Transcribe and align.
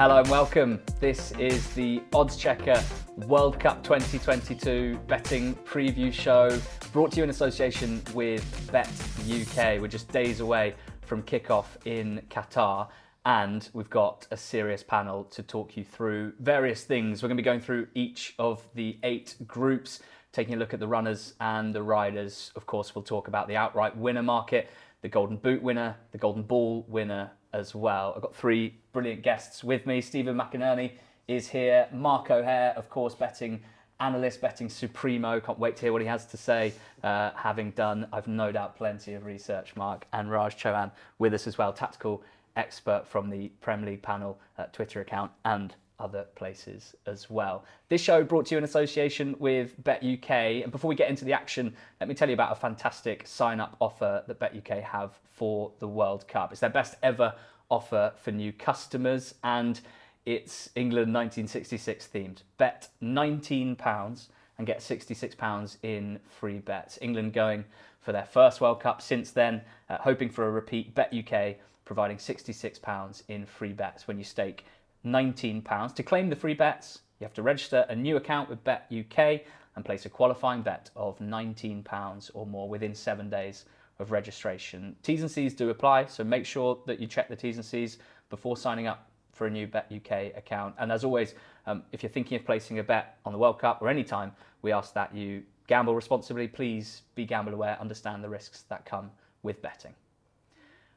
Hello 0.00 0.16
and 0.16 0.30
welcome. 0.30 0.80
This 0.98 1.32
is 1.32 1.74
the 1.74 2.02
Odds 2.14 2.38
Checker 2.38 2.82
World 3.26 3.60
Cup 3.60 3.82
2022 3.82 4.98
betting 5.06 5.54
preview 5.56 6.10
show 6.10 6.58
brought 6.90 7.12
to 7.12 7.18
you 7.18 7.24
in 7.24 7.28
association 7.28 8.00
with 8.14 8.72
Bet 8.72 8.88
UK. 9.28 9.78
We're 9.78 9.88
just 9.88 10.10
days 10.10 10.40
away 10.40 10.74
from 11.02 11.22
kickoff 11.22 11.66
in 11.84 12.22
Qatar 12.30 12.88
and 13.26 13.68
we've 13.74 13.90
got 13.90 14.26
a 14.30 14.38
serious 14.38 14.82
panel 14.82 15.24
to 15.24 15.42
talk 15.42 15.76
you 15.76 15.84
through 15.84 16.32
various 16.40 16.84
things. 16.84 17.22
We're 17.22 17.28
going 17.28 17.36
to 17.36 17.42
be 17.42 17.44
going 17.44 17.60
through 17.60 17.88
each 17.94 18.34
of 18.38 18.66
the 18.74 18.98
eight 19.02 19.36
groups, 19.46 20.00
taking 20.32 20.54
a 20.54 20.56
look 20.56 20.72
at 20.72 20.80
the 20.80 20.88
runners 20.88 21.34
and 21.40 21.74
the 21.74 21.82
riders. 21.82 22.52
Of 22.56 22.64
course, 22.64 22.94
we'll 22.94 23.04
talk 23.04 23.28
about 23.28 23.48
the 23.48 23.56
outright 23.56 23.94
winner 23.98 24.22
market, 24.22 24.70
the 25.02 25.10
Golden 25.10 25.36
Boot 25.36 25.62
winner, 25.62 25.94
the 26.12 26.18
Golden 26.18 26.42
Ball 26.42 26.86
winner 26.88 27.32
as 27.52 27.74
well. 27.74 28.12
I've 28.14 28.22
got 28.22 28.34
three 28.34 28.74
brilliant 28.92 29.22
guests 29.22 29.62
with 29.64 29.86
me. 29.86 30.00
Stephen 30.00 30.36
McInerney 30.36 30.92
is 31.28 31.48
here. 31.48 31.88
Mark 31.92 32.30
O'Haire, 32.30 32.74
of 32.76 32.88
course, 32.90 33.14
betting 33.14 33.60
analyst, 34.00 34.40
betting 34.40 34.68
supremo. 34.68 35.40
Can't 35.40 35.58
wait 35.58 35.76
to 35.76 35.82
hear 35.82 35.92
what 35.92 36.02
he 36.02 36.08
has 36.08 36.26
to 36.26 36.36
say. 36.36 36.72
Uh, 37.02 37.30
having 37.34 37.70
done, 37.72 38.08
I've 38.12 38.28
no 38.28 38.50
doubt, 38.50 38.76
plenty 38.76 39.14
of 39.14 39.24
research. 39.24 39.76
Mark 39.76 40.06
and 40.12 40.30
Raj 40.30 40.56
Chauhan 40.56 40.90
with 41.18 41.34
us 41.34 41.46
as 41.46 41.58
well, 41.58 41.72
tactical 41.72 42.22
expert 42.56 43.04
from 43.06 43.30
the 43.30 43.48
Premier 43.60 43.90
League 43.90 44.02
panel 44.02 44.38
uh, 44.58 44.64
Twitter 44.72 45.00
account 45.00 45.30
and 45.44 45.74
other 46.00 46.24
places 46.34 46.96
as 47.06 47.30
well. 47.30 47.64
This 47.88 48.00
show 48.00 48.24
brought 48.24 48.46
to 48.46 48.54
you 48.54 48.58
in 48.58 48.64
association 48.64 49.36
with 49.38 49.74
Bet 49.84 50.02
UK. 50.02 50.30
And 50.62 50.72
before 50.72 50.88
we 50.88 50.94
get 50.94 51.10
into 51.10 51.24
the 51.24 51.32
action, 51.32 51.74
let 52.00 52.08
me 52.08 52.14
tell 52.14 52.28
you 52.28 52.34
about 52.34 52.52
a 52.52 52.56
fantastic 52.56 53.26
sign 53.26 53.60
up 53.60 53.76
offer 53.80 54.24
that 54.26 54.38
Bet 54.40 54.56
UK 54.56 54.82
have 54.82 55.18
for 55.30 55.70
the 55.78 55.86
World 55.86 56.26
Cup. 56.26 56.50
It's 56.50 56.60
their 56.60 56.70
best 56.70 56.96
ever 57.02 57.34
offer 57.70 58.12
for 58.22 58.32
new 58.32 58.52
customers 58.52 59.34
and 59.44 59.80
it's 60.26 60.70
England 60.74 61.14
1966 61.14 62.08
themed. 62.12 62.38
Bet 62.58 62.88
£19 63.02 64.28
and 64.58 64.66
get 64.66 64.80
£66 64.80 65.76
in 65.82 66.18
free 66.28 66.58
bets. 66.58 66.98
England 67.00 67.32
going 67.32 67.64
for 68.00 68.12
their 68.12 68.24
first 68.24 68.60
World 68.60 68.80
Cup 68.80 69.00
since 69.00 69.30
then, 69.30 69.62
uh, 69.88 69.98
hoping 69.98 70.28
for 70.28 70.46
a 70.46 70.50
repeat. 70.50 70.94
Bet 70.94 71.14
UK 71.14 71.56
providing 71.84 72.18
£66 72.18 73.22
in 73.28 73.44
free 73.46 73.72
bets 73.72 74.06
when 74.06 74.18
you 74.18 74.24
stake 74.24 74.64
£19. 75.04 75.94
To 75.94 76.02
claim 76.02 76.28
the 76.28 76.36
free 76.36 76.54
bets, 76.54 77.00
you 77.18 77.24
have 77.24 77.34
to 77.34 77.42
register 77.42 77.86
a 77.88 77.96
new 77.96 78.16
account 78.16 78.48
with 78.48 78.62
Bet 78.64 78.90
UK 78.90 79.42
and 79.76 79.84
place 79.84 80.06
a 80.06 80.08
qualifying 80.10 80.62
bet 80.62 80.90
of 80.96 81.18
£19 81.18 82.30
or 82.34 82.46
more 82.46 82.68
within 82.68 82.94
seven 82.94 83.30
days 83.30 83.64
of 83.98 84.10
registration. 84.10 84.96
T's 85.02 85.20
and 85.20 85.30
C's 85.30 85.54
do 85.54 85.70
apply, 85.70 86.06
so 86.06 86.24
make 86.24 86.46
sure 86.46 86.78
that 86.86 86.98
you 87.00 87.06
check 87.06 87.28
the 87.28 87.36
T's 87.36 87.56
and 87.56 87.64
C's 87.64 87.98
before 88.30 88.56
signing 88.56 88.86
up 88.86 89.10
for 89.32 89.46
a 89.46 89.50
new 89.50 89.66
Bet 89.66 89.90
UK 89.94 90.36
account. 90.36 90.74
And 90.78 90.90
as 90.90 91.04
always, 91.04 91.34
um, 91.66 91.82
if 91.92 92.02
you're 92.02 92.10
thinking 92.10 92.38
of 92.38 92.44
placing 92.44 92.78
a 92.78 92.82
bet 92.82 93.18
on 93.24 93.32
the 93.32 93.38
World 93.38 93.58
Cup 93.58 93.80
or 93.80 93.88
any 93.88 94.04
time, 94.04 94.32
we 94.62 94.72
ask 94.72 94.92
that 94.94 95.14
you 95.14 95.42
gamble 95.66 95.94
responsibly. 95.94 96.48
Please 96.48 97.02
be 97.14 97.24
gamble 97.24 97.54
aware, 97.54 97.78
understand 97.80 98.24
the 98.24 98.28
risks 98.28 98.62
that 98.68 98.84
come 98.84 99.10
with 99.42 99.62
betting. 99.62 99.94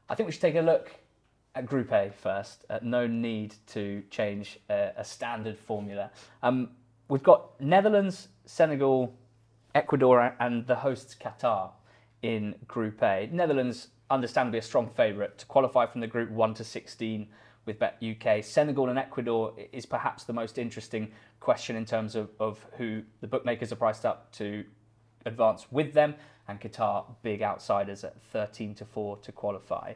I 0.09 0.15
think 0.15 0.27
we 0.27 0.33
should 0.33 0.41
take 0.41 0.55
a 0.55 0.61
look 0.61 0.91
at 1.55 1.65
Group 1.65 1.91
A 1.91 2.11
first. 2.11 2.65
Uh, 2.69 2.79
no 2.81 3.07
need 3.07 3.55
to 3.67 4.03
change 4.09 4.59
uh, 4.69 4.89
a 4.97 5.03
standard 5.03 5.57
formula. 5.57 6.11
Um, 6.41 6.69
we've 7.07 7.23
got 7.23 7.59
Netherlands, 7.61 8.29
Senegal, 8.45 9.13
Ecuador, 9.75 10.35
and 10.39 10.65
the 10.67 10.75
hosts 10.75 11.15
Qatar 11.15 11.71
in 12.21 12.55
Group 12.67 13.01
A. 13.03 13.29
Netherlands, 13.31 13.89
understandably, 14.09 14.59
a 14.59 14.63
strong 14.63 14.89
favourite 14.89 15.37
to 15.37 15.45
qualify 15.45 15.85
from 15.85 16.01
the 16.01 16.07
Group 16.07 16.31
1 16.31 16.53
to 16.55 16.63
16 16.63 17.27
with 17.65 17.79
Bet 17.79 18.01
UK. 18.03 18.43
Senegal 18.43 18.89
and 18.89 18.99
Ecuador 18.99 19.53
is 19.71 19.85
perhaps 19.85 20.23
the 20.23 20.33
most 20.33 20.57
interesting 20.57 21.11
question 21.39 21.75
in 21.75 21.85
terms 21.85 22.15
of, 22.15 22.29
of 22.39 22.65
who 22.77 23.03
the 23.21 23.27
bookmakers 23.27 23.71
are 23.71 23.77
priced 23.77 24.05
up 24.05 24.31
to 24.33 24.63
advance 25.25 25.67
with 25.71 25.93
them 25.93 26.15
and 26.47 26.59
Qatar 26.59 27.05
big 27.21 27.41
outsiders 27.41 28.03
at 28.03 28.21
13 28.21 28.75
to 28.75 28.85
4 28.85 29.17
to 29.17 29.31
qualify. 29.31 29.93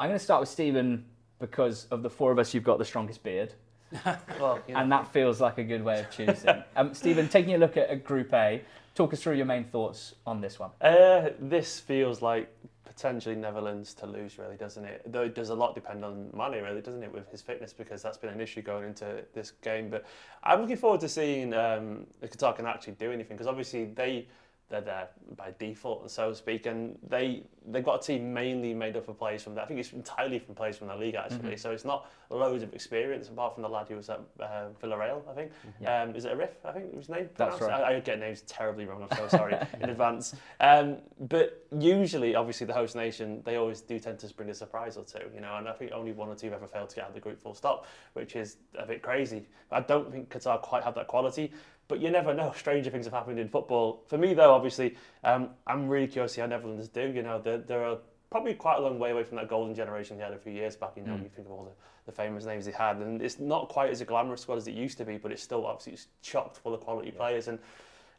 I'm 0.00 0.08
going 0.08 0.18
to 0.18 0.24
start 0.24 0.40
with 0.40 0.48
Stephen 0.48 1.04
because 1.38 1.86
of 1.86 2.02
the 2.02 2.10
four 2.10 2.32
of 2.32 2.38
us, 2.38 2.54
you've 2.54 2.64
got 2.64 2.78
the 2.78 2.84
strongest 2.84 3.22
beard. 3.22 3.52
well, 4.40 4.58
you 4.66 4.74
know. 4.74 4.80
And 4.80 4.90
that 4.90 5.12
feels 5.12 5.40
like 5.40 5.58
a 5.58 5.64
good 5.64 5.84
way 5.84 6.00
of 6.00 6.10
choosing. 6.10 6.62
um, 6.76 6.94
Stephen, 6.94 7.28
taking 7.28 7.54
a 7.54 7.58
look 7.58 7.76
at, 7.76 7.88
at, 7.88 8.04
Group 8.04 8.32
A, 8.34 8.62
talk 8.94 9.12
us 9.12 9.22
through 9.22 9.34
your 9.34 9.46
main 9.46 9.64
thoughts 9.64 10.14
on 10.26 10.40
this 10.40 10.58
one. 10.58 10.70
Uh, 10.80 11.30
this 11.38 11.78
feels 11.78 12.22
like 12.22 12.52
potentially 12.84 13.34
Netherlands 13.34 13.94
to 13.94 14.06
lose, 14.06 14.38
really, 14.38 14.56
doesn't 14.56 14.84
it? 14.84 15.02
Though 15.06 15.22
it 15.22 15.34
does 15.34 15.50
a 15.50 15.54
lot 15.54 15.74
depend 15.74 16.04
on 16.04 16.30
Mane, 16.32 16.62
really, 16.62 16.80
doesn't 16.80 17.02
it, 17.02 17.12
with 17.12 17.30
his 17.30 17.42
fitness, 17.42 17.72
because 17.72 18.02
that's 18.02 18.16
been 18.16 18.30
an 18.30 18.40
issue 18.40 18.62
going 18.62 18.84
into 18.84 19.22
this 19.32 19.52
game. 19.62 19.90
But 19.90 20.04
I'm 20.42 20.60
looking 20.60 20.76
forward 20.76 21.00
to 21.00 21.08
seeing 21.08 21.52
um, 21.54 22.06
if 22.22 22.32
Qatar 22.32 22.56
can 22.56 22.66
actually 22.66 22.94
do 22.94 23.12
anything, 23.12 23.36
because 23.36 23.48
obviously 23.48 23.86
they 23.86 24.26
they're 24.70 24.80
there 24.80 25.08
by 25.36 25.52
default, 25.58 26.10
so 26.10 26.30
to 26.30 26.34
speak. 26.34 26.66
And 26.66 26.98
they 27.06 27.42
they've 27.66 27.84
got 27.84 28.02
a 28.02 28.06
team 28.06 28.32
mainly 28.32 28.74
made 28.74 28.96
up 28.96 29.08
of 29.08 29.18
players 29.18 29.42
from. 29.42 29.54
That. 29.54 29.64
I 29.64 29.66
think 29.66 29.80
it's 29.80 29.92
entirely 29.92 30.38
from 30.38 30.54
players 30.54 30.76
from 30.76 30.88
the 30.88 30.96
league 30.96 31.14
actually. 31.14 31.38
Mm-hmm. 31.38 31.56
So 31.56 31.70
it's 31.70 31.84
not 31.84 32.10
loads 32.30 32.62
of 32.62 32.72
experience 32.74 33.28
apart 33.28 33.54
from 33.54 33.62
the 33.62 33.68
lad 33.68 33.88
who 33.88 33.96
was 33.96 34.08
at 34.08 34.20
uh, 34.40 34.66
Villarreal. 34.82 35.22
I 35.30 35.34
think. 35.34 35.50
Mm-hmm. 35.50 35.84
Yeah. 35.84 36.02
Um, 36.02 36.16
is 36.16 36.24
it 36.24 36.36
Arif? 36.36 36.50
I 36.64 36.72
think 36.72 36.94
his 36.94 37.08
name. 37.08 37.28
That's 37.36 37.60
right. 37.60 37.72
I, 37.72 37.96
I, 37.96 38.00
get 38.00 38.18
names 38.18 38.42
terribly 38.42 38.86
wrong. 38.86 39.06
I'm 39.08 39.16
so 39.16 39.28
sorry 39.36 39.56
in 39.80 39.90
advance. 39.90 40.34
Um, 40.60 40.96
but 41.20 41.66
usually, 41.78 42.34
obviously, 42.34 42.66
the 42.66 42.74
host 42.74 42.96
nation 42.96 43.42
they 43.44 43.56
always 43.56 43.80
do 43.80 43.98
tend 43.98 44.18
to 44.20 44.34
bring 44.34 44.50
a 44.50 44.54
surprise 44.54 44.96
or 44.96 45.04
two. 45.04 45.24
You 45.34 45.40
know, 45.40 45.56
and 45.56 45.68
I 45.68 45.72
think 45.72 45.92
only 45.92 46.12
one 46.12 46.28
or 46.28 46.34
two 46.34 46.46
have 46.46 46.54
ever 46.54 46.66
failed 46.66 46.88
to 46.90 46.96
get 46.96 47.04
out 47.04 47.08
of 47.08 47.14
the 47.14 47.20
group 47.20 47.42
full 47.42 47.54
stop, 47.54 47.86
which 48.14 48.34
is 48.34 48.56
a 48.78 48.86
bit 48.86 49.02
crazy. 49.02 49.46
I 49.70 49.80
don't 49.80 50.10
think 50.10 50.30
Qatar 50.30 50.60
quite 50.62 50.84
have 50.84 50.94
that 50.94 51.06
quality. 51.06 51.52
But 51.88 52.00
you 52.00 52.10
never 52.10 52.34
know. 52.34 52.52
Stranger 52.56 52.90
things 52.90 53.06
have 53.06 53.14
happened 53.14 53.38
in 53.38 53.48
football. 53.48 54.02
For 54.06 54.18
me, 54.18 54.34
though, 54.34 54.54
obviously, 54.54 54.96
um, 55.22 55.50
I'm 55.66 55.88
really 55.88 56.06
curious 56.06 56.32
to 56.32 56.34
see 56.36 56.40
how 56.40 56.46
Netherlands 56.46 56.88
do. 56.88 57.12
You 57.14 57.22
know, 57.22 57.40
they're, 57.40 57.58
they're 57.58 57.96
probably 58.30 58.54
quite 58.54 58.78
a 58.78 58.80
long 58.80 58.98
way 58.98 59.12
away 59.12 59.22
from 59.22 59.36
that 59.36 59.48
golden 59.48 59.74
generation 59.74 60.18
they 60.18 60.24
had 60.24 60.32
a 60.32 60.38
few 60.38 60.52
years 60.52 60.74
back. 60.74 60.92
You 60.96 61.04
know, 61.04 61.12
mm. 61.12 61.22
you 61.22 61.28
think 61.28 61.46
of 61.46 61.52
all 61.52 61.64
the, 61.64 62.10
the 62.10 62.12
famous 62.12 62.44
names 62.44 62.64
they 62.64 62.72
had, 62.72 62.96
and 62.96 63.22
it's 63.22 63.38
not 63.38 63.68
quite 63.68 63.90
as 63.90 64.00
a 64.00 64.04
glamorous 64.04 64.40
squad 64.40 64.56
as 64.56 64.66
it 64.66 64.74
used 64.74 64.98
to 64.98 65.04
be, 65.04 65.18
but 65.18 65.30
it's 65.30 65.42
still 65.42 65.64
obviously 65.66 65.92
it's 65.92 66.08
chocked 66.20 66.56
full 66.58 66.74
of 66.74 66.80
quality 66.80 67.10
yeah. 67.10 67.18
players 67.18 67.48
and. 67.48 67.58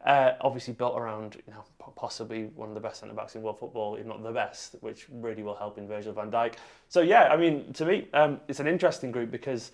Uh, 0.05 0.35
obviously 0.41 0.71
built 0.71 0.95
around 0.95 1.35
you 1.47 1.53
know 1.53 1.63
possibly 1.95 2.43
one 2.55 2.67
of 2.67 2.75
the 2.75 2.81
best 2.81 2.99
centre 2.99 3.15
backs 3.15 3.35
in 3.35 3.41
world 3.41 3.57
football, 3.57 3.95
if 3.95 4.05
not 4.05 4.21
the 4.21 4.31
best, 4.31 4.75
which 4.81 5.07
really 5.09 5.41
will 5.41 5.55
help 5.55 5.79
in 5.79 5.87
Virgil 5.87 6.13
van 6.13 6.29
Dijk. 6.29 6.55
So 6.89 7.01
yeah, 7.01 7.29
I 7.31 7.37
mean 7.37 7.73
to 7.73 7.85
me, 7.85 8.07
um, 8.13 8.39
it's 8.47 8.59
an 8.59 8.67
interesting 8.67 9.09
group 9.09 9.31
because 9.31 9.71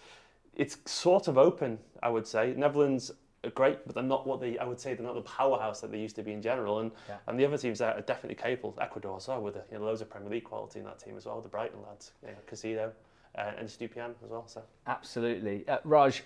it's 0.56 0.78
sort 0.85 1.28
of 1.28 1.38
open. 1.38 1.80
I 2.01 2.09
would 2.09 2.25
say 2.25 2.53
Netherlands 2.56 3.12
are 3.44 3.50
great, 3.50 3.85
but 3.85 3.96
they're 3.96 4.03
not 4.03 4.28
what 4.28 4.40
they. 4.40 4.57
I 4.57 4.66
would 4.66 4.79
say 4.79 4.94
they're 4.94 5.06
not 5.06 5.16
the 5.16 5.22
powerhouse 5.22 5.81
that 5.81 5.91
they 5.91 6.00
used 6.00 6.16
to 6.18 6.24
be 6.24 6.31
in 6.31 6.41
general. 6.41 6.79
And 6.79 6.91
yeah. 7.09 7.18
and 7.28 7.40
the 7.40 7.46
other 7.46 7.57
teams 7.57 7.81
are 7.81 8.00
definitely 8.02 8.41
capable. 8.41 8.78
Ecuador 8.79 9.18
as 9.18 9.28
well, 9.28 9.41
with 9.41 9.56
you 9.72 9.79
know, 9.79 9.85
loads 9.85 10.02
of 10.02 10.09
Premier 10.09 10.29
League 10.29 10.44
quality 10.44 10.79
in 10.79 10.85
that 10.85 11.00
team 11.00 11.18
as 11.18 11.25
well. 11.25 11.41
The 11.41 11.50
Brighton 11.50 11.80
lads, 11.88 12.12
you 12.22 12.30
know, 12.30 12.35
Caicedo, 12.50 12.91
uh, 13.38 13.51
and 13.57 13.68
Estupiñán 13.68 14.13
as 14.24 14.30
well. 14.30 14.47
So 14.47 14.62
absolutely, 14.88 15.68
uh, 15.68 15.80
Raj. 15.84 16.24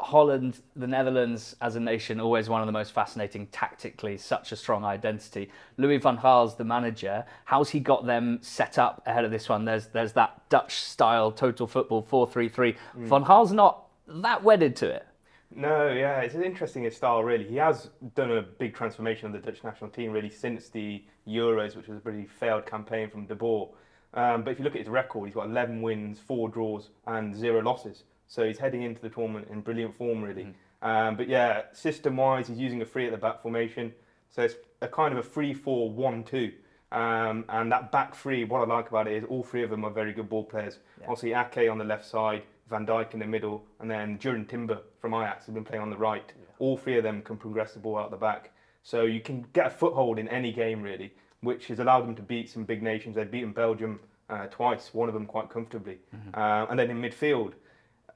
Holland, 0.00 0.58
the 0.74 0.86
Netherlands 0.86 1.54
as 1.60 1.76
a 1.76 1.80
nation, 1.80 2.18
always 2.18 2.48
one 2.48 2.60
of 2.60 2.66
the 2.66 2.72
most 2.72 2.90
fascinating 2.90 3.46
tactically, 3.48 4.18
such 4.18 4.50
a 4.50 4.56
strong 4.56 4.84
identity. 4.84 5.48
Louis 5.76 5.98
van 5.98 6.16
Gaal's 6.16 6.56
the 6.56 6.64
manager. 6.64 7.24
How's 7.44 7.70
he 7.70 7.78
got 7.78 8.04
them 8.04 8.38
set 8.42 8.78
up 8.78 9.02
ahead 9.06 9.24
of 9.24 9.30
this 9.30 9.48
one? 9.48 9.64
There's 9.64 9.86
there's 9.88 10.14
that 10.14 10.48
Dutch 10.48 10.74
style 10.74 11.30
total 11.30 11.68
football 11.68 12.02
4 12.02 12.26
3 12.26 12.48
3. 12.48 12.72
Mm. 12.72 12.78
Van 13.06 13.22
Gaal's 13.22 13.52
not 13.52 13.86
that 14.08 14.42
wedded 14.42 14.74
to 14.76 14.88
it. 14.88 15.06
No, 15.54 15.88
yeah, 15.88 16.20
it's 16.20 16.34
an 16.34 16.42
interesting 16.42 16.90
style, 16.90 17.22
really. 17.22 17.46
He 17.46 17.56
has 17.56 17.90
done 18.14 18.30
a 18.32 18.42
big 18.42 18.74
transformation 18.74 19.26
of 19.26 19.32
the 19.32 19.38
Dutch 19.38 19.62
national 19.62 19.90
team, 19.90 20.12
really, 20.12 20.30
since 20.30 20.68
the 20.68 21.04
Euros, 21.28 21.76
which 21.76 21.88
was 21.88 21.98
a 21.98 22.00
pretty 22.00 22.26
failed 22.26 22.66
campaign 22.66 23.10
from 23.10 23.26
De 23.26 23.34
Boer. 23.34 23.70
Um, 24.14 24.42
but 24.42 24.50
if 24.52 24.58
you 24.58 24.64
look 24.64 24.74
at 24.74 24.80
his 24.80 24.88
record, 24.88 25.26
he's 25.26 25.34
got 25.34 25.46
11 25.46 25.82
wins, 25.82 26.18
four 26.18 26.48
draws, 26.48 26.90
and 27.06 27.34
zero 27.34 27.62
losses. 27.62 28.04
So 28.26 28.46
he's 28.46 28.58
heading 28.58 28.82
into 28.82 29.00
the 29.00 29.08
tournament 29.08 29.48
in 29.50 29.60
brilliant 29.60 29.96
form, 29.96 30.22
really. 30.22 30.54
Mm. 30.82 30.88
Um, 30.88 31.16
but 31.16 31.28
yeah, 31.28 31.62
system 31.72 32.16
wise, 32.16 32.48
he's 32.48 32.58
using 32.58 32.82
a 32.82 32.84
three 32.84 33.06
at 33.06 33.12
the 33.12 33.18
back 33.18 33.42
formation. 33.42 33.92
So 34.30 34.42
it's 34.42 34.54
a 34.80 34.88
kind 34.88 35.12
of 35.12 35.24
a 35.24 35.28
3 35.28 35.52
4 35.54 35.90
1 35.90 36.24
2. 36.24 36.52
Um, 36.92 37.44
and 37.48 37.72
that 37.72 37.90
back 37.90 38.14
three, 38.14 38.44
what 38.44 38.60
I 38.60 38.74
like 38.74 38.90
about 38.90 39.06
it 39.06 39.14
is 39.14 39.24
all 39.28 39.42
three 39.42 39.62
of 39.62 39.70
them 39.70 39.84
are 39.84 39.90
very 39.90 40.12
good 40.12 40.28
ball 40.28 40.44
players. 40.44 40.78
Yeah. 41.00 41.06
Obviously, 41.08 41.32
Ake 41.32 41.70
on 41.70 41.78
the 41.78 41.84
left 41.84 42.04
side, 42.04 42.42
Van 42.72 42.86
Dijk 42.86 43.12
in 43.12 43.20
the 43.20 43.26
middle, 43.26 43.62
and 43.80 43.90
then 43.90 44.18
Jurrien 44.18 44.48
Timber 44.48 44.80
from 45.00 45.12
Ajax 45.14 45.46
has 45.46 45.54
been 45.54 45.64
playing 45.64 45.82
on 45.82 45.90
the 45.90 45.96
right. 45.96 46.32
Yeah. 46.36 46.46
All 46.58 46.76
three 46.76 46.96
of 46.96 47.04
them 47.04 47.22
can 47.22 47.36
progress 47.36 47.74
the 47.74 47.78
ball 47.78 47.98
out 47.98 48.10
the 48.10 48.16
back. 48.16 48.50
So 48.82 49.02
you 49.02 49.20
can 49.20 49.46
get 49.52 49.66
a 49.66 49.70
foothold 49.70 50.18
in 50.18 50.26
any 50.28 50.52
game 50.52 50.82
really, 50.82 51.12
which 51.42 51.66
has 51.66 51.78
allowed 51.78 52.02
them 52.06 52.16
to 52.16 52.22
beat 52.22 52.50
some 52.50 52.64
big 52.64 52.82
nations. 52.82 53.14
They've 53.14 53.30
beaten 53.30 53.52
Belgium 53.52 54.00
uh, 54.30 54.46
twice, 54.46 54.94
one 54.94 55.08
of 55.08 55.14
them 55.14 55.26
quite 55.26 55.50
comfortably. 55.50 55.98
Mm-hmm. 56.16 56.40
Uh, 56.40 56.66
and 56.70 56.78
then 56.78 56.90
in 56.90 57.00
midfield, 57.00 57.52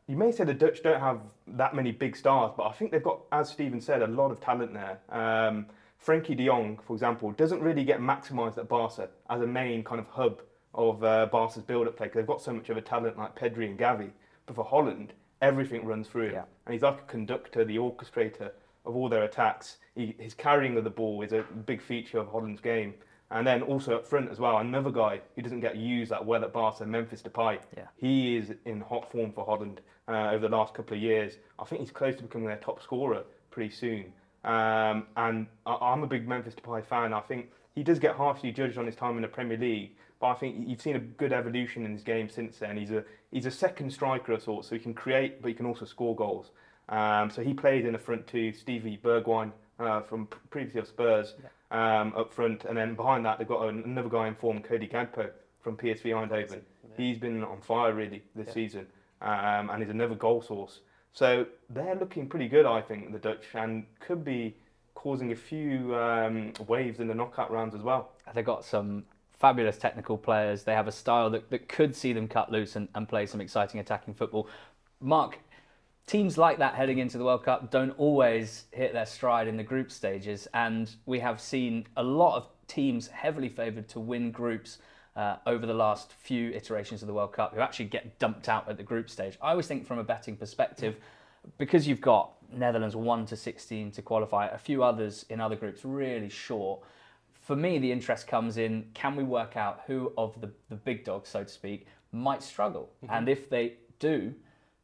you 0.09 0.17
may 0.17 0.33
say 0.33 0.45
the 0.45 0.55
Dutch 0.55 0.83
don't 0.83 1.01
have 1.01 1.21
that 1.47 1.75
many 1.75 1.93
big 1.93 2.17
stars, 2.17 2.53
but 2.57 2.65
I 2.65 2.73
think 2.73 2.93
they've 2.93 3.03
got, 3.03 3.21
as 3.33 3.51
Stephen 3.51 3.81
said, 3.81 4.03
a 4.03 4.07
lot 4.07 4.31
of 4.31 4.41
talent 4.41 4.73
there. 4.73 4.99
Um, 5.11 5.67
Frenkie 6.05 6.37
de 6.37 6.47
Jong, 6.47 6.79
for 6.87 6.95
example, 6.95 7.33
doesn't 7.33 7.61
really 7.61 7.85
get 7.85 8.01
maximised 8.01 8.57
at 8.59 8.69
Barca 8.69 9.09
as 9.29 9.41
a 9.41 9.47
main 9.47 9.85
kind 9.85 10.01
of 10.01 10.07
hub 10.07 10.43
of 10.75 11.03
uh, 11.03 11.27
Barca's 11.27 11.63
build-up 11.63 11.97
play 11.97 12.07
because 12.07 12.19
they've 12.19 12.27
got 12.27 12.41
so 12.41 12.53
much 12.53 12.69
of 12.71 12.77
a 12.77 12.83
talent 12.83 13.19
like 13.19 13.37
Pedri 13.37 13.67
and 13.67 13.79
Gavi. 13.79 14.11
But 14.47 14.57
for 14.57 14.65
Holland, 14.65 15.13
everything 15.43 15.85
runs 15.85 16.09
through 16.09 16.29
him. 16.29 16.35
Yeah. 16.35 16.45
And 16.65 16.73
he's 16.73 16.83
like 16.83 16.99
a 17.01 17.05
conductor, 17.05 17.65
the 17.65 17.77
orchestrator 17.77 18.51
of 18.85 18.97
all 18.97 19.09
their 19.09 19.25
attacks. 19.25 19.79
He, 19.95 20.15
his 20.19 20.35
carrying 20.35 20.77
of 20.77 20.85
the 20.85 20.91
ball 20.91 21.23
is 21.23 21.33
a 21.33 21.45
big 21.67 21.83
feature 21.83 22.19
of 22.19 22.29
Holland's 22.29 22.61
game. 22.61 22.95
And 23.31 23.45
then 23.45 23.63
also 23.63 23.97
up 23.97 24.07
front 24.07 24.31
as 24.31 24.39
well, 24.39 24.59
another 24.59 24.91
guy 24.91 25.21
who 25.35 25.43
doesn't 25.43 25.61
get 25.61 25.77
used 25.77 26.13
that 26.13 26.25
well 26.25 26.45
at 26.45 26.53
Barca, 26.53 26.87
Memphis 26.87 27.23
Depay. 27.23 27.59
Yeah. 27.77 27.87
He 27.97 28.37
is 28.37 28.55
in 28.65 28.81
hot 28.81 29.11
form 29.11 29.33
for 29.33 29.45
Holland 29.45 29.81
uh, 30.07 30.31
over 30.31 30.49
the 30.49 30.57
last 30.57 30.75
couple 30.75 30.97
of 30.97 31.03
years. 31.03 31.39
I 31.59 31.65
think 31.65 31.81
he's 31.81 31.91
close 31.91 32.15
to 32.17 32.23
becoming 32.23 32.47
their 32.47 32.59
top 32.59 32.81
scorer 32.81 33.25
pretty 33.51 33.75
soon. 33.75 34.13
Um, 34.45 35.07
and 35.17 35.49
I, 35.67 35.75
I'm 35.75 36.05
a 36.05 36.07
big 36.07 36.29
Memphis 36.29 36.55
Depay 36.55 36.85
fan. 36.87 37.13
I 37.13 37.21
think 37.21 37.51
he 37.75 37.83
does 37.83 37.99
get 37.99 38.15
harshly 38.15 38.53
judged 38.53 38.79
on 38.79 38.87
his 38.87 38.95
time 38.95 39.17
in 39.17 39.23
the 39.23 39.29
Premier 39.29 39.59
League, 39.59 39.97
but 40.21 40.29
I 40.29 40.35
think 40.35 40.69
you've 40.69 40.81
seen 40.81 40.97
a 40.97 41.01
good 41.01 41.33
evolution 41.33 41.85
in 41.85 41.93
his 41.93 42.03
game 42.03 42.29
since 42.29 42.59
then. 42.59 42.77
He's 42.77 42.91
a 42.91 43.05
he's 43.31 43.47
a 43.47 43.51
second 43.51 43.91
striker 43.93 44.33
of 44.33 44.43
sorts, 44.43 44.69
so 44.69 44.75
he 44.75 44.81
can 44.81 44.95
create, 44.95 45.43
but 45.43 45.49
he 45.49 45.55
can 45.55 45.67
also 45.67 45.85
score 45.85 46.15
goals. 46.17 46.51
Um, 46.89 47.31
so 47.31 47.43
he 47.43 47.53
played 47.53 47.85
in 47.85 47.93
the 47.93 47.99
front 47.99 48.27
two, 48.27 48.53
Stevie 48.53 48.99
Bergwijn 49.03 49.53
uh, 49.79 50.01
from 50.03 50.29
previously 50.51 50.81
of 50.81 50.87
Spurs 50.87 51.35
um, 51.71 52.15
up 52.17 52.33
front, 52.33 52.65
and 52.65 52.77
then 52.77 52.95
behind 52.95 53.25
that 53.27 53.39
they've 53.39 53.49
got 53.49 53.69
another 53.69 54.09
guy 54.09 54.29
in 54.29 54.35
form, 54.37 54.63
Cody 54.63 54.87
Gakpo 54.89 55.31
from 55.61 55.77
PSV 55.77 56.05
Eindhoven. 56.05 56.61
He's 56.97 57.19
been 57.19 57.43
on 57.45 57.61
fire 57.61 57.93
really 57.93 58.23
this 58.35 58.47
Yeah. 58.49 58.53
season, 58.55 58.87
um, 59.21 59.69
and 59.71 59.83
he's 59.83 59.91
another 59.91 60.15
goal 60.15 60.41
source. 60.41 60.81
So 61.13 61.47
they're 61.71 61.95
looking 61.97 62.29
pretty 62.29 62.49
good, 62.49 62.67
I 62.67 62.81
think, 62.81 63.13
the 63.13 63.19
Dutch, 63.19 63.45
and 63.55 63.85
could 64.01 64.25
be 64.25 64.55
causing 64.95 65.33
a 65.33 65.37
few 65.37 65.95
um, 65.97 66.53
waves 66.69 67.01
in 67.01 67.09
the 67.09 67.15
knockout 67.15 67.51
rounds 67.51 67.75
as 67.75 67.83
well. 67.83 68.13
They've 68.35 68.45
got 68.45 68.65
some 68.65 69.05
fabulous 69.39 69.79
technical 69.79 70.17
players. 70.17 70.65
They 70.65 70.75
have 70.75 70.89
a 70.89 70.93
style 70.93 71.31
that, 71.31 71.51
that 71.51 71.69
could 71.69 71.95
see 71.95 72.13
them 72.13 72.29
cut 72.29 72.51
loose 72.51 72.77
and, 72.77 72.89
and 72.95 73.09
play 73.09 73.27
some 73.27 73.41
exciting 73.41 73.81
attacking 73.81 74.15
football. 74.15 74.49
Mark, 75.01 75.39
teams 76.07 76.39
like 76.39 76.59
that 76.59 76.75
heading 76.75 76.99
into 76.99 77.19
the 77.19 77.25
World 77.25 77.45
Cup 77.45 77.71
don't 77.71 77.91
always 77.99 78.65
hit 78.73 78.93
their 78.93 79.07
stride 79.07 79.49
in 79.49 79.57
the 79.57 79.63
group 79.63 79.91
stages, 79.91 80.49
and 80.55 80.91
we 81.05 81.21
have 81.21 81.41
seen 81.41 81.87
a 81.97 82.03
lot 82.03 82.37
of 82.37 82.49
teams 82.67 83.09
heavily 83.09 83.49
favoured 83.49 83.89
to 83.89 84.01
win 84.01 84.31
groups 84.31 84.79
uh, 85.17 85.37
over 85.47 85.67
the 85.67 85.75
last 85.75 86.13
few 86.13 86.51
iterations 86.51 87.03
of 87.03 87.09
the 87.09 87.15
World 87.15 87.33
Cup 87.33 87.55
who 87.55 87.61
actually 87.61 87.87
get 87.87 88.19
dumped 88.19 88.49
out 88.49 88.69
at 88.69 88.77
the 88.77 88.83
group 88.83 89.09
stage. 89.09 89.39
I 89.41 89.51
always 89.51 89.67
think 89.67 89.87
from 89.87 89.99
a 89.99 90.05
betting 90.05 90.37
perspective, 90.37 90.97
because 91.59 91.89
you've 91.89 92.01
got 92.01 92.33
Netherlands 92.53 92.95
1 92.95 93.27
to 93.27 93.37
16 93.37 93.93
to 93.93 94.03
qualify, 94.03 94.47
a 94.49 94.59
few 94.59 94.83
others 94.83 95.25
in 95.31 95.41
other 95.41 95.57
groups 95.57 95.85
really 95.85 96.29
short. 96.29 96.81
For 97.47 97.55
me, 97.55 97.79
the 97.79 97.93
interest 97.93 98.27
comes 98.27 98.57
in 98.57 98.87
can 98.93 99.15
we 99.15 99.23
work 99.23 99.57
out 99.57 99.83
who 99.87 100.13
of 100.19 100.41
the, 100.41 100.51
the 100.69 100.75
big 100.75 101.05
dogs, 101.05 101.29
so 101.29 101.45
to 101.45 101.49
speak, 101.49 101.87
might 102.11 102.43
struggle? 102.43 102.91
Mm-hmm. 103.05 103.15
And 103.15 103.29
if 103.29 103.49
they 103.49 103.75
do, 104.01 104.35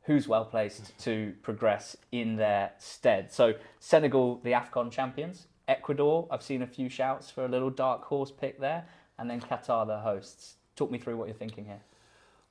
who's 0.03 0.29
well 0.29 0.45
placed 0.45 0.97
to 1.01 1.35
progress 1.43 1.97
in 2.13 2.37
their 2.37 2.71
stead? 2.79 3.33
So, 3.33 3.55
Senegal, 3.81 4.41
the 4.45 4.53
AFCON 4.53 4.93
champions, 4.93 5.49
Ecuador, 5.67 6.29
I've 6.31 6.43
seen 6.43 6.63
a 6.63 6.67
few 6.69 6.89
shouts 6.89 7.31
for 7.31 7.45
a 7.45 7.49
little 7.49 7.69
dark 7.69 8.05
horse 8.05 8.31
pick 8.31 8.61
there, 8.61 8.85
and 9.19 9.29
then 9.29 9.41
Qatar, 9.41 9.85
the 9.85 9.99
hosts. 9.99 10.55
Talk 10.77 10.89
me 10.89 10.99
through 10.99 11.17
what 11.17 11.27
you're 11.27 11.37
thinking 11.37 11.65
here. 11.65 11.81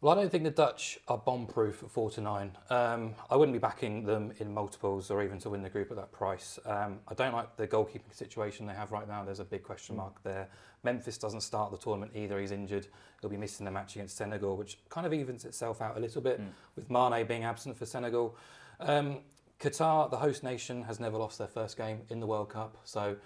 Well, 0.03 0.17
I 0.17 0.19
don't 0.19 0.31
think 0.31 0.45
the 0.45 0.49
Dutch 0.49 0.97
are 1.07 1.17
bomb-proof 1.19 1.83
at 1.83 1.91
four 1.91 2.09
to 2.09 2.21
nine. 2.21 2.57
Um, 2.71 3.13
I 3.29 3.35
wouldn't 3.35 3.53
be 3.53 3.59
backing 3.59 4.03
them 4.03 4.33
in 4.39 4.51
multiples 4.51 5.11
or 5.11 5.21
even 5.21 5.37
to 5.41 5.51
win 5.51 5.61
the 5.61 5.69
group 5.69 5.91
at 5.91 5.97
that 5.97 6.11
price. 6.11 6.57
Um, 6.65 7.01
I 7.07 7.13
don't 7.13 7.33
like 7.33 7.55
the 7.55 7.67
goalkeeping 7.67 8.11
situation 8.11 8.65
they 8.65 8.73
have 8.73 8.91
right 8.91 9.07
now. 9.07 9.23
There's 9.23 9.41
a 9.41 9.45
big 9.45 9.61
question 9.61 9.95
mark 9.95 10.23
there. 10.23 10.49
Memphis 10.81 11.19
doesn't 11.19 11.41
start 11.41 11.69
the 11.69 11.77
tournament 11.77 12.13
either. 12.15 12.39
He's 12.39 12.49
injured. 12.49 12.87
He'll 13.21 13.29
be 13.29 13.37
missing 13.37 13.63
the 13.63 13.69
match 13.69 13.95
against 13.95 14.17
Senegal, 14.17 14.57
which 14.57 14.79
kind 14.89 15.05
of 15.05 15.13
evens 15.13 15.45
itself 15.45 15.83
out 15.83 15.95
a 15.95 15.99
little 15.99 16.23
bit 16.23 16.41
with 16.75 16.89
Mane 16.89 17.27
being 17.27 17.43
absent 17.43 17.77
for 17.77 17.85
Senegal. 17.85 18.35
Um, 18.79 19.19
Qatar, 19.59 20.09
the 20.09 20.17
host 20.17 20.41
nation, 20.41 20.81
has 20.81 20.99
never 20.99 21.15
lost 21.15 21.37
their 21.37 21.47
first 21.47 21.77
game 21.77 22.01
in 22.09 22.19
the 22.19 22.25
World 22.25 22.49
Cup, 22.49 22.75
so 22.85 23.17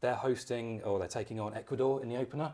they're 0.00 0.14
hosting 0.14 0.80
or 0.84 1.00
they're 1.00 1.08
taking 1.08 1.40
on 1.40 1.54
Ecuador 1.54 2.00
in 2.04 2.08
the 2.08 2.18
opener. 2.18 2.52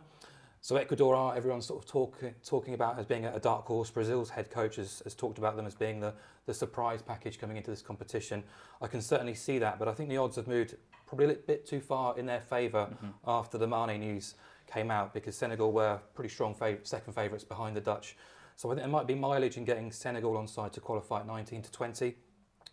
So 0.61 0.77
Ecuador 0.77 1.15
are 1.15 1.37
everyone's 1.37 1.67
sort 1.67 1.83
of 1.83 1.89
talk, 1.89 2.23
talking 2.45 2.75
about 2.75 2.99
as 2.99 3.07
being 3.07 3.25
a 3.25 3.39
dark 3.39 3.67
horse. 3.67 3.91
Brazil's 3.91 4.31
head 4.31 4.51
coach 4.51 4.77
has, 4.77 5.01
has 5.05 5.15
talked 5.15 5.39
about 5.39 5.57
them 5.57 5.67
as 5.67 5.75
being 5.75 6.01
the, 6.01 6.13
the 6.47 6.55
surprise 6.55 7.03
package 7.03 7.39
coming 7.39 7.57
into 7.57 7.71
this 7.71 7.83
competition. 7.83 8.43
I 8.83 8.89
can 8.89 9.01
certainly 9.01 9.35
see 9.35 9.59
that, 9.59 9.79
but 9.79 9.87
I 9.87 9.93
think 9.93 10.09
the 10.09 10.17
odds 10.17 10.37
have 10.37 10.49
moved 10.49 10.75
probably 11.07 11.27
a 11.27 11.29
little 11.29 11.45
bit 11.47 11.67
too 11.67 11.81
far 11.81 12.19
in 12.19 12.27
their 12.27 12.41
favour 12.41 12.89
mm-hmm. 12.91 13.09
after 13.27 13.59
the 13.59 13.67
Mane 13.67 14.01
news 14.01 14.35
came 14.67 14.91
out 14.91 15.15
because 15.15 15.37
Senegal 15.37 15.71
were 15.71 16.01
pretty 16.15 16.31
strong 16.31 16.55
fav- 16.55 16.85
second 16.85 17.13
favourites 17.13 17.45
behind 17.45 17.77
the 17.77 17.81
Dutch. 17.81 18.17
So 18.57 18.69
I 18.69 18.73
think 18.73 18.83
there 18.83 18.91
might 18.91 19.07
be 19.07 19.15
mileage 19.15 19.57
in 19.57 19.65
getting 19.65 19.93
Senegal 19.93 20.37
on 20.37 20.49
side 20.49 20.73
to 20.73 20.81
qualify 20.81 21.21
at 21.21 21.27
19 21.27 21.63
to 21.63 21.71
20 21.71 22.17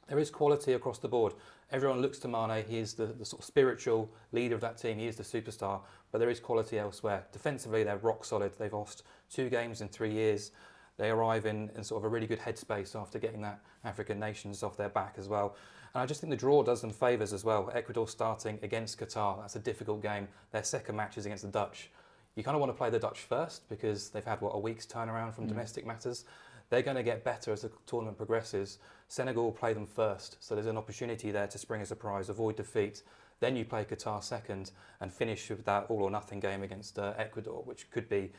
there 0.07 0.19
is 0.19 0.29
quality 0.29 0.73
across 0.73 0.97
the 0.99 1.07
board. 1.07 1.33
Everyone 1.73 2.01
looks 2.03 2.19
to 2.19 2.27
Mane. 2.27 2.63
He 2.67 2.77
is 2.77 2.93
the, 2.93 3.07
the 3.07 3.25
sort 3.25 3.41
of 3.41 3.45
spiritual 3.45 4.07
leader 4.31 4.53
of 4.53 4.61
that 4.61 4.77
team. 4.77 4.99
He 4.99 5.07
is 5.07 5.15
the 5.15 5.23
superstar. 5.23 5.81
But 6.11 6.19
there 6.19 6.29
is 6.29 6.39
quality 6.39 6.77
elsewhere. 6.77 7.25
Defensively, 7.31 7.83
they're 7.83 7.97
rock 7.97 8.23
solid. 8.23 8.51
They've 8.59 8.71
lost 8.71 9.01
two 9.31 9.49
games 9.49 9.81
in 9.81 9.87
three 9.87 10.11
years. 10.11 10.51
They 10.97 11.09
arrive 11.09 11.47
in, 11.47 11.71
in 11.75 11.83
sort 11.83 12.01
of 12.01 12.05
a 12.05 12.09
really 12.09 12.27
good 12.27 12.39
headspace 12.39 12.95
after 12.95 13.17
getting 13.17 13.41
that 13.41 13.59
African 13.83 14.19
nations 14.19 14.61
off 14.61 14.77
their 14.77 14.89
back 14.89 15.15
as 15.17 15.27
well. 15.27 15.55
And 15.95 16.03
I 16.03 16.05
just 16.05 16.21
think 16.21 16.29
the 16.29 16.37
draw 16.37 16.61
does 16.61 16.81
them 16.81 16.91
favours 16.91 17.33
as 17.33 17.43
well. 17.43 17.71
Ecuador 17.73 18.07
starting 18.07 18.59
against 18.61 18.99
Qatar. 18.99 19.41
That's 19.41 19.55
a 19.55 19.59
difficult 19.59 20.03
game. 20.03 20.27
Their 20.51 20.63
second 20.63 20.95
match 20.95 21.17
is 21.17 21.25
against 21.25 21.43
the 21.43 21.49
Dutch. 21.49 21.89
You 22.35 22.43
kind 22.43 22.53
of 22.53 22.61
want 22.61 22.71
to 22.71 22.77
play 22.77 22.91
the 22.91 22.99
Dutch 22.99 23.21
first 23.21 23.67
because 23.67 24.09
they've 24.09 24.23
had, 24.23 24.41
what, 24.41 24.51
a 24.51 24.59
week's 24.59 24.85
turnaround 24.85 25.33
from 25.33 25.45
mm. 25.45 25.49
domestic 25.49 25.87
matters. 25.87 26.25
They're 26.69 26.81
going 26.81 26.97
to 26.97 27.03
get 27.03 27.23
better 27.23 27.51
as 27.51 27.61
the 27.61 27.71
tournament 27.85 28.17
progresses. 28.17 28.79
Senegal 29.07 29.43
will 29.43 29.51
play 29.51 29.73
them 29.73 29.85
first, 29.85 30.37
so 30.39 30.55
there's 30.55 30.67
an 30.67 30.77
opportunity 30.77 31.31
there 31.31 31.47
to 31.47 31.57
spring 31.57 31.81
a 31.81 31.85
surprise, 31.85 32.29
avoid 32.29 32.55
defeat. 32.55 33.03
Then 33.39 33.55
you 33.55 33.65
play 33.65 33.85
Qatar 33.85 34.23
second 34.23 34.71
and 35.01 35.11
finish 35.11 35.49
with 35.49 35.65
that 35.65 35.85
all 35.89 36.01
or 36.01 36.09
nothing 36.09 36.39
game 36.39 36.63
against 36.63 36.97
uh, 36.97 37.13
Ecuador, 37.17 37.61
which 37.65 37.91
could 37.91 38.07
be 38.09 38.31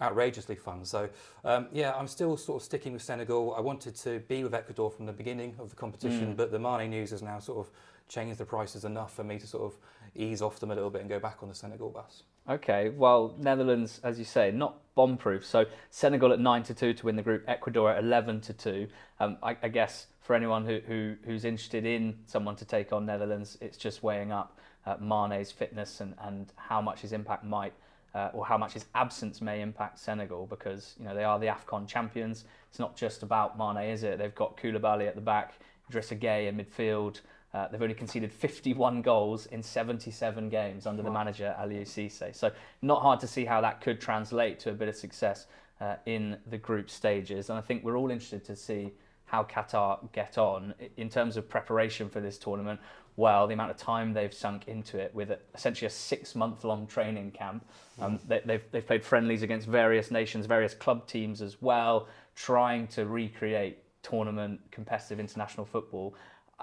outrageously 0.00 0.54
fun. 0.54 0.84
So, 0.84 1.08
um, 1.44 1.68
yeah, 1.72 1.94
I'm 1.94 2.08
still 2.08 2.36
sort 2.36 2.62
of 2.62 2.64
sticking 2.64 2.92
with 2.92 3.02
Senegal. 3.02 3.54
I 3.54 3.60
wanted 3.60 3.96
to 3.96 4.20
be 4.20 4.44
with 4.44 4.54
Ecuador 4.54 4.90
from 4.90 5.06
the 5.06 5.12
beginning 5.12 5.54
of 5.58 5.70
the 5.70 5.76
competition, 5.76 6.34
but 6.36 6.50
the 6.50 6.58
Mane 6.58 6.90
news 6.90 7.10
has 7.10 7.22
now 7.22 7.38
sort 7.38 7.66
of 7.66 7.72
changed 8.08 8.38
the 8.38 8.44
prices 8.44 8.84
enough 8.84 9.14
for 9.14 9.24
me 9.24 9.38
to 9.38 9.46
sort 9.46 9.64
of 9.64 9.78
ease 10.14 10.42
off 10.42 10.58
them 10.58 10.70
a 10.70 10.74
little 10.74 10.90
bit 10.90 11.00
and 11.00 11.10
go 11.10 11.18
back 11.18 11.42
on 11.42 11.48
the 11.48 11.54
Senegal 11.54 11.90
bus. 11.90 12.22
Okay, 12.50 12.88
well, 12.88 13.36
Netherlands, 13.38 14.00
as 14.02 14.18
you 14.18 14.24
say, 14.24 14.50
not 14.50 14.78
bomb-proof. 14.96 15.46
So 15.46 15.66
Senegal 15.90 16.32
at 16.32 16.40
nine 16.40 16.64
to 16.64 16.74
two 16.74 16.92
to 16.92 17.06
win 17.06 17.14
the 17.14 17.22
group. 17.22 17.44
Ecuador 17.46 17.92
at 17.92 18.02
eleven 18.02 18.40
to 18.40 18.52
two. 18.52 18.88
Um, 19.20 19.36
I, 19.40 19.56
I 19.62 19.68
guess 19.68 20.08
for 20.20 20.34
anyone 20.34 20.66
who, 20.66 20.80
who 20.84 21.14
who's 21.24 21.44
interested 21.44 21.86
in 21.86 22.18
someone 22.26 22.56
to 22.56 22.64
take 22.64 22.92
on 22.92 23.06
Netherlands, 23.06 23.56
it's 23.60 23.78
just 23.78 24.02
weighing 24.02 24.32
up 24.32 24.58
uh, 24.84 24.96
Mane's 25.00 25.52
fitness 25.52 26.00
and, 26.00 26.16
and 26.22 26.52
how 26.56 26.80
much 26.80 27.02
his 27.02 27.12
impact 27.12 27.44
might, 27.44 27.72
uh, 28.16 28.30
or 28.32 28.44
how 28.44 28.58
much 28.58 28.72
his 28.72 28.86
absence 28.96 29.40
may 29.40 29.60
impact 29.60 30.00
Senegal, 30.00 30.46
because 30.46 30.96
you 30.98 31.04
know 31.04 31.14
they 31.14 31.22
are 31.22 31.38
the 31.38 31.46
Afcon 31.46 31.86
champions. 31.86 32.46
It's 32.68 32.80
not 32.80 32.96
just 32.96 33.22
about 33.22 33.56
Mane, 33.56 33.90
is 33.90 34.02
it? 34.02 34.18
They've 34.18 34.34
got 34.34 34.56
Koulibaly 34.56 35.06
at 35.06 35.14
the 35.14 35.20
back, 35.20 35.54
Idrissa 35.88 36.18
Gueye 36.18 36.48
in 36.48 36.56
midfield. 36.56 37.20
Uh, 37.52 37.66
they've 37.68 37.82
only 37.82 37.94
conceded 37.94 38.32
51 38.32 39.02
goals 39.02 39.46
in 39.46 39.62
77 39.62 40.48
games 40.48 40.86
under 40.86 41.02
the 41.02 41.10
manager 41.10 41.54
Aliou 41.58 41.82
Cisse. 41.82 42.34
So 42.34 42.52
not 42.80 43.02
hard 43.02 43.18
to 43.20 43.26
see 43.26 43.44
how 43.44 43.60
that 43.60 43.80
could 43.80 44.00
translate 44.00 44.60
to 44.60 44.70
a 44.70 44.72
bit 44.72 44.88
of 44.88 44.94
success 44.94 45.46
uh, 45.80 45.96
in 46.06 46.36
the 46.48 46.58
group 46.58 46.88
stages. 46.88 47.50
And 47.50 47.58
I 47.58 47.60
think 47.60 47.82
we're 47.82 47.96
all 47.96 48.10
interested 48.10 48.44
to 48.44 48.54
see 48.54 48.92
how 49.24 49.44
Qatar 49.44 50.10
get 50.12 50.38
on 50.38 50.74
in 50.96 51.08
terms 51.08 51.36
of 51.36 51.48
preparation 51.48 52.08
for 52.08 52.20
this 52.20 52.38
tournament. 52.38 52.80
Well, 53.16 53.46
the 53.46 53.54
amount 53.54 53.70
of 53.70 53.76
time 53.76 54.12
they've 54.12 54.32
sunk 54.32 54.68
into 54.68 54.98
it 54.98 55.14
with 55.14 55.30
a, 55.30 55.38
essentially 55.54 55.86
a 55.86 55.90
six-month-long 55.90 56.86
training 56.86 57.32
camp. 57.32 57.64
Um, 58.00 58.18
they, 58.26 58.40
they've, 58.44 58.62
they've 58.70 58.86
played 58.86 59.04
friendlies 59.04 59.42
against 59.42 59.66
various 59.66 60.10
nations, 60.10 60.46
various 60.46 60.74
club 60.74 61.06
teams 61.06 61.42
as 61.42 61.60
well, 61.60 62.08
trying 62.34 62.86
to 62.88 63.06
recreate 63.06 63.78
tournament 64.02 64.60
competitive 64.70 65.20
international 65.20 65.66
football. 65.66 66.14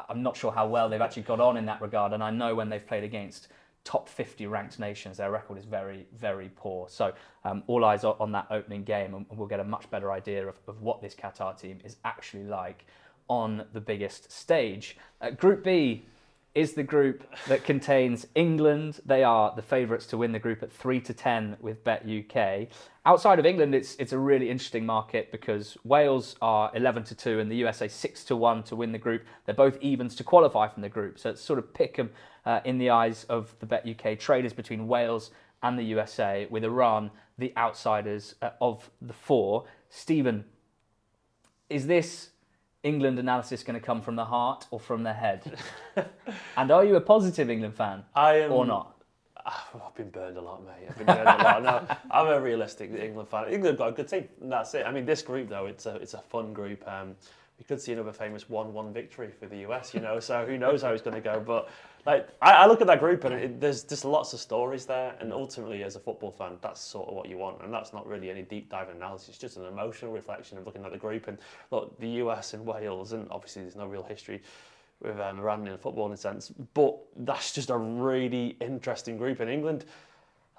I'm 0.10 0.22
not 0.24 0.38
sure 0.38 0.52
how 0.52 0.68
well 0.68 0.90
they've 0.90 1.02
actually 1.02 1.24
got 1.24 1.40
on 1.40 1.58
in 1.58 1.66
that 1.66 1.82
regard, 1.82 2.14
and 2.14 2.24
I 2.24 2.30
know 2.30 2.56
when 2.56 2.70
they've 2.70 2.86
played 2.86 3.04
against 3.04 3.48
top 3.84 4.10
50 4.10 4.48
ranked 4.48 4.80
nations, 4.80 5.18
their 5.18 5.32
record 5.32 5.58
is 5.58 5.66
very, 5.66 6.06
very 6.14 6.52
poor. 6.56 6.90
So 6.90 7.14
um, 7.46 7.64
all 7.68 7.86
eyes 7.86 8.04
are 8.04 8.18
on 8.20 8.32
that 8.34 8.48
opening 8.52 8.84
game, 8.84 9.14
and 9.14 9.26
we'll 9.32 9.48
get 9.48 9.60
a 9.60 9.64
much 9.64 9.90
better 9.90 10.12
idea 10.12 10.46
of, 10.46 10.60
of 10.68 10.82
what 10.82 11.02
this 11.02 11.16
Qatar 11.16 11.60
team 11.60 11.80
is 11.86 11.96
actually 12.04 12.44
like 12.44 12.86
on 13.30 13.66
the 13.74 13.82
biggest 13.82 14.32
stage. 14.32 14.98
Uh, 15.22 15.32
group 15.32 15.64
B 15.64 16.06
is 16.58 16.74
the 16.74 16.82
group 16.82 17.24
that 17.48 17.64
contains 17.64 18.26
England. 18.34 19.00
They 19.06 19.24
are 19.24 19.56
the 19.56 19.62
favourites 19.62 20.08
to 20.08 20.18
win 20.18 20.32
the 20.32 20.40
group 20.40 20.64
at 20.64 20.72
three 20.72 21.00
to 21.02 21.14
ten 21.14 21.56
with 21.62 21.84
Bet 21.84 22.04
UK. 22.04 22.70
Outside 23.06 23.38
of 23.38 23.46
England, 23.46 23.76
it's 23.76 23.96
it's 23.98 24.12
a 24.12 24.18
really 24.18 24.50
interesting 24.50 24.84
market 24.84 25.32
because 25.32 25.78
Wales 25.84 26.36
are 26.42 26.72
eleven 26.74 27.04
to 27.04 27.14
two 27.14 27.40
and 27.40 27.52
the 27.52 27.56
USA 27.58 27.88
six 27.88 28.24
to 28.26 28.36
one 28.36 28.64
to 28.64 28.76
win 28.76 28.92
the 28.92 28.98
group. 28.98 29.24
They're 29.46 29.54
both 29.54 29.78
evens 29.82 30.16
to 30.16 30.24
qualify 30.24 30.68
from 30.68 30.82
the 30.82 30.90
group, 30.90 31.20
so 31.20 31.30
it's 31.30 31.42
sort 31.42 31.60
of 31.60 31.76
pick 31.76 32.00
'em 32.00 32.10
uh, 32.44 32.62
in 32.66 32.80
the 32.80 32.90
eyes 32.90 33.26
of 33.26 33.56
the 33.60 33.68
Bet 33.68 33.86
UK 33.88 34.18
traders 34.18 34.54
between 34.54 34.88
Wales 34.88 35.30
and 35.62 35.78
the 35.78 35.84
USA, 35.84 36.48
with 36.50 36.64
Iran 36.64 37.12
the 37.38 37.54
outsiders 37.56 38.34
uh, 38.42 38.50
of 38.60 38.90
the 39.00 39.14
four. 39.14 39.66
Stephen, 39.90 40.44
is 41.70 41.86
this 41.86 42.32
England 42.84 43.20
analysis 43.20 43.64
going 43.64 43.80
to 43.80 43.86
come 43.86 44.02
from 44.02 44.16
the 44.16 44.26
heart 44.26 44.66
or 44.72 44.80
from 44.80 45.04
the 45.04 45.14
head? 45.14 45.58
and 46.58 46.72
are 46.72 46.86
you 46.86 46.96
a 46.96 47.02
positive 47.02 47.50
England 47.50 47.76
fan 47.76 48.04
I 48.16 48.42
am, 48.42 48.52
or 48.52 48.66
not? 48.66 48.98
I've 49.46 49.96
been 49.96 50.10
burned 50.10 50.38
a 50.38 50.42
lot, 50.42 50.64
mate. 50.66 50.88
I've 50.90 50.98
been 50.98 51.06
burned 51.06 51.22
a 51.22 51.44
lot. 51.44 51.64
No, 51.64 51.98
I'm 52.12 52.28
a 52.28 52.40
realistic 52.40 52.92
England 52.92 53.30
fan. 53.30 53.50
England 53.50 53.78
got 53.78 53.90
a 53.90 53.92
good 53.94 54.08
team, 54.08 54.28
and 54.42 54.52
that's 54.52 54.74
it. 54.74 54.86
I 54.86 54.92
mean, 54.92 55.06
this 55.06 55.22
group 55.22 55.50
though, 55.50 55.66
it's 55.66 55.86
a 55.86 55.96
it's 55.96 56.14
a 56.14 56.22
fun 56.22 56.54
group. 56.54 56.88
Um, 56.88 57.16
we 57.58 57.64
could 57.64 57.82
see 57.82 57.92
another 57.94 58.14
famous 58.14 58.50
one-one 58.50 58.94
victory 58.94 59.32
for 59.32 59.48
the 59.48 59.58
US, 59.70 59.94
you 59.94 60.00
know. 60.00 60.20
So 60.20 60.46
who 60.46 60.58
knows 60.58 60.82
how 60.82 60.92
it's 60.92 61.02
going 61.02 61.16
to 61.16 61.22
go? 61.22 61.40
But 61.40 61.70
like, 62.08 62.30
I, 62.42 62.54
I 62.54 62.66
look 62.68 62.80
at 62.80 62.88
that 62.88 63.02
group 63.02 63.26
and 63.26 63.36
it, 63.36 63.60
there's 63.60 63.84
just 63.84 64.06
lots 64.06 64.32
of 64.32 64.40
stories 64.40 64.86
there. 64.86 65.16
And 65.20 65.34
ultimately, 65.34 65.84
as 65.84 65.98
a 65.98 66.00
football 66.00 66.32
fan, 66.32 66.54
that's 66.62 66.80
sort 66.80 67.10
of 67.10 67.16
what 67.16 67.28
you 67.28 67.38
want. 67.38 67.62
And 67.62 67.74
that's 67.74 67.92
not 67.92 68.08
really 68.08 68.30
any 68.30 68.44
deep 68.44 68.70
dive 68.70 68.88
analysis. 68.88 69.28
It's 69.28 69.38
just 69.38 69.58
an 69.58 69.66
emotional 69.66 70.14
reflection 70.14 70.58
of 70.58 70.66
looking 70.66 70.86
at 70.86 70.94
the 70.94 70.98
group. 70.98 71.28
And 71.28 71.38
look, 71.70 72.00
the 72.00 72.08
US 72.24 72.54
and 72.54 72.66
Wales, 72.66 73.12
and 73.12 73.28
obviously 73.30 73.64
there's 73.64 73.76
no 73.76 73.88
real 73.88 74.04
history 74.04 74.42
with 75.02 75.20
um, 75.20 75.38
football 75.82 76.08
in 76.08 76.14
a 76.14 76.18
sense. 76.18 76.50
But 76.74 76.98
that's 77.18 77.52
just 77.52 77.70
a 77.70 77.78
really 77.78 78.56
interesting 78.62 79.18
group 79.18 79.42
in 79.42 79.50
England. 79.50 79.84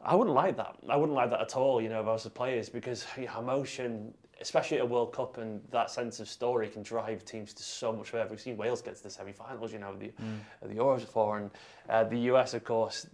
I 0.05 0.14
wouldn't 0.14 0.37
like 0.37 0.59
that. 0.59 0.76
I 0.87 0.97
wouldn't 0.97 1.17
like 1.17 1.31
that 1.31 1.40
at 1.40 1.57
all, 1.57 1.81
you 1.81 1.88
know, 1.88 2.00
if 2.00 2.07
I 2.07 2.12
was 2.12 2.25
the 2.25 2.31
players, 2.31 2.69
because 2.69 3.07
you 3.17 3.26
emotion, 3.38 4.12
especially 4.40 4.76
at 4.76 4.85
a 4.85 4.87
World 4.87 5.12
Cup 5.12 5.38
and 5.38 5.61
that 5.71 5.90
sense 5.90 6.21
of 6.21 6.28
story 6.28 6.68
can 6.68 6.83
drive 6.83 7.25
teams 7.25 7.52
to 7.54 7.62
so 7.62 7.92
much 7.92 8.11
further. 8.11 8.30
We've 8.30 8.40
seen 8.40 8.57
Wales 8.57 8.80
get 8.80 8.97
to 8.97 9.02
the 9.02 9.11
semi-finals, 9.11 9.73
you 9.73 9.80
know, 9.80 9.97
the, 9.97 10.07
mm. 10.07 10.38
the 10.62 10.75
Euros 10.75 11.00
before, 11.00 11.38
and 11.38 11.50
uh, 11.88 12.04
the 12.04 12.18
US, 12.33 12.54
of 12.54 12.62
course, 12.62 13.09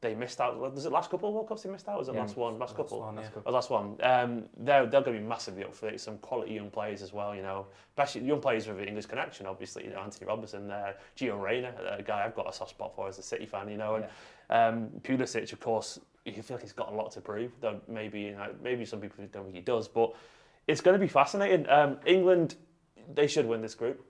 they 0.00 0.14
missed 0.14 0.40
out. 0.40 0.58
Was 0.58 0.86
it 0.86 0.92
last 0.92 1.10
couple 1.10 1.28
of 1.28 1.34
World 1.34 1.48
Cups 1.48 1.62
they 1.62 1.70
missed 1.70 1.88
out? 1.88 1.98
Was 1.98 2.08
it 2.08 2.14
yeah, 2.14 2.20
last 2.20 2.36
one? 2.36 2.58
Last, 2.58 2.70
last 2.70 2.76
couple? 2.76 3.00
One, 3.00 3.16
yeah. 3.16 3.28
Oh, 3.44 3.50
last 3.50 3.70
one. 3.70 3.96
Um, 4.02 4.44
they're, 4.58 4.86
they're 4.86 5.02
going 5.02 5.16
to 5.16 5.22
be 5.22 5.26
massively 5.26 5.64
up 5.64 5.74
for 5.74 5.88
it. 5.88 6.00
Some 6.00 6.18
quality 6.18 6.54
young 6.54 6.70
players 6.70 7.02
as 7.02 7.12
well, 7.12 7.34
you 7.34 7.42
know, 7.42 7.66
especially 7.90 8.26
young 8.26 8.40
players 8.40 8.68
with 8.68 8.78
an 8.78 8.84
English 8.84 9.06
connection, 9.06 9.46
obviously, 9.46 9.84
you 9.84 9.90
know, 9.90 10.00
Antonee 10.00 10.28
Robinson, 10.28 10.70
uh, 10.70 10.92
Gio 11.16 11.40
Reyna, 11.40 11.74
a 11.98 12.02
guy 12.02 12.24
I've 12.24 12.36
got 12.36 12.48
a 12.48 12.52
soft 12.52 12.70
spot 12.70 12.94
for 12.94 13.08
as 13.08 13.18
a 13.18 13.22
City 13.22 13.46
fan, 13.46 13.68
you 13.68 13.76
know, 13.76 13.96
and 13.96 14.04
yeah. 14.50 14.68
um, 14.68 14.88
Pulisic, 15.02 15.52
of 15.52 15.58
course, 15.58 15.98
you 16.24 16.42
feel 16.42 16.56
like 16.56 16.62
he's 16.62 16.72
got 16.72 16.92
a 16.92 16.94
lot 16.94 17.10
to 17.12 17.20
prove. 17.20 17.52
Though 17.60 17.80
maybe 17.88 18.20
you 18.20 18.32
know, 18.32 18.54
maybe 18.62 18.84
some 18.84 19.00
people 19.00 19.24
don't 19.32 19.44
think 19.44 19.56
he 19.56 19.62
does, 19.62 19.88
but 19.88 20.14
it's 20.66 20.80
going 20.80 20.94
to 20.94 21.00
be 21.00 21.08
fascinating. 21.08 21.68
Um, 21.68 21.98
England, 22.06 22.56
they 23.12 23.26
should 23.26 23.46
win 23.46 23.60
this 23.60 23.74
group. 23.74 24.04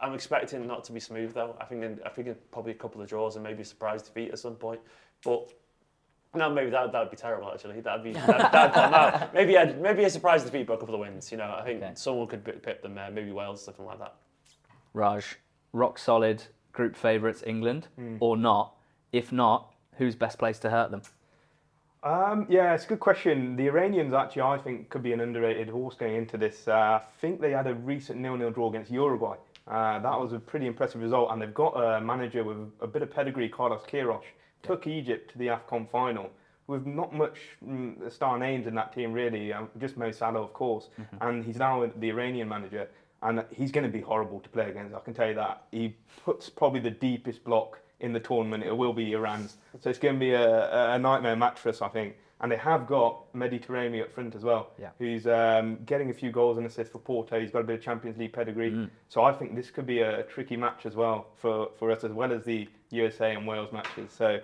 I'm 0.00 0.14
expecting 0.14 0.66
not 0.66 0.82
to 0.84 0.92
be 0.92 0.98
smooth 0.98 1.32
though. 1.32 1.56
I 1.60 1.64
think 1.64 2.00
I 2.04 2.08
think 2.08 2.28
probably 2.50 2.72
a 2.72 2.76
couple 2.76 3.00
of 3.00 3.08
draws 3.08 3.36
and 3.36 3.44
maybe 3.44 3.62
a 3.62 3.64
surprise 3.64 4.02
defeat 4.02 4.32
at 4.32 4.38
some 4.38 4.56
point. 4.56 4.80
But 5.22 5.52
no, 6.34 6.50
maybe 6.50 6.70
that 6.70 6.90
that 6.90 6.98
would 6.98 7.10
be 7.10 7.16
terrible. 7.16 7.52
Actually, 7.52 7.80
that'd 7.80 8.02
be 8.02 8.12
that, 8.12 8.52
that'd 8.52 8.90
no, 8.90 9.28
maybe 9.34 9.54
a, 9.54 9.74
maybe 9.74 10.02
a 10.02 10.10
surprise 10.10 10.42
defeat, 10.42 10.66
but 10.66 10.74
a 10.74 10.78
couple 10.78 10.94
of 10.94 11.00
wins. 11.00 11.30
You 11.30 11.38
know, 11.38 11.54
I 11.56 11.62
think 11.62 11.82
okay. 11.82 11.92
someone 11.94 12.26
could 12.26 12.44
pip 12.44 12.82
them. 12.82 12.98
Uh, 12.98 13.10
maybe 13.12 13.30
Wales, 13.30 13.64
something 13.64 13.84
like 13.84 14.00
that. 14.00 14.14
Raj, 14.92 15.36
rock 15.72 15.98
solid 15.98 16.42
group 16.72 16.96
favourites, 16.96 17.42
England 17.46 17.88
mm. 17.98 18.16
or 18.20 18.36
not? 18.36 18.74
If 19.12 19.30
not, 19.30 19.72
who's 19.98 20.16
best 20.16 20.38
placed 20.38 20.62
to 20.62 20.70
hurt 20.70 20.90
them? 20.90 21.02
Um, 22.02 22.46
yeah, 22.48 22.74
it's 22.74 22.84
a 22.84 22.88
good 22.88 23.00
question. 23.00 23.54
The 23.54 23.68
Iranians 23.68 24.12
actually, 24.12 24.42
I 24.42 24.58
think, 24.58 24.90
could 24.90 25.02
be 25.02 25.12
an 25.12 25.20
underrated 25.20 25.68
horse 25.68 25.94
going 25.94 26.16
into 26.16 26.36
this. 26.36 26.66
Uh, 26.66 26.72
I 26.72 27.02
think 27.20 27.40
they 27.40 27.52
had 27.52 27.68
a 27.68 27.74
recent 27.74 28.18
nil-nil 28.18 28.50
draw 28.50 28.70
against 28.70 28.90
Uruguay. 28.90 29.36
Uh, 29.68 30.00
that 30.00 30.20
was 30.20 30.32
a 30.32 30.38
pretty 30.40 30.66
impressive 30.66 31.00
result, 31.00 31.30
and 31.30 31.40
they've 31.40 31.54
got 31.54 31.74
a 31.76 32.00
manager 32.00 32.42
with 32.42 32.56
a 32.80 32.88
bit 32.88 33.02
of 33.02 33.10
pedigree, 33.12 33.48
Carlos 33.48 33.82
Queiroz. 33.88 34.22
Took 34.64 34.88
Egypt 34.88 35.30
to 35.32 35.38
the 35.38 35.46
AFCON 35.46 35.88
final 35.90 36.30
with 36.66 36.86
not 36.86 37.14
much 37.14 37.38
mm, 37.64 38.10
star 38.10 38.38
names 38.38 38.66
in 38.66 38.74
that 38.74 38.92
team, 38.92 39.12
really. 39.12 39.52
Um, 39.52 39.68
just 39.78 39.96
Mo 39.96 40.10
Salah, 40.10 40.42
of 40.42 40.52
course, 40.52 40.88
mm-hmm. 41.00 41.16
and 41.20 41.44
he's 41.44 41.56
now 41.56 41.88
the 41.96 42.08
Iranian 42.08 42.48
manager, 42.48 42.88
and 43.22 43.44
he's 43.52 43.70
going 43.70 43.84
to 43.84 43.92
be 43.92 44.00
horrible 44.00 44.40
to 44.40 44.48
play 44.48 44.70
against. 44.70 44.94
I 44.94 45.00
can 45.00 45.14
tell 45.14 45.28
you 45.28 45.34
that. 45.34 45.66
He 45.70 45.94
puts 46.24 46.48
probably 46.48 46.80
the 46.80 46.90
deepest 46.90 47.44
block 47.44 47.78
in 48.02 48.12
the 48.12 48.20
tournament. 48.20 48.64
It 48.64 48.76
will 48.76 48.92
be 48.92 49.12
Iran's. 49.12 49.56
So 49.80 49.88
it's 49.88 49.98
going 49.98 50.14
to 50.16 50.20
be 50.20 50.32
a, 50.32 50.92
a 50.94 50.98
nightmare 50.98 51.36
match 51.36 51.58
for 51.58 51.70
us, 51.70 51.80
I 51.80 51.88
think. 51.88 52.16
And 52.40 52.50
they 52.50 52.56
have 52.56 52.88
got 52.88 53.32
Taremi 53.32 54.02
up 54.02 54.12
front 54.12 54.34
as 54.34 54.42
well, 54.42 54.70
yeah. 54.76 54.90
who's 54.98 55.28
um, 55.28 55.78
getting 55.86 56.10
a 56.10 56.12
few 56.12 56.32
goals 56.32 56.58
and 56.58 56.66
assists 56.66 56.92
for 56.92 56.98
Porto. 56.98 57.40
He's 57.40 57.52
got 57.52 57.60
a 57.60 57.64
bit 57.64 57.78
of 57.78 57.82
Champions 57.84 58.18
League 58.18 58.32
pedigree. 58.32 58.72
Mm. 58.72 58.90
So 59.08 59.22
I 59.22 59.32
think 59.32 59.54
this 59.54 59.70
could 59.70 59.86
be 59.86 60.00
a, 60.00 60.20
a, 60.20 60.22
tricky 60.24 60.56
match 60.56 60.84
as 60.84 60.96
well 60.96 61.28
for, 61.36 61.70
for 61.78 61.92
us, 61.92 62.02
as 62.02 62.10
well 62.10 62.32
as 62.32 62.44
the 62.44 62.68
USA 62.90 63.36
and 63.36 63.46
Wales 63.46 63.72
matches. 63.72 64.10
So 64.10 64.40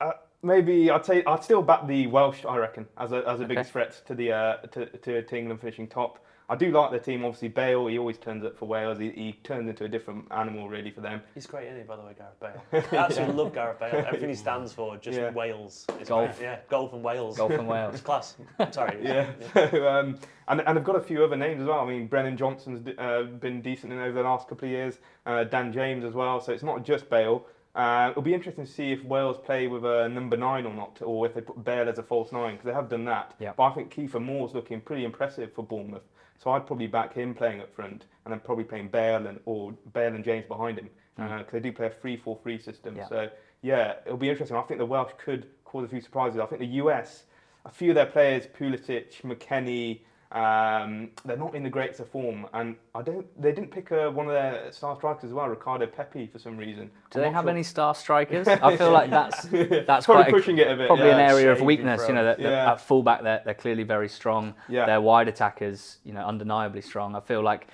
uh, 0.00 0.10
maybe 0.42 0.90
I'd 0.90 1.06
say 1.06 1.22
I'd 1.24 1.44
still 1.44 1.62
back 1.62 1.86
the 1.86 2.08
Welsh, 2.08 2.44
I 2.44 2.56
reckon, 2.56 2.88
as 2.98 3.12
a, 3.12 3.18
as 3.18 3.38
a 3.38 3.44
okay. 3.44 3.46
biggest 3.46 3.70
threat 3.70 4.02
to 4.06 4.14
the 4.16 4.32
uh, 4.32 4.56
to, 4.72 4.86
to, 4.86 5.22
to 5.22 5.38
England 5.38 5.60
finishing 5.60 5.86
top. 5.86 6.18
I 6.48 6.56
do 6.56 6.70
like 6.70 6.90
the 6.90 6.98
team. 6.98 7.24
Obviously, 7.24 7.48
Bale, 7.48 7.86
he 7.86 7.98
always 7.98 8.18
turns 8.18 8.44
up 8.44 8.56
for 8.58 8.66
Wales. 8.66 8.98
He, 8.98 9.10
he 9.10 9.32
turns 9.44 9.68
into 9.68 9.84
a 9.84 9.88
different 9.88 10.26
animal, 10.30 10.68
really, 10.68 10.90
for 10.90 11.00
them. 11.00 11.22
He's 11.34 11.46
great, 11.46 11.66
isn't 11.68 11.78
he, 11.78 11.84
by 11.84 11.96
the 11.96 12.02
way, 12.02 12.14
Gareth 12.16 12.40
Bale? 12.40 12.82
I 13.00 13.04
absolutely 13.04 13.36
love 13.36 13.54
Gareth 13.54 13.78
Bale. 13.78 14.04
Everything 14.06 14.28
he 14.28 14.34
stands 14.46 14.72
for, 14.72 14.96
just 14.96 15.18
yeah. 15.18 15.30
Wales. 15.30 15.86
It's 16.00 16.08
golf. 16.08 16.38
Great. 16.38 16.46
Yeah, 16.46 16.58
golf 16.68 16.92
and 16.92 17.02
Wales. 17.02 17.36
Golf 17.36 17.52
and 17.52 17.68
Wales. 17.68 17.94
It's 17.94 18.02
class. 18.02 18.36
Sorry. 18.70 18.98
Yeah. 19.02 19.30
yeah. 19.56 19.98
um, 19.98 20.18
and, 20.48 20.60
and 20.60 20.78
I've 20.78 20.84
got 20.84 20.96
a 20.96 21.00
few 21.00 21.24
other 21.24 21.36
names 21.36 21.60
as 21.60 21.66
well. 21.66 21.80
I 21.80 21.88
mean, 21.88 22.06
Brennan 22.06 22.36
Johnson's 22.36 22.86
uh, 22.98 23.22
been 23.22 23.60
decent 23.60 23.92
in 23.92 23.98
over 23.98 24.12
the 24.12 24.22
last 24.22 24.48
couple 24.48 24.66
of 24.66 24.72
years. 24.72 24.98
Uh, 25.26 25.44
Dan 25.44 25.72
James 25.72 26.04
as 26.04 26.14
well. 26.14 26.40
So 26.40 26.52
it's 26.52 26.62
not 26.62 26.84
just 26.84 27.08
Bale. 27.10 27.46
Uh, 27.74 28.08
it'll 28.10 28.22
be 28.22 28.34
interesting 28.34 28.66
to 28.66 28.70
see 28.70 28.92
if 28.92 29.02
Wales 29.02 29.38
play 29.42 29.66
with 29.66 29.84
a 29.84 30.08
number 30.08 30.36
nine 30.36 30.66
or 30.66 30.74
not, 30.74 30.98
or 31.00 31.24
if 31.26 31.34
they 31.34 31.40
put 31.40 31.64
Bale 31.64 31.88
as 31.88 31.98
a 31.98 32.02
false 32.02 32.30
nine, 32.30 32.54
because 32.54 32.66
they 32.66 32.72
have 32.72 32.90
done 32.90 33.04
that. 33.06 33.34
Yep. 33.38 33.56
But 33.56 33.62
I 33.62 33.74
think 33.74 33.94
Kiefer 33.94 34.22
Moore's 34.22 34.52
looking 34.54 34.80
pretty 34.80 35.04
impressive 35.04 35.52
for 35.54 35.64
Bournemouth. 35.64 36.02
So 36.38 36.50
I'd 36.50 36.66
probably 36.66 36.86
back 36.86 37.14
him 37.14 37.34
playing 37.34 37.60
up 37.60 37.74
front, 37.74 38.04
and 38.24 38.32
then 38.32 38.40
probably 38.40 38.64
playing 38.64 38.88
Bale 38.88 39.26
and 39.26 39.40
or 39.46 39.72
Bale 39.92 40.14
and 40.14 40.24
James 40.24 40.44
behind 40.46 40.78
him, 40.78 40.90
because 41.16 41.30
mm. 41.30 41.40
uh, 41.40 41.50
they 41.50 41.60
do 41.60 41.72
play 41.72 41.86
a 41.86 41.90
3-4-3 41.90 42.62
system. 42.62 42.96
Yeah. 42.96 43.08
So 43.08 43.30
yeah, 43.62 43.94
it'll 44.04 44.18
be 44.18 44.28
interesting. 44.28 44.56
I 44.56 44.62
think 44.62 44.78
the 44.78 44.86
Welsh 44.86 45.12
could 45.16 45.46
cause 45.64 45.84
a 45.84 45.88
few 45.88 46.00
surprises. 46.00 46.40
I 46.40 46.46
think 46.46 46.60
the 46.60 46.66
US, 46.66 47.24
a 47.64 47.70
few 47.70 47.90
of 47.90 47.94
their 47.94 48.06
players, 48.06 48.46
Pulisic, 48.46 49.22
McKennie, 49.22 50.00
um, 50.32 51.10
they're 51.26 51.36
not 51.36 51.54
in 51.54 51.62
the 51.62 51.68
greatest 51.68 52.00
of 52.00 52.08
form, 52.08 52.46
and 52.54 52.76
I 52.94 53.02
don't. 53.02 53.26
They 53.40 53.52
didn't 53.52 53.70
pick 53.70 53.92
uh, 53.92 54.08
one 54.08 54.26
of 54.26 54.32
their 54.32 54.72
star 54.72 54.96
strikers 54.96 55.24
as 55.24 55.32
well, 55.32 55.46
Ricardo 55.46 55.86
Pepi, 55.86 56.26
for 56.26 56.38
some 56.38 56.56
reason. 56.56 56.90
Do 57.10 57.18
I'm 57.18 57.24
they 57.24 57.30
have 57.30 57.44
sure. 57.44 57.50
any 57.50 57.62
star 57.62 57.94
strikers? 57.94 58.48
I 58.48 58.76
feel 58.76 58.90
like 58.90 59.10
that's 59.10 59.42
that's 59.86 60.06
probably 60.06 60.24
quite 60.24 60.32
pushing 60.32 60.58
a, 60.58 60.62
it 60.62 60.72
a 60.72 60.76
bit. 60.76 60.86
Probably 60.86 61.06
yeah, 61.06 61.18
an 61.18 61.30
area 61.30 61.52
of 61.52 61.60
weakness. 61.60 62.08
You 62.08 62.14
know, 62.14 62.24
that, 62.24 62.40
yeah. 62.40 62.72
at 62.72 62.80
fullback 62.80 63.22
they're, 63.22 63.42
they're 63.44 63.54
clearly 63.54 63.82
very 63.82 64.08
strong. 64.08 64.54
Yeah. 64.68 64.86
Their 64.86 65.02
wide 65.02 65.28
attackers, 65.28 65.98
you 66.02 66.14
know, 66.14 66.24
undeniably 66.24 66.80
strong. 66.80 67.14
I 67.14 67.20
feel 67.20 67.42
like 67.42 67.68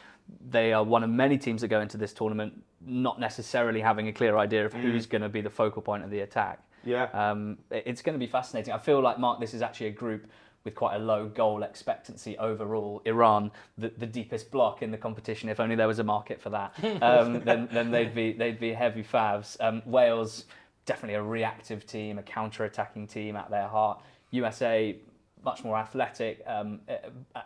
they 0.50 0.72
are 0.72 0.82
one 0.82 1.04
of 1.04 1.10
many 1.10 1.38
teams 1.38 1.60
that 1.60 1.68
go 1.68 1.80
into 1.80 1.96
this 1.96 2.12
tournament 2.12 2.64
not 2.84 3.20
necessarily 3.20 3.80
having 3.80 4.08
a 4.08 4.12
clear 4.12 4.36
idea 4.36 4.66
of 4.66 4.72
mm. 4.72 4.80
who's 4.80 5.06
going 5.06 5.22
to 5.22 5.28
be 5.28 5.40
the 5.40 5.50
focal 5.50 5.82
point 5.82 6.02
of 6.02 6.10
the 6.10 6.20
attack. 6.20 6.60
Yeah. 6.84 7.04
Um, 7.12 7.58
it's 7.70 8.02
going 8.02 8.14
to 8.14 8.18
be 8.18 8.30
fascinating. 8.30 8.72
I 8.72 8.78
feel 8.78 9.00
like 9.00 9.18
Mark, 9.18 9.40
this 9.40 9.54
is 9.54 9.62
actually 9.62 9.88
a 9.88 9.92
group 9.92 10.26
with 10.64 10.74
quite 10.74 10.96
a 10.96 10.98
low 10.98 11.28
goal 11.28 11.62
expectancy 11.62 12.36
overall. 12.38 13.02
Iran, 13.04 13.50
the, 13.76 13.92
the 13.96 14.06
deepest 14.06 14.50
block 14.50 14.82
in 14.82 14.90
the 14.90 14.98
competition. 14.98 15.48
If 15.48 15.60
only 15.60 15.76
there 15.76 15.88
was 15.88 15.98
a 15.98 16.04
market 16.04 16.40
for 16.40 16.50
that, 16.50 16.74
um, 17.02 17.40
then, 17.44 17.68
then 17.72 17.90
they'd 17.90 18.14
be 18.14 18.32
they'd 18.32 18.60
be 18.60 18.72
heavy 18.72 19.02
favs. 19.02 19.56
Um, 19.60 19.82
Wales, 19.86 20.44
definitely 20.86 21.14
a 21.14 21.22
reactive 21.22 21.86
team, 21.86 22.18
a 22.18 22.22
counter-attacking 22.22 23.06
team 23.06 23.36
at 23.36 23.50
their 23.50 23.68
heart. 23.68 24.00
USA, 24.30 24.96
much 25.44 25.64
more 25.64 25.76
athletic 25.76 26.42
um, 26.46 26.80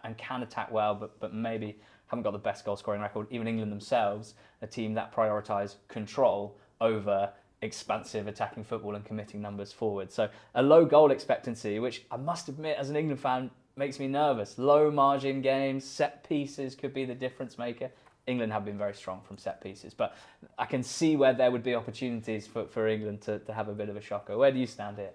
and 0.04 0.16
can 0.16 0.42
attack 0.42 0.70
well, 0.72 0.94
but 0.94 1.18
but 1.20 1.34
maybe 1.34 1.76
haven't 2.06 2.24
got 2.24 2.32
the 2.32 2.38
best 2.38 2.64
goal 2.64 2.76
scoring 2.76 3.00
record. 3.00 3.26
Even 3.30 3.48
England 3.48 3.72
themselves, 3.72 4.34
a 4.60 4.66
team 4.66 4.94
that 4.94 5.14
prioritise 5.14 5.76
control 5.88 6.58
over 6.80 7.30
expansive 7.62 8.26
attacking 8.26 8.64
football 8.64 8.94
and 8.96 9.04
committing 9.04 9.40
numbers 9.40 9.72
forward. 9.72 10.12
So 10.12 10.28
a 10.54 10.62
low 10.62 10.84
goal 10.84 11.10
expectancy, 11.10 11.78
which 11.78 12.04
I 12.10 12.16
must 12.16 12.48
admit 12.48 12.76
as 12.78 12.90
an 12.90 12.96
England 12.96 13.20
fan 13.20 13.50
makes 13.76 13.98
me 13.98 14.08
nervous. 14.08 14.58
Low 14.58 14.90
margin 14.90 15.40
games, 15.40 15.84
set 15.84 16.28
pieces 16.28 16.74
could 16.74 16.92
be 16.92 17.04
the 17.04 17.14
difference 17.14 17.56
maker. 17.56 17.90
England 18.26 18.52
have 18.52 18.64
been 18.64 18.78
very 18.78 18.94
strong 18.94 19.20
from 19.22 19.38
set 19.38 19.60
pieces, 19.60 19.94
but 19.94 20.16
I 20.58 20.66
can 20.66 20.82
see 20.82 21.16
where 21.16 21.32
there 21.32 21.50
would 21.50 21.64
be 21.64 21.74
opportunities 21.74 22.46
for, 22.46 22.66
for 22.66 22.86
England 22.86 23.22
to, 23.22 23.38
to 23.40 23.52
have 23.52 23.68
a 23.68 23.72
bit 23.72 23.88
of 23.88 23.96
a 23.96 24.00
shocker. 24.00 24.36
Where 24.36 24.52
do 24.52 24.58
you 24.58 24.66
stand 24.66 24.98
here? 24.98 25.10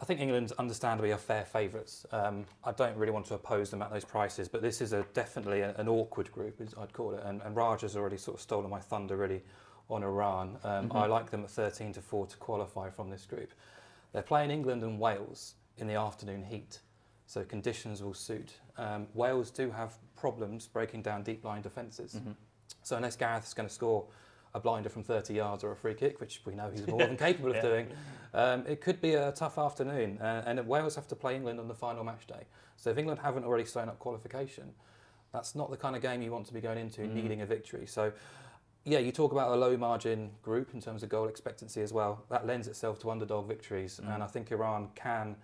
I 0.00 0.04
think 0.04 0.20
England's 0.20 0.52
understandably 0.52 1.12
are 1.12 1.18
fair 1.18 1.44
favourites. 1.44 2.04
Um, 2.12 2.44
I 2.62 2.72
don't 2.72 2.96
really 2.96 3.12
want 3.12 3.26
to 3.26 3.34
oppose 3.34 3.70
them 3.70 3.80
at 3.80 3.90
those 3.90 4.04
prices, 4.04 4.48
but 4.48 4.60
this 4.60 4.80
is 4.80 4.92
a, 4.92 5.04
definitely 5.14 5.62
an 5.62 5.88
awkward 5.88 6.30
group, 6.30 6.60
I'd 6.78 6.92
call 6.92 7.14
it. 7.14 7.22
And, 7.24 7.40
and 7.42 7.56
Raj 7.56 7.80
has 7.82 7.96
already 7.96 8.18
sort 8.18 8.36
of 8.36 8.40
stolen 8.40 8.70
my 8.70 8.80
thunder 8.80 9.16
really 9.16 9.42
on 9.90 10.02
Iran. 10.02 10.58
Um, 10.64 10.88
mm-hmm. 10.88 10.96
I 10.96 11.06
like 11.06 11.30
them 11.30 11.44
at 11.44 11.50
13 11.50 11.92
to 11.94 12.00
4 12.02 12.26
to 12.26 12.36
qualify 12.38 12.90
from 12.90 13.10
this 13.10 13.26
group. 13.26 13.52
They're 14.12 14.22
playing 14.22 14.50
England 14.50 14.82
and 14.82 14.98
Wales 14.98 15.54
in 15.78 15.86
the 15.86 15.94
afternoon 15.94 16.44
heat, 16.44 16.80
so 17.26 17.42
conditions 17.44 18.02
will 18.02 18.14
suit. 18.14 18.54
Um, 18.78 19.06
Wales 19.14 19.50
do 19.50 19.70
have 19.70 19.94
problems 20.16 20.66
breaking 20.66 21.02
down 21.02 21.22
deep 21.22 21.44
line 21.44 21.62
defences. 21.62 22.14
Mm-hmm. 22.14 22.32
So 22.82 22.96
unless 22.96 23.16
Gareth 23.16 23.46
is 23.46 23.54
going 23.54 23.68
to 23.68 23.74
score 23.74 24.04
a 24.54 24.60
blinder 24.60 24.88
from 24.88 25.02
30 25.02 25.34
yards 25.34 25.64
or 25.64 25.72
a 25.72 25.76
free 25.76 25.94
kick, 25.94 26.20
which 26.20 26.40
we 26.44 26.54
know 26.54 26.70
he's 26.70 26.86
more 26.86 27.00
than 27.00 27.16
capable 27.26 27.50
of 27.50 27.56
yeah. 27.56 27.62
doing, 27.62 27.86
um, 28.34 28.64
it 28.68 28.80
could 28.80 29.00
be 29.00 29.14
a 29.14 29.32
tough 29.32 29.58
afternoon. 29.58 30.18
Uh, 30.20 30.44
and 30.46 30.64
Wales 30.66 30.94
have 30.94 31.08
to 31.08 31.16
play 31.16 31.34
England 31.34 31.58
on 31.58 31.66
the 31.66 31.74
final 31.74 32.04
match 32.04 32.26
day. 32.26 32.44
So 32.76 32.90
if 32.90 32.98
England 32.98 33.20
haven't 33.20 33.44
already 33.44 33.64
signed 33.64 33.90
up 33.90 33.98
qualification, 33.98 34.72
That's 35.32 35.56
not 35.56 35.68
the 35.68 35.76
kind 35.76 35.96
of 35.96 36.02
game 36.02 36.22
you 36.22 36.30
want 36.30 36.46
to 36.46 36.54
be 36.54 36.60
going 36.60 36.78
into 36.78 37.00
Mm. 37.00 37.14
needing 37.14 37.40
a 37.40 37.46
victory. 37.46 37.86
So, 37.86 38.12
yeah, 38.84 38.98
you 38.98 39.12
talk 39.12 39.32
about 39.32 39.50
a 39.52 39.56
low 39.56 39.76
margin 39.76 40.30
group 40.42 40.74
in 40.74 40.80
terms 40.80 41.02
of 41.02 41.08
goal 41.08 41.26
expectancy 41.28 41.80
as 41.82 41.92
well. 41.92 42.24
That 42.30 42.46
lends 42.46 42.68
itself 42.68 42.98
to 43.00 43.10
underdog 43.10 43.48
victories, 43.48 44.00
Mm. 44.02 44.14
and 44.14 44.22
I 44.22 44.26
think 44.26 44.50
Iran 44.52 44.88
can 44.94 45.36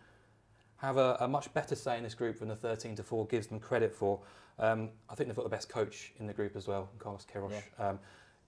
have 0.76 0.96
a, 0.96 1.16
a 1.20 1.28
much 1.28 1.52
better 1.54 1.74
say 1.74 1.96
in 1.98 2.02
this 2.04 2.14
group 2.14 2.38
than 2.38 2.48
the 2.48 2.56
13 2.56 2.96
to 2.96 3.02
4 3.02 3.26
gives 3.26 3.46
them 3.46 3.60
credit 3.60 3.94
for. 3.94 4.20
Um, 4.58 4.90
I 5.08 5.14
think 5.14 5.28
they've 5.28 5.36
got 5.36 5.44
the 5.44 5.48
best 5.56 5.68
coach 5.68 6.12
in 6.18 6.26
the 6.26 6.32
group 6.34 6.54
as 6.56 6.66
well, 6.68 6.90
Carlos 6.98 7.26
Queiroz. 7.32 7.62
Um, 7.78 7.98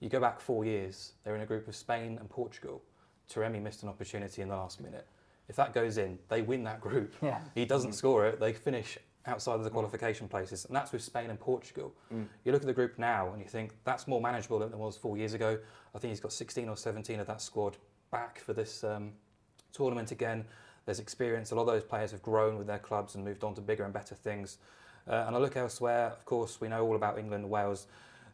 you 0.01 0.09
go 0.09 0.21
back 0.21 0.41
four 0.41 0.65
years, 0.65 1.13
they're 1.25 1.35
in 1.37 1.43
a 1.43 1.47
group 1.47 1.69
of 1.69 1.77
Spain 1.77 2.19
and 2.19 2.29
Portugal. 2.29 2.83
Taremi 3.33 3.63
missed 3.63 3.83
an 3.83 3.89
opportunity 3.89 4.43
in 4.43 4.49
the 4.49 4.57
last 4.57 4.81
minute. 4.81 5.07
If 5.49 5.57
that 5.57 5.73
goes 5.73 5.97
in, 5.97 6.19
they 6.29 6.43
win 6.43 6.65
that 6.65 6.81
group. 6.81 7.15
Yeah. 7.23 7.41
He 7.55 7.65
doesn't 7.65 7.93
score 7.93 8.27
it, 8.27 8.41
they 8.41 8.53
finish 8.53 8.99
outside 9.27 9.55
of 9.55 9.65
the 9.65 9.71
qualification 9.71 10.29
places, 10.29 10.65
and 10.65 10.75
that's 10.75 10.93
with 10.93 11.03
Spain 11.03 11.31
and 11.31 11.39
Portugal. 11.39 11.95
Mm. 12.13 12.27
You 12.45 12.53
look 12.53 12.63
at 12.63 12.67
the 12.67 12.73
group 12.73 12.99
now 12.99 13.33
and 13.33 13.41
you 13.41 13.49
think 13.49 13.73
that's 13.85 14.09
more 14.09 14.21
manageable 14.21 14.59
than 14.59 14.73
it 14.73 14.79
was 14.79 14.97
four 14.97 15.17
years 15.17 15.35
ago. 15.35 15.59
I 15.95 15.99
think 15.99 16.11
he's 16.11 16.21
got 16.21 16.33
16 16.33 16.69
or 16.69 16.77
17 16.77 17.21
of 17.21 17.27
that 17.27 17.41
squad 17.41 17.77
back 18.11 18.41
for 18.41 18.53
this 18.53 18.85
um, 18.85 19.13
tournament 19.73 20.11
again. 20.11 20.45
There's 20.85 20.99
experience. 20.99 21.53
A 21.53 21.55
lot 21.55 21.63
of 21.63 21.69
those 21.69 21.85
players 21.85 22.11
have 22.11 22.23
grown 22.23 22.59
with 22.59 22.67
their 22.67 22.79
clubs 22.79 23.15
and 23.15 23.25
moved 23.25 23.45
on 23.45 23.55
to 23.55 23.61
bigger 23.61 23.85
and 23.85 23.93
better 23.93 24.15
things. 24.15 24.59
Uh, 25.09 25.25
and 25.27 25.37
I 25.37 25.39
look 25.39 25.57
elsewhere, 25.57 26.07
of 26.07 26.25
course, 26.25 26.61
we 26.61 26.69
know 26.69 26.85
all 26.85 26.97
about 26.97 27.19
England 27.19 27.45
and 27.45 27.51
Wales. 27.51 27.87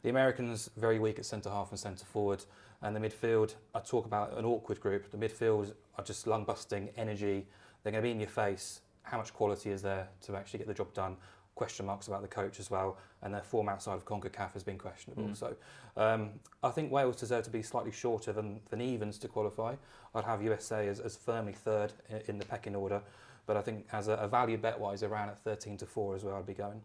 The 0.03 0.11
Americans 0.11 0.71
very 0.77 0.99
weak 0.99 1.19
at 1.19 1.27
centre 1.27 1.51
half 1.51 1.71
and 1.71 1.79
centre 1.79 2.05
forward, 2.05 2.45
and 2.83 2.95
the 2.95 3.01
midfield. 3.01 3.55
I 3.75 3.81
talk 3.81 4.07
about 4.07 4.37
an 4.37 4.45
awkward 4.45 4.81
group. 4.81 5.11
The 5.11 5.17
midfield 5.17 5.73
are 5.97 6.05
just 6.05 6.27
lung 6.27 6.45
busting, 6.45 6.91
energy. 6.97 7.47
They're 7.83 7.93
going 7.93 8.03
to 8.03 8.07
be 8.07 8.13
in 8.13 8.21
your 8.21 8.29
face. 8.29 8.81
How 9.11 9.17
much 9.17 9.33
quality 9.33 9.71
is 9.71 9.81
there 9.83 10.09
to 10.23 10.37
actually 10.37 10.59
get 10.59 10.69
the 10.69 10.75
job 10.75 10.93
done? 10.93 11.17
Question 11.55 11.87
marks 11.87 12.07
about 12.07 12.23
the 12.23 12.29
coach 12.29 12.61
as 12.61 12.71
well, 12.71 12.99
and 13.23 13.33
their 13.35 13.43
form 13.43 13.69
outside 13.69 13.95
of 13.95 14.05
Concacaf 14.05 14.53
has 14.53 14.63
been 14.63 14.79
questionable. 14.79 15.25
Mm. 15.25 15.37
So 15.37 15.57
um, 15.97 16.31
I 16.63 16.71
think 16.71 16.93
Wales 16.93 17.17
deserve 17.17 17.45
to 17.45 17.51
be 17.51 17.63
slightly 17.63 17.91
shorter 17.91 18.33
than, 18.33 18.61
than 18.71 18.81
evens 18.81 19.19
to 19.19 19.29
qualify. 19.29 19.75
I'd 20.15 20.25
have 20.25 20.43
USA 20.43 20.87
as, 20.89 21.01
as 21.01 21.17
firmly 21.17 21.53
third 21.53 21.93
in, 22.11 22.21
in 22.29 22.39
the 22.39 22.45
pecking 22.45 22.77
order, 22.77 23.03
but 23.47 23.57
I 23.57 23.63
think 23.63 23.87
as 23.93 24.09
a, 24.09 24.13
a 24.15 24.29
value 24.29 24.59
bet 24.59 24.79
wise, 24.79 25.03
Iran 25.03 25.31
at 25.31 25.43
13 25.43 25.79
to 25.79 25.87
4 25.87 26.17
is 26.17 26.23
where 26.25 26.37
I'd 26.37 26.47
be 26.47 26.55
going. 26.55 26.81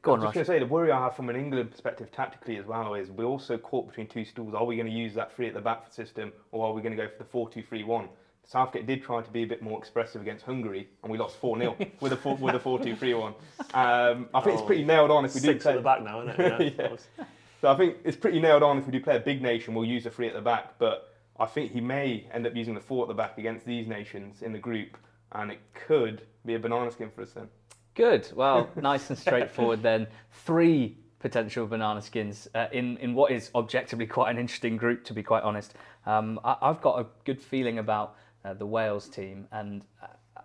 Go 0.00 0.12
I 0.12 0.14
on, 0.14 0.20
was 0.20 0.28
just 0.28 0.28
Raj. 0.28 0.34
going 0.34 0.46
to 0.46 0.52
say 0.52 0.58
the 0.60 0.72
worry 0.72 0.90
I 0.90 0.98
have 0.98 1.14
from 1.14 1.28
an 1.28 1.36
England 1.36 1.70
perspective 1.70 2.10
tactically 2.10 2.56
as 2.56 2.64
well 2.64 2.94
is 2.94 3.10
we're 3.10 3.24
also 3.24 3.58
caught 3.58 3.86
between 3.86 4.06
two 4.06 4.24
stools. 4.24 4.54
Are 4.54 4.64
we 4.64 4.76
going 4.76 4.90
to 4.90 4.92
use 4.92 5.12
that 5.14 5.36
three 5.36 5.46
at 5.46 5.54
the 5.54 5.60
back 5.60 5.92
system 5.92 6.32
or 6.52 6.66
are 6.66 6.72
we 6.72 6.80
going 6.80 6.96
to 6.96 7.02
go 7.02 7.08
for 7.08 7.18
the 7.18 7.28
4 7.28 7.50
2 7.50 7.62
3 7.62 7.84
1? 7.84 8.08
Southgate 8.46 8.86
did 8.86 9.02
try 9.02 9.22
to 9.22 9.30
be 9.30 9.42
a 9.42 9.46
bit 9.46 9.62
more 9.62 9.78
expressive 9.78 10.20
against 10.20 10.44
Hungary 10.44 10.88
and 11.02 11.10
we 11.10 11.18
lost 11.18 11.36
4 11.36 11.58
0 11.58 11.76
with 12.00 12.12
a 12.12 12.16
4 12.16 12.36
with 12.36 12.54
a 12.54 12.58
4 12.60 12.78
2 12.78 12.94
3 12.96 13.14
1. 13.14 13.34
Um, 13.74 14.28
I 14.34 14.40
think 14.40 14.54
it's 14.54 14.62
Oh, 14.62 14.66
pretty 14.66 14.84
nailed 14.84 15.10
on 15.10 15.24
if 15.24 15.34
we 15.34 15.40
do 15.40 15.46
Six 15.48 15.62
play. 15.64 15.72
at 15.72 15.76
the 15.76 15.82
back 15.82 16.02
now, 16.02 16.20
isn't 16.28 16.40
it? 16.40 16.74
Yeah. 16.78 16.88
Yeah. 17.18 17.24
So 17.60 17.72
I 17.72 17.76
think 17.76 17.96
it's 18.04 18.16
pretty 18.16 18.40
nailed 18.40 18.62
on 18.62 18.76
if 18.78 18.84
we 18.86 18.92
do 18.92 19.00
play 19.00 19.16
a 19.16 19.20
big 19.20 19.40
nation, 19.40 19.74
we'll 19.74 19.86
use 19.88 20.04
the 20.04 20.10
three 20.10 20.28
at 20.28 20.34
the 20.34 20.40
back. 20.42 20.78
But 20.78 21.14
I 21.40 21.46
think 21.46 21.72
he 21.72 21.80
may 21.80 22.26
end 22.32 22.46
up 22.46 22.54
using 22.54 22.74
the 22.74 22.80
four 22.80 23.02
at 23.04 23.08
the 23.08 23.14
back 23.14 23.38
against 23.38 23.64
these 23.64 23.86
nations 23.86 24.42
in 24.42 24.52
the 24.52 24.58
group, 24.58 24.98
and 25.32 25.50
it 25.50 25.60
could 25.72 26.22
be 26.44 26.54
a 26.54 26.58
banana 26.58 26.90
skin 26.90 27.10
for 27.14 27.22
us 27.22 27.32
then. 27.32 27.48
Good. 27.94 28.28
Well, 28.34 28.68
nice 28.76 29.08
and 29.08 29.18
straightforward 29.18 29.82
then. 29.82 30.06
Three 30.44 30.98
potential 31.20 31.66
banana 31.66 32.02
skins 32.02 32.48
uh, 32.54 32.66
in, 32.70 32.98
in 32.98 33.14
what 33.14 33.32
is 33.32 33.50
objectively 33.54 34.06
quite 34.06 34.30
an 34.30 34.36
interesting 34.38 34.76
group, 34.76 35.02
to 35.04 35.14
be 35.14 35.22
quite 35.22 35.42
honest. 35.42 35.72
Um, 36.04 36.38
I, 36.44 36.56
I've 36.60 36.82
got 36.82 37.00
a 37.00 37.06
good 37.24 37.40
feeling 37.40 37.78
about 37.78 38.16
uh, 38.44 38.54
the 38.54 38.66
Wales 38.66 39.08
team, 39.08 39.46
and 39.52 39.84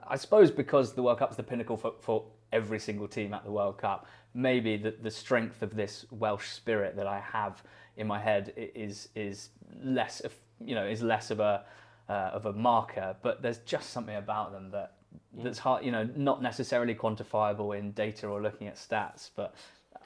I 0.07 0.15
suppose 0.15 0.51
because 0.51 0.93
the 0.93 1.03
World 1.03 1.19
Cup's 1.19 1.35
the 1.35 1.43
pinnacle 1.43 1.77
for, 1.77 1.93
for 1.99 2.25
every 2.51 2.79
single 2.79 3.07
team 3.07 3.33
at 3.33 3.43
the 3.43 3.51
World 3.51 3.77
Cup, 3.77 4.07
maybe 4.33 4.77
the, 4.77 4.91
the 5.01 5.11
strength 5.11 5.61
of 5.61 5.75
this 5.75 6.05
Welsh 6.11 6.49
spirit 6.49 6.95
that 6.95 7.07
I 7.07 7.19
have 7.19 7.63
in 7.97 8.07
my 8.07 8.19
head 8.19 8.53
is 8.55 9.09
is 9.15 9.49
less 9.83 10.21
of 10.21 10.33
you 10.63 10.75
know 10.75 10.85
is 10.85 11.01
less 11.01 11.31
of 11.31 11.39
a 11.39 11.63
uh, 12.09 12.31
of 12.33 12.45
a 12.47 12.53
marker, 12.53 13.15
but 13.21 13.41
there's 13.41 13.59
just 13.59 13.91
something 13.91 14.15
about 14.15 14.51
them 14.51 14.71
that 14.71 14.93
that's 15.43 15.59
hard, 15.59 15.85
you 15.85 15.91
know, 15.91 16.07
not 16.15 16.41
necessarily 16.41 16.95
quantifiable 16.95 17.77
in 17.77 17.91
data 17.91 18.27
or 18.27 18.41
looking 18.41 18.67
at 18.67 18.75
stats, 18.75 19.29
but 19.35 19.53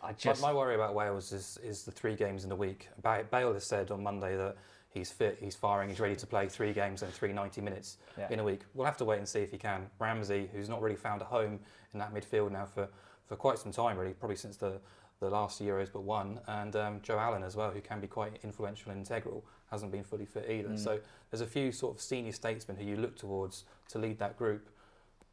I 0.01 0.07
My, 0.07 0.13
just 0.13 0.41
my 0.41 0.53
worry 0.53 0.75
about 0.75 0.93
Wales 0.93 1.31
is, 1.31 1.57
is 1.63 1.83
the 1.83 1.91
three 1.91 2.15
games 2.15 2.43
in 2.43 2.51
a 2.51 2.55
week. 2.55 2.89
Ba- 3.01 3.25
Bale 3.31 3.53
has 3.53 3.63
said 3.63 3.89
on 3.89 4.03
Monday 4.03 4.35
that 4.35 4.57
he's 4.93 5.11
fit, 5.11 5.37
he's 5.41 5.55
firing, 5.55 5.89
he's 5.89 5.99
ready 5.99 6.15
to 6.15 6.27
play 6.27 6.47
three 6.47 6.71
games 6.71 7.01
and 7.01 7.11
three 7.11 7.33
90 7.33 7.61
minutes 7.61 7.97
Yeah. 8.17 8.27
in 8.29 8.39
a 8.39 8.43
week. 8.43 8.61
We'll 8.73 8.85
have 8.85 8.97
to 8.97 9.05
wait 9.05 9.17
and 9.17 9.27
see 9.27 9.39
if 9.39 9.51
he 9.51 9.57
can. 9.57 9.89
Ramsey, 9.99 10.49
who's 10.53 10.69
not 10.69 10.81
really 10.81 10.95
found 10.95 11.21
a 11.21 11.25
home 11.25 11.59
in 11.93 11.99
that 11.99 12.13
midfield 12.13 12.51
now 12.51 12.65
for, 12.65 12.87
for 13.25 13.35
quite 13.35 13.57
some 13.57 13.71
time, 13.71 13.97
really, 13.97 14.13
probably 14.13 14.35
since 14.35 14.55
the, 14.55 14.79
the 15.19 15.29
last 15.29 15.61
Euros 15.61 15.89
but 15.91 16.03
one, 16.03 16.39
and 16.47 16.75
um, 16.75 16.99
Joe 17.01 17.17
Allen 17.17 17.43
as 17.43 17.55
well, 17.55 17.71
who 17.71 17.81
can 17.81 17.99
be 17.99 18.07
quite 18.07 18.33
influential 18.43 18.91
and 18.91 18.99
integral, 18.99 19.43
hasn't 19.71 19.91
been 19.91 20.03
fully 20.03 20.25
fit 20.25 20.47
either. 20.49 20.69
Mm. 20.69 20.79
So 20.79 20.99
there's 21.31 21.41
a 21.41 21.47
few 21.47 21.71
sort 21.71 21.95
of 21.95 22.01
senior 22.01 22.31
statesmen 22.31 22.77
who 22.77 22.85
you 22.85 22.95
look 22.95 23.17
towards 23.17 23.65
to 23.89 23.97
lead 23.97 24.19
that 24.19 24.37
group. 24.37 24.69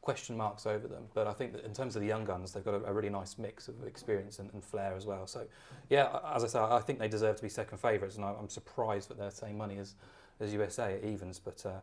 Question 0.02 0.36
marks 0.36 0.66
over 0.66 0.88
them, 0.88 1.04
but 1.12 1.26
I 1.26 1.32
think 1.32 1.52
that 1.52 1.64
in 1.64 1.74
terms 1.74 1.94
of 1.94 2.00
the 2.00 2.08
young 2.08 2.24
guns, 2.24 2.52
they've 2.52 2.64
got 2.64 2.74
a, 2.74 2.84
a 2.86 2.92
really 2.92 3.10
nice 3.10 3.36
mix 3.36 3.68
of 3.68 3.74
experience 3.86 4.38
and, 4.38 4.50
and 4.54 4.64
flair 4.64 4.94
as 4.96 5.04
well. 5.04 5.26
So, 5.26 5.46
yeah, 5.90 6.18
as 6.34 6.42
I 6.42 6.46
say, 6.46 6.58
I 6.58 6.80
think 6.80 6.98
they 6.98 7.08
deserve 7.08 7.36
to 7.36 7.42
be 7.42 7.50
second 7.50 7.78
favourites, 7.78 8.16
and 8.16 8.24
I, 8.24 8.32
I'm 8.32 8.48
surprised 8.48 9.10
that 9.10 9.18
they're 9.18 9.28
the 9.28 9.36
same 9.36 9.58
money 9.58 9.78
as, 9.78 9.94
as 10.40 10.54
USA 10.54 10.94
at 10.94 11.04
evens. 11.04 11.38
But 11.38 11.64
uh, 11.66 11.80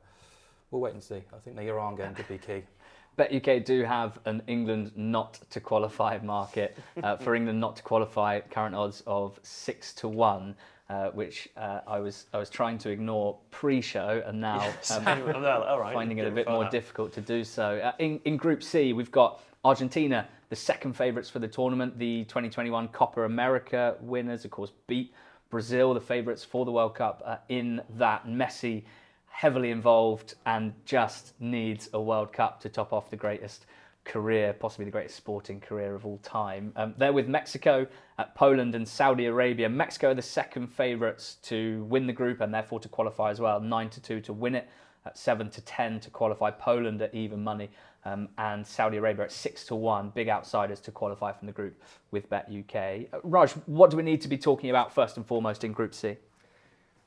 we'll 0.71 0.81
wait 0.81 0.93
and 0.93 1.03
see. 1.03 1.21
I 1.31 1.37
think 1.43 1.57
the 1.57 1.67
Iran 1.67 1.95
game 1.95 2.15
could 2.15 2.27
be 2.27 2.39
key. 2.39 2.63
Bet 3.17 3.33
UK 3.33 3.65
do 3.65 3.83
have 3.83 4.19
an 4.25 4.43
England 4.45 4.91
not 4.95 5.39
to 5.49 5.59
qualify 5.59 6.19
market. 6.21 6.77
Uh, 7.01 7.17
for 7.17 7.33
England 7.33 7.59
not 7.59 7.75
to 7.75 7.83
qualify, 7.83 8.39
current 8.39 8.75
odds 8.75 9.01
of 9.07 9.39
six 9.41 9.91
to 9.95 10.07
one, 10.07 10.55
uh, 10.89 11.09
which 11.09 11.49
uh, 11.57 11.81
I 11.85 11.99
was 11.99 12.27
I 12.33 12.37
was 12.37 12.49
trying 12.49 12.77
to 12.79 12.89
ignore 12.89 13.37
pre-show, 13.51 14.23
and 14.25 14.39
now 14.39 14.61
um, 14.91 15.07
I'm 15.07 15.25
there, 15.25 15.33
like, 15.33 15.45
all 15.45 15.79
right, 15.79 15.93
finding 15.93 16.17
it 16.19 16.27
a 16.27 16.31
bit 16.31 16.47
more 16.47 16.65
out. 16.65 16.71
difficult 16.71 17.13
to 17.13 17.21
do 17.21 17.43
so. 17.43 17.77
Uh, 17.77 17.91
in, 17.99 18.19
in 18.25 18.37
Group 18.37 18.63
C, 18.63 18.93
we've 18.93 19.11
got 19.11 19.41
Argentina, 19.65 20.27
the 20.49 20.55
second 20.55 20.93
favourites 20.93 21.29
for 21.29 21.39
the 21.39 21.47
tournament. 21.47 21.97
The 21.99 22.23
2021 22.25 22.87
Copa 22.89 23.23
America 23.23 23.95
winners, 23.99 24.45
of 24.45 24.51
course, 24.51 24.71
beat 24.87 25.13
Brazil, 25.49 25.93
the 25.93 26.01
favourites 26.01 26.43
for 26.43 26.63
the 26.63 26.71
World 26.71 26.95
Cup. 26.95 27.21
Uh, 27.25 27.37
in 27.49 27.81
that, 27.97 28.25
Messi 28.25 28.83
heavily 29.27 29.69
involved 29.69 30.33
and 30.47 30.73
just 30.85 31.33
needs 31.39 31.89
a 31.93 32.01
World 32.01 32.33
Cup 32.33 32.59
to 32.61 32.69
top 32.69 32.91
off 32.91 33.09
the 33.09 33.15
greatest 33.15 33.65
career, 34.07 34.53
possibly 34.53 34.85
the 34.85 34.91
greatest 34.91 35.15
sporting 35.15 35.59
career 35.59 35.93
of 35.93 36.05
all 36.05 36.17
time. 36.19 36.71
Um, 36.75 36.95
they're 36.97 37.13
with 37.13 37.27
Mexico, 37.27 37.85
uh, 38.17 38.23
Poland, 38.35 38.73
and 38.73 38.87
Saudi 38.87 39.25
Arabia. 39.25 39.69
Mexico 39.69 40.11
are 40.11 40.13
the 40.15 40.21
second 40.21 40.67
favourites 40.67 41.35
to 41.43 41.83
win 41.89 42.07
the 42.07 42.13
group 42.13 42.41
and 42.41 42.53
therefore 42.53 42.79
to 42.79 42.89
qualify 42.89 43.29
as 43.29 43.39
well. 43.39 43.59
Nine 43.59 43.89
to 43.91 44.01
two 44.01 44.21
to 44.21 44.33
win 44.33 44.55
it, 44.55 44.67
at 45.05 45.17
seven 45.17 45.49
to 45.51 45.61
ten 45.61 45.99
to 45.99 46.09
qualify. 46.09 46.49
Poland 46.49 47.01
at 47.01 47.13
even 47.13 47.43
money, 47.43 47.69
um, 48.05 48.29
and 48.37 48.65
Saudi 48.65 48.97
Arabia 48.97 49.25
at 49.25 49.31
six 49.31 49.65
to 49.65 49.75
one. 49.75 50.09
Big 50.09 50.29
outsiders 50.29 50.79
to 50.81 50.91
qualify 50.91 51.33
from 51.33 51.45
the 51.45 51.53
group 51.53 51.79
with 52.11 52.29
Bet 52.29 52.49
UK. 52.49 53.07
Uh, 53.13 53.19
Raj, 53.23 53.51
what 53.65 53.91
do 53.91 53.97
we 53.97 54.03
need 54.03 54.21
to 54.21 54.29
be 54.29 54.37
talking 54.37 54.69
about 54.69 54.93
first 54.93 55.17
and 55.17 55.25
foremost 55.25 55.63
in 55.63 55.73
Group 55.73 55.93
C? 55.93 56.15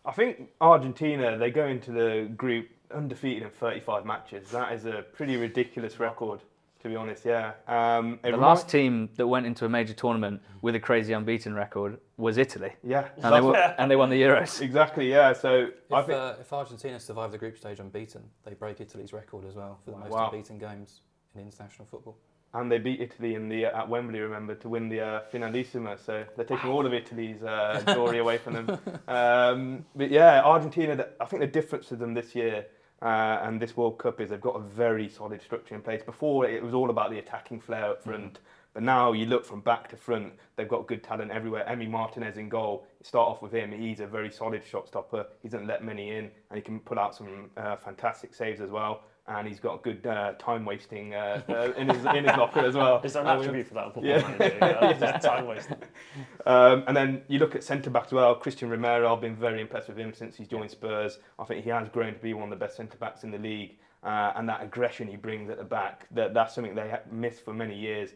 I 0.05 0.13
think 0.13 0.49
Argentina, 0.61 1.37
they 1.37 1.51
go 1.51 1.67
into 1.67 1.93
the 1.93 2.31
group 2.37 2.69
undefeated 2.95 3.43
in 3.43 3.51
35 3.51 4.07
matches. 4.07 4.51
That 4.51 4.73
is 4.73 4.87
a 4.87 5.05
pretty 5.13 5.37
ridiculous 5.37 6.01
record, 6.01 6.41
to 6.83 6.89
be 6.89 6.97
honest, 6.97 7.25
yeah. 7.25 7.53
Um, 7.69 8.19
The 8.23 8.31
remi- 8.31 8.43
last 8.43 8.69
team 8.69 9.11
that 9.17 9.27
went 9.27 9.47
into 9.47 9.65
a 9.67 9.69
major 9.69 9.93
tournament 9.95 10.41
with 10.63 10.75
a 10.75 10.81
crazy 10.81 11.13
unbeaten 11.13 11.55
record 11.55 11.99
was 12.17 12.39
Italy, 12.39 12.73
Yeah, 12.83 13.09
and 13.17 13.25
they, 13.25 13.31
that's- 13.31 13.43
won, 13.45 13.57
and 13.79 13.91
they 13.91 13.97
won 13.97 14.11
the 14.11 14.21
Euros. 14.21 14.61
exactly, 14.63 15.11
yeah. 15.11 15.33
So 15.33 15.69
I 15.93 16.01
If, 16.01 16.07
think 16.07 16.19
uh, 16.19 16.35
if 16.41 16.53
Argentina 16.53 16.99
survive 16.99 17.33
the 17.33 17.39
group 17.39 17.57
stage 17.59 17.81
unbeaten, 17.81 18.23
they 18.45 18.55
break 18.55 18.81
Italy's 18.81 19.13
record 19.13 19.45
as 19.47 19.55
well 19.55 19.79
for 19.85 19.91
the 19.93 19.99
most 19.99 20.11
Wow. 20.11 20.31
unbeaten 20.31 20.59
games 20.59 21.03
in 21.35 21.43
international 21.43 21.87
football. 21.87 22.17
and 22.55 22.69
they 22.73 22.79
beat 22.79 23.01
Italy 23.01 23.35
in 23.37 23.49
the 23.49 23.65
at 23.67 23.89
Wembley, 23.89 24.19
remember, 24.21 24.57
to 24.57 24.69
win 24.69 24.89
the 24.89 25.01
uh, 25.01 25.21
Finalissima. 25.33 25.97
So 26.05 26.25
they're 26.35 26.45
taking 26.45 26.69
all 26.71 26.85
of 26.85 26.93
Italy's 26.93 27.43
uh, 27.45 27.81
glory 27.95 28.19
away 28.19 28.39
from 28.39 28.55
them. 28.55 28.67
Um, 29.07 29.85
but 29.95 30.11
yeah, 30.11 30.43
Argentina. 30.43 30.97
th- 30.97 31.09
I 31.21 31.27
think 31.27 31.41
the 31.43 31.47
difference 31.47 31.87
to 31.89 31.97
them 31.97 32.13
this 32.15 32.35
year 32.35 32.67
uh, 33.03 33.41
and 33.43 33.61
this 33.61 33.77
World 33.77 33.99
Cup 33.99 34.21
is 34.21 34.31
they've 34.31 34.41
got 34.41 34.57
a 34.57 34.61
very 34.61 35.09
solid 35.09 35.41
structure 35.43 35.75
in 35.75 35.83
place. 35.83 36.03
Before 36.03 36.45
it 36.47 36.63
was 36.63 36.75
all 36.75 36.91
about 36.91 37.11
the 37.11 37.19
attacking 37.19 37.61
flair 37.61 37.87
up 37.87 38.03
front. 38.03 38.41
But 38.73 38.85
now 38.85 39.13
you 39.13 39.27
look 39.27 39.45
from 39.45 39.63
back 39.63 39.89
to 39.89 39.97
front, 39.97 40.35
they've 40.55 40.69
got 40.69 40.87
good 40.87 41.03
talent 41.03 41.33
everywhere. 41.33 41.65
Emi 41.69 41.89
Martinez 41.89 42.37
in 42.37 42.49
goal. 42.49 42.87
Start 43.03 43.29
off 43.29 43.43
with 43.43 43.53
him. 43.53 43.73
He's 43.73 43.99
a 43.99 44.07
very 44.07 44.31
solid 44.31 44.63
shot 44.65 44.87
stopper. 44.87 45.27
He 45.43 45.49
doesn't 45.49 45.67
let 45.67 45.83
many 45.83 46.11
in, 46.11 46.31
and 46.51 46.57
he 46.57 46.61
can 46.61 46.79
put 46.79 46.97
out 46.97 47.17
some 47.17 47.51
uh, 47.57 47.77
fantastic 47.77 48.33
saves 48.33 48.61
as 48.61 48.71
well. 48.71 49.03
And 49.31 49.47
he's 49.47 49.61
got 49.61 49.83
good 49.85 50.05
uh, 50.07 50.33
time 50.41 50.65
wasting 50.65 51.15
uh, 51.15 51.41
uh, 51.49 51.73
in 51.77 51.89
his 51.89 52.05
in 52.05 52.25
his 52.25 52.37
locker 52.37 52.61
as 52.61 52.75
well. 52.75 53.01
Is 53.05 53.13
there 53.13 53.23
an 53.23 53.29
Uh, 53.29 53.39
attribute 53.39 53.69
for 53.69 53.75
that 53.75 53.95
football 53.95 54.05
Yeah. 54.05 54.23
manager? 54.23 54.59
Yeah, 54.61 54.93
just 54.95 55.25
time 55.25 55.47
wasting. 55.47 55.77
um, 56.47 56.83
and 56.89 56.97
then 56.97 57.23
you 57.29 57.39
look 57.39 57.55
at 57.55 57.63
centre 57.63 57.91
backs 57.91 58.09
as 58.09 58.13
well. 58.13 58.35
Christian 58.35 58.69
Romero, 58.69 59.15
I've 59.15 59.21
been 59.21 59.37
very 59.37 59.61
impressed 59.61 59.87
with 59.89 59.97
him 59.97 60.13
since 60.13 60.37
he's 60.37 60.49
joined 60.49 60.73
Spurs. 60.73 61.19
I 61.39 61.45
think 61.45 61.63
he 61.63 61.71
has 61.71 61.89
grown 61.89 62.15
to 62.15 62.19
be 62.19 62.35
one 62.35 62.45
of 62.45 62.51
the 62.51 62.63
best 62.65 62.77
centre 62.77 62.99
backs 62.99 63.23
in 63.23 63.31
the 63.31 63.39
league. 63.39 63.77
Uh, 64.03 64.33
and 64.35 64.49
that 64.49 64.63
aggression 64.63 65.07
he 65.07 65.17
brings 65.17 65.49
at 65.49 65.59
the 65.59 65.65
back, 65.65 66.07
that, 66.11 66.35
that's 66.35 66.55
something 66.55 66.75
they 66.75 66.93
missed 67.13 67.45
for 67.45 67.53
many 67.55 67.79
years. 67.79 68.11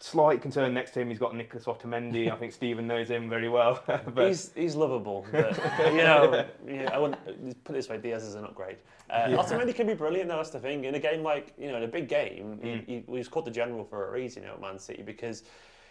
Slight 0.00 0.40
concern 0.40 0.72
next 0.74 0.92
to 0.92 1.00
him, 1.00 1.08
he's 1.08 1.18
got 1.18 1.34
Nicolas 1.34 1.64
Otamendi. 1.64 2.30
I 2.30 2.36
think 2.36 2.52
Stephen 2.52 2.86
knows 2.86 3.10
him 3.10 3.28
very 3.28 3.48
well. 3.48 3.82
but 3.86 4.28
he's 4.28 4.52
he's 4.54 4.76
lovable, 4.76 5.26
but 5.32 5.58
you 5.86 5.96
know, 5.96 6.46
yeah, 6.64 6.90
I 6.92 6.98
wouldn't 6.98 7.64
put 7.64 7.74
it 7.74 7.78
this 7.78 7.88
way. 7.88 7.98
Diaz 7.98 8.22
is 8.22 8.36
an 8.36 8.44
upgrade. 8.44 8.76
Uh, 9.10 9.26
Yeah. 9.30 9.36
Otamendi 9.38 9.74
can 9.74 9.88
be 9.88 9.94
brilliant. 9.94 10.28
though, 10.28 10.36
That's 10.36 10.50
the 10.50 10.60
thing. 10.60 10.84
In 10.84 10.94
a 10.94 11.00
game 11.00 11.24
like 11.24 11.52
you 11.58 11.68
know, 11.68 11.78
in 11.78 11.82
a 11.82 11.88
big 11.88 12.08
game, 12.08 12.60
Mm. 12.62 12.86
he, 12.86 12.94
he, 12.94 13.04
was 13.08 13.26
called 13.26 13.46
the 13.46 13.50
general 13.50 13.84
for 13.84 14.06
a 14.06 14.12
reason, 14.12 14.44
you 14.44 14.48
know, 14.48 14.54
at 14.54 14.60
Man 14.60 14.78
City 14.78 15.02
because 15.02 15.42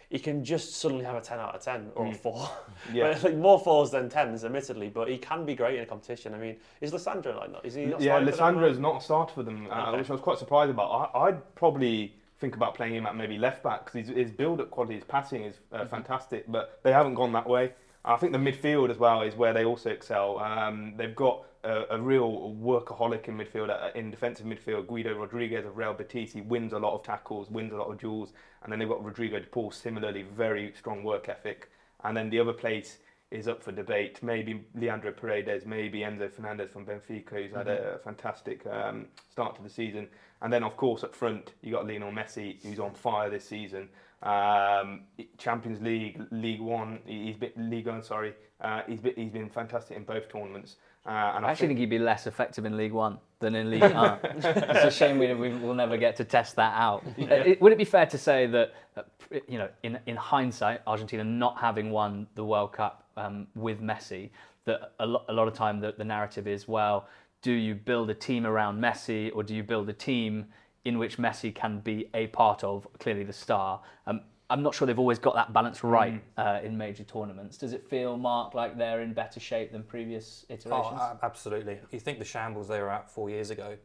he 0.08 0.18
can 0.18 0.42
just 0.42 0.76
suddenly 0.76 1.04
have 1.04 1.16
a 1.16 1.20
ten 1.20 1.38
out 1.38 1.54
of 1.54 1.60
ten 1.60 1.90
or 1.94 2.06
a 2.06 2.08
Mm. 2.08 2.16
four. 2.16 2.48
yeah. 2.94 3.18
like 3.22 3.36
more 3.36 3.58
fours 3.60 3.90
than 3.90 4.08
tens, 4.08 4.42
admittedly, 4.42 4.88
but 4.88 5.08
he 5.08 5.18
can 5.18 5.44
be 5.44 5.54
great 5.54 5.76
in 5.76 5.82
a 5.82 5.86
competition. 5.86 6.32
I 6.32 6.38
mean, 6.38 6.56
is 6.80 6.92
Lisandro 6.92 7.36
like 7.36 7.52
not? 7.52 7.62
Is 7.66 7.74
he 7.74 7.84
not 7.84 8.00
yeah, 8.00 8.12
starting 8.24 8.30
for 8.30 8.36
them, 8.38 8.56
Lisandro's 8.56 8.78
not 8.78 9.02
a 9.02 9.04
starter 9.04 9.34
for 9.34 9.42
them, 9.42 9.68
uh, 9.70 9.88
Okay. 9.88 9.98
which 9.98 10.08
I 10.08 10.12
was 10.14 10.22
quite 10.22 10.38
surprised 10.38 10.70
about. 10.70 11.10
I, 11.14 11.18
I'd 11.26 11.54
probably 11.56 12.14
think 12.38 12.54
about 12.56 12.74
playing 12.74 12.94
him 12.94 13.06
at 13.06 13.16
maybe 13.16 13.38
left 13.38 13.62
back 13.62 13.84
because 13.84 14.08
his, 14.08 14.16
his 14.16 14.30
build-up 14.30 14.70
quality, 14.70 14.94
his 14.94 15.04
passing 15.04 15.42
is 15.44 15.56
uh, 15.72 15.78
Mm-hmm. 15.78 15.88
fantastic, 15.88 16.44
but 16.50 16.80
they 16.82 16.92
haven't 16.92 17.14
gone 17.14 17.32
that 17.32 17.48
way. 17.48 17.72
I 18.04 18.16
think 18.16 18.32
the 18.32 18.38
midfield 18.38 18.90
as 18.90 18.98
well 18.98 19.22
is 19.22 19.34
where 19.34 19.52
they 19.52 19.64
also 19.64 19.90
excel. 19.90 20.38
Um, 20.38 20.94
they've 20.96 21.14
got 21.16 21.44
a, 21.64 21.84
a 21.90 22.00
real 22.00 22.56
workaholic 22.62 23.26
in 23.28 23.36
midfield, 23.36 23.70
uh, 23.70 23.90
in 23.94 24.10
defensive 24.10 24.46
midfield. 24.46 24.86
Guido 24.86 25.14
Rodriguez 25.18 25.66
of 25.66 25.76
Real 25.76 25.92
Betis, 25.92 26.32
he 26.32 26.40
wins 26.40 26.72
a 26.72 26.78
lot 26.78 26.94
of 26.94 27.02
tackles, 27.02 27.50
wins 27.50 27.72
a 27.72 27.76
lot 27.76 27.90
of 27.90 27.98
duels, 27.98 28.32
and 28.62 28.72
then 28.72 28.78
they've 28.78 28.88
got 28.88 29.04
Rodrigo 29.04 29.38
de 29.40 29.46
Paul, 29.46 29.70
similarly 29.72 30.22
very 30.22 30.72
strong 30.76 31.02
work 31.02 31.28
ethic. 31.28 31.70
And 32.04 32.16
then 32.16 32.30
the 32.30 32.38
other 32.38 32.52
place 32.52 32.98
is 33.30 33.46
up 33.48 33.62
for 33.62 33.72
debate. 33.72 34.22
Maybe 34.22 34.64
Leandro 34.74 35.12
Paredes, 35.12 35.66
maybe 35.66 35.98
Enzo 36.00 36.32
Fernandez 36.32 36.70
from 36.70 36.86
Benfica, 36.86 37.42
who's 37.42 37.52
had 37.52 37.68
a 37.68 37.98
fantastic 38.02 38.64
um, 38.66 39.06
start 39.28 39.54
to 39.56 39.62
the 39.62 39.68
season. 39.68 40.08
And 40.42 40.52
then, 40.52 40.62
of 40.62 40.76
course, 40.76 41.02
up 41.04 41.14
front, 41.14 41.52
you 41.62 41.72
got 41.72 41.86
Lionel 41.86 42.12
Messi, 42.12 42.62
who's 42.62 42.78
on 42.78 42.94
fire 42.94 43.28
this 43.30 43.44
season. 43.44 43.88
Um, 44.22 45.02
Champions 45.36 45.80
League, 45.80 46.20
League 46.30 46.60
One, 46.60 46.98
he's 47.06 47.36
been 47.36 47.52
League 47.56 47.86
One. 47.86 48.02
Sorry, 48.02 48.34
uh, 48.60 48.82
he's 48.86 49.00
been 49.00 49.14
he's 49.16 49.30
been 49.30 49.48
fantastic 49.48 49.96
in 49.96 50.04
both 50.04 50.28
tournaments. 50.28 50.76
Uh, 51.06 51.32
and 51.36 51.46
I 51.46 51.52
actually 51.52 51.68
think 51.68 51.78
he'd 51.78 51.86
be 51.90 51.98
less 52.00 52.26
effective 52.26 52.64
in 52.66 52.76
League 52.76 52.92
One 52.92 53.18
than 53.38 53.54
in 53.54 53.70
League 53.70 53.80
One. 53.82 54.18
it's 54.24 54.44
a 54.84 54.90
shame 54.90 55.18
we, 55.18 55.32
we 55.34 55.54
will 55.56 55.74
never 55.74 55.96
get 55.96 56.16
to 56.16 56.24
test 56.24 56.56
that 56.56 56.74
out. 56.76 57.02
Uh, 57.18 57.24
it- 57.34 57.62
would 57.62 57.72
it 57.72 57.78
be 57.78 57.84
fair 57.84 58.04
to 58.06 58.18
say 58.18 58.46
that, 58.46 58.74
uh, 58.96 59.02
you 59.48 59.56
know, 59.58 59.68
in, 59.84 59.98
in 60.06 60.16
hindsight, 60.16 60.82
Argentina 60.86 61.24
not 61.24 61.56
having 61.58 61.90
won 61.90 62.26
the 62.34 62.44
World 62.44 62.72
Cup 62.72 63.04
um, 63.16 63.46
with 63.54 63.80
Messi, 63.80 64.28
that 64.66 64.92
a, 65.00 65.06
lo- 65.06 65.24
a 65.28 65.32
lot 65.32 65.48
of 65.48 65.54
time 65.54 65.80
the, 65.80 65.94
the 65.96 66.04
narrative 66.04 66.46
is, 66.46 66.68
well, 66.68 67.06
do 67.42 67.52
you 67.52 67.74
build 67.74 68.10
a 68.10 68.14
team 68.14 68.46
around 68.46 68.80
Messi 68.80 69.30
or 69.34 69.42
do 69.42 69.54
you 69.54 69.62
build 69.62 69.88
a 69.88 69.92
team 69.92 70.46
in 70.84 70.98
which 70.98 71.18
Messi 71.18 71.54
can 71.54 71.80
be 71.80 72.08
a 72.14 72.26
part 72.28 72.64
of, 72.64 72.86
clearly 72.98 73.24
the 73.24 73.32
star? 73.32 73.80
Um, 74.06 74.22
I'm 74.50 74.62
not 74.62 74.74
sure 74.74 74.86
they've 74.86 74.98
always 74.98 75.18
got 75.18 75.34
that 75.34 75.52
balance 75.52 75.84
right 75.84 76.22
uh, 76.38 76.60
in 76.62 76.76
major 76.76 77.04
tournaments. 77.04 77.58
Does 77.58 77.74
it 77.74 77.86
feel, 77.86 78.16
Mark, 78.16 78.54
like 78.54 78.78
they're 78.78 79.02
in 79.02 79.12
better 79.12 79.40
shape 79.40 79.72
than 79.72 79.82
previous 79.82 80.46
iterations? 80.48 81.00
Oh, 81.00 81.18
absolutely. 81.22 81.78
You 81.90 82.00
think 82.00 82.18
the 82.18 82.24
shambles 82.24 82.66
they 82.66 82.80
were 82.80 82.90
at 82.90 83.10
four 83.10 83.28
years 83.28 83.50
ago, 83.50 83.76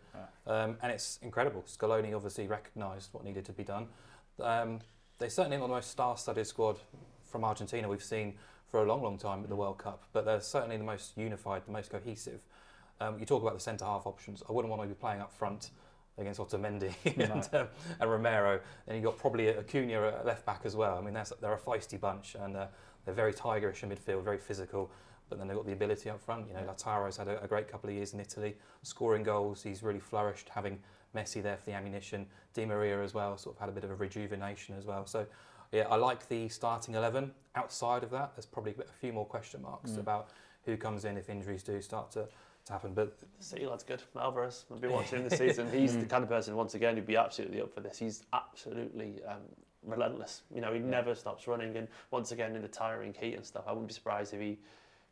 um, 0.48 0.78
and 0.82 0.90
it's 0.92 1.20
incredible. 1.22 1.66
Scaloni 1.68 2.16
obviously 2.16 2.48
recognised 2.48 3.10
what 3.12 3.26
needed 3.26 3.44
to 3.46 3.52
be 3.52 3.66
done. 3.66 3.88
Um, 4.40 4.80
they 5.20 5.28
certainly 5.28 5.58
not 5.58 5.68
the 5.68 5.74
most 5.74 5.92
star-studded 5.92 6.48
squad 6.48 6.80
from 7.26 7.44
Argentina 7.44 7.90
we've 7.90 8.02
seen 8.04 8.36
for 8.72 8.84
a 8.84 8.86
long, 8.86 9.04
long 9.04 9.18
time 9.18 9.44
at 9.44 9.50
the 9.50 9.56
World 9.56 9.78
Cup, 9.80 10.06
but 10.14 10.24
they're 10.24 10.40
certainly 10.40 10.78
the 10.78 10.84
most 10.84 11.18
unified, 11.18 11.64
the 11.66 11.72
most 11.72 11.92
cohesive. 11.92 12.40
Um, 13.04 13.20
you 13.20 13.26
talk 13.26 13.42
about 13.42 13.54
the 13.54 13.60
centre 13.60 13.86
half 13.86 14.08
options. 14.08 14.44
I 14.48 14.54
wouldn't 14.54 14.70
want 14.70 14.82
to 14.82 14.88
be 14.88 14.94
playing 14.94 15.20
up 15.20 15.34
front 15.34 15.72
against 16.18 16.40
Otamendi 16.40 16.94
and, 17.18 17.50
um, 17.54 17.68
and 18.00 18.10
Romero. 18.10 18.60
And 18.88 18.96
you've 18.96 19.04
got 19.04 19.18
probably 19.18 19.50
Acuna 19.50 20.08
at 20.08 20.26
left 20.26 20.46
back 20.46 20.62
as 20.64 20.76
well. 20.76 20.98
I 20.98 21.02
mean, 21.02 21.14
that's, 21.14 21.32
they're 21.42 21.54
a 21.54 21.58
feisty 21.58 22.00
bunch 22.00 22.36
and 22.40 22.56
uh, 22.56 22.68
they're 23.06 23.14
very 23.14 23.34
tigerish 23.34 23.84
in 23.84 23.90
midfield, 23.90 24.24
very 24.24 24.38
physical. 24.38 24.90
But 25.30 25.40
then 25.40 25.48
they've 25.48 25.58
got 25.58 25.66
the 25.66 25.74
ability 25.74 26.10
up 26.10 26.22
front. 26.22 26.48
You 26.48 26.54
know, 26.54 26.62
Lautaro's 26.62 27.18
had 27.18 27.28
a, 27.28 27.44
a 27.44 27.48
great 27.48 27.68
couple 27.68 27.90
of 27.90 27.96
years 27.96 28.14
in 28.14 28.20
Italy, 28.20 28.56
scoring 28.84 29.24
goals. 29.24 29.64
He's 29.64 29.84
really 29.84 30.00
flourished, 30.00 30.48
having 30.50 30.80
Messi 31.16 31.42
there 31.42 31.58
for 31.58 31.66
the 31.66 31.74
ammunition. 31.74 32.26
Di 32.54 32.66
Maria 32.66 33.02
as 33.02 33.14
well, 33.14 33.38
sort 33.38 33.56
of 33.56 33.60
had 33.60 33.70
a 33.70 33.72
bit 33.72 33.84
of 33.84 33.92
a 33.92 33.96
rejuvenation 33.96 34.76
as 34.78 34.86
well. 34.86 35.06
So, 35.06 35.26
yeah, 35.72 35.88
I 35.90 35.96
like 35.96 36.28
the 36.30 36.48
starting 36.50 36.94
11. 36.94 37.32
Outside 37.56 38.04
of 38.04 38.12
that, 38.12 38.36
there's 38.36 38.46
probably 38.46 38.76
a 38.80 38.94
few 39.00 39.12
more 39.12 39.26
question 39.26 39.62
marks 39.62 39.98
about 39.98 40.30
who 40.66 40.78
comes 40.78 41.06
in 41.06 41.18
if 41.18 41.30
injuries 41.30 41.64
do 41.64 41.82
start 41.82 42.12
to, 42.12 42.28
to 42.66 42.74
happen. 42.74 42.94
But 42.94 43.18
City 43.40 43.66
lad's 43.66 43.84
good. 43.84 44.02
Alvarez, 44.20 44.66
I've 44.72 44.82
been 44.82 44.92
watching 44.92 45.20
him 45.20 45.30
this 45.30 45.40
season. 45.40 45.72
He's 45.72 45.98
the 45.98 46.06
kind 46.06 46.24
of 46.24 46.30
person, 46.30 46.56
once 46.56 46.76
again, 46.76 46.96
who'd 46.96 47.06
be 47.06 47.18
absolutely 47.18 47.62
up 47.62 47.74
for 47.74 47.82
this. 47.82 47.98
He's 47.98 48.24
absolutely 48.34 49.22
um, 49.28 49.42
relentless. 49.86 50.44
You 50.54 50.62
know, 50.62 50.74
he 50.74 50.80
never 50.80 51.16
stops 51.16 51.48
running. 51.48 51.76
And 51.76 51.88
once 52.12 52.32
again, 52.32 52.56
in 52.56 52.62
the 52.62 52.68
tiring 52.68 53.14
heat 53.14 53.36
and 53.36 53.46
stuff, 53.46 53.64
I 53.68 53.72
wouldn't 53.72 53.88
be 53.88 53.94
surprised 53.94 54.34
if 54.34 54.40
he 54.40 54.58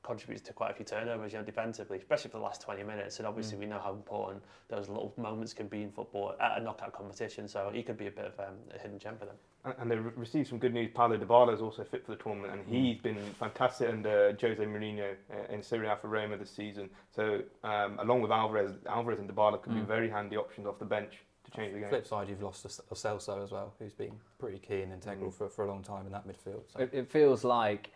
contributes 0.03 0.41
to 0.47 0.53
quite 0.53 0.71
a 0.71 0.73
few 0.73 0.85
turnovers, 0.85 1.31
you 1.31 1.37
know, 1.39 1.45
defensively, 1.45 1.97
especially 1.97 2.31
for 2.31 2.37
the 2.37 2.43
last 2.43 2.61
20 2.61 2.83
minutes. 2.83 3.19
And 3.19 3.27
obviously, 3.27 3.57
we 3.57 3.65
know 3.65 3.79
how 3.79 3.91
important 3.93 4.41
those 4.67 4.89
little 4.89 5.13
moments 5.17 5.53
can 5.53 5.67
be 5.67 5.83
in 5.83 5.91
football 5.91 6.33
at 6.41 6.59
a 6.59 6.63
knockout 6.63 6.93
competition. 6.93 7.47
So 7.47 7.69
he 7.73 7.83
could 7.83 7.97
be 7.97 8.07
a 8.07 8.11
bit 8.11 8.25
of 8.25 8.39
um, 8.39 8.55
a 8.75 8.79
hidden 8.79 8.97
gem 8.99 9.15
for 9.17 9.25
them. 9.25 9.35
And- 9.63 9.75
And 9.79 9.91
they 9.91 9.97
re- 9.97 10.11
received 10.15 10.49
some 10.49 10.57
good 10.57 10.73
news. 10.73 10.89
Paulo 10.93 11.17
Dybala 11.17 11.53
is 11.53 11.61
also 11.61 11.83
fit 11.83 12.03
for 12.05 12.15
the 12.15 12.21
tournament, 12.23 12.53
and 12.53 12.65
he's 12.67 12.97
been 12.97 13.17
fantastic 13.39 13.89
under 13.89 14.35
Jose 14.41 14.63
Mourinho 14.63 15.13
uh, 15.31 15.53
in 15.53 15.61
Serie 15.61 15.87
A 15.87 15.95
for 15.95 16.07
Roma 16.07 16.35
this 16.37 16.49
season. 16.49 16.89
So, 17.15 17.41
um, 17.63 17.99
along 17.99 18.21
with 18.23 18.31
Alvarez, 18.31 18.71
Alvarez 18.87 19.19
and 19.19 19.29
Dybala 19.29 19.61
could 19.61 19.75
be 19.75 19.81
very 19.81 20.09
handy 20.09 20.35
options 20.37 20.65
off 20.65 20.79
the 20.79 20.85
bench 20.85 21.13
to 21.43 21.51
change 21.51 21.73
the 21.73 21.79
game. 21.79 21.89
flip 21.89 22.07
side, 22.07 22.27
you've 22.29 22.41
lost 22.41 22.65
Lo 22.65 22.95
Celso 22.95 23.43
as 23.43 23.51
well, 23.51 23.73
who's 23.79 23.93
been 23.93 24.13
pretty 24.39 24.57
key 24.59 24.81
and 24.81 24.93
integral 24.93 25.29
for, 25.31 25.47
for 25.49 25.65
a 25.65 25.67
long 25.67 25.83
time 25.83 26.05
in 26.07 26.11
that 26.11 26.27
midfield. 26.27 26.61
So. 26.73 26.79
It, 26.79 26.89
it 26.93 27.07
feels 27.09 27.43
like 27.43 27.91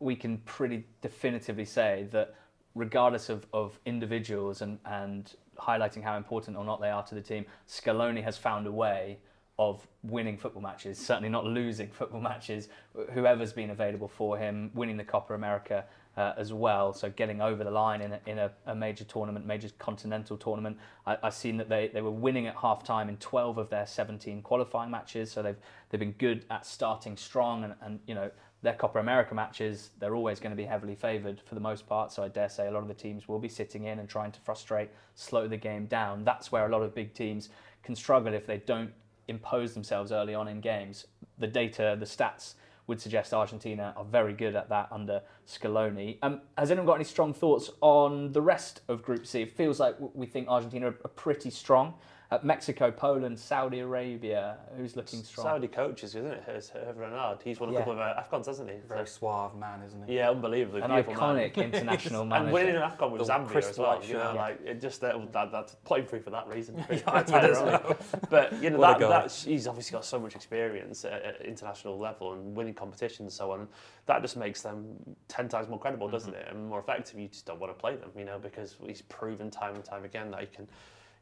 we 0.00 0.16
can 0.16 0.38
pretty 0.38 0.86
definitively 1.02 1.64
say 1.64 2.08
that 2.10 2.34
regardless 2.74 3.28
of, 3.28 3.46
of 3.52 3.78
individuals 3.84 4.62
and, 4.62 4.78
and 4.86 5.34
highlighting 5.58 6.02
how 6.02 6.16
important 6.16 6.56
or 6.56 6.64
not 6.64 6.80
they 6.80 6.90
are 6.90 7.02
to 7.04 7.14
the 7.14 7.20
team, 7.20 7.44
Scaloni 7.68 8.22
has 8.22 8.36
found 8.36 8.66
a 8.66 8.72
way 8.72 9.18
of 9.58 9.86
winning 10.02 10.38
football 10.38 10.62
matches, 10.62 10.98
certainly 10.98 11.28
not 11.28 11.44
losing 11.44 11.88
football 11.92 12.20
matches, 12.20 12.68
whoever's 13.12 13.52
been 13.52 13.70
available 13.70 14.08
for 14.08 14.38
him, 14.38 14.70
winning 14.74 14.96
the 14.96 15.04
Copa 15.04 15.34
America 15.34 15.84
uh, 16.16 16.32
as 16.36 16.52
well, 16.52 16.92
so 16.94 17.10
getting 17.10 17.42
over 17.42 17.62
the 17.62 17.70
line 17.70 18.00
in 18.00 18.12
a, 18.12 18.20
in 18.26 18.38
a, 18.38 18.50
a 18.66 18.74
major 18.74 19.04
tournament, 19.04 19.46
major 19.46 19.68
continental 19.78 20.36
tournament. 20.36 20.78
I, 21.06 21.18
I've 21.22 21.34
seen 21.34 21.58
that 21.58 21.68
they, 21.68 21.88
they 21.88 22.00
were 22.00 22.10
winning 22.10 22.46
at 22.46 22.56
half 22.56 22.82
time 22.82 23.08
in 23.08 23.16
12 23.18 23.58
of 23.58 23.68
their 23.68 23.86
17 23.86 24.42
qualifying 24.42 24.90
matches, 24.90 25.30
so 25.30 25.42
they've, 25.42 25.58
they've 25.90 26.00
been 26.00 26.12
good 26.12 26.46
at 26.50 26.64
starting 26.64 27.16
strong 27.16 27.64
and, 27.64 27.74
and 27.82 28.00
you 28.06 28.14
know, 28.14 28.30
their 28.62 28.74
Copa 28.74 28.98
America 28.98 29.34
matches, 29.34 29.90
they're 29.98 30.14
always 30.14 30.38
going 30.38 30.50
to 30.50 30.56
be 30.56 30.64
heavily 30.64 30.94
favoured 30.94 31.40
for 31.40 31.54
the 31.54 31.60
most 31.60 31.86
part. 31.86 32.12
So 32.12 32.22
I 32.22 32.28
dare 32.28 32.48
say 32.48 32.66
a 32.66 32.70
lot 32.70 32.82
of 32.82 32.88
the 32.88 32.94
teams 32.94 33.26
will 33.26 33.38
be 33.38 33.48
sitting 33.48 33.84
in 33.84 33.98
and 33.98 34.08
trying 34.08 34.32
to 34.32 34.40
frustrate, 34.40 34.90
slow 35.14 35.48
the 35.48 35.56
game 35.56 35.86
down. 35.86 36.24
That's 36.24 36.52
where 36.52 36.66
a 36.66 36.68
lot 36.68 36.82
of 36.82 36.94
big 36.94 37.14
teams 37.14 37.48
can 37.82 37.94
struggle 37.94 38.34
if 38.34 38.46
they 38.46 38.58
don't 38.58 38.92
impose 39.28 39.72
themselves 39.72 40.12
early 40.12 40.34
on 40.34 40.48
in 40.48 40.60
games. 40.60 41.06
The 41.38 41.46
data, 41.46 41.96
the 41.98 42.06
stats 42.06 42.54
would 42.86 43.00
suggest 43.00 43.32
Argentina 43.32 43.94
are 43.96 44.04
very 44.04 44.32
good 44.32 44.56
at 44.56 44.68
that 44.68 44.88
under 44.90 45.22
Scaloni. 45.46 46.18
Um, 46.22 46.40
has 46.58 46.70
anyone 46.70 46.86
got 46.86 46.96
any 46.96 47.04
strong 47.04 47.32
thoughts 47.32 47.70
on 47.80 48.32
the 48.32 48.42
rest 48.42 48.82
of 48.88 49.02
Group 49.02 49.26
C? 49.26 49.42
It 49.42 49.56
feels 49.56 49.78
like 49.78 49.94
we 50.12 50.26
think 50.26 50.48
Argentina 50.48 50.88
are 50.88 50.92
pretty 50.92 51.50
strong. 51.50 51.94
Uh, 52.32 52.38
Mexico, 52.44 52.92
Poland, 52.92 53.36
Saudi 53.36 53.80
Arabia, 53.80 54.56
who's 54.76 54.94
looking 54.94 55.24
strong? 55.24 55.44
Saudi 55.44 55.66
coaches, 55.66 56.14
isn't 56.14 56.30
it? 56.30 56.44
It's 56.46 56.70
Hervé 56.70 56.96
Renard. 56.96 57.38
He's 57.42 57.58
won 57.58 57.70
a 57.70 57.72
Yeah. 57.72 57.78
couple 57.78 57.94
of 57.94 57.98
uh, 57.98 58.22
AFCONs, 58.22 58.46
hasn't 58.46 58.70
he? 58.70 58.76
Very 58.86 59.04
So- 59.04 59.18
suave 59.18 59.56
man, 59.56 59.82
isn't 59.82 60.06
he? 60.06 60.14
yeah, 60.14 60.30
unbelievably. 60.30 60.80
An 60.82 60.90
beautiful 60.92 61.14
iconic 61.14 61.56
man. 61.56 61.64
international 61.74 62.24
man. 62.24 62.42
and 62.44 62.52
winning 62.52 62.76
an 62.76 62.82
AFCON 62.82 63.10
with 63.10 63.26
The 63.26 63.32
Zambia 63.32 63.48
crisp 63.48 63.70
as 63.70 63.78
well. 63.80 63.96
white 63.96 64.06
You 64.06 64.14
know, 64.14 64.20
shirt. 64.26 64.36
like 64.36 64.60
it 64.64 64.80
just 64.80 65.00
that, 65.00 65.32
that 65.32 65.50
that's 65.50 65.74
put 65.84 65.98
him 66.08 66.22
for 66.22 66.30
that 66.30 66.46
reason. 66.46 66.76
I 67.08 67.22
did 67.24 67.34
as 67.34 67.62
well. 67.62 67.96
But 68.30 68.62
you 68.62 68.70
know 68.70 68.78
that, 68.80 69.00
that 69.00 69.32
he's 69.32 69.66
obviously 69.66 69.94
got 69.94 70.04
so 70.04 70.20
much 70.20 70.36
experience 70.36 71.04
at, 71.04 71.22
at 71.24 71.40
international 71.44 71.98
level 71.98 72.34
and 72.34 72.54
winning 72.54 72.74
competitions 72.74 73.18
and 73.20 73.32
so 73.32 73.50
on. 73.50 73.66
That 74.06 74.22
just 74.22 74.36
makes 74.36 74.62
them 74.62 74.94
ten 75.26 75.48
times 75.48 75.68
more 75.68 75.80
credible, 75.80 76.08
doesn't 76.08 76.30
Mm-hmm. 76.32 76.42
it? 76.48 76.54
And 76.54 76.68
more 76.68 76.78
effective. 76.78 77.18
You 77.18 77.26
just 77.26 77.44
don't 77.46 77.58
want 77.58 77.72
to 77.76 77.80
play 77.80 77.96
them, 77.96 78.10
you 78.16 78.24
know, 78.24 78.38
because 78.38 78.76
he's 78.86 79.02
proven 79.02 79.50
time 79.50 79.74
and 79.74 79.84
time 79.84 80.04
again 80.04 80.30
that 80.30 80.42
he 80.42 80.46
can. 80.46 80.68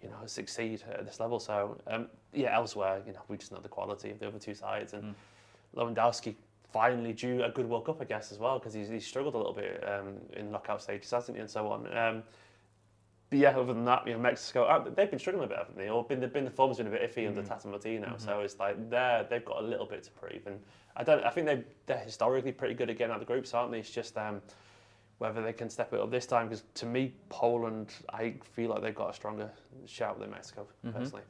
You 0.02 0.08
know, 0.10 0.16
succeed 0.26 0.82
at 0.92 1.04
this 1.04 1.18
level. 1.18 1.40
So, 1.40 1.76
um, 1.88 2.06
yeah, 2.32 2.54
elsewhere, 2.54 3.02
you 3.06 3.12
know, 3.12 3.20
we 3.28 3.36
just 3.36 3.50
know 3.50 3.58
the 3.60 3.68
quality 3.68 4.10
of 4.10 4.20
the 4.20 4.28
other 4.28 4.38
two 4.38 4.54
sides, 4.54 4.92
and 4.92 5.14
Lewandowski 5.74 6.34
finally 6.72 7.12
drew 7.12 7.42
a 7.42 7.50
good 7.50 7.68
World 7.68 7.86
Cup, 7.86 8.00
I 8.00 8.04
guess, 8.04 8.30
as 8.30 8.38
well, 8.38 8.58
because 8.58 8.74
he's, 8.74 8.88
he's 8.88 9.06
struggled 9.06 9.34
a 9.34 9.38
little 9.38 9.52
bit 9.52 9.82
um, 9.88 10.14
in 10.36 10.50
knockout 10.50 10.82
stages, 10.82 11.10
hasn't 11.10 11.36
he, 11.36 11.40
and 11.40 11.50
so 11.50 11.68
on. 11.68 11.96
Um, 11.96 12.22
but 13.30 13.38
yeah, 13.38 13.50
other 13.50 13.74
than 13.74 13.84
that, 13.84 14.06
you 14.06 14.14
know, 14.14 14.20
Mexico, 14.20 14.64
uh, 14.64 14.88
they've 14.88 15.10
been 15.10 15.18
struggling 15.18 15.44
a 15.44 15.48
bit, 15.48 15.58
haven't 15.58 15.76
they? 15.76 15.90
Or 15.90 16.02
been, 16.04 16.26
been 16.28 16.44
the 16.44 16.50
form's 16.50 16.78
been 16.78 16.86
a 16.86 16.90
bit 16.90 17.14
iffy 17.14 17.26
under 17.28 17.42
Tata 17.42 17.68
Martino, 17.68 18.14
so 18.16 18.40
it's 18.40 18.58
like 18.58 18.88
they're 18.88 19.26
they've 19.28 19.44
got 19.44 19.62
a 19.62 19.66
little 19.66 19.84
bit 19.84 20.02
to 20.04 20.10
prove, 20.12 20.46
and 20.46 20.58
I 20.96 21.04
don't, 21.04 21.22
I 21.22 21.30
think 21.30 21.46
they 21.46 21.62
they're 21.84 21.98
historically 21.98 22.52
pretty 22.52 22.74
good 22.74 22.88
again 22.88 22.90
at 22.90 22.98
getting 22.98 23.10
out 23.12 23.20
of 23.20 23.26
the 23.26 23.32
groups, 23.32 23.52
aren't 23.52 23.70
they? 23.70 23.80
It's 23.80 23.90
just 23.90 24.16
um, 24.16 24.40
whether 25.18 25.42
they 25.42 25.52
can 25.52 25.68
step 25.68 25.92
it 25.92 26.00
up 26.00 26.10
this 26.10 26.26
time, 26.26 26.48
because 26.48 26.64
to 26.74 26.86
me, 26.86 27.14
Poland, 27.28 27.92
I 28.10 28.34
feel 28.54 28.70
like 28.70 28.82
they've 28.82 28.94
got 28.94 29.10
a 29.10 29.14
stronger 29.14 29.50
shout 29.86 30.18
than 30.20 30.30
Mexico, 30.30 30.66
personally. 30.92 31.22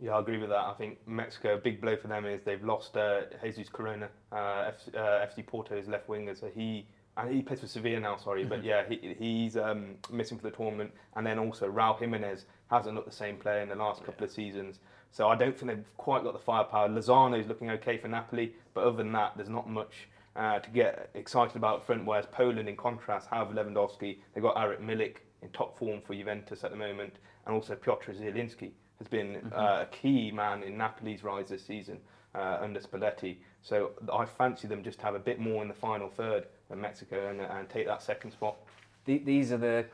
Yeah, 0.00 0.12
I 0.12 0.20
agree 0.20 0.38
with 0.38 0.50
that. 0.50 0.64
I 0.64 0.74
think 0.74 0.98
Mexico, 1.06 1.54
a 1.54 1.58
big 1.58 1.80
blow 1.80 1.96
for 1.96 2.08
them 2.08 2.24
is 2.24 2.42
they've 2.42 2.62
lost 2.62 2.96
uh, 2.96 3.22
Jesus 3.42 3.68
Corona, 3.68 4.08
uh, 4.30 4.68
F, 4.68 4.94
uh, 4.94 5.26
FC 5.26 5.44
Porto's 5.44 5.88
left 5.88 6.08
winger. 6.08 6.34
So 6.36 6.48
he 6.54 6.86
and 7.16 7.34
he 7.34 7.42
plays 7.42 7.60
for 7.60 7.66
Sevilla 7.66 7.98
now, 7.98 8.16
sorry, 8.16 8.44
but 8.44 8.62
yeah, 8.62 8.84
he, 8.88 9.16
he's 9.18 9.56
um, 9.56 9.96
missing 10.08 10.38
for 10.38 10.44
the 10.48 10.56
tournament. 10.56 10.92
And 11.16 11.26
then 11.26 11.38
also 11.38 11.68
Raul 11.68 11.98
Jimenez 11.98 12.44
hasn't 12.70 12.94
looked 12.94 13.10
the 13.10 13.16
same 13.16 13.36
player 13.36 13.60
in 13.60 13.68
the 13.68 13.74
last 13.74 14.04
couple 14.04 14.24
of 14.24 14.30
seasons. 14.30 14.78
So 15.10 15.26
I 15.26 15.34
don't 15.34 15.58
think 15.58 15.72
they've 15.72 15.96
quite 15.96 16.22
got 16.22 16.32
the 16.32 16.38
firepower. 16.38 16.88
Lozano's 16.88 17.48
looking 17.48 17.70
okay 17.70 17.98
for 17.98 18.06
Napoli, 18.06 18.54
but 18.72 18.84
other 18.84 18.98
than 18.98 19.10
that, 19.12 19.32
there's 19.34 19.48
not 19.48 19.68
much 19.68 20.08
uh, 20.38 20.60
to 20.60 20.70
get 20.70 21.10
excited 21.14 21.56
about 21.56 21.84
front. 21.84 22.06
Whereas 22.06 22.26
Poland, 22.26 22.68
in 22.68 22.76
contrast, 22.76 23.28
have 23.30 23.48
Lewandowski. 23.48 24.18
They've 24.32 24.42
got 24.42 24.56
Arek 24.56 24.80
Milik 24.80 25.16
in 25.42 25.50
top 25.50 25.76
form 25.78 26.00
for 26.00 26.14
Juventus 26.14 26.64
at 26.64 26.70
the 26.70 26.76
moment, 26.76 27.14
and 27.46 27.54
also 27.54 27.74
Piotr 27.74 28.12
Zielinski 28.12 28.70
has 28.98 29.08
been 29.08 29.36
uh, 29.54 29.84
a 29.84 29.86
key 29.90 30.30
man 30.30 30.62
in 30.62 30.76
Napoli's 30.76 31.22
rise 31.22 31.48
this 31.48 31.64
season 31.64 31.98
uh, 32.34 32.58
under 32.60 32.80
Spalletti. 32.80 33.36
So 33.62 33.90
I 34.12 34.24
fancy 34.24 34.66
them 34.66 34.82
just 34.82 34.98
to 35.00 35.04
have 35.04 35.14
a 35.14 35.20
bit 35.20 35.38
more 35.38 35.62
in 35.62 35.68
the 35.68 35.74
final 35.74 36.08
third 36.08 36.46
than 36.68 36.80
Mexico 36.80 37.28
and, 37.28 37.40
and 37.40 37.68
take 37.68 37.86
that 37.86 38.02
second 38.02 38.30
spot. 38.30 38.56
The, 39.04 39.18
these 39.18 39.52
are 39.52 39.58
the 39.58 39.86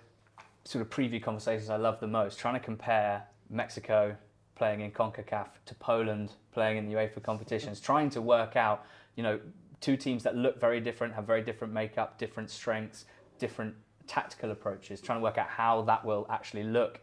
sort 0.64 0.83
of 0.83 0.90
preview 0.90 1.22
conversations 1.22 1.70
I 1.70 1.76
love 1.76 2.00
the 2.00 2.07
most. 2.07 2.38
Trying 2.38 2.54
to 2.54 2.61
compare 2.61 3.24
Mexico 3.50 4.16
playing 4.54 4.80
in 4.80 4.90
CONCACAF 4.90 5.48
to 5.66 5.74
Poland 5.74 6.30
playing 6.52 6.78
in 6.78 6.87
the 6.87 6.94
UEFA 6.94 7.22
competitions, 7.22 7.80
trying 7.80 8.09
to 8.11 8.22
work 8.22 8.57
out, 8.57 8.87
you 9.16 9.22
know, 9.22 9.40
two 9.84 9.98
teams 9.98 10.22
that 10.22 10.34
look 10.34 10.58
very 10.58 10.80
different, 10.80 11.12
have 11.12 11.26
very 11.26 11.42
different 11.42 11.70
makeup, 11.70 12.16
different 12.16 12.48
strengths, 12.48 13.04
different 13.38 13.74
tactical 14.06 14.50
approaches, 14.50 14.98
trying 14.98 15.18
to 15.18 15.22
work 15.22 15.36
out 15.36 15.48
how 15.48 15.82
that 15.82 16.02
will 16.02 16.26
actually 16.30 16.62
look 16.62 17.02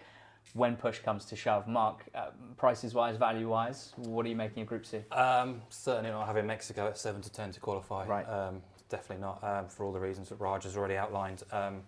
when 0.53 0.75
push 0.75 0.97
comes 0.97 1.23
to 1.25 1.35
shove. 1.35 1.67
Mark, 1.67 2.03
uh, 2.15 2.31
prices 2.57 2.95
wise, 2.95 3.17
value 3.17 3.47
wise, 3.47 3.93
what 3.97 4.25
are 4.25 4.29
you 4.29 4.35
making 4.35 4.63
of 4.63 4.67
Group 4.67 4.87
C? 4.87 4.97
Um, 5.11 5.61
certainly 5.69 6.09
not 6.09 6.25
having 6.25 6.47
Mexico 6.47 6.87
at 6.87 6.97
7 6.97 7.21
to 7.21 7.31
10 7.31 7.51
to 7.51 7.59
qualify. 7.59 8.07
Right. 8.07 8.27
Um, 8.27 8.63
definitely 8.89 9.21
not, 9.21 9.43
um, 9.43 9.67
for 9.67 9.85
all 9.85 9.93
the 9.93 9.99
reasons 9.99 10.29
that 10.29 10.39
Raj 10.39 10.63
has 10.63 10.75
already 10.75 10.97
outlined. 10.97 11.43
Um, 11.51 11.83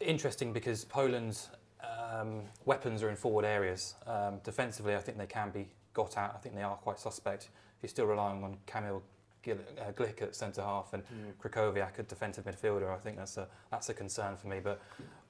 interesting 0.00 0.54
because 0.54 0.86
Poland's 0.86 1.50
um, 1.82 2.40
weapons 2.64 3.02
are 3.02 3.10
in 3.10 3.16
forward 3.16 3.44
areas. 3.44 3.96
Um, 4.06 4.40
defensively, 4.44 4.94
I 4.94 4.98
think 5.00 5.18
they 5.18 5.26
can 5.26 5.50
be 5.50 5.68
got 5.92 6.16
at. 6.16 6.32
I 6.34 6.38
think 6.38 6.54
they 6.54 6.62
are 6.62 6.76
quite 6.76 6.98
suspect. 6.98 7.44
If 7.44 7.82
you're 7.82 7.90
still 7.90 8.06
relying 8.06 8.42
on 8.42 8.56
Kamil 8.64 9.02
Gil- 9.02 9.02
uh, 9.52 9.92
Glik 9.92 10.22
at 10.22 10.34
centre 10.34 10.62
half 10.62 10.92
and 10.92 11.02
Krychowiak 11.42 11.98
at 11.98 12.08
defensive 12.08 12.44
midfielder, 12.44 12.92
I 12.92 12.98
think 12.98 13.16
that's 13.16 13.36
a 13.36 13.48
that's 13.70 13.88
a 13.88 13.94
concern 13.94 14.36
for 14.36 14.48
me. 14.48 14.60
But 14.62 14.80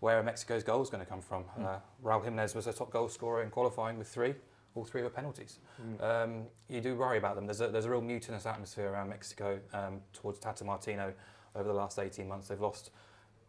where 0.00 0.18
are 0.18 0.22
Mexico's 0.22 0.62
goals 0.62 0.90
going 0.90 1.04
to 1.04 1.08
come 1.08 1.20
from? 1.20 1.44
Uh, 1.58 1.78
Raul 2.02 2.24
Jimenez 2.24 2.54
was 2.54 2.66
a 2.66 2.72
top 2.72 2.90
goal 2.90 3.08
scorer 3.08 3.42
in 3.42 3.50
qualifying 3.50 3.98
with 3.98 4.08
three. 4.08 4.34
All 4.74 4.84
three 4.84 5.02
were 5.02 5.10
penalties. 5.10 5.60
Um, 6.00 6.42
you 6.68 6.80
do 6.80 6.96
worry 6.96 7.18
about 7.18 7.36
them. 7.36 7.46
There's 7.46 7.60
a, 7.60 7.68
there's 7.68 7.84
a 7.84 7.90
real 7.90 8.00
mutinous 8.00 8.44
atmosphere 8.44 8.90
around 8.90 9.08
Mexico 9.08 9.60
um, 9.72 10.00
towards 10.12 10.40
Tata 10.40 10.64
Martino 10.64 11.12
over 11.54 11.68
the 11.68 11.74
last 11.74 11.98
18 11.98 12.26
months. 12.26 12.48
They've 12.48 12.60
lost 12.60 12.90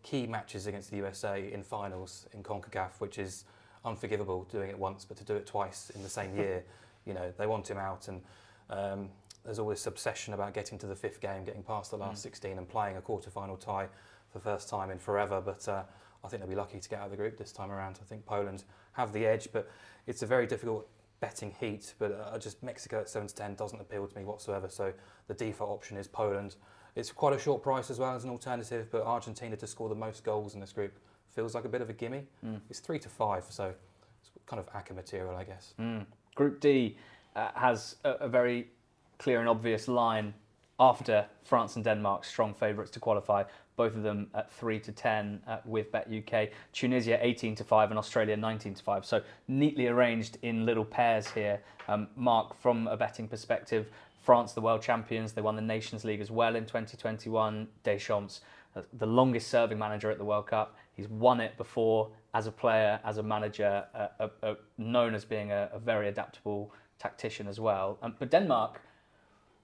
key 0.04 0.28
matches 0.28 0.67
against 0.67 0.91
the 0.91 0.97
USA 0.97 1.51
in 1.51 1.63
finals 1.63 2.28
in 2.32 2.43
CONCACAF, 2.43 2.99
which 2.99 3.17
is 3.17 3.45
unforgivable 3.84 4.43
doing 4.51 4.69
it 4.69 4.78
once, 4.78 5.04
but 5.04 5.17
to 5.17 5.23
do 5.23 5.36
it 5.36 5.47
twice 5.47 5.89
in 5.95 6.04
the 6.04 6.10
same 6.10 6.36
year, 6.38 6.63
you 7.06 7.13
know, 7.13 7.34
they 7.38 7.47
want 7.47 7.67
him 7.67 7.78
out. 7.78 8.08
And 8.08 8.21
um, 8.69 9.10
there's 9.45 9.60
all 9.60 9.69
this 9.69 9.86
obsession 9.88 10.34
about 10.34 10.53
getting 10.53 10.77
to 10.79 10.88
the 10.88 10.95
fifth 10.95 11.21
game, 11.21 11.43
getting 11.45 11.63
past 11.63 11.91
the 11.91 11.97
last 11.97 12.21
16 12.23 12.58
and 12.58 12.67
playing 12.67 12.97
a 12.97 13.01
quarter-final 13.01 13.58
tie 13.58 13.88
for 14.31 14.39
the 14.39 14.43
first 14.43 14.67
time 14.67 14.89
in 14.89 14.97
forever. 14.97 15.39
But 15.39 15.67
uh, 15.67 15.84
I 16.23 16.27
think 16.27 16.41
they'll 16.41 16.49
be 16.49 16.55
lucky 16.55 16.79
to 16.79 16.89
get 16.89 16.99
out 16.99 17.05
of 17.05 17.12
the 17.12 17.17
group 17.17 17.38
this 17.38 17.51
time 17.51 17.71
around. 17.71 17.99
I 18.01 18.05
think 18.05 18.25
Poland 18.25 18.63
have 18.93 19.13
the 19.13 19.25
edge, 19.25 19.49
but 19.53 19.69
it's 20.08 20.23
a 20.23 20.25
very 20.25 20.47
difficult 20.47 20.88
betting 21.19 21.53
heat. 21.60 21.93
But 21.99 22.12
uh, 22.12 22.38
just 22.39 22.63
Mexico 22.63 23.01
at 23.01 23.10
7 23.10 23.27
to 23.27 23.36
10 23.36 23.55
doesn't 23.55 23.79
appeal 23.79 24.08
to 24.08 24.17
me 24.17 24.25
whatsoever. 24.25 24.67
So 24.67 24.91
the 25.27 25.34
default 25.36 25.69
option 25.69 25.97
is 25.97 26.08
Poland. 26.08 26.55
It's 26.95 27.12
quite 27.12 27.34
a 27.34 27.39
short 27.39 27.62
price 27.62 27.91
as 27.91 27.99
well 27.99 28.15
as 28.15 28.23
an 28.23 28.29
alternative, 28.29 28.88
but 28.89 29.03
Argentina 29.03 29.55
to 29.58 29.67
score 29.67 29.89
the 29.89 29.95
most 29.95 30.23
goals 30.23 30.55
in 30.55 30.60
this 30.60 30.71
group 30.71 30.97
feels 31.29 31.53
like 31.53 31.65
a 31.65 31.69
bit 31.69 31.81
of 31.81 31.89
a 31.89 31.93
gimme. 31.93 32.25
It's 32.69 32.79
three 32.79 32.99
to 32.99 33.10
five, 33.10 33.45
so 33.49 33.73
it's 34.21 34.31
kind 34.45 34.60
of 34.60 34.71
ACCA 34.73 34.95
material, 34.95 35.36
I 35.36 35.43
guess. 35.43 35.73
Mm. 35.79 36.05
Group 36.36 36.62
D 36.62 36.97
uh, 37.36 37.49
has 37.53 37.97
a, 38.05 38.12
a 38.12 38.27
very 38.29 38.69
clear 39.17 39.39
and 39.39 39.49
obvious 39.49 39.88
line 39.88 40.34
after 40.80 41.25
France 41.43 41.75
and 41.75 41.86
Denmark, 41.86 42.25
strong 42.25 42.54
favourites 42.54 42.91
to 42.91 42.99
qualify. 42.99 43.43
Both 43.78 43.95
of 43.95 44.04
them 44.04 44.30
at 44.34 44.51
three 44.51 44.80
to 44.82 44.91
ten 44.91 45.41
uh, 45.47 45.58
with 45.65 45.91
Bet 45.91 46.10
UK. 46.12 46.49
Tunisia 46.73 47.17
eighteen 47.25 47.56
to 47.56 47.63
five 47.63 47.89
and 47.89 47.99
Australia 47.99 48.36
nineteen 48.38 48.73
to 48.73 48.84
five. 48.84 49.06
So 49.06 49.21
neatly 49.47 49.88
arranged 49.88 50.38
in 50.41 50.65
little 50.65 50.86
pairs 50.86 51.30
here. 51.30 51.62
Um, 51.88 52.08
Mark, 52.15 52.60
from 52.60 52.88
a 52.88 52.97
betting 52.97 53.28
perspective, 53.28 53.88
France, 54.25 54.54
the 54.54 54.62
world 54.62 54.82
champions, 54.82 55.34
they 55.34 55.41
won 55.41 55.56
the 55.56 55.62
Nations 55.62 56.04
League 56.04 56.21
as 56.21 56.32
well 56.32 56.56
in 56.56 56.65
2021. 56.65 57.67
Deschamps, 57.84 58.41
uh, 58.75 58.82
the 58.93 59.06
longest 59.06 59.49
serving 59.49 59.78
manager 59.78 60.10
at 60.10 60.17
the 60.17 60.25
World 60.25 60.47
Cup. 60.47 60.75
He's 60.93 61.08
won 61.08 61.39
it 61.39 61.56
before 61.58 62.10
as 62.34 62.47
a 62.47 62.51
player, 62.51 62.99
as 63.06 63.17
a 63.17 63.23
manager, 63.23 63.86
uh, 63.93 64.08
uh, 64.19 64.28
uh, 64.41 64.56
known 64.78 65.13
as 65.13 65.23
being 65.25 65.51
a, 65.51 65.69
a 65.73 65.80
very 65.80 66.08
adaptable 66.08 66.73
tactician 66.97 67.47
as 67.47 67.60
well. 67.60 67.99
Um, 68.01 68.15
but 68.17 68.32
Denmark, 68.32 68.82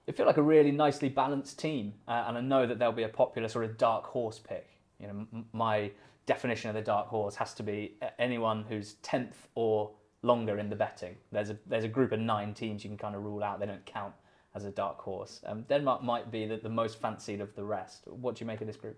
they 0.06 0.14
feel 0.14 0.26
like 0.26 0.38
a 0.38 0.42
really 0.44 0.72
nicely 0.72 1.10
balanced 1.10 1.60
team, 1.60 1.94
uh, 2.08 2.26
and 2.28 2.38
I 2.38 2.42
know 2.42 2.66
that 2.66 2.80
they'll 2.80 2.92
be 2.92 3.04
a 3.04 3.10
popular 3.10 3.48
sort 3.48 3.66
of 3.66 3.78
dark 3.78 4.06
horse 4.06 4.40
pick. 4.40 4.68
You 5.00 5.08
know, 5.08 5.28
m- 5.34 5.46
my 5.54 5.92
definition 6.26 6.70
of 6.70 6.76
the 6.76 6.82
dark 6.82 7.08
horse 7.08 7.36
has 7.36 7.54
to 7.56 7.64
be 7.64 7.96
anyone 8.20 8.66
who's 8.68 8.94
tenth 9.02 9.48
or 9.56 9.92
longer 10.24 10.60
in 10.60 10.70
the 10.70 10.76
betting. 10.76 11.16
There's 11.32 11.50
a 11.50 11.58
there's 11.66 11.84
a 11.84 11.90
group 11.90 12.12
of 12.12 12.20
nine 12.20 12.54
teams 12.54 12.84
you 12.84 12.90
can 12.90 12.98
kind 12.98 13.16
of 13.16 13.24
rule 13.24 13.44
out; 13.44 13.60
they 13.60 13.66
don't 13.66 13.86
count 13.86 14.14
as 14.56 14.66
a 14.66 14.72
dark 14.72 15.00
horse. 15.00 15.42
Um, 15.46 15.64
Denmark 15.64 16.04
might 16.04 16.32
be 16.32 16.46
the, 16.46 16.58
the 16.58 16.70
most 16.70 17.00
fancied 17.00 17.42
of 17.42 17.56
the 17.56 17.64
rest. 17.64 18.08
What 18.08 18.36
do 18.36 18.44
you 18.44 18.48
make 18.48 18.62
of 18.62 18.68
this 18.68 18.76
group? 18.76 18.98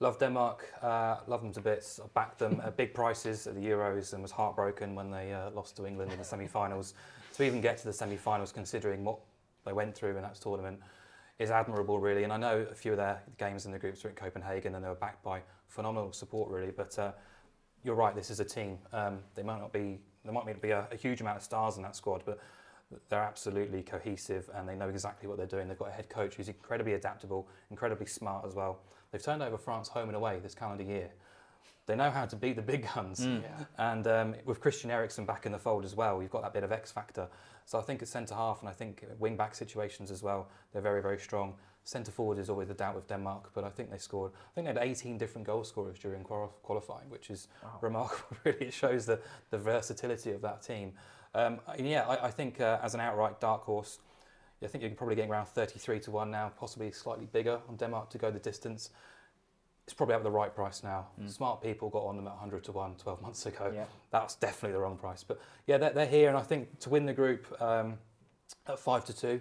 Love 0.00 0.18
Denmark, 0.18 0.72
uh, 0.82 1.16
love 1.26 1.42
them 1.42 1.52
to 1.52 1.60
bits. 1.60 1.98
I 2.02 2.06
backed 2.14 2.38
them 2.38 2.60
at 2.64 2.76
big 2.76 2.94
prices 2.94 3.46
at 3.48 3.54
the 3.56 3.60
Euros 3.60 4.12
and 4.12 4.22
was 4.22 4.30
heartbroken 4.30 4.94
when 4.94 5.10
they 5.10 5.32
uh, 5.32 5.50
lost 5.50 5.76
to 5.76 5.86
England 5.86 6.12
in 6.12 6.18
the 6.18 6.24
semi-finals. 6.24 6.94
To 7.34 7.42
even 7.42 7.60
get 7.60 7.78
to 7.78 7.84
the 7.84 7.92
semi-finals, 7.92 8.52
considering 8.52 9.04
what 9.04 9.18
they 9.68 9.72
went 9.72 9.94
through 9.94 10.16
in 10.16 10.22
that 10.22 10.34
tournament, 10.34 10.80
is 11.38 11.50
admirable, 11.50 12.00
really. 12.00 12.24
And 12.24 12.32
I 12.32 12.36
know 12.36 12.66
a 12.70 12.74
few 12.74 12.92
of 12.92 12.96
their 12.96 13.22
games 13.38 13.66
in 13.66 13.72
the 13.72 13.78
groups 13.78 14.02
were 14.02 14.10
at 14.10 14.16
Copenhagen, 14.16 14.74
and 14.74 14.84
they 14.84 14.88
were 14.88 14.94
backed 14.94 15.22
by 15.22 15.42
phenomenal 15.68 16.12
support, 16.12 16.50
really. 16.50 16.72
But 16.72 16.98
uh, 16.98 17.12
you're 17.84 17.94
right, 17.94 18.14
this 18.14 18.30
is 18.30 18.40
a 18.40 18.44
team. 18.44 18.78
Um, 18.92 19.20
they 19.34 19.42
might 19.42 19.60
not 19.60 19.72
be, 19.72 20.00
there 20.24 20.32
might 20.32 20.46
not 20.46 20.60
be 20.60 20.70
a, 20.70 20.88
a 20.90 20.96
huge 20.96 21.20
amount 21.20 21.36
of 21.36 21.42
stars 21.42 21.76
in 21.76 21.82
that 21.84 21.94
squad, 21.94 22.22
but 22.26 22.40
they're 23.08 23.22
absolutely 23.22 23.82
cohesive 23.82 24.48
and 24.54 24.68
they 24.68 24.74
know 24.74 24.88
exactly 24.88 25.28
what 25.28 25.36
they're 25.36 25.46
doing. 25.46 25.68
They've 25.68 25.78
got 25.78 25.88
a 25.88 25.92
head 25.92 26.08
coach 26.08 26.34
who's 26.34 26.48
incredibly 26.48 26.94
adaptable, 26.94 27.48
incredibly 27.70 28.06
smart 28.06 28.46
as 28.46 28.54
well. 28.54 28.80
They've 29.12 29.22
turned 29.22 29.42
over 29.42 29.58
France 29.58 29.88
home 29.88 30.08
and 30.08 30.16
away 30.16 30.38
this 30.42 30.54
calendar 30.54 30.84
year. 30.84 31.10
They 31.88 31.96
know 31.96 32.10
how 32.10 32.26
to 32.26 32.36
beat 32.36 32.54
the 32.54 32.62
big 32.62 32.86
guns. 32.94 33.20
And 33.78 34.06
um, 34.06 34.34
with 34.44 34.60
Christian 34.60 34.90
Eriksen 34.90 35.24
back 35.24 35.46
in 35.46 35.52
the 35.52 35.58
fold 35.58 35.86
as 35.86 35.96
well, 35.96 36.20
you've 36.20 36.30
got 36.30 36.42
that 36.42 36.52
bit 36.52 36.62
of 36.62 36.70
X 36.70 36.92
factor. 36.92 37.28
So 37.64 37.78
I 37.78 37.82
think 37.82 38.02
at 38.02 38.08
centre 38.08 38.34
half 38.34 38.60
and 38.60 38.68
I 38.68 38.72
think 38.72 39.06
wing 39.18 39.36
back 39.38 39.54
situations 39.54 40.10
as 40.10 40.22
well, 40.22 40.50
they're 40.72 40.82
very, 40.82 41.00
very 41.00 41.18
strong. 41.18 41.54
Centre 41.84 42.12
forward 42.12 42.38
is 42.38 42.50
always 42.50 42.68
the 42.68 42.74
doubt 42.74 42.94
with 42.94 43.08
Denmark, 43.08 43.52
but 43.54 43.64
I 43.64 43.70
think 43.70 43.90
they 43.90 43.96
scored, 43.96 44.32
I 44.34 44.54
think 44.54 44.66
they 44.66 44.78
had 44.78 44.90
18 44.90 45.16
different 45.16 45.46
goal 45.46 45.64
scorers 45.64 45.98
during 45.98 46.22
qualifying, 46.24 47.08
which 47.08 47.30
is 47.30 47.48
remarkable. 47.80 48.36
really, 48.44 48.66
it 48.66 48.74
shows 48.74 49.06
the, 49.06 49.18
the 49.48 49.56
versatility 49.58 50.32
of 50.32 50.42
that 50.42 50.60
team. 50.60 50.92
Um, 51.34 51.58
and 51.74 51.88
yeah, 51.88 52.06
I, 52.06 52.26
I 52.26 52.30
think 52.30 52.60
uh, 52.60 52.78
as 52.82 52.92
an 52.94 53.00
outright 53.00 53.40
dark 53.40 53.62
horse, 53.62 53.98
I 54.62 54.66
think 54.66 54.82
you're 54.82 54.90
probably 54.90 55.16
getting 55.16 55.30
around 55.30 55.46
33 55.46 56.00
to 56.00 56.10
1 56.10 56.30
now, 56.30 56.52
possibly 56.58 56.92
slightly 56.92 57.26
bigger 57.26 57.60
on 57.66 57.76
Denmark 57.76 58.10
to 58.10 58.18
go 58.18 58.30
the 58.30 58.38
distance. 58.40 58.90
It's 59.88 59.94
probably 59.94 60.16
at 60.16 60.22
the 60.22 60.30
right 60.30 60.54
price 60.54 60.82
now. 60.84 61.06
Smart 61.28 61.62
people 61.62 61.88
got 61.88 62.02
on 62.02 62.16
them 62.16 62.26
at 62.26 62.32
100 62.34 62.62
to 62.64 62.72
1 62.72 62.96
12 62.96 63.22
months 63.22 63.46
ago. 63.46 63.72
Yeah. 63.74 63.84
That's 64.10 64.34
definitely 64.34 64.72
the 64.72 64.80
wrong 64.80 64.98
price. 64.98 65.24
But 65.24 65.40
yeah, 65.66 65.78
they're, 65.78 65.94
they're 65.94 66.06
here, 66.06 66.28
and 66.28 66.36
I 66.36 66.42
think 66.42 66.78
to 66.80 66.90
win 66.90 67.06
the 67.06 67.14
group 67.14 67.46
um, 67.58 67.96
at 68.66 68.78
5 68.78 69.06
to 69.06 69.16
2, 69.16 69.40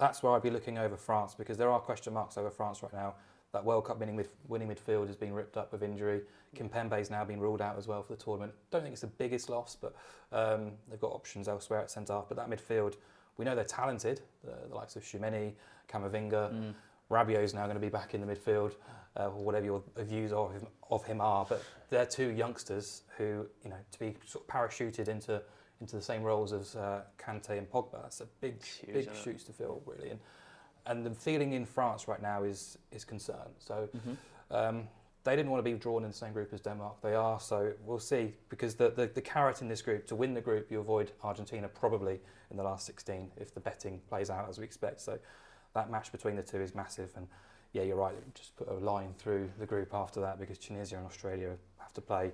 that's 0.00 0.20
where 0.20 0.32
I'd 0.32 0.42
be 0.42 0.50
looking 0.50 0.78
over 0.78 0.96
France 0.96 1.36
because 1.36 1.56
there 1.58 1.70
are 1.70 1.78
question 1.78 2.12
marks 2.12 2.36
over 2.36 2.50
France 2.50 2.82
right 2.82 2.92
now. 2.92 3.14
That 3.52 3.64
World 3.64 3.84
Cup 3.84 4.00
winning, 4.00 4.16
mid, 4.16 4.26
winning 4.48 4.66
midfield 4.68 5.06
has 5.06 5.14
been 5.14 5.32
ripped 5.32 5.56
up 5.56 5.70
with 5.70 5.84
injury. 5.84 6.22
Kimpembe's 6.56 7.08
now 7.08 7.24
been 7.24 7.38
ruled 7.38 7.62
out 7.62 7.78
as 7.78 7.86
well 7.86 8.02
for 8.02 8.16
the 8.16 8.20
tournament. 8.20 8.52
Don't 8.72 8.82
think 8.82 8.94
it's 8.94 9.02
the 9.02 9.06
biggest 9.06 9.48
loss, 9.48 9.76
but 9.80 9.94
um, 10.32 10.72
they've 10.90 11.00
got 11.00 11.12
options 11.12 11.46
elsewhere 11.46 11.78
at 11.78 11.88
centre 11.88 12.14
half. 12.14 12.24
But 12.28 12.36
that 12.36 12.50
midfield, 12.50 12.94
we 13.36 13.44
know 13.44 13.54
they're 13.54 13.62
talented. 13.62 14.22
The, 14.42 14.70
the 14.70 14.74
likes 14.74 14.96
of 14.96 15.04
Tchouaméni, 15.04 15.52
Camavinga, 15.88 16.74
Rabiot's 17.10 17.54
now 17.54 17.64
going 17.66 17.76
to 17.76 17.80
be 17.80 17.90
back 17.90 18.14
in 18.14 18.20
the 18.20 18.26
midfield, 18.26 18.74
uh, 19.16 19.26
or 19.26 19.44
whatever 19.44 19.66
your 19.66 19.82
views 19.98 20.32
of 20.32 20.52
him, 20.52 20.66
of 20.90 21.04
him 21.04 21.20
are. 21.20 21.46
But 21.48 21.62
they're 21.90 22.06
two 22.06 22.30
youngsters 22.30 23.02
who, 23.16 23.46
you 23.62 23.70
know, 23.70 23.76
to 23.92 23.98
be 23.98 24.16
sort 24.26 24.44
of 24.44 24.54
parachuted 24.54 25.08
into 25.08 25.42
into 25.80 25.96
the 25.96 26.02
same 26.02 26.22
roles 26.22 26.52
as 26.52 26.76
uh, 26.76 27.02
Kante 27.18 27.58
and 27.58 27.68
Pogba. 27.68 28.02
That's 28.02 28.20
a 28.20 28.26
big, 28.40 28.62
huge, 28.64 28.94
big 28.94 29.14
shoes 29.14 29.44
to 29.44 29.52
fill, 29.52 29.82
really. 29.86 30.10
And 30.10 30.20
and 30.86 31.04
the 31.04 31.10
feeling 31.10 31.52
in 31.52 31.64
France 31.64 32.08
right 32.08 32.22
now 32.22 32.42
is 32.44 32.78
is 32.92 33.04
concern. 33.04 33.48
So. 33.58 33.88
Um, 34.50 34.88
they 35.24 35.34
didn't 35.34 35.50
want 35.50 35.64
to 35.64 35.70
be 35.70 35.76
drawn 35.76 36.04
in 36.04 36.10
the 36.10 36.16
same 36.16 36.34
group 36.34 36.52
as 36.52 36.60
Denmark. 36.60 37.00
They 37.00 37.14
are, 37.14 37.40
so 37.40 37.72
we'll 37.84 37.98
see. 37.98 38.34
Because 38.50 38.74
the, 38.74 38.90
the, 38.90 39.06
the 39.06 39.22
carrot 39.22 39.62
in 39.62 39.68
this 39.68 39.80
group, 39.80 40.06
to 40.08 40.14
win 40.14 40.34
the 40.34 40.40
group, 40.40 40.70
you 40.70 40.80
avoid 40.80 41.12
Argentina 41.22 41.66
probably 41.66 42.20
in 42.50 42.58
the 42.58 42.62
last 42.62 42.84
16 42.84 43.30
if 43.38 43.54
the 43.54 43.60
betting 43.60 44.00
plays 44.08 44.28
out 44.28 44.48
as 44.50 44.58
we 44.58 44.64
expect. 44.64 45.00
So 45.00 45.18
that 45.74 45.90
match 45.90 46.12
between 46.12 46.36
the 46.36 46.42
two 46.42 46.60
is 46.60 46.74
massive. 46.74 47.10
And 47.16 47.26
yeah, 47.74 47.82
you're 47.82 47.96
right, 47.96 48.14
just 48.34 48.56
put 48.56 48.68
a 48.68 48.74
line 48.74 49.12
through 49.18 49.50
the 49.58 49.66
group 49.66 49.92
after 49.92 50.20
that 50.20 50.38
because 50.38 50.56
Tunisia 50.56 50.96
and 50.96 51.04
Australia 51.04 51.50
have 51.78 51.92
to 51.94 52.00
play 52.00 52.30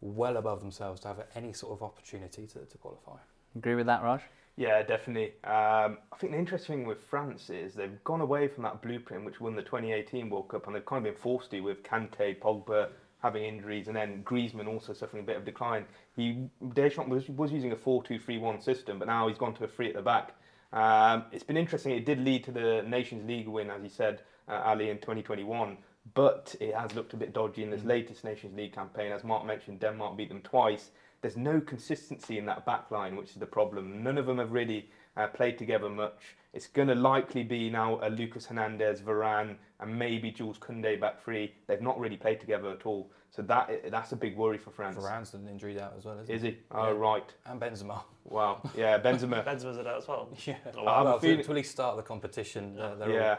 well 0.00 0.36
above 0.36 0.60
themselves 0.60 1.00
to 1.02 1.08
have 1.08 1.24
any 1.36 1.52
sort 1.52 1.72
of 1.72 1.82
opportunity 1.82 2.46
to, 2.48 2.58
to 2.58 2.78
qualify. 2.78 3.16
Agree 3.56 3.76
with 3.76 3.86
that, 3.86 4.02
Raj? 4.02 4.20
Yeah, 4.56 4.82
definitely. 4.82 5.34
Um, 5.44 5.98
I 6.12 6.16
think 6.18 6.32
the 6.32 6.38
interesting 6.38 6.78
thing 6.78 6.86
with 6.86 7.00
France 7.00 7.50
is 7.50 7.74
they've 7.74 8.02
gone 8.02 8.20
away 8.20 8.48
from 8.48 8.64
that 8.64 8.82
blueprint 8.82 9.24
which 9.24 9.40
won 9.40 9.54
the 9.54 9.62
2018 9.62 10.28
World 10.28 10.48
Cup, 10.48 10.66
and 10.66 10.74
they've 10.74 10.84
kind 10.84 11.06
of 11.06 11.12
been 11.12 11.20
forced 11.20 11.52
to 11.52 11.60
with 11.60 11.84
Kante, 11.84 12.38
Pogba 12.40 12.88
having 13.22 13.44
injuries, 13.44 13.86
and 13.86 13.96
then 13.96 14.22
Griezmann 14.24 14.66
also 14.66 14.92
suffering 14.92 15.22
a 15.22 15.26
bit 15.26 15.36
of 15.36 15.44
decline. 15.44 15.86
He 16.16 16.48
Deschamps 16.74 17.08
was, 17.08 17.28
was 17.28 17.52
using 17.52 17.72
a 17.72 17.76
4-2-3-1 17.76 18.62
system, 18.62 18.98
but 18.98 19.06
now 19.06 19.28
he's 19.28 19.38
gone 19.38 19.54
to 19.54 19.64
a 19.64 19.68
three 19.68 19.88
at 19.88 19.94
the 19.94 20.02
back. 20.02 20.34
Um, 20.72 21.24
it's 21.32 21.44
been 21.44 21.56
interesting. 21.56 21.92
It 21.92 22.04
did 22.04 22.20
lead 22.20 22.44
to 22.44 22.52
the 22.52 22.84
Nations 22.86 23.26
League 23.26 23.48
win, 23.48 23.70
as 23.70 23.82
you 23.82 23.88
said, 23.88 24.20
uh, 24.48 24.62
Ali, 24.64 24.90
in 24.90 24.98
2021. 24.98 25.76
But 26.12 26.54
it 26.60 26.74
has 26.74 26.94
looked 26.94 27.14
a 27.14 27.16
bit 27.16 27.32
dodgy 27.32 27.62
in 27.62 27.70
this 27.70 27.80
mm. 27.80 27.88
latest 27.88 28.24
Nations 28.24 28.56
League 28.56 28.74
campaign. 28.74 29.10
As 29.12 29.24
Mark 29.24 29.46
mentioned, 29.46 29.80
Denmark 29.80 30.16
beat 30.16 30.28
them 30.28 30.42
twice 30.42 30.90
there's 31.24 31.38
no 31.38 31.58
consistency 31.58 32.36
in 32.36 32.44
that 32.44 32.66
back 32.66 32.90
line, 32.90 33.16
which 33.16 33.30
is 33.30 33.36
the 33.36 33.46
problem. 33.46 34.02
None 34.02 34.18
of 34.18 34.26
them 34.26 34.36
have 34.36 34.52
really 34.52 34.90
uh, 35.16 35.26
played 35.28 35.56
together 35.56 35.88
much. 35.88 36.36
It's 36.52 36.66
going 36.66 36.88
to 36.88 36.94
likely 36.94 37.42
be 37.42 37.70
now 37.70 37.98
a 38.02 38.10
Lucas 38.10 38.44
Hernandez, 38.44 39.00
Varane, 39.00 39.56
and 39.80 39.98
maybe 39.98 40.30
Jules 40.30 40.58
Koundé 40.58 41.00
back 41.00 41.24
three. 41.24 41.54
They've 41.66 41.80
not 41.80 41.98
really 41.98 42.18
played 42.18 42.40
together 42.40 42.70
at 42.70 42.84
all. 42.84 43.10
So 43.30 43.40
that 43.40 43.90
that's 43.90 44.12
a 44.12 44.16
big 44.16 44.36
worry 44.36 44.58
for 44.58 44.70
France. 44.70 44.98
Varane's 44.98 45.32
an 45.32 45.48
injury 45.48 45.80
out 45.80 45.94
as 45.96 46.04
well, 46.04 46.18
isn't 46.20 46.34
is 46.34 46.42
he? 46.42 46.48
Is 46.48 46.54
he? 46.56 46.60
Oh, 46.70 46.92
yeah. 46.92 46.98
right. 46.98 47.34
And 47.46 47.58
Benzema. 47.58 48.02
Wow. 48.24 48.60
Yeah, 48.76 48.98
Benzema. 48.98 49.42
Benzema's 49.46 49.78
out 49.78 49.96
as 49.96 50.06
well. 50.06 50.28
Yeah. 50.44 50.56
Oh, 50.76 50.84
wow. 50.84 51.04
well, 51.04 51.18
feeling... 51.20 51.42
to, 51.42 51.64
start 51.64 51.96
the 51.96 52.02
competition, 52.02 52.78
uh, 52.78 52.96
yeah. 53.08 53.30
All... 53.30 53.38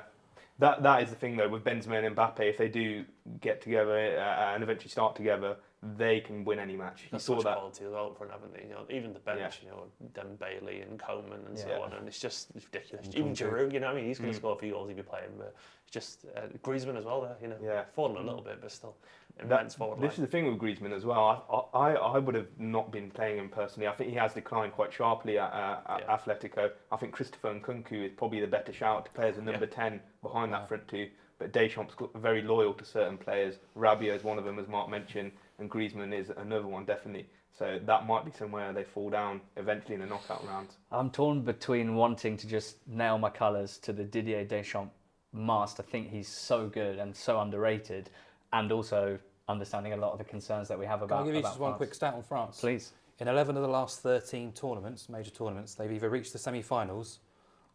That 0.60 0.84
that 0.84 1.04
is 1.04 1.10
the 1.10 1.16
thing 1.16 1.36
though 1.36 1.50
with 1.50 1.64
Benzema 1.64 2.06
and 2.06 2.16
Mbappe. 2.16 2.40
If 2.40 2.58
they 2.58 2.70
do 2.70 3.06
get 3.42 3.62
together 3.62 4.18
uh, 4.18 4.54
and 4.54 4.64
eventually 4.64 4.90
start 4.90 5.16
together, 5.16 5.58
they 5.98 6.20
can 6.20 6.44
win 6.44 6.60
any 6.60 6.76
match. 6.76 7.08
You 7.12 7.20
saw 7.20 7.36
that 7.42 7.58
quality 7.58 7.86
as 7.86 7.92
well 7.92 8.08
up 8.08 8.18
front, 8.18 8.32
haven't 8.32 8.54
they? 8.54 8.64
You 8.64 8.70
know, 8.70 8.86
even 8.90 9.14
the 9.14 9.20
bench, 9.20 9.40
yeah. 9.40 9.50
you 9.64 9.70
know, 9.70 9.86
Dembele 10.14 10.88
and 10.88 11.00
Coman 11.00 11.46
and 11.48 11.58
so 11.58 11.82
on, 11.82 11.94
and 11.94 12.08
it's 12.08 12.20
just 12.20 12.50
it's 12.56 12.66
ridiculous. 12.66 13.06
And 13.06 13.16
even 13.16 13.34
Giroud, 13.34 13.74
you 13.74 13.80
know, 13.80 13.88
I 13.88 13.94
mean, 13.94 14.06
he's 14.06 14.18
going 14.18 14.32
to 14.32 14.36
mm. 14.36 14.40
score 14.40 14.56
a 14.56 14.60
few 14.60 14.72
goals 14.72 14.88
he'll 14.88 14.98
be 14.98 15.04
playing, 15.04 15.32
but 15.38 15.56
it's 15.84 15.94
just 15.94 16.26
uh, 16.36 16.42
Griezmann 16.64 16.98
as 16.98 17.06
well. 17.06 17.22
There, 17.22 17.36
you 17.42 17.48
know, 17.50 17.58
yeah, 17.62 17.84
fallen 17.94 18.18
a 18.18 18.26
little 18.26 18.42
bit, 18.42 18.62
but 18.62 18.72
still 18.72 18.96
immense 19.40 19.74
that, 19.74 19.78
forward. 19.78 19.98
This 19.98 20.04
line. 20.04 20.12
is 20.12 20.18
the 20.22 20.28
thing 20.28 20.48
with 20.48 20.58
Griezmann 20.58 20.94
as 20.94 21.06
well. 21.06 21.70
I, 21.74 21.78
I, 21.78 21.94
I 21.94 22.18
would 22.18 22.36
have 22.36 22.48
not 22.58 22.92
been 22.92 23.12
playing 23.12 23.38
him 23.38 23.50
personally. 23.50 23.88
I 23.88 23.94
think 23.94 24.10
he 24.10 24.16
has 24.16 24.34
declined 24.34 24.74
quite 24.74 24.92
sharply 24.92 25.38
at, 25.38 25.52
uh, 25.52 25.80
at 25.88 26.04
yeah. 26.08 26.18
Atletico. 26.18 26.72
I 26.92 26.98
think 26.98 27.14
Christopher 27.14 27.54
Nkunku 27.54 28.06
is 28.06 28.12
probably 28.14 28.42
the 28.42 28.48
better 28.48 28.74
shout 28.74 29.06
to 29.06 29.12
play 29.12 29.30
as 29.30 29.38
a 29.38 29.42
number 29.42 29.68
ten 29.68 30.00
behind 30.24 30.52
that 30.54 30.68
front 30.68 30.88
two. 30.88 31.10
But 31.38 31.52
Deschamps 31.52 31.94
very 32.16 32.42
loyal 32.42 32.74
to 32.74 32.86
certain 32.86 33.18
players. 33.18 33.56
Rabiot 33.78 34.16
is 34.16 34.24
one 34.24 34.38
of 34.38 34.46
them, 34.46 34.58
as 34.58 34.70
Mark 34.70 34.90
mentioned 34.90 35.34
and 35.60 35.70
Griezmann 35.70 36.14
is 36.14 36.32
another 36.38 36.68
one 36.68 36.86
definitely. 36.86 37.28
So 37.58 37.80
that 37.86 38.06
might 38.06 38.26
be 38.26 38.32
somewhere 38.32 38.74
they 38.74 38.84
fall 38.84 39.10
down 39.10 39.40
eventually 39.56 39.96
in 39.96 40.02
the 40.02 40.08
knockout 40.08 40.46
rounds. 40.46 40.76
I'm 40.92 41.10
torn 41.10 41.42
between 41.42 41.96
wanting 41.96 42.36
to 42.38 42.48
just 42.48 42.86
nail 42.86 43.18
my 43.18 43.30
colours 43.30 43.78
to 43.80 43.94
the 43.94 44.04
Didier 44.04 44.44
Deschamps 44.44 44.92
mast. 45.36 45.80
I 45.80 45.84
think 45.84 46.10
he's 46.10 46.28
so 46.28 46.68
good 46.68 47.00
and 47.00 47.16
so 47.16 47.40
underrated, 47.40 48.10
and 48.54 48.72
also 48.72 49.20
understanding 49.48 49.94
a 49.94 49.98
lot 49.98 50.12
of 50.12 50.18
the 50.18 50.24
concerns 50.24 50.68
that 50.68 50.80
we 50.80 50.86
have 50.86 51.02
about. 51.02 51.20
Can 51.20 51.24
I 51.24 51.28
give 51.28 51.36
you 51.36 51.42
just 51.42 51.58
France. 51.58 51.72
one 51.72 51.74
quick 51.76 51.94
stat 51.94 52.14
on 52.14 52.24
France? 52.24 52.60
Please. 52.60 52.94
In 53.20 53.28
11 53.28 53.56
of 53.56 53.62
the 53.62 53.70
last 53.70 54.02
13 54.02 54.52
tournaments, 54.52 55.08
major 55.08 55.32
tournaments, 55.32 55.76
they've 55.76 55.92
either 55.92 56.10
reached 56.10 56.34
the 56.34 56.40
semi-finals 56.40 57.20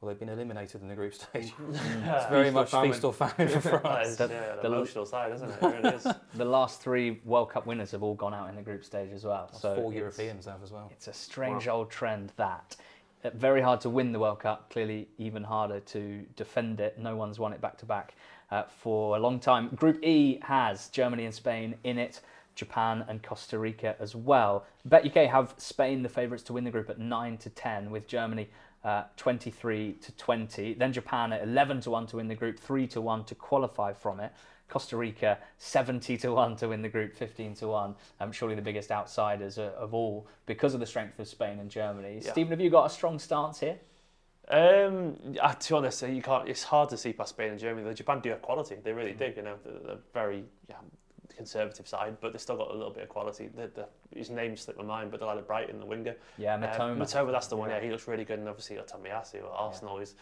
well, 0.00 0.08
they've 0.08 0.18
been 0.18 0.30
eliminated 0.30 0.80
in 0.80 0.88
the 0.88 0.94
group 0.94 1.12
stage. 1.12 1.52
it's 1.70 2.26
very 2.30 2.44
feast 2.44 2.54
much 2.54 2.74
or 2.74 2.84
feast 2.84 3.04
or 3.04 3.12
famine 3.12 3.48
for 3.48 3.60
France. 3.80 4.16
the, 4.16 4.28
yeah, 4.28 4.56
the, 4.56 4.62
the 4.62 4.74
emotional 4.74 5.04
side, 5.04 5.32
isn't 5.32 5.50
it? 5.50 5.62
it 5.62 5.62
really 5.82 6.16
the 6.34 6.44
last 6.44 6.80
three 6.80 7.20
World 7.24 7.50
Cup 7.50 7.66
winners 7.66 7.90
have 7.90 8.02
all 8.02 8.14
gone 8.14 8.32
out 8.32 8.48
in 8.48 8.56
the 8.56 8.62
group 8.62 8.82
stage 8.82 9.12
as 9.12 9.24
well. 9.24 9.48
That's 9.50 9.60
so 9.60 9.74
four 9.74 9.92
Europeans 9.92 10.46
have 10.46 10.62
as 10.62 10.72
well. 10.72 10.90
It's 10.90 11.08
a 11.08 11.12
strange 11.12 11.66
wow. 11.66 11.74
old 11.74 11.90
trend 11.90 12.32
that. 12.36 12.76
Uh, 13.22 13.30
very 13.34 13.60
hard 13.60 13.82
to 13.82 13.90
win 13.90 14.12
the 14.12 14.18
World 14.18 14.40
Cup, 14.40 14.70
clearly 14.70 15.06
even 15.18 15.44
harder 15.44 15.80
to 15.80 16.24
defend 16.34 16.80
it. 16.80 16.98
No 16.98 17.14
one's 17.14 17.38
won 17.38 17.52
it 17.52 17.60
back 17.60 17.76
to 17.78 17.84
back 17.84 18.14
uh, 18.50 18.62
for 18.62 19.18
a 19.18 19.20
long 19.20 19.38
time. 19.38 19.68
Group 19.76 20.02
E 20.02 20.38
has 20.42 20.88
Germany 20.88 21.26
and 21.26 21.34
Spain 21.34 21.74
in 21.84 21.98
it. 21.98 22.20
Japan 22.54 23.04
and 23.08 23.22
Costa 23.22 23.58
Rica 23.58 23.96
as 24.00 24.14
well. 24.14 24.66
Bet 24.84 25.06
UK 25.06 25.30
have 25.30 25.54
Spain 25.56 26.02
the 26.02 26.08
favourites 26.08 26.42
to 26.44 26.52
win 26.52 26.64
the 26.64 26.70
group 26.70 26.90
at 26.90 26.98
9 26.98 27.38
to 27.38 27.50
10 27.50 27.90
with 27.90 28.06
Germany 28.06 28.48
uh, 28.84 29.04
23 29.16 29.94
to 29.94 30.12
20. 30.12 30.74
Then 30.74 30.92
Japan 30.92 31.32
at 31.32 31.42
11 31.42 31.80
to 31.82 31.90
1 31.90 32.06
to 32.08 32.16
win 32.16 32.28
the 32.28 32.34
group, 32.34 32.58
3 32.58 32.86
to 32.88 33.00
1 33.00 33.24
to 33.24 33.34
qualify 33.34 33.92
from 33.92 34.20
it. 34.20 34.32
Costa 34.68 34.96
Rica 34.96 35.38
70 35.58 36.16
to 36.18 36.32
1 36.32 36.56
to 36.56 36.68
win 36.68 36.80
the 36.80 36.88
group, 36.88 37.14
15 37.14 37.54
to 37.56 37.68
1. 37.68 37.94
Um, 38.20 38.32
surely 38.32 38.54
the 38.54 38.62
biggest 38.62 38.90
outsiders 38.90 39.58
of 39.58 39.92
all 39.92 40.28
because 40.46 40.74
of 40.74 40.80
the 40.80 40.86
strength 40.86 41.18
of 41.18 41.28
Spain 41.28 41.58
and 41.58 41.70
Germany. 41.70 42.20
Yeah. 42.22 42.32
Stephen, 42.32 42.52
have 42.52 42.60
you 42.60 42.70
got 42.70 42.86
a 42.86 42.90
strong 42.90 43.18
stance 43.18 43.60
here? 43.60 43.78
Um, 44.48 45.16
uh, 45.40 45.54
to 45.54 45.68
be 45.68 45.76
honest, 45.76 46.02
you 46.08 46.22
can't. 46.22 46.48
It's 46.48 46.64
hard 46.64 46.88
to 46.88 46.96
see 46.96 47.12
past 47.12 47.30
Spain 47.30 47.50
and 47.50 47.60
Germany. 47.60 47.86
The 47.86 47.94
Japan 47.94 48.20
do 48.20 48.30
have 48.30 48.42
quality; 48.42 48.76
they 48.82 48.92
really 48.92 49.12
do. 49.12 49.32
You 49.36 49.42
know, 49.42 49.56
they're, 49.64 49.78
they're 49.86 49.98
very 50.12 50.44
yeah, 50.68 50.76
conservative 51.40 51.88
side, 51.88 52.16
but 52.20 52.32
they've 52.32 52.40
still 52.40 52.56
got 52.56 52.70
a 52.70 52.76
little 52.76 52.92
bit 52.92 53.02
of 53.02 53.08
quality. 53.08 53.48
The, 53.48 53.70
the, 53.74 53.86
his 54.14 54.28
name 54.28 54.56
slipped 54.56 54.78
my 54.78 54.84
mind, 54.84 55.10
but 55.10 55.20
the 55.20 55.26
lad 55.26 55.38
of 55.38 55.46
Brighton, 55.46 55.80
the 55.80 55.86
winger. 55.86 56.14
Yeah, 56.36 56.58
Mitoma. 56.58 56.92
Um, 56.92 56.98
Mitoma, 56.98 57.32
that's 57.32 57.46
the 57.46 57.56
one. 57.56 57.70
Yeah. 57.70 57.76
yeah, 57.76 57.84
he 57.84 57.90
looks 57.90 58.06
really 58.06 58.24
good. 58.24 58.38
And 58.38 58.48
obviously, 58.48 58.76
Tomiyasu 58.76 59.36
at 59.36 59.44
Arsenal. 59.52 59.94
Yeah. 59.94 60.00
He's 60.00 60.14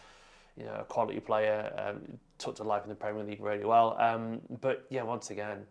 you 0.57 0.65
know, 0.65 0.75
a 0.79 0.83
quality 0.83 1.19
player, 1.19 1.71
um, 1.77 2.01
took 2.37 2.55
to 2.55 2.63
life 2.63 2.83
in 2.83 2.89
the 2.89 2.95
Premier 2.95 3.23
League 3.23 3.41
really 3.41 3.65
well. 3.65 3.97
Um, 3.99 4.41
but 4.61 4.85
yeah, 4.89 5.03
once 5.03 5.29
again, 5.29 5.65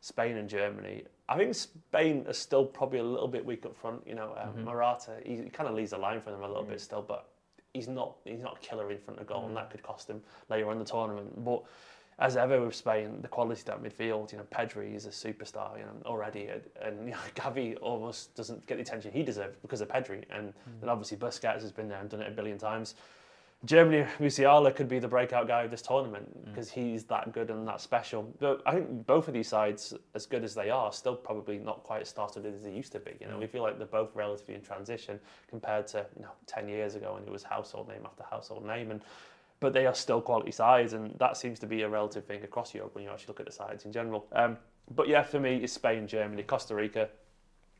Spain 0.00 0.36
and 0.36 0.48
Germany. 0.48 1.04
I 1.28 1.36
think 1.36 1.54
Spain 1.54 2.24
are 2.26 2.32
still 2.32 2.64
probably 2.64 2.98
a 2.98 3.04
little 3.04 3.28
bit 3.28 3.44
weak 3.44 3.64
up 3.64 3.76
front. 3.76 4.02
You 4.06 4.16
know, 4.16 4.34
um, 4.36 4.48
mm-hmm. 4.48 4.64
Morata, 4.64 5.12
he, 5.24 5.36
he 5.36 5.50
kind 5.50 5.68
of 5.68 5.74
leads 5.74 5.92
the 5.92 5.98
line 5.98 6.20
for 6.20 6.30
them 6.30 6.42
a 6.42 6.46
little 6.46 6.62
mm-hmm. 6.62 6.72
bit 6.72 6.80
still, 6.80 7.02
but 7.02 7.28
he's 7.72 7.88
not 7.88 8.16
he's 8.24 8.42
not 8.42 8.58
a 8.58 8.66
killer 8.66 8.90
in 8.90 8.98
front 8.98 9.20
of 9.20 9.26
goal, 9.26 9.38
mm-hmm. 9.38 9.48
and 9.48 9.56
that 9.56 9.70
could 9.70 9.82
cost 9.82 10.10
him 10.10 10.20
later 10.48 10.66
on 10.66 10.72
in 10.74 10.78
the 10.80 10.84
tournament. 10.84 11.44
But 11.44 11.62
as 12.18 12.36
ever 12.36 12.64
with 12.64 12.74
Spain, 12.74 13.18
the 13.22 13.28
quality 13.28 13.62
that 13.66 13.82
midfield, 13.82 14.32
you 14.32 14.38
know, 14.38 14.44
Pedri 14.52 14.94
is 14.94 15.06
a 15.06 15.10
superstar, 15.10 15.78
you 15.78 15.84
know, 15.84 15.92
already, 16.06 16.48
and 16.80 17.06
you 17.06 17.12
know, 17.12 17.18
Gavi 17.34 17.76
almost 17.80 18.34
doesn't 18.34 18.64
get 18.66 18.76
the 18.76 18.82
attention 18.82 19.12
he 19.12 19.22
deserves 19.22 19.56
because 19.62 19.80
of 19.80 19.88
Pedri, 19.88 20.24
and 20.30 20.48
mm. 20.48 20.80
then 20.80 20.88
obviously 20.88 21.16
Busquets 21.16 21.62
has 21.62 21.72
been 21.72 21.88
there 21.88 22.00
and 22.00 22.08
done 22.08 22.20
it 22.20 22.28
a 22.28 22.34
billion 22.34 22.58
times. 22.58 22.94
Germany, 23.64 24.04
Musiala 24.18 24.74
could 24.74 24.88
be 24.88 24.98
the 24.98 25.06
breakout 25.06 25.46
guy 25.46 25.62
of 25.62 25.70
this 25.70 25.82
tournament 25.82 26.46
because 26.46 26.68
mm. 26.68 26.72
he's 26.72 27.04
that 27.04 27.32
good 27.32 27.48
and 27.48 27.66
that 27.68 27.80
special. 27.80 28.24
But 28.40 28.60
I 28.66 28.72
think 28.72 29.06
both 29.06 29.28
of 29.28 29.34
these 29.34 29.46
sides, 29.46 29.94
as 30.14 30.26
good 30.26 30.42
as 30.42 30.52
they 30.52 30.68
are, 30.68 30.92
still 30.92 31.14
probably 31.14 31.58
not 31.58 31.84
quite 31.84 32.02
as 32.02 32.08
started 32.08 32.44
as 32.44 32.64
they 32.64 32.72
used 32.72 32.90
to 32.92 32.98
be. 32.98 33.12
You 33.20 33.28
know, 33.28 33.36
mm. 33.36 33.40
we 33.40 33.46
feel 33.46 33.62
like 33.62 33.78
they're 33.78 33.86
both 33.86 34.10
relatively 34.16 34.56
in 34.56 34.62
transition 34.62 35.20
compared 35.48 35.86
to 35.88 36.04
you 36.16 36.22
know 36.22 36.32
ten 36.46 36.68
years 36.68 36.96
ago 36.96 37.14
when 37.14 37.22
it 37.22 37.30
was 37.30 37.44
household 37.44 37.88
name 37.88 38.02
after 38.04 38.24
household 38.28 38.66
name 38.66 38.90
and 38.90 39.00
but 39.62 39.72
they 39.72 39.86
are 39.86 39.94
still 39.94 40.20
quality 40.20 40.50
sides, 40.50 40.92
and 40.92 41.14
that 41.20 41.36
seems 41.36 41.60
to 41.60 41.66
be 41.66 41.82
a 41.82 41.88
relative 41.88 42.24
thing 42.24 42.42
across 42.42 42.74
Europe 42.74 42.94
when 42.96 43.04
you 43.04 43.10
actually 43.10 43.28
look 43.28 43.40
at 43.40 43.46
the 43.46 43.52
sides 43.52 43.84
in 43.84 43.92
general. 43.92 44.26
Um, 44.32 44.58
but 44.94 45.06
yeah, 45.06 45.22
for 45.22 45.38
me, 45.38 45.58
it's 45.58 45.72
Spain, 45.72 46.08
Germany, 46.08 46.42
Costa 46.42 46.74
Rica. 46.74 47.08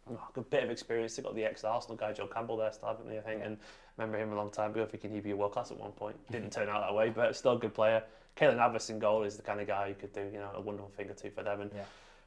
Oh, 0.08 0.20
a 0.36 0.40
bit 0.40 0.62
of 0.62 0.70
experience. 0.70 1.16
They've 1.16 1.24
got 1.24 1.34
the 1.34 1.44
ex-Arsenal 1.44 1.96
guy, 1.96 2.12
Joel 2.12 2.28
Campbell, 2.28 2.56
there 2.56 2.72
still, 2.72 2.88
haven't 2.88 3.08
they, 3.08 3.18
I 3.18 3.22
think? 3.22 3.42
And 3.44 3.58
remember 3.96 4.16
him 4.16 4.32
a 4.32 4.36
long 4.36 4.50
time 4.50 4.70
ago, 4.70 4.86
thinking 4.86 5.12
he'd 5.12 5.24
be 5.24 5.32
a 5.32 5.36
world 5.36 5.52
class 5.52 5.72
at 5.72 5.78
one 5.78 5.90
point. 5.90 6.16
Didn't 6.30 6.52
turn 6.52 6.68
out 6.68 6.80
that 6.82 6.94
way, 6.94 7.10
but 7.10 7.34
still 7.34 7.54
a 7.54 7.58
good 7.58 7.74
player. 7.74 8.02
Keylor 8.36 8.56
Navas 8.56 8.88
in 8.88 9.00
goal 9.00 9.24
is 9.24 9.36
the 9.36 9.42
kind 9.42 9.60
of 9.60 9.66
guy 9.66 9.88
who 9.88 9.94
could 9.94 10.12
do, 10.12 10.22
you 10.32 10.38
know, 10.38 10.50
a 10.54 10.60
wonderful 10.60 10.90
thing 10.96 11.10
or 11.10 11.14
two 11.14 11.30
for 11.30 11.42
them. 11.42 11.62
And, 11.62 11.70
yeah. 11.74 11.82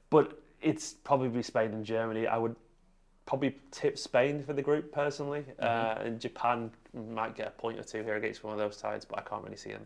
But 0.09 0.37
it's 0.61 0.93
probably 0.93 1.41
Spain 1.43 1.71
and 1.71 1.85
Germany. 1.85 2.27
I 2.27 2.37
would 2.37 2.55
probably 3.25 3.57
tip 3.71 3.97
Spain 3.97 4.43
for 4.43 4.53
the 4.53 4.61
group 4.61 4.91
personally, 4.91 5.41
mm-hmm. 5.41 5.63
uh, 5.63 6.03
and 6.03 6.19
Japan 6.19 6.71
might 6.93 7.35
get 7.35 7.47
a 7.47 7.51
point 7.51 7.79
or 7.79 7.83
two 7.83 8.03
here 8.03 8.15
against 8.15 8.43
one 8.43 8.53
of 8.53 8.59
those 8.59 8.77
sides, 8.77 9.05
but 9.05 9.19
I 9.19 9.21
can't 9.23 9.43
really 9.43 9.57
see 9.57 9.71
them 9.71 9.85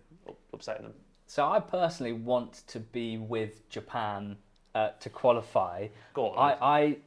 upsetting 0.54 0.84
them. 0.84 0.94
So 1.28 1.48
I 1.48 1.60
personally 1.60 2.14
want 2.14 2.64
to 2.68 2.80
be 2.80 3.18
with 3.18 3.68
Japan 3.70 4.36
uh, 4.76 4.90
to 5.00 5.10
qualify. 5.10 5.88
Go 6.14 6.30
on. 6.30 6.58
I, 6.60 6.66
I 6.66 6.98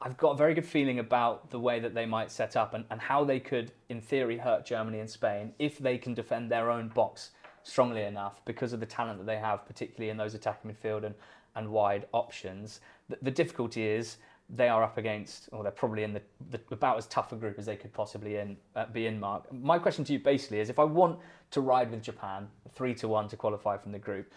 I've 0.00 0.16
got 0.18 0.32
a 0.32 0.36
very 0.36 0.54
good 0.54 0.66
feeling 0.66 0.98
about 0.98 1.50
the 1.50 1.58
way 1.58 1.80
that 1.80 1.94
they 1.94 2.06
might 2.06 2.30
set 2.30 2.56
up 2.56 2.74
and, 2.74 2.84
and 2.90 3.00
how 3.00 3.24
they 3.24 3.40
could, 3.40 3.72
in 3.88 4.00
theory, 4.00 4.36
hurt 4.36 4.66
Germany 4.66 5.00
and 5.00 5.08
Spain 5.08 5.52
if 5.58 5.78
they 5.78 5.96
can 5.96 6.12
defend 6.12 6.50
their 6.50 6.70
own 6.70 6.88
box 6.88 7.30
strongly 7.62 8.02
enough 8.02 8.44
because 8.44 8.72
of 8.72 8.80
the 8.80 8.86
talent 8.86 9.18
that 9.18 9.26
they 9.26 9.38
have, 9.38 9.66
particularly 9.66 10.10
in 10.10 10.16
those 10.16 10.34
attacking 10.34 10.70
midfield 10.70 11.04
and, 11.04 11.14
and 11.56 11.68
wide 11.68 12.06
options. 12.12 12.80
The, 13.08 13.18
the 13.22 13.30
difficulty 13.30 13.86
is 13.86 14.18
they 14.48 14.68
are 14.68 14.82
up 14.82 14.96
against, 14.96 15.48
or 15.52 15.62
they're 15.62 15.72
probably 15.72 16.04
in 16.04 16.12
the, 16.12 16.22
the 16.50 16.60
about 16.70 16.96
as 16.96 17.06
tough 17.06 17.32
a 17.32 17.36
group 17.36 17.58
as 17.58 17.66
they 17.66 17.76
could 17.76 17.92
possibly 17.92 18.36
in, 18.36 18.56
uh, 18.76 18.86
be 18.86 19.06
in. 19.06 19.18
Mark, 19.18 19.52
my 19.52 19.78
question 19.78 20.04
to 20.04 20.12
you 20.12 20.18
basically 20.18 20.60
is: 20.60 20.70
if 20.70 20.78
I 20.78 20.84
want 20.84 21.18
to 21.50 21.60
ride 21.60 21.90
with 21.90 22.02
Japan, 22.02 22.48
three 22.74 22.94
to 22.94 23.08
one 23.08 23.28
to 23.28 23.36
qualify 23.36 23.76
from 23.76 23.92
the 23.92 23.98
group, 23.98 24.32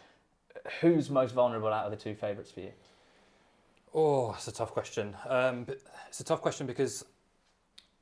who's 0.82 1.10
most 1.10 1.34
vulnerable 1.34 1.70
out 1.70 1.86
of 1.86 1.92
the 1.92 1.98
two 1.98 2.16
favourites 2.16 2.52
for 2.52 2.62
you? 2.62 2.72
Oh, 3.94 4.34
it's 4.34 4.48
a 4.48 4.52
tough 4.52 4.72
question. 4.72 5.16
Um, 5.28 5.66
it's 6.08 6.20
a 6.20 6.24
tough 6.24 6.42
question 6.42 6.68
because 6.68 7.06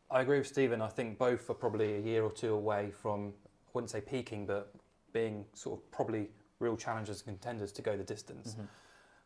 I 0.10 0.22
agree 0.22 0.38
with 0.38 0.48
Stephen. 0.48 0.82
I 0.82 0.90
think 0.90 1.18
both 1.18 1.50
are 1.50 1.54
probably 1.54 1.96
a 1.96 2.00
year 2.00 2.24
or 2.24 2.32
two 2.32 2.54
away 2.54 2.92
from, 2.92 3.34
I 3.46 3.70
wouldn't 3.74 3.92
say 3.92 4.02
peaking, 4.02 4.46
but 4.46 4.74
being 5.14 5.46
sort 5.54 5.80
of 5.80 5.92
probably 5.92 6.30
real 6.60 6.76
challengers 6.76 7.24
and 7.26 7.38
contenders 7.38 7.72
to 7.74 7.82
go 7.82 7.96
the 7.96 8.04
distance. 8.04 8.54
Mm-hmm. 8.54 8.64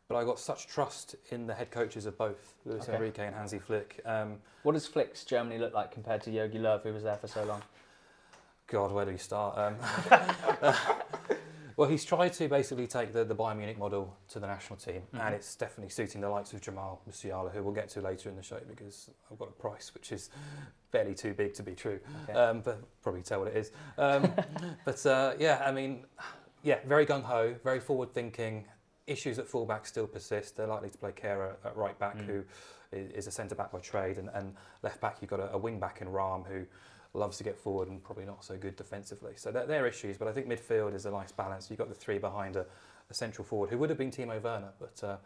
But 0.08 0.16
I 0.16 0.24
got 0.24 0.38
such 0.38 0.66
trust 0.66 1.16
in 1.30 1.46
the 1.46 1.54
head 1.54 1.70
coaches 1.70 2.06
of 2.06 2.18
both, 2.18 2.54
Luis 2.64 2.82
Okay. 2.84 2.94
Enrique 2.94 3.26
and 3.26 3.34
Hansi 3.34 3.58
Flick. 3.58 4.00
Um, 4.04 4.38
What 4.62 4.72
does 4.72 4.86
Flick's 4.86 5.24
Germany 5.24 5.58
look 5.58 5.72
like 5.74 5.90
compared 5.90 6.22
to 6.22 6.30
Jogi 6.30 6.58
Löw, 6.60 6.82
who 6.82 6.92
was 6.92 7.02
there 7.02 7.16
for 7.16 7.28
so 7.28 7.44
long? 7.44 7.62
God, 8.66 8.92
where 8.92 9.04
do 9.04 9.12
we 9.12 9.18
start? 9.18 9.56
Um, 9.58 9.76
well, 11.76 11.88
he's 11.88 12.04
tried 12.04 12.32
to 12.34 12.48
basically 12.48 12.86
take 12.86 13.12
the, 13.12 13.24
the 13.24 13.34
Bayern 13.34 13.56
Munich 13.58 13.78
model 13.78 14.16
to 14.28 14.38
the 14.40 14.46
national 14.46 14.78
team, 14.78 15.02
Mhm. 15.14 15.20
and 15.26 15.34
it's 15.34 15.54
definitely 15.56 15.90
suiting 15.90 16.20
the 16.20 16.28
likes 16.28 16.52
of 16.52 16.60
Jamal 16.60 17.00
Musiala, 17.08 17.50
who 17.52 17.62
we'll 17.62 17.74
get 17.74 17.88
to 17.90 18.00
later 18.00 18.28
in 18.28 18.36
the 18.36 18.42
show 18.42 18.60
because 18.68 19.10
I've 19.30 19.38
got 19.38 19.48
a 19.48 19.52
price 19.52 19.92
which 19.94 20.12
is 20.12 20.30
barely 20.90 21.14
too 21.14 21.34
big 21.34 21.54
to 21.54 21.62
be 21.62 21.74
true, 21.74 22.00
Okay. 22.24 22.32
um, 22.38 22.60
but 22.60 22.80
probably 23.02 23.22
tell 23.22 23.40
what 23.40 23.48
it 23.48 23.56
is. 23.56 23.72
Um, 23.98 24.32
but 24.84 25.04
uh, 25.06 25.34
yeah, 25.38 25.62
I 25.64 25.72
mean, 25.72 26.04
yeah, 26.62 26.78
very 26.86 27.04
gung 27.06 27.22
ho, 27.22 27.54
very 27.64 27.80
forward 27.80 28.12
thinking. 28.14 28.66
Issues 29.06 29.38
at 29.38 29.46
fullback 29.48 29.86
still 29.86 30.06
persist. 30.06 30.56
They're 30.56 30.66
likely 30.66 30.90
to 30.90 30.98
play 30.98 31.12
Kehrer 31.12 31.54
at 31.64 31.76
right 31.76 31.98
back, 31.98 32.16
Mm. 32.18 32.26
who 32.26 32.44
is 32.92 33.26
a 33.26 33.30
centre 33.30 33.54
back 33.54 33.72
by 33.72 33.78
trade, 33.80 34.18
and, 34.18 34.28
and 34.34 34.54
left 34.82 35.00
back 35.00 35.16
you've 35.20 35.30
got 35.30 35.40
a, 35.40 35.52
a 35.54 35.58
wing 35.58 35.80
back 35.80 36.00
in 36.02 36.08
Raum 36.08 36.44
who 36.44 36.64
loves 37.14 37.38
to 37.38 37.44
get 37.44 37.56
forward 37.58 37.88
and 37.88 38.02
probably 38.04 38.24
not 38.24 38.44
so 38.44 38.56
good 38.56 38.76
defensively. 38.76 39.32
So 39.36 39.50
they're, 39.50 39.66
they're 39.66 39.86
issues, 39.86 40.16
but 40.18 40.28
I 40.28 40.32
think 40.32 40.46
midfield 40.46 40.94
is 40.94 41.04
a 41.06 41.10
nice 41.10 41.32
balance. 41.32 41.68
You've 41.70 41.78
got 41.78 41.88
the 41.88 41.94
three 41.94 42.18
behind 42.18 42.56
a, 42.56 42.64
a 43.10 43.14
central 43.14 43.44
forward 43.44 43.70
who 43.70 43.78
would 43.78 43.88
have 43.90 43.98
been 43.98 44.10
Timo 44.10 44.40
Werner, 44.42 44.72
but 44.78 45.02
uh, 45.02 45.16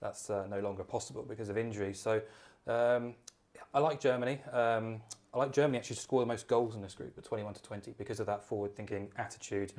that's 0.00 0.30
uh, 0.30 0.46
no 0.48 0.60
longer 0.60 0.82
possible 0.84 1.22
because 1.26 1.48
of 1.48 1.56
injury. 1.56 1.94
So 1.94 2.20
um, 2.66 3.14
I 3.74 3.78
like 3.78 4.00
Germany. 4.00 4.40
Um, 4.50 5.00
I 5.34 5.38
like 5.38 5.52
Germany 5.52 5.78
actually 5.78 5.96
to 5.96 6.02
score 6.02 6.20
the 6.20 6.26
most 6.26 6.46
goals 6.48 6.74
in 6.74 6.82
this 6.82 6.94
group 6.94 7.16
at 7.16 7.24
21 7.24 7.54
to 7.54 7.62
20 7.62 7.94
because 7.96 8.20
of 8.20 8.26
that 8.26 8.42
forward-thinking 8.44 9.10
attitude. 9.16 9.72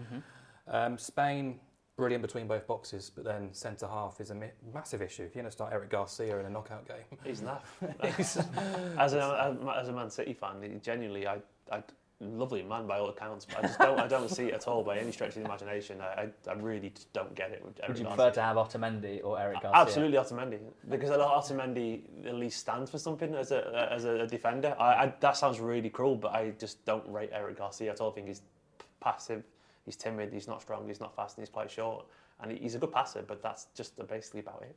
Um, 0.67 0.97
Spain, 0.97 1.59
brilliant 1.95 2.21
between 2.21 2.47
both 2.47 2.65
boxes, 2.67 3.11
but 3.13 3.23
then 3.23 3.53
centre 3.53 3.87
half 3.87 4.19
is 4.19 4.31
a 4.31 4.35
mi- 4.35 4.47
massive 4.73 5.01
issue. 5.01 5.23
If 5.23 5.35
you're 5.35 5.43
going 5.43 5.49
to 5.49 5.51
start 5.51 5.73
Eric 5.73 5.89
Garcia 5.89 6.39
in 6.39 6.45
a 6.45 6.49
knockout 6.49 6.87
game, 6.87 7.05
He's 7.23 7.41
naff. 7.41 7.61
as 8.99 9.13
a 9.13 9.57
as 9.77 9.89
a 9.89 9.93
Man 9.93 10.09
City 10.09 10.33
fan, 10.33 10.79
genuinely, 10.83 11.27
I, 11.27 11.37
I 11.71 11.83
lovely 12.19 12.63
man 12.63 12.87
by 12.87 12.99
all 12.99 13.09
accounts, 13.09 13.45
but 13.45 13.59
I 13.59 13.61
just 13.63 13.79
don't 13.79 13.99
I 13.99 14.07
don't 14.07 14.29
see 14.29 14.45
it 14.45 14.53
at 14.53 14.67
all 14.67 14.83
by 14.83 14.97
any 14.97 15.11
stretch 15.11 15.29
of 15.29 15.35
the 15.35 15.45
imagination. 15.45 15.99
I, 16.01 16.29
I, 16.47 16.51
I 16.51 16.53
really 16.53 16.89
just 16.89 17.11
don't 17.13 17.33
get 17.35 17.51
it. 17.51 17.63
With 17.63 17.79
Eric 17.79 17.89
Would 17.89 17.97
you 17.99 18.03
Garcia. 18.05 18.17
prefer 18.17 18.33
to 18.35 18.41
have 18.41 18.57
Otamendi 18.57 19.23
or 19.23 19.39
Eric 19.39 19.61
Garcia? 19.61 19.81
Absolutely 19.81 20.17
Otamendi, 20.17 20.59
because 20.89 21.11
I 21.11 21.17
know 21.17 21.27
Otamendi 21.27 22.01
at 22.25 22.35
least 22.35 22.59
stands 22.59 22.89
for 22.89 22.97
something 22.97 23.33
as 23.35 23.51
a 23.51 23.89
as 23.91 24.05
a 24.05 24.25
defender. 24.27 24.75
I, 24.79 24.83
I, 24.85 25.13
that 25.19 25.37
sounds 25.37 25.59
really 25.59 25.89
cruel, 25.89 26.15
but 26.15 26.33
I 26.33 26.51
just 26.59 26.83
don't 26.85 27.07
rate 27.11 27.29
Eric 27.33 27.57
Garcia 27.57 27.91
at 27.91 28.01
all. 28.01 28.11
I 28.11 28.13
think 28.13 28.27
he's 28.27 28.41
passive, 28.99 29.43
he's 29.85 29.95
timid, 29.95 30.31
he's 30.33 30.47
not 30.47 30.61
strong, 30.61 30.87
he's 30.87 30.99
not 30.99 31.15
fast, 31.15 31.37
and 31.37 31.43
he's 31.45 31.53
quite 31.53 31.69
short. 31.71 32.05
And 32.39 32.51
he's 32.57 32.75
a 32.75 32.79
good 32.79 32.91
passer, 32.91 33.23
but 33.25 33.41
that's 33.41 33.67
just 33.75 33.95
basically 34.07 34.41
about 34.41 34.63
it. 34.63 34.75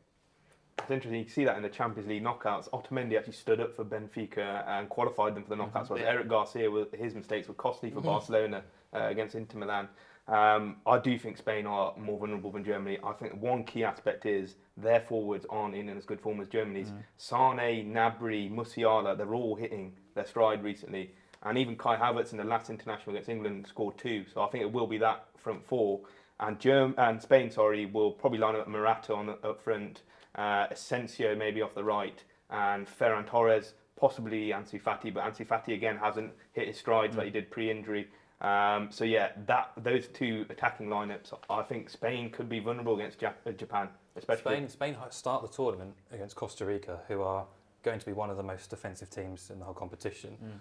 It's 0.78 0.90
interesting. 0.90 1.18
You 1.18 1.24
can 1.24 1.32
see 1.32 1.44
that 1.44 1.56
in 1.56 1.62
the 1.62 1.68
Champions 1.70 2.08
League 2.08 2.22
knockouts. 2.22 2.68
Otamendi 2.70 3.16
actually 3.16 3.32
stood 3.32 3.60
up 3.60 3.74
for 3.74 3.84
Benfica 3.84 4.62
and 4.68 4.88
qualified 4.88 5.34
them 5.34 5.42
for 5.42 5.48
the 5.48 5.56
knockouts. 5.56 5.88
Whereas 5.88 6.04
Yeah. 6.04 6.10
Eric 6.10 6.28
Garcia, 6.28 6.70
his 6.96 7.14
mistakes 7.14 7.48
were 7.48 7.54
costly 7.54 7.90
for 7.90 8.00
Barcelona 8.02 8.62
uh, 8.94 9.06
against 9.06 9.34
Inter 9.34 9.58
Milan. 9.58 9.88
Um, 10.28 10.76
I 10.86 10.98
do 10.98 11.18
think 11.18 11.38
Spain 11.38 11.66
are 11.66 11.96
more 11.96 12.18
vulnerable 12.18 12.50
than 12.50 12.64
Germany. 12.64 12.98
I 13.02 13.12
think 13.12 13.40
one 13.40 13.62
key 13.64 13.84
aspect 13.84 14.26
is 14.26 14.56
their 14.76 15.00
forwards 15.00 15.46
aren't 15.48 15.74
in 15.74 15.88
as 15.88 16.04
good 16.04 16.20
form 16.20 16.40
as 16.40 16.48
Germany's. 16.48 16.92
Sane, 17.16 17.92
Gnabry, 17.94 18.50
Musiala, 18.52 19.16
they're 19.16 19.34
all 19.34 19.54
hitting 19.54 19.92
their 20.14 20.26
stride 20.26 20.62
recently. 20.64 21.14
And 21.46 21.56
even 21.56 21.76
Kai 21.76 21.96
Havertz 21.96 22.32
in 22.32 22.38
the 22.38 22.44
last 22.44 22.70
international 22.70 23.14
against 23.14 23.28
England 23.28 23.66
scored 23.68 23.96
two. 23.96 24.24
So 24.34 24.42
I 24.42 24.48
think 24.48 24.62
it 24.62 24.72
will 24.72 24.88
be 24.88 24.98
that 24.98 25.26
front 25.36 25.64
four. 25.64 26.00
And 26.40 26.58
Germ- 26.58 26.94
and 26.98 27.22
Spain, 27.22 27.50
sorry, 27.50 27.86
will 27.86 28.10
probably 28.10 28.38
line 28.38 28.56
up 28.56 28.66
Morata 28.66 29.14
on 29.14 29.26
the, 29.26 29.32
up 29.48 29.62
front, 29.62 30.02
uh, 30.34 30.66
Asensio 30.70 31.36
maybe 31.36 31.62
off 31.62 31.74
the 31.74 31.84
right, 31.84 32.22
and 32.50 32.86
Ferran 32.86 33.26
Torres, 33.26 33.74
possibly 33.98 34.48
Ansu 34.48 34.82
Fati. 34.82 35.14
But 35.14 35.22
Ansu 35.22 35.46
Fati 35.46 35.72
again 35.72 35.96
hasn't 35.96 36.32
hit 36.52 36.66
his 36.66 36.76
strides 36.76 37.16
like 37.16 37.26
he 37.26 37.30
did 37.30 37.50
pre-injury. 37.50 38.08
Um, 38.40 38.88
so 38.90 39.04
yeah, 39.04 39.30
that 39.46 39.70
those 39.78 40.08
two 40.08 40.44
attacking 40.50 40.88
lineups, 40.88 41.32
I 41.48 41.62
think 41.62 41.88
Spain 41.88 42.28
could 42.28 42.48
be 42.48 42.58
vulnerable 42.58 42.96
against 42.96 43.18
Jap- 43.20 43.46
uh, 43.46 43.52
Japan, 43.52 43.88
especially. 44.16 44.56
Spain, 44.56 44.68
Spain 44.68 44.96
start 45.10 45.42
the 45.42 45.48
tournament 45.48 45.94
against 46.12 46.36
Costa 46.36 46.66
Rica, 46.66 47.00
who 47.08 47.22
are 47.22 47.46
going 47.82 47.98
to 48.00 48.04
be 48.04 48.12
one 48.12 48.28
of 48.30 48.36
the 48.36 48.42
most 48.42 48.68
defensive 48.68 49.08
teams 49.08 49.48
in 49.48 49.60
the 49.60 49.64
whole 49.64 49.72
competition. 49.74 50.36
Mm. 50.44 50.58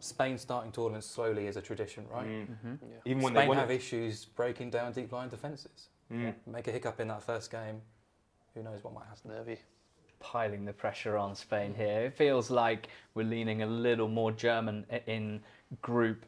Spain 0.00 0.38
starting 0.38 0.72
tournaments 0.72 1.06
slowly 1.06 1.46
is 1.46 1.56
a 1.56 1.62
tradition, 1.62 2.04
right? 2.12 2.26
Mm. 2.26 2.46
Mm-hmm. 2.48 2.74
Yeah. 2.82 2.96
Even 3.04 3.22
when 3.22 3.34
they 3.34 3.40
Spain 3.40 3.48
won 3.48 3.58
have 3.58 3.70
it. 3.70 3.76
issues 3.76 4.24
breaking 4.24 4.70
down 4.70 4.92
deep 4.92 5.12
line 5.12 5.28
defences. 5.28 5.88
Mm. 6.12 6.34
Make 6.46 6.66
a 6.68 6.72
hiccup 6.72 7.00
in 7.00 7.08
that 7.08 7.22
first 7.22 7.50
game, 7.50 7.80
who 8.54 8.62
knows 8.62 8.82
what 8.82 8.94
might 8.94 9.06
happen. 9.06 9.30
Nervy. 9.30 9.58
Piling 10.18 10.64
the 10.64 10.72
pressure 10.72 11.16
on 11.16 11.34
Spain 11.34 11.74
here. 11.74 12.02
It 12.02 12.16
feels 12.16 12.50
like 12.50 12.88
we're 13.14 13.26
leaning 13.26 13.62
a 13.62 13.66
little 13.66 14.08
more 14.08 14.32
German 14.32 14.84
in 15.06 15.40
Group 15.80 16.26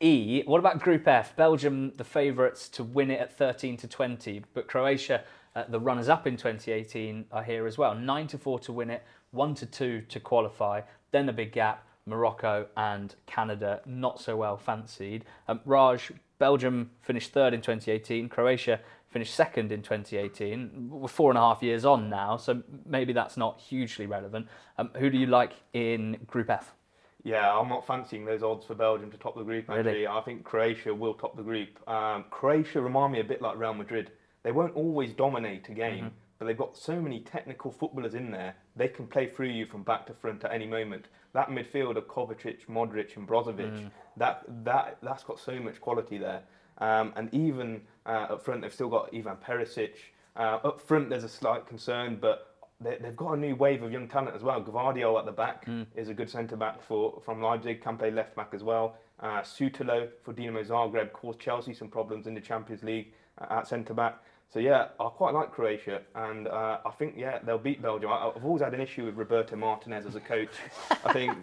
E. 0.00 0.42
What 0.44 0.58
about 0.58 0.80
Group 0.80 1.06
F? 1.08 1.34
Belgium, 1.36 1.92
the 1.96 2.04
favourites 2.04 2.68
to 2.70 2.84
win 2.84 3.10
it 3.10 3.20
at 3.20 3.36
13 3.38 3.76
to 3.78 3.88
20, 3.88 4.42
but 4.52 4.66
Croatia, 4.66 5.22
uh, 5.54 5.64
the 5.68 5.80
runners-up 5.80 6.26
in 6.26 6.36
2018, 6.36 7.26
are 7.32 7.42
here 7.42 7.66
as 7.66 7.78
well. 7.78 7.94
9 7.94 8.26
to 8.26 8.36
4 8.38 8.58
to 8.58 8.72
win 8.72 8.90
it, 8.90 9.02
1 9.30 9.54
to 9.54 9.66
2 9.66 10.02
to 10.02 10.20
qualify. 10.20 10.82
Then 11.12 11.26
the 11.26 11.32
big 11.32 11.52
gap: 11.52 11.86
Morocco 12.06 12.66
and 12.76 13.14
Canada, 13.26 13.80
not 13.86 14.20
so 14.20 14.36
well 14.36 14.56
fancied. 14.56 15.24
Um, 15.48 15.60
Raj, 15.64 16.12
Belgium 16.38 16.90
finished 17.00 17.32
third 17.32 17.54
in 17.54 17.60
2018. 17.60 18.28
Croatia 18.28 18.80
finished 19.08 19.34
second 19.34 19.72
in 19.72 19.82
2018. 19.82 20.90
We're 20.90 21.08
four 21.08 21.30
and 21.30 21.38
a 21.38 21.40
half 21.40 21.62
years 21.62 21.84
on 21.84 22.10
now, 22.10 22.36
so 22.36 22.62
maybe 22.84 23.12
that's 23.12 23.36
not 23.36 23.60
hugely 23.60 24.06
relevant. 24.06 24.48
Um, 24.76 24.90
who 24.96 25.08
do 25.08 25.16
you 25.16 25.26
like 25.26 25.52
in 25.72 26.18
Group 26.26 26.50
F? 26.50 26.74
Yeah, 27.22 27.56
I'm 27.56 27.70
not 27.70 27.86
fancying 27.86 28.26
those 28.26 28.42
odds 28.42 28.66
for 28.66 28.74
Belgium 28.74 29.10
to 29.10 29.16
top 29.16 29.34
the 29.34 29.44
group. 29.44 29.68
Really? 29.68 29.78
Actually, 29.78 30.06
I 30.06 30.20
think 30.20 30.44
Croatia 30.44 30.94
will 30.94 31.14
top 31.14 31.36
the 31.36 31.42
group. 31.42 31.68
Um, 31.88 32.26
Croatia 32.30 32.82
remind 32.82 33.14
me 33.14 33.20
a 33.20 33.24
bit 33.24 33.40
like 33.40 33.56
Real 33.56 33.72
Madrid. 33.72 34.10
They 34.42 34.52
won't 34.52 34.76
always 34.76 35.14
dominate 35.14 35.66
a 35.70 35.72
game, 35.72 36.10
but 36.38 36.44
they've 36.44 36.58
got 36.58 36.76
so 36.76 37.00
many 37.00 37.20
technical 37.20 37.70
footballers 37.70 38.14
in 38.14 38.30
there. 38.30 38.56
They 38.76 38.88
can 38.88 39.06
play 39.06 39.26
through 39.26 39.48
you 39.48 39.64
from 39.64 39.84
back 39.84 40.06
to 40.08 40.12
front 40.12 40.44
at 40.44 40.52
any 40.52 40.66
moment. 40.66 41.06
That 41.34 41.48
midfield 41.50 41.96
of 41.96 42.06
Kovacic, 42.06 42.66
Modric, 42.70 43.16
and 43.16 43.28
Brozovic, 43.28 43.90
that 44.16 44.44
that 44.64 44.98
that's 45.02 45.24
got 45.24 45.38
so 45.38 45.58
much 45.60 45.80
quality 45.80 46.16
there. 46.16 46.42
Um, 46.78 47.12
and 47.16 47.32
even 47.34 47.82
uh, 48.06 48.26
up 48.32 48.44
front, 48.44 48.62
they've 48.62 48.72
still 48.72 48.88
got 48.88 49.10
Ivan 49.14 49.36
Perisic. 49.36 49.94
Uh, 50.36 50.58
up 50.64 50.80
front, 50.80 51.10
there's 51.10 51.24
a 51.24 51.28
slight 51.28 51.66
concern, 51.66 52.18
but 52.20 52.56
they, 52.80 52.96
they've 53.00 53.16
got 53.16 53.32
a 53.32 53.36
new 53.36 53.54
wave 53.54 53.82
of 53.82 53.92
young 53.92 54.08
talent 54.08 54.34
as 54.34 54.42
well. 54.42 54.60
Gvardiol 54.62 55.18
at 55.18 55.26
the 55.26 55.32
back 55.32 55.66
is 55.96 56.08
a 56.08 56.14
good 56.14 56.30
centre 56.30 56.56
back 56.56 56.82
for 56.82 57.20
from 57.24 57.42
Leipzig. 57.42 57.82
Campe 57.82 58.12
left 58.14 58.34
back 58.36 58.50
as 58.52 58.62
well. 58.62 58.96
Uh, 59.20 59.42
for 59.42 60.32
Dinamo 60.34 60.64
Zagreb 60.66 61.12
caused 61.12 61.38
Chelsea 61.38 61.72
some 61.74 61.88
problems 61.88 62.26
in 62.26 62.34
the 62.34 62.40
Champions 62.40 62.82
League 62.82 63.12
uh, 63.38 63.58
at 63.58 63.68
centre 63.68 63.94
back. 63.94 64.22
So 64.52 64.60
yeah, 64.60 64.88
I 65.00 65.08
quite 65.08 65.34
like 65.34 65.50
Croatia, 65.50 66.02
and 66.14 66.46
uh, 66.46 66.78
I 66.86 66.90
think 66.90 67.14
yeah 67.16 67.40
they'll 67.44 67.58
beat 67.58 67.82
Belgium. 67.82 68.10
I, 68.10 68.30
I've 68.36 68.44
always 68.44 68.62
had 68.62 68.72
an 68.72 68.80
issue 68.80 69.04
with 69.04 69.16
Roberto 69.16 69.56
Martinez 69.56 70.06
as 70.06 70.14
a 70.14 70.20
coach. 70.20 70.52
I 71.04 71.12
think 71.12 71.36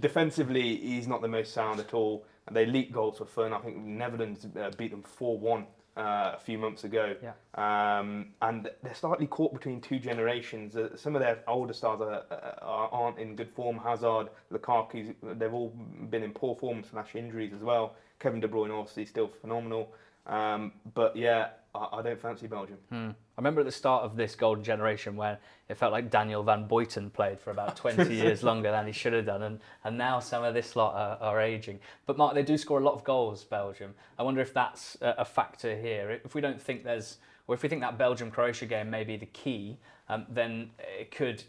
defensively 0.00 0.76
he's 0.76 1.06
not 1.06 1.22
the 1.22 1.28
most 1.28 1.52
sound 1.52 1.78
at 1.80 1.94
all. 1.94 2.24
And 2.46 2.56
they 2.56 2.66
leak 2.66 2.92
goals 2.92 3.18
for 3.18 3.24
fun. 3.24 3.52
I 3.52 3.58
think 3.58 3.76
Netherlands 3.76 4.46
uh, 4.56 4.70
beat 4.78 4.92
them 4.92 5.02
four 5.02 5.36
one 5.36 5.66
uh, 5.96 6.32
a 6.34 6.38
few 6.38 6.58
months 6.58 6.84
ago. 6.84 7.16
Yeah. 7.22 7.98
Um, 7.98 8.28
and 8.42 8.70
they're 8.82 8.94
slightly 8.94 9.26
caught 9.26 9.52
between 9.52 9.80
two 9.80 9.98
generations. 9.98 10.76
Uh, 10.76 10.96
some 10.96 11.16
of 11.16 11.22
their 11.22 11.38
older 11.48 11.72
stars 11.72 12.00
are, 12.00 12.22
are, 12.62 12.88
aren't 12.92 13.18
in 13.18 13.34
good 13.34 13.50
form. 13.50 13.78
Hazard, 13.78 14.28
Lukaku, 14.52 15.14
they've 15.22 15.52
all 15.52 15.70
been 16.10 16.22
in 16.22 16.32
poor 16.32 16.54
form 16.54 16.84
slash 16.88 17.14
injuries 17.14 17.52
as 17.52 17.62
well. 17.62 17.94
Kevin 18.20 18.40
De 18.40 18.48
Bruyne 18.48 18.70
obviously 18.70 19.06
still 19.06 19.28
phenomenal. 19.40 19.92
Um, 20.26 20.72
but 20.94 21.16
yeah, 21.16 21.48
I, 21.76 21.98
I 21.98 22.02
don't 22.02 22.20
fancy 22.20 22.46
Belgium. 22.46 22.78
Hmm. 22.90 23.10
I 23.10 23.40
remember 23.40 23.60
at 23.60 23.66
the 23.66 23.72
start 23.72 24.04
of 24.04 24.16
this 24.16 24.34
golden 24.34 24.64
generation 24.64 25.16
when 25.16 25.36
it 25.68 25.76
felt 25.76 25.92
like 25.92 26.10
Daniel 26.10 26.42
Van 26.42 26.66
Buyten 26.66 27.12
played 27.12 27.40
for 27.40 27.50
about 27.50 27.76
20 27.76 28.14
years 28.22 28.42
longer 28.42 28.70
than 28.70 28.86
he 28.86 28.92
should 28.92 29.12
have 29.12 29.26
done, 29.26 29.42
and, 29.42 29.60
and 29.84 29.98
now 29.98 30.20
some 30.20 30.44
of 30.44 30.54
this 30.54 30.76
lot 30.76 30.94
are, 30.94 31.18
are 31.20 31.40
aging. 31.40 31.78
But 32.06 32.16
Mark, 32.16 32.34
they 32.34 32.42
do 32.42 32.56
score 32.56 32.80
a 32.80 32.84
lot 32.84 32.94
of 32.94 33.04
goals, 33.04 33.44
Belgium. 33.44 33.94
I 34.18 34.22
wonder 34.22 34.40
if 34.40 34.54
that's 34.54 34.96
a, 35.00 35.14
a 35.18 35.24
factor 35.24 35.76
here. 35.76 36.20
If 36.24 36.34
we 36.34 36.40
don't 36.40 36.60
think 36.60 36.84
there's, 36.84 37.18
or 37.46 37.54
if 37.54 37.62
we 37.62 37.68
think 37.68 37.82
that 37.82 37.98
Belgium 37.98 38.30
Croatia 38.30 38.66
game 38.66 38.90
may 38.90 39.04
be 39.04 39.16
the 39.16 39.26
key, 39.26 39.78
um, 40.08 40.26
then 40.28 40.70
it 40.98 41.10
could 41.10 41.42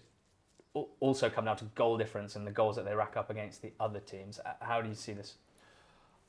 also 0.99 1.30
come 1.30 1.45
down 1.45 1.57
to 1.57 1.65
goal 1.75 1.97
difference 1.97 2.36
and 2.36 2.45
the 2.45 2.51
goals 2.51 2.75
that 2.75 2.86
they 2.86 2.95
rack 2.95 3.17
up 3.17 3.30
against 3.30 3.61
the 3.61 3.71
other 3.80 3.99
teams. 3.99 4.39
Uh, 4.45 4.53
How 4.59 4.82
do 4.82 4.89
you 4.89 4.95
see 4.95 5.13
this? 5.13 5.36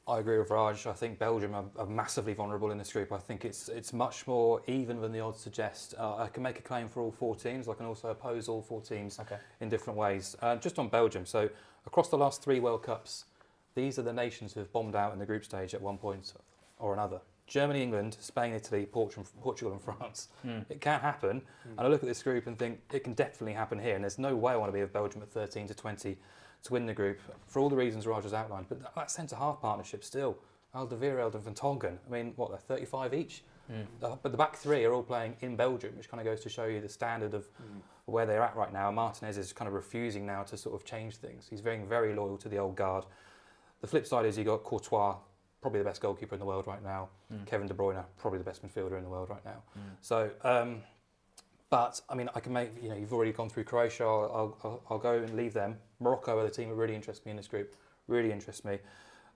I 0.09 0.21
agree 0.21 0.39
with 0.39 0.51
Raj. 0.51 0.87
I 0.87 0.95
think 0.95 1.19
Belgium 1.19 1.55
are, 1.55 1.67
are, 1.77 1.87
massively 1.87 2.33
vulnerable 2.33 2.71
in 2.71 2.79
this 2.79 2.93
group. 2.93 3.13
I 3.13 3.19
think 3.19 3.45
it's 3.45 3.69
it's 3.69 3.93
much 3.93 4.27
more 4.27 4.63
even 4.67 5.01
than 5.01 5.13
the 5.13 5.21
odds 5.21 5.41
suggest. 5.41 5.95
Uh, 5.99 6.17
I 6.17 6.29
can 6.29 6.43
make 6.43 6.59
a 6.59 6.63
claim 6.63 6.89
for 6.89 7.03
all 7.03 7.13
four 7.13 7.37
teams. 7.37 7.69
I 7.69 7.75
can 7.75 7.85
also 7.85 8.09
oppose 8.09 8.49
all 8.49 8.63
four 8.63 8.81
teams 8.81 9.19
okay. 9.21 9.37
in 9.61 9.69
different 9.69 9.99
ways. 9.99 10.35
Uh, 10.41 10.57
just 10.57 10.79
on 10.79 10.89
Belgium, 10.89 11.27
so 11.27 11.51
across 11.87 12.09
the 12.09 12.17
last 12.17 12.43
three 12.43 12.59
World 12.59 12.83
Cups, 12.83 13.27
these 13.75 13.99
are 13.99 14.03
the 14.03 14.13
nations 14.13 14.55
who 14.55 14.61
have 14.61 14.73
bombed 14.73 14.97
out 14.97 15.13
in 15.13 15.19
the 15.19 15.27
group 15.27 15.45
stage 15.45 15.75
at 15.75 15.83
one 15.83 15.99
point 15.99 16.33
or 16.79 16.95
another. 16.95 17.21
Germany, 17.47 17.83
England, 17.83 18.17
Spain, 18.21 18.53
Italy, 18.53 18.87
Portugal, 18.87 19.73
and 19.73 19.81
France. 19.81 20.29
Mm. 20.47 20.67
It 20.69 20.81
can 20.81 21.01
happen. 21.01 21.41
Mm. 21.41 21.71
And 21.79 21.81
I 21.81 21.89
look 21.89 22.03
at 22.03 22.09
this 22.09 22.23
group 22.23 22.47
and 22.47 22.59
think 22.59 22.81
it 22.93 23.05
can 23.05 23.15
definitely 23.15 23.55
happen 23.55 23.79
here. 23.79 23.95
And 23.95 24.05
there's 24.05 24.19
no 24.19 24.37
way 24.37 24.53
I 24.53 24.57
want 24.57 24.69
to 24.69 24.75
be 24.75 24.83
with 24.83 24.93
Belgium 24.93 25.23
at 25.23 25.31
13 25.31 25.67
to 25.69 25.75
20 25.75 26.19
to 26.65 26.73
win 26.73 26.87
the 26.87 26.95
group 26.95 27.21
for 27.47 27.61
all 27.61 27.69
the 27.69 27.77
reasons 27.77 28.07
Roger's 28.07 28.33
outlined. 28.33 28.67
But 28.69 28.81
that, 28.83 28.95
that 28.95 29.11
centre 29.11 29.37
half 29.37 29.61
partnership 29.61 30.05
still, 30.05 30.39
Alderweireld 30.75 31.35
and 31.35 31.45
Vertonghen, 31.45 31.99
I 32.07 32.11
mean, 32.11 32.33
what, 32.37 32.51
they're 32.51 32.59
35 32.59 33.15
each? 33.15 33.43
Mm. 33.73 33.87
But 34.01 34.33
the 34.33 34.39
back 34.39 34.57
three 34.57 34.85
are 34.85 34.93
all 34.93 35.03
playing 35.03 35.37
in 35.41 35.57
Belgium, 35.57 35.97
which 35.97 36.09
kind 36.09 36.21
of 36.21 36.25
goes 36.25 36.41
to 36.41 36.49
show 36.49 36.65
you 36.65 36.81
the 36.81 36.89
standard 36.89 37.35
of 37.35 37.45
mm. 37.45 37.81
where 38.07 38.27
they're 38.27 38.43
at 38.43 38.57
right 38.57 38.73
now. 38.73 38.91
Martinez 38.91 39.37
is 39.37 39.53
kind 39.53 39.69
of 39.69 39.75
refusing 39.75 40.25
now 40.25 40.43
to 40.45 40.57
sort 40.57 40.75
of 40.75 40.87
change 40.87 41.17
things. 41.17 41.47
He's 41.49 41.61
being 41.61 41.87
very 41.87 42.15
loyal 42.15 42.39
to 42.39 42.49
the 42.49 42.59
old 42.59 42.77
guard. 42.77 43.05
The 43.81 43.87
flip 43.87 44.07
side 44.07 44.25
is 44.25 44.39
you've 44.39 44.47
got 44.47 44.65
Courtois, 44.65 45.17
probably 45.61 45.81
the 45.81 45.85
best 45.85 46.01
goalkeeper 46.01 46.35
in 46.35 46.39
the 46.39 46.47
world 46.47 46.67
right 46.67 46.83
now. 46.83 47.09
Mm. 47.33 47.47
Kevin 47.47 47.67
De 47.67 47.75
Bruyne, 47.75 48.05
probably 48.17 48.39
the 48.39 48.45
best 48.45 48.67
midfielder 48.67 48.97
in 48.97 49.05
the 49.05 49.11
world 49.11 49.29
right 49.29 49.45
now. 49.45 49.63
Mm. 49.77 49.83
So, 50.01 50.31
um, 50.43 50.83
but 51.71 52.01
I 52.09 52.15
mean, 52.15 52.31
I 52.35 52.41
can 52.41 52.53
make 52.53 52.71
you 52.83 52.89
know 52.89 52.97
you've 52.97 53.13
already 53.13 53.33
gone 53.33 53.51
through 53.51 53.65
Croatia. 53.65 54.05
I'll, 54.05 54.57
I'll, 54.65 54.83
I'll 54.91 54.99
go 54.99 55.15
and 55.15 55.37
leave 55.37 55.53
them. 55.53 55.77
Morocco 56.01 56.39
are 56.39 56.45
the 56.45 56.51
team 56.51 56.69
that 56.69 56.75
really 56.75 56.95
interest 56.95 57.25
me 57.25 57.31
in 57.31 57.37
this 57.37 57.49
group. 57.49 57.75
Really 58.07 58.33
interest 58.33 58.65
me. 58.65 58.79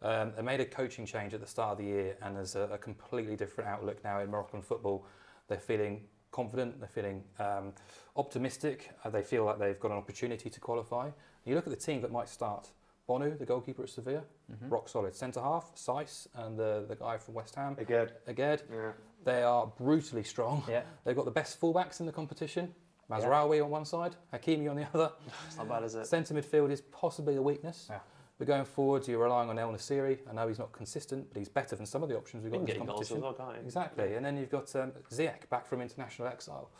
Um, 0.02 0.32
they 0.36 0.42
made 0.42 0.60
a 0.60 0.64
coaching 0.64 1.06
change 1.06 1.32
at 1.34 1.40
the 1.40 1.46
start 1.46 1.72
of 1.72 1.78
the 1.78 1.84
year, 1.84 2.16
and 2.22 2.36
there's 2.36 2.56
a, 2.56 2.62
a 2.72 2.78
completely 2.78 3.36
different 3.36 3.70
outlook 3.70 4.02
now 4.02 4.20
in 4.20 4.30
Moroccan 4.30 4.62
football. 4.62 5.06
They're 5.48 5.58
feeling 5.58 6.02
confident. 6.32 6.80
They're 6.80 6.88
feeling 6.88 7.22
um, 7.38 7.72
optimistic. 8.16 8.90
Uh, 9.04 9.10
they 9.10 9.22
feel 9.22 9.44
like 9.44 9.58
they've 9.58 9.78
got 9.78 9.92
an 9.92 9.98
opportunity 9.98 10.50
to 10.50 10.60
qualify. 10.60 11.10
You 11.44 11.54
look 11.54 11.66
at 11.66 11.72
the 11.72 11.78
team 11.78 12.00
that 12.02 12.10
might 12.10 12.28
start. 12.28 12.70
Bounou, 13.08 13.36
the 13.36 13.44
goalkeeper 13.44 13.82
at 13.82 13.90
Sevilla, 13.90 14.22
mm-hmm. 14.50 14.68
rock 14.68 14.88
solid. 14.88 15.14
Centre 15.14 15.40
half, 15.40 15.74
Saïss, 15.74 16.28
and 16.36 16.56
the, 16.58 16.84
the 16.88 16.94
guy 16.94 17.18
from 17.18 17.34
West 17.34 17.54
Ham. 17.56 17.76
Aguerd. 17.76 18.12
Aguerd. 18.28 18.62
Yeah. 18.72 18.92
They 19.24 19.42
are 19.42 19.66
brutally 19.66 20.22
strong. 20.22 20.62
Yeah. 20.68 20.82
They've 21.04 21.16
got 21.16 21.24
the 21.24 21.32
best 21.32 21.60
fullbacks 21.60 22.00
in 22.00 22.06
the 22.06 22.12
competition. 22.12 22.74
Mazraoui 23.10 23.56
yeah. 23.56 23.62
on 23.62 23.70
one 23.70 23.84
side, 23.84 24.16
Hakimi 24.32 24.70
on 24.70 24.76
the 24.76 24.86
other. 24.94 25.12
It's 25.46 25.56
not 25.56 25.68
bad, 25.68 25.84
is 25.84 25.94
it? 25.94 26.06
Centre 26.06 26.34
midfield 26.34 26.70
is 26.70 26.80
possibly 26.80 27.36
a 27.36 27.42
weakness. 27.42 27.88
Yeah. 27.90 27.98
But 28.38 28.48
going 28.48 28.64
forward, 28.64 29.06
you're 29.06 29.22
relying 29.22 29.50
on 29.50 29.58
El 29.58 29.72
Nesyri. 29.72 30.18
I 30.28 30.32
know 30.32 30.48
he's 30.48 30.58
not 30.58 30.72
consistent, 30.72 31.28
but 31.32 31.38
he's 31.38 31.48
better 31.48 31.76
than 31.76 31.86
some 31.86 32.02
of 32.02 32.08
the 32.08 32.16
options 32.16 32.42
we've 32.42 32.52
got 32.52 32.60
in 32.60 32.66
this 32.66 32.76
competition. 32.76 33.20
Well, 33.20 33.54
exactly. 33.64 34.14
And 34.14 34.24
then 34.24 34.36
you've 34.36 34.50
got 34.50 34.74
um, 34.74 34.92
Ziyech 35.12 35.48
back 35.48 35.66
from 35.66 35.80
international 35.80 36.28
exile. 36.28 36.70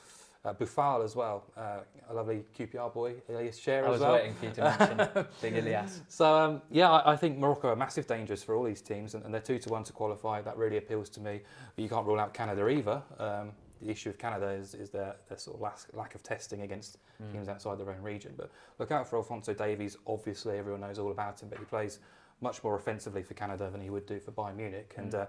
Uh, 0.45 0.53
Boufal 0.53 1.05
as 1.05 1.15
well, 1.15 1.45
uh, 1.57 1.83
a 2.11 2.15
lovely 2.15 2.45
QPR 2.59 2.93
boy, 2.93 3.15
Ilias 3.29 3.61
Chair 3.61 3.85
as 3.85 4.01
well. 4.01 4.11
I 4.11 4.13
was 4.13 4.21
waiting 4.23 4.35
for 4.35 4.47
you 4.47 4.53
to 4.55 4.77
mention 5.07 5.27
Big 5.41 5.55
Ilias. 5.55 6.01
So 6.09 6.37
um, 6.37 6.63
yeah, 6.69 6.91
I, 6.91 7.13
I, 7.13 7.17
think 7.17 7.39
Morocco 7.39 7.69
are 7.69 7.77
massive 7.77 8.09
dangers 8.09 8.43
for 8.43 8.57
all 8.57 8.65
these 8.65 8.81
teams, 8.81 9.15
and, 9.15 9.25
and, 9.25 9.33
they're 9.33 9.41
two 9.41 9.61
to 9.61 9.69
one 9.69 9.85
to 9.85 9.93
qualify. 9.93 10.43
That 10.43 10.57
really 10.57 10.79
appeals 10.79 11.11
to 11.11 11.21
me. 11.21 11.43
But 11.77 11.83
you 11.83 11.89
can't 11.89 12.05
rule 12.05 12.19
out 12.19 12.35
Canada 12.35 12.69
either. 12.69 13.01
Um, 13.21 13.53
the 13.83 13.91
issue 13.91 14.11
of 14.11 14.19
Canada 14.19 14.49
is, 14.49 14.75
is 14.75 14.91
their, 14.91 15.17
their 15.29 15.39
sort 15.39 15.57
of 15.57 15.61
lack, 15.61 15.79
lack 15.93 16.15
of 16.15 16.23
testing 16.23 16.63
against 16.63 16.99
mm. 17.23 17.33
teams 17.33 17.49
outside 17.49 17.79
their 17.79 17.91
own 17.91 18.03
region. 18.03 18.35
But 18.37 18.51
look 18.79 18.91
out 18.91 19.09
for 19.09 19.17
Alphonso 19.17 19.55
Davies. 19.55 19.97
Obviously, 20.07 20.59
everyone 20.59 20.81
knows 20.81 20.99
all 20.99 21.11
about 21.11 21.43
him, 21.43 21.49
but 21.49 21.59
he 21.59 21.65
plays 21.65 21.99
much 22.41 22.63
more 22.65 22.77
offensively 22.77 23.23
for 23.23 23.35
Canada 23.35 23.71
than 23.71 23.81
he 23.81 23.91
would 23.91 24.07
do 24.07 24.19
for 24.21 24.33
Bayern 24.33 24.57
Munich. 24.57 24.95
And 24.97 25.13
mm. 25.13 25.23
uh, 25.23 25.27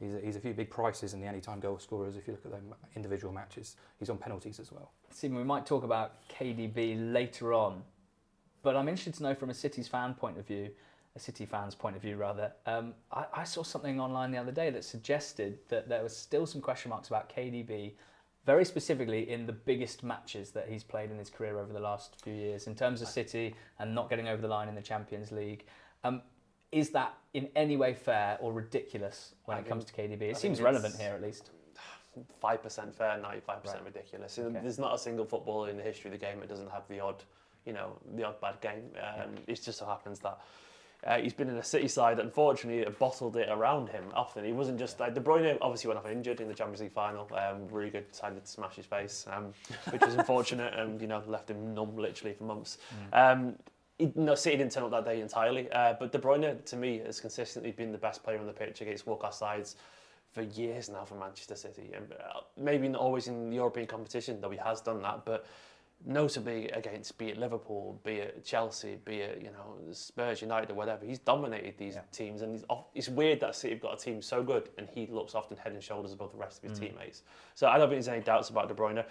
He's 0.00 0.14
a, 0.14 0.20
he's 0.20 0.36
a 0.36 0.40
few 0.40 0.54
big 0.54 0.70
prices 0.70 1.12
in 1.12 1.20
the 1.20 1.26
anytime 1.26 1.58
goal 1.58 1.78
scorers 1.78 2.16
if 2.16 2.26
you 2.26 2.32
look 2.32 2.44
at 2.44 2.52
them 2.52 2.74
individual 2.94 3.32
matches. 3.32 3.76
He's 3.98 4.10
on 4.10 4.18
penalties 4.18 4.60
as 4.60 4.70
well. 4.70 4.92
Stephen, 5.10 5.36
we 5.36 5.44
might 5.44 5.66
talk 5.66 5.82
about 5.82 6.28
KDB 6.28 7.12
later 7.12 7.52
on, 7.52 7.82
but 8.62 8.76
I'm 8.76 8.88
interested 8.88 9.14
to 9.14 9.22
know 9.24 9.34
from 9.34 9.50
a 9.50 9.54
City's 9.54 9.88
fan 9.88 10.14
point 10.14 10.38
of 10.38 10.46
view, 10.46 10.70
a 11.18 11.20
City 11.20 11.44
fan's 11.44 11.74
point 11.74 11.96
of 11.96 12.02
view 12.02 12.16
rather. 12.16 12.52
Um, 12.64 12.94
I, 13.12 13.24
I 13.34 13.44
saw 13.44 13.62
something 13.62 14.00
online 14.00 14.30
the 14.30 14.38
other 14.38 14.52
day 14.52 14.70
that 14.70 14.84
suggested 14.84 15.58
that 15.68 15.88
there 15.88 16.02
was 16.02 16.16
still 16.16 16.46
some 16.46 16.60
question 16.60 16.90
marks 16.90 17.08
about 17.08 17.28
KDB 17.28 17.92
very 18.46 18.64
specifically 18.64 19.28
in 19.28 19.44
the 19.44 19.52
biggest 19.52 20.02
matches 20.02 20.52
that 20.52 20.68
he's 20.68 20.82
played 20.82 21.10
in 21.10 21.18
his 21.18 21.28
career 21.28 21.58
over 21.58 21.70
the 21.70 21.80
last 21.80 22.16
few 22.22 22.32
years 22.32 22.66
in 22.66 22.74
terms 22.74 23.02
of 23.02 23.08
City 23.08 23.54
and 23.78 23.94
not 23.94 24.08
getting 24.08 24.26
over 24.26 24.40
the 24.40 24.48
line 24.48 24.68
in 24.68 24.74
the 24.74 24.80
Champions 24.80 25.30
League. 25.30 25.66
Um, 26.02 26.22
is 26.72 26.90
that 26.90 27.14
in 27.34 27.48
any 27.56 27.76
way 27.76 27.92
fair 27.92 28.38
or 28.40 28.52
ridiculous 28.52 29.34
when 29.44 29.58
I 29.58 29.60
it 29.60 29.68
comes 29.68 29.84
to 29.84 29.92
KDB? 29.92 30.22
It 30.22 30.30
I 30.30 30.38
seems 30.38 30.62
relevant 30.62 30.96
here 30.96 31.12
at 31.12 31.20
least. 31.20 31.50
Five 32.40 32.62
percent 32.62 32.94
fair, 32.94 33.18
ninety-five 33.18 33.62
percent 33.62 33.84
ridiculous. 33.84 34.38
Okay. 34.38 34.58
There's 34.62 34.78
not 34.78 34.94
a 34.94 34.98
single 34.98 35.24
footballer 35.24 35.68
in 35.68 35.76
the 35.76 35.82
history 35.82 36.10
of 36.10 36.18
the 36.18 36.24
game 36.26 36.40
that 36.40 36.48
doesn't 36.48 36.70
have 36.70 36.88
the 36.88 37.00
odd, 37.00 37.22
you 37.64 37.72
know, 37.72 37.98
the 38.16 38.24
odd 38.24 38.40
bad 38.40 38.60
game. 38.60 38.84
Um, 38.96 39.34
yeah. 39.36 39.52
It 39.52 39.62
just 39.62 39.78
so 39.78 39.86
happens 39.86 40.20
that. 40.20 40.40
Uh, 41.06 41.18
he's 41.18 41.32
been 41.32 41.48
in 41.48 41.56
a 41.56 41.62
City 41.62 41.86
side 41.86 42.18
that 42.18 42.24
unfortunately 42.24 42.90
bottled 42.98 43.36
it 43.36 43.48
around 43.48 43.88
him 43.88 44.04
often. 44.14 44.44
He 44.44 44.52
wasn't 44.52 44.78
just 44.78 44.98
like 44.98 45.14
De 45.14 45.20
Bruyne 45.20 45.56
obviously 45.60 45.88
went 45.88 45.98
off 45.98 46.10
injured 46.10 46.40
in 46.40 46.48
the 46.48 46.54
Champions 46.54 46.80
League 46.80 46.92
final. 46.92 47.28
Um, 47.32 47.68
really 47.70 47.90
good, 47.90 48.10
decided 48.10 48.44
to 48.44 48.50
smash 48.50 48.74
his 48.74 48.86
face, 48.86 49.26
um, 49.30 49.52
which 49.90 50.02
was 50.04 50.14
unfortunate 50.14 50.74
and 50.74 51.00
you 51.00 51.06
know 51.06 51.22
left 51.26 51.50
him 51.50 51.72
numb 51.72 51.96
literally 51.96 52.34
for 52.34 52.44
months. 52.44 52.78
Mm. 53.12 53.32
Um, 53.32 53.54
he, 53.98 54.12
no, 54.14 54.34
City 54.34 54.56
didn't 54.56 54.72
turn 54.72 54.84
up 54.84 54.90
that 54.90 55.04
day 55.04 55.20
entirely. 55.20 55.70
Uh, 55.70 55.94
but 55.98 56.12
De 56.12 56.18
Bruyne, 56.18 56.64
to 56.64 56.76
me, 56.76 56.98
has 56.98 57.20
consistently 57.20 57.72
been 57.72 57.92
the 57.92 57.98
best 57.98 58.22
player 58.22 58.38
on 58.38 58.46
the 58.46 58.52
pitch 58.52 58.80
against 58.80 59.06
world-class 59.06 59.38
sides 59.38 59.76
for 60.32 60.42
years 60.42 60.88
now 60.88 61.04
for 61.04 61.16
Manchester 61.16 61.56
City. 61.56 61.90
And 61.94 62.12
uh, 62.12 62.40
maybe 62.56 62.88
not 62.88 63.00
always 63.00 63.26
in 63.26 63.50
the 63.50 63.56
European 63.56 63.86
competition, 63.86 64.40
though 64.40 64.50
he 64.50 64.58
has 64.58 64.80
done 64.80 65.02
that, 65.02 65.24
but 65.24 65.46
notably 66.04 66.68
against 66.70 67.18
be 67.18 67.28
it 67.28 67.38
Liverpool, 67.38 68.00
be 68.04 68.14
it 68.14 68.44
Chelsea, 68.44 68.98
be 69.04 69.16
it 69.16 69.40
you 69.42 69.50
know 69.50 69.92
Spurs, 69.92 70.40
United, 70.40 70.70
or 70.70 70.74
whatever. 70.74 71.04
He's 71.04 71.18
dominated 71.18 71.74
these 71.78 71.94
yeah. 71.94 72.02
teams, 72.12 72.42
and 72.42 72.64
off, 72.68 72.86
it's 72.94 73.08
weird 73.08 73.40
that 73.40 73.54
City 73.54 73.74
have 73.74 73.82
got 73.82 73.94
a 73.94 74.02
team 74.02 74.22
so 74.22 74.42
good, 74.42 74.68
and 74.78 74.88
he 74.88 75.06
looks 75.06 75.34
often 75.34 75.56
head 75.56 75.72
and 75.72 75.82
shoulders 75.82 76.12
above 76.12 76.32
the 76.32 76.38
rest 76.38 76.62
of 76.62 76.70
his 76.70 76.78
mm. 76.78 76.88
teammates. 76.88 77.22
So 77.54 77.68
I 77.68 77.78
don't 77.78 77.88
think 77.88 78.02
there's 78.02 78.08
any 78.08 78.22
doubts 78.22 78.50
about 78.50 78.68
De 78.68 78.74
Bruyne. 78.74 79.04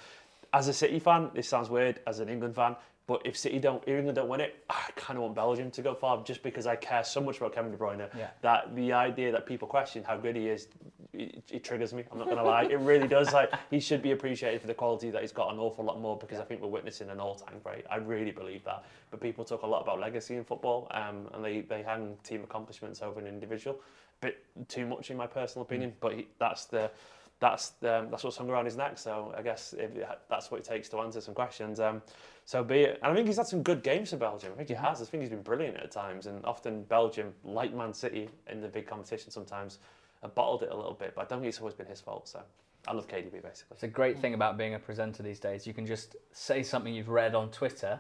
As 0.53 0.67
a 0.67 0.73
City 0.73 0.99
fan, 0.99 1.29
this 1.33 1.47
sounds 1.47 1.69
weird. 1.69 1.99
As 2.07 2.19
an 2.19 2.29
England 2.29 2.55
fan, 2.55 2.75
but 3.07 3.21
if 3.23 3.37
City 3.37 3.57
don't, 3.57 3.81
if 3.83 3.97
England 3.97 4.17
don't 4.17 4.27
win 4.27 4.41
it, 4.41 4.63
I 4.69 4.89
kind 4.97 5.17
of 5.17 5.23
want 5.23 5.35
Belgium 5.35 5.71
to 5.71 5.81
go 5.81 5.95
far, 5.95 6.21
just 6.23 6.43
because 6.43 6.67
I 6.67 6.75
care 6.75 7.05
so 7.05 7.21
much 7.21 7.37
about 7.37 7.55
Kevin 7.55 7.71
De 7.71 7.77
Bruyne. 7.77 8.09
Yeah. 8.15 8.27
That 8.41 8.75
the 8.75 8.91
idea 8.91 9.31
that 9.31 9.45
people 9.45 9.65
question 9.65 10.03
how 10.03 10.17
good 10.17 10.35
he 10.35 10.49
is, 10.49 10.67
it, 11.13 11.41
it 11.49 11.63
triggers 11.63 11.93
me. 11.93 12.03
I'm 12.11 12.17
not 12.17 12.25
going 12.25 12.37
to 12.37 12.43
lie, 12.43 12.63
it 12.63 12.79
really 12.79 13.07
does. 13.07 13.31
Like 13.31 13.53
he 13.71 13.79
should 13.79 14.01
be 14.01 14.11
appreciated 14.11 14.59
for 14.59 14.67
the 14.67 14.73
quality 14.73 15.09
that 15.11 15.21
he's 15.21 15.31
got 15.31 15.53
an 15.53 15.57
awful 15.59 15.85
lot 15.85 16.01
more, 16.01 16.17
because 16.17 16.35
yeah. 16.35 16.41
I 16.41 16.45
think 16.45 16.61
we're 16.61 16.67
witnessing 16.67 17.09
an 17.09 17.21
all-time 17.21 17.55
great. 17.63 17.85
I 17.89 17.95
really 17.95 18.31
believe 18.31 18.65
that. 18.65 18.83
But 19.09 19.21
people 19.21 19.45
talk 19.45 19.61
a 19.61 19.67
lot 19.67 19.83
about 19.83 20.01
legacy 20.01 20.35
in 20.35 20.43
football, 20.43 20.87
um, 20.91 21.29
and 21.33 21.43
they 21.43 21.61
they 21.61 21.83
hang 21.83 22.17
team 22.23 22.43
accomplishments 22.43 23.01
over 23.01 23.21
an 23.21 23.27
individual. 23.27 23.79
Bit 24.19 24.43
too 24.67 24.85
much, 24.85 25.11
in 25.11 25.17
my 25.17 25.27
personal 25.27 25.63
opinion. 25.63 25.91
Mm. 25.91 26.01
But 26.01 26.13
he, 26.13 26.27
that's 26.39 26.65
the 26.65 26.91
that's 27.39 27.69
the, 27.81 28.07
that's 28.09 28.23
what's 28.23 28.38
hung 28.38 28.49
around 28.49 28.65
his 28.65 28.77
neck. 28.77 28.97
So 28.97 29.33
I 29.38 29.41
guess 29.41 29.73
if 29.77 29.91
that's 30.29 30.49
what 30.49 30.59
it 30.59 30.63
takes 30.63 30.89
to 30.89 30.99
answer 30.99 31.21
some 31.21 31.33
questions. 31.33 31.79
Um, 31.79 32.01
so 32.45 32.63
be 32.63 32.81
it. 32.81 32.99
And 33.03 33.11
I 33.11 33.15
think 33.15 33.27
he's 33.27 33.38
had 33.38 33.47
some 33.47 33.61
good 33.61 33.83
games 33.83 34.09
for 34.09 34.17
Belgium. 34.17 34.51
I 34.53 34.57
think 34.57 34.69
he 34.69 34.75
has. 34.75 35.01
I 35.01 35.05
think 35.05 35.21
he's 35.21 35.29
been 35.29 35.41
brilliant 35.41 35.77
at 35.77 35.91
times. 35.91 36.25
And 36.25 36.43
often 36.45 36.83
Belgium, 36.83 37.33
like 37.43 37.73
Man 37.73 37.93
City 37.93 38.29
in 38.49 38.61
the 38.61 38.67
big 38.67 38.88
competition, 38.88 39.31
sometimes 39.31 39.79
have 40.21 40.33
bottled 40.33 40.63
it 40.63 40.71
a 40.71 40.75
little 40.75 40.93
bit. 40.93 41.13
But 41.15 41.25
I 41.25 41.25
don't 41.25 41.39
think 41.39 41.49
it's 41.49 41.59
always 41.59 41.75
been 41.75 41.88
his 41.88 42.01
fault. 42.01 42.27
So 42.27 42.41
I 42.88 42.93
love 42.93 43.07
KDB 43.07 43.43
basically. 43.43 43.73
It's 43.73 43.83
a 43.83 43.88
great 43.88 44.17
thing 44.17 44.33
about 44.33 44.57
being 44.57 44.73
a 44.73 44.79
presenter 44.79 45.21
these 45.21 45.39
days. 45.39 45.67
You 45.67 45.73
can 45.73 45.85
just 45.85 46.15
say 46.31 46.63
something 46.63 46.93
you've 46.93 47.09
read 47.09 47.35
on 47.35 47.51
Twitter. 47.51 47.99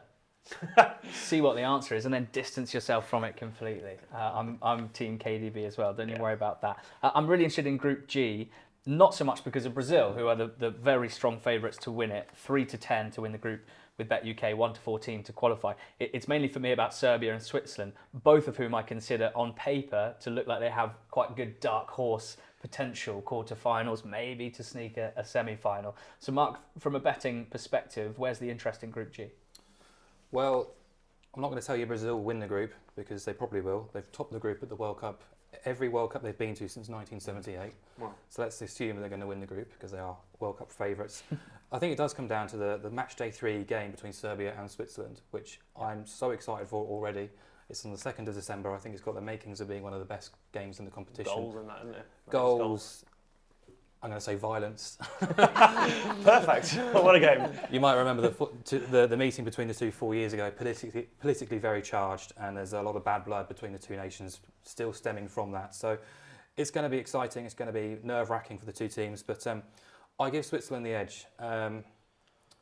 see 1.11 1.41
what 1.41 1.55
the 1.55 1.61
answer 1.61 1.93
is 1.93 2.05
and 2.05 2.13
then 2.13 2.25
distance 2.31 2.73
yourself 2.73 3.09
from 3.09 3.23
it 3.23 3.35
completely. 3.35 3.97
Uh, 4.13 4.31
I'm, 4.33 4.57
I'm 4.61 4.89
team 4.89 5.19
KDB 5.19 5.65
as 5.65 5.77
well, 5.77 5.93
don't 5.93 6.07
you 6.07 6.15
worry 6.17 6.33
about 6.33 6.61
that. 6.61 6.83
Uh, 7.03 7.11
I'm 7.13 7.27
really 7.27 7.43
interested 7.43 7.67
in 7.67 7.75
Group 7.75 8.07
G, 8.07 8.49
not 8.87 9.13
so 9.13 9.25
much 9.25 9.43
because 9.43 9.65
of 9.65 9.73
Brazil, 9.73 10.13
who 10.13 10.27
are 10.27 10.35
the, 10.35 10.51
the 10.57 10.69
very 10.69 11.09
strong 11.09 11.39
favourites 11.39 11.77
to 11.79 11.91
win 11.91 12.09
it, 12.09 12.29
3 12.35 12.65
to 12.65 12.77
10 12.77 13.11
to 13.11 13.21
win 13.21 13.33
the 13.33 13.37
group 13.37 13.61
with 13.97 14.07
Bet 14.07 14.25
UK 14.25 14.55
1 14.55 14.73
to 14.73 14.79
14 14.79 15.23
to 15.23 15.33
qualify. 15.33 15.73
It, 15.99 16.11
it's 16.13 16.27
mainly 16.27 16.47
for 16.47 16.59
me 16.59 16.71
about 16.71 16.93
Serbia 16.93 17.33
and 17.33 17.41
Switzerland, 17.41 17.93
both 18.13 18.47
of 18.47 18.55
whom 18.55 18.73
I 18.73 18.83
consider 18.83 19.31
on 19.35 19.53
paper 19.53 20.15
to 20.21 20.29
look 20.29 20.47
like 20.47 20.59
they 20.59 20.69
have 20.69 20.91
quite 21.11 21.35
good 21.35 21.59
dark 21.59 21.89
horse 21.89 22.37
potential 22.61 23.21
quarterfinals, 23.25 24.05
maybe 24.05 24.49
to 24.51 24.63
sneak 24.63 24.97
a, 24.97 25.11
a 25.15 25.23
semi 25.23 25.55
final. 25.55 25.95
So, 26.19 26.31
Mark, 26.31 26.59
from 26.79 26.95
a 26.95 26.99
betting 26.99 27.45
perspective, 27.45 28.17
where's 28.17 28.39
the 28.39 28.49
interest 28.49 28.83
in 28.83 28.91
Group 28.91 29.11
G? 29.11 29.27
Well, 30.31 30.71
I'm 31.35 31.41
not 31.41 31.49
going 31.49 31.61
to 31.61 31.65
tell 31.65 31.77
you 31.77 31.85
Brazil 31.85 32.15
will 32.15 32.23
win 32.23 32.39
the 32.39 32.47
group 32.47 32.73
because 32.95 33.25
they 33.25 33.33
probably 33.33 33.61
will. 33.61 33.89
They've 33.93 34.11
topped 34.11 34.33
the 34.33 34.39
group 34.39 34.63
at 34.63 34.69
the 34.69 34.75
World 34.75 34.99
Cup 34.99 35.21
every 35.65 35.89
World 35.89 36.11
Cup 36.11 36.23
they've 36.23 36.37
been 36.37 36.53
to 36.55 36.67
since 36.67 36.89
1978. 36.89 37.73
Wow. 37.97 38.13
So 38.29 38.41
let's 38.41 38.61
assume 38.61 38.99
they're 38.99 39.09
going 39.09 39.21
to 39.21 39.27
win 39.27 39.39
the 39.39 39.45
group 39.45 39.71
because 39.73 39.91
they 39.91 39.99
are 39.99 40.17
World 40.39 40.57
Cup 40.57 40.71
favourites. 40.71 41.23
I 41.71 41.79
think 41.79 41.91
it 41.91 41.97
does 41.97 42.13
come 42.13 42.27
down 42.27 42.47
to 42.47 42.57
the, 42.57 42.79
the 42.81 42.89
match 42.89 43.15
day 43.15 43.29
three 43.29 43.63
game 43.63 43.91
between 43.91 44.13
Serbia 44.13 44.53
and 44.57 44.69
Switzerland, 44.69 45.21
which 45.31 45.59
I'm 45.79 46.05
so 46.05 46.31
excited 46.31 46.67
for 46.67 46.85
already. 46.85 47.29
It's 47.69 47.83
on 47.85 47.91
the 47.91 47.97
2nd 47.97 48.27
of 48.29 48.35
December. 48.35 48.73
I 48.73 48.77
think 48.77 48.95
it's 48.95 49.03
got 49.03 49.15
the 49.15 49.21
makings 49.21 49.59
of 49.59 49.67
being 49.67 49.83
one 49.83 49.91
of 49.91 49.99
the 49.99 50.05
best 50.05 50.31
games 50.53 50.79
in 50.79 50.85
the 50.85 50.91
competition. 50.91 51.33
Goals 51.33 51.55
and 51.55 51.67
that, 51.69 51.79
isn't 51.81 51.95
it? 51.95 52.05
Goals. 52.29 53.03
I'm 54.07 54.11
going 54.11 54.21
to 54.21 54.25
say 54.25 54.35
violence. 54.35 54.97
Perfect. 56.23 56.75
what 56.93 57.15
a 57.15 57.19
game. 57.19 57.45
You 57.69 57.81
might 57.81 57.95
remember 57.95 58.21
the, 58.21 58.79
the 58.89 59.05
the 59.05 59.17
meeting 59.17 59.43
between 59.43 59.67
the 59.67 59.73
two 59.73 59.91
four 59.91 60.15
years 60.15 60.31
ago, 60.31 60.49
politically 60.49 61.09
politically 61.19 61.57
very 61.57 61.81
charged, 61.81 62.31
and 62.39 62.55
there's 62.55 62.71
a 62.71 62.81
lot 62.81 62.95
of 62.95 63.03
bad 63.03 63.25
blood 63.25 63.49
between 63.49 63.73
the 63.73 63.77
two 63.77 63.97
nations 63.97 64.39
still 64.63 64.93
stemming 64.93 65.27
from 65.27 65.51
that. 65.51 65.75
So 65.75 65.97
it's 66.55 66.71
going 66.71 66.85
to 66.85 66.89
be 66.89 66.97
exciting. 66.97 67.43
It's 67.43 67.53
going 67.53 67.67
to 67.67 67.73
be 67.73 67.97
nerve 68.01 68.29
wracking 68.29 68.57
for 68.57 68.63
the 68.63 68.71
two 68.71 68.87
teams, 68.87 69.23
but 69.23 69.45
um, 69.45 69.61
I 70.17 70.29
give 70.29 70.45
Switzerland 70.45 70.85
the 70.85 70.93
edge. 70.93 71.25
Um, 71.37 71.83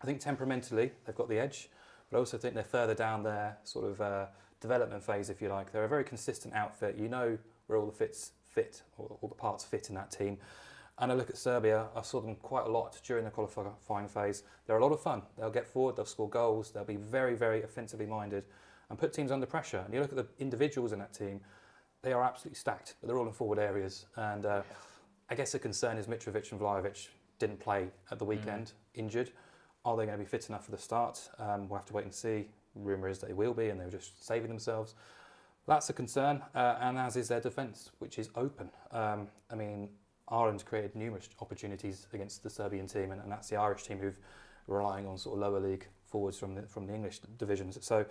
I 0.02 0.08
think 0.08 0.22
temperamentally 0.22 0.94
they've 1.06 1.16
got 1.16 1.30
the 1.30 1.38
edge, 1.38 1.70
but 2.10 2.18
I 2.18 2.20
also 2.22 2.40
think 2.40 2.56
they're 2.56 2.64
further 2.64 2.96
down 2.96 3.22
their 3.22 3.56
sort 3.66 3.86
of 3.86 4.02
uh, 4.02 4.26
development 4.62 5.04
phase, 5.04 5.30
if 5.30 5.44
you 5.44 5.50
like. 5.50 5.72
They're 5.72 5.84
a 5.84 5.88
very 5.88 6.06
consistent 6.06 6.56
outfit. 6.56 6.98
You 6.98 7.08
know 7.08 7.38
where 7.68 7.78
all 7.78 7.86
the 7.86 7.92
fits 7.92 8.32
fit, 8.48 8.82
or 8.98 9.16
all 9.22 9.30
the 9.30 9.36
parts 9.36 9.64
fit 9.64 9.90
in 9.90 9.96
that 9.96 10.10
team. 10.10 10.40
And 10.98 11.12
I 11.12 11.16
look 11.16 11.30
at 11.30 11.38
Serbia, 11.38 11.88
I 11.94 12.02
saw 12.02 12.22
them 12.22 12.36
quite 12.36 12.66
a 12.66 12.70
lot 12.70 13.00
during 13.06 13.26
the 13.26 13.32
qualifying 13.32 14.08
phase. 14.08 14.44
They're 14.66 14.78
a 14.78 14.84
lot 14.84 14.94
of 14.94 15.02
fun. 15.02 15.24
They'll 15.38 15.50
get 15.50 15.68
forward, 15.68 15.98
they'll 15.98 16.06
score 16.06 16.30
goals, 16.30 16.72
they'll 16.72 16.86
be 16.86 16.96
very, 16.96 17.36
very 17.36 17.64
offensively 17.64 18.06
minded 18.06 18.46
and 18.90 18.98
put 18.98 19.12
teams 19.12 19.32
under 19.32 19.46
pressure. 19.46 19.82
And 19.84 19.94
you 19.94 20.00
look 20.00 20.12
at 20.12 20.18
the 20.18 20.28
individuals 20.40 20.94
in 20.94 21.00
that 21.00 21.14
team, 21.14 21.42
they 22.02 22.14
are 22.14 22.24
absolutely 22.24 22.56
stacked, 22.56 22.96
but 23.02 23.08
they're 23.08 23.18
all 23.18 23.28
in 23.28 23.34
forward 23.34 23.60
areas. 23.60 24.06
And 24.16 24.46
uh, 24.46 24.62
I 25.30 25.36
guess 25.36 25.52
the 25.52 25.60
concern 25.60 25.98
is 25.98 26.08
Mitrovic 26.08 26.52
and 26.52 26.62
Vlahovic 26.62 27.10
didn't 27.40 27.60
play 27.60 27.90
at 28.12 28.20
the 28.20 28.26
weekend, 28.26 28.72
injured. 28.94 29.32
Are 29.84 29.98
they 29.98 30.06
going 30.06 30.18
to 30.18 30.24
be 30.24 30.30
fit 30.30 30.48
enough 30.48 30.66
for 30.66 30.72
the 30.72 30.78
start? 30.78 31.30
Um, 31.40 31.68
we'll 31.68 31.78
have 31.78 31.86
to 31.88 31.94
wait 31.94 32.06
and 32.06 32.14
see. 32.14 32.48
Rumour 32.76 33.10
is 33.10 33.20
they 33.20 33.34
will 33.34 33.54
be, 33.54 33.70
and 33.70 33.80
they're 33.80 33.90
just 33.90 34.26
saving 34.26 34.50
themselves. 34.50 34.96
That's 35.68 35.90
a 35.90 35.94
concern, 35.94 36.44
uh, 36.54 36.78
and 36.80 36.98
as 36.98 37.16
is 37.16 37.28
their 37.28 37.42
defence, 37.42 37.92
which 38.00 38.20
is 38.20 38.30
open. 38.36 38.70
Um, 38.92 39.28
I 39.52 39.56
mean, 39.56 39.90
Ireland 40.28 40.64
created 40.66 40.96
numerous 40.96 41.30
opportunities 41.42 42.08
against 42.14 42.44
the 42.44 42.50
Serbian 42.50 42.88
team, 42.88 43.12
and, 43.12 43.22
and 43.22 43.32
that's 43.32 43.50
the 43.50 43.58
Irish 43.58 43.84
team 43.84 44.00
who've 44.00 44.20
relying 44.68 45.06
on 45.08 45.18
sort 45.18 45.36
of 45.36 45.42
lower 45.42 45.60
league 45.60 45.88
forwards 46.08 46.38
from 46.38 46.56
the 46.56 46.64
from 46.64 46.88
the 46.88 46.94
English 46.94 47.20
divisions. 47.38 47.78
So 47.82 48.06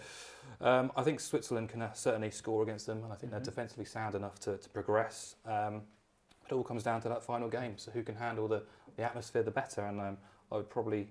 um, 0.60 0.92
I 0.96 1.02
think 1.02 1.20
Switzerland 1.20 1.68
can 1.68 1.82
uh, 1.82 1.92
certainly 1.92 2.30
score 2.30 2.62
against 2.62 2.86
them, 2.86 3.02
and 3.02 3.12
I 3.12 3.16
think 3.16 3.32
they're 3.32 3.40
defensively 3.40 3.84
sound 3.84 4.14
enough 4.14 4.38
to, 4.40 4.56
to 4.56 4.68
progress. 4.68 5.36
Um, 5.46 5.82
it 6.46 6.52
all 6.52 6.62
comes 6.62 6.82
down 6.82 7.00
to 7.02 7.08
that 7.08 7.22
final 7.22 7.48
game. 7.48 7.78
So 7.78 7.90
who 7.90 8.02
can 8.02 8.16
handle 8.16 8.46
the, 8.46 8.62
the 8.96 9.02
atmosphere 9.02 9.42
the 9.42 9.50
better? 9.50 9.86
And 9.86 10.00
um, 10.00 10.18
I 10.52 10.56
would 10.56 10.68
probably 10.68 11.08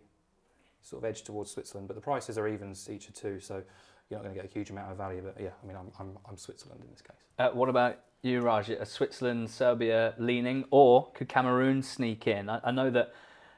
sort 0.82 1.04
of 1.04 1.10
edge 1.10 1.24
towards 1.24 1.52
Switzerland, 1.52 1.88
but 1.88 1.96
the 1.96 2.02
prices 2.02 2.38
are 2.38 2.48
evens 2.48 2.90
each 2.90 3.08
of 3.08 3.16
two, 3.16 3.40
so 3.40 3.64
you're 4.10 4.20
not 4.20 4.24
going 4.24 4.36
to 4.36 4.42
get 4.42 4.50
a 4.50 4.54
huge 4.54 4.70
amount 4.70 4.92
of 4.92 4.98
value. 4.98 5.22
But 5.24 5.42
yeah, 5.42 5.50
I 5.62 5.68
mean, 5.68 5.78
I'm, 5.78 5.92
I'm, 6.00 6.18
I'm 6.30 6.38
Switzerland 6.38 6.82
in 6.84 6.90
this 6.92 7.02
case. 7.02 7.18
Uh, 7.40 7.50
what 7.50 7.70
about 7.70 8.00
you, 8.22 8.42
Raj? 8.42 8.70
Are 8.70 8.86
Switzerland, 8.86 9.50
Serbia 9.50 10.14
leaning, 10.18 10.66
or 10.72 11.12
could 11.14 11.30
Cameroon 11.30 11.82
sneak 11.82 12.28
in? 12.28 12.50
I, 12.50 12.60
I 12.64 12.72
know 12.72 12.90
that 12.90 13.14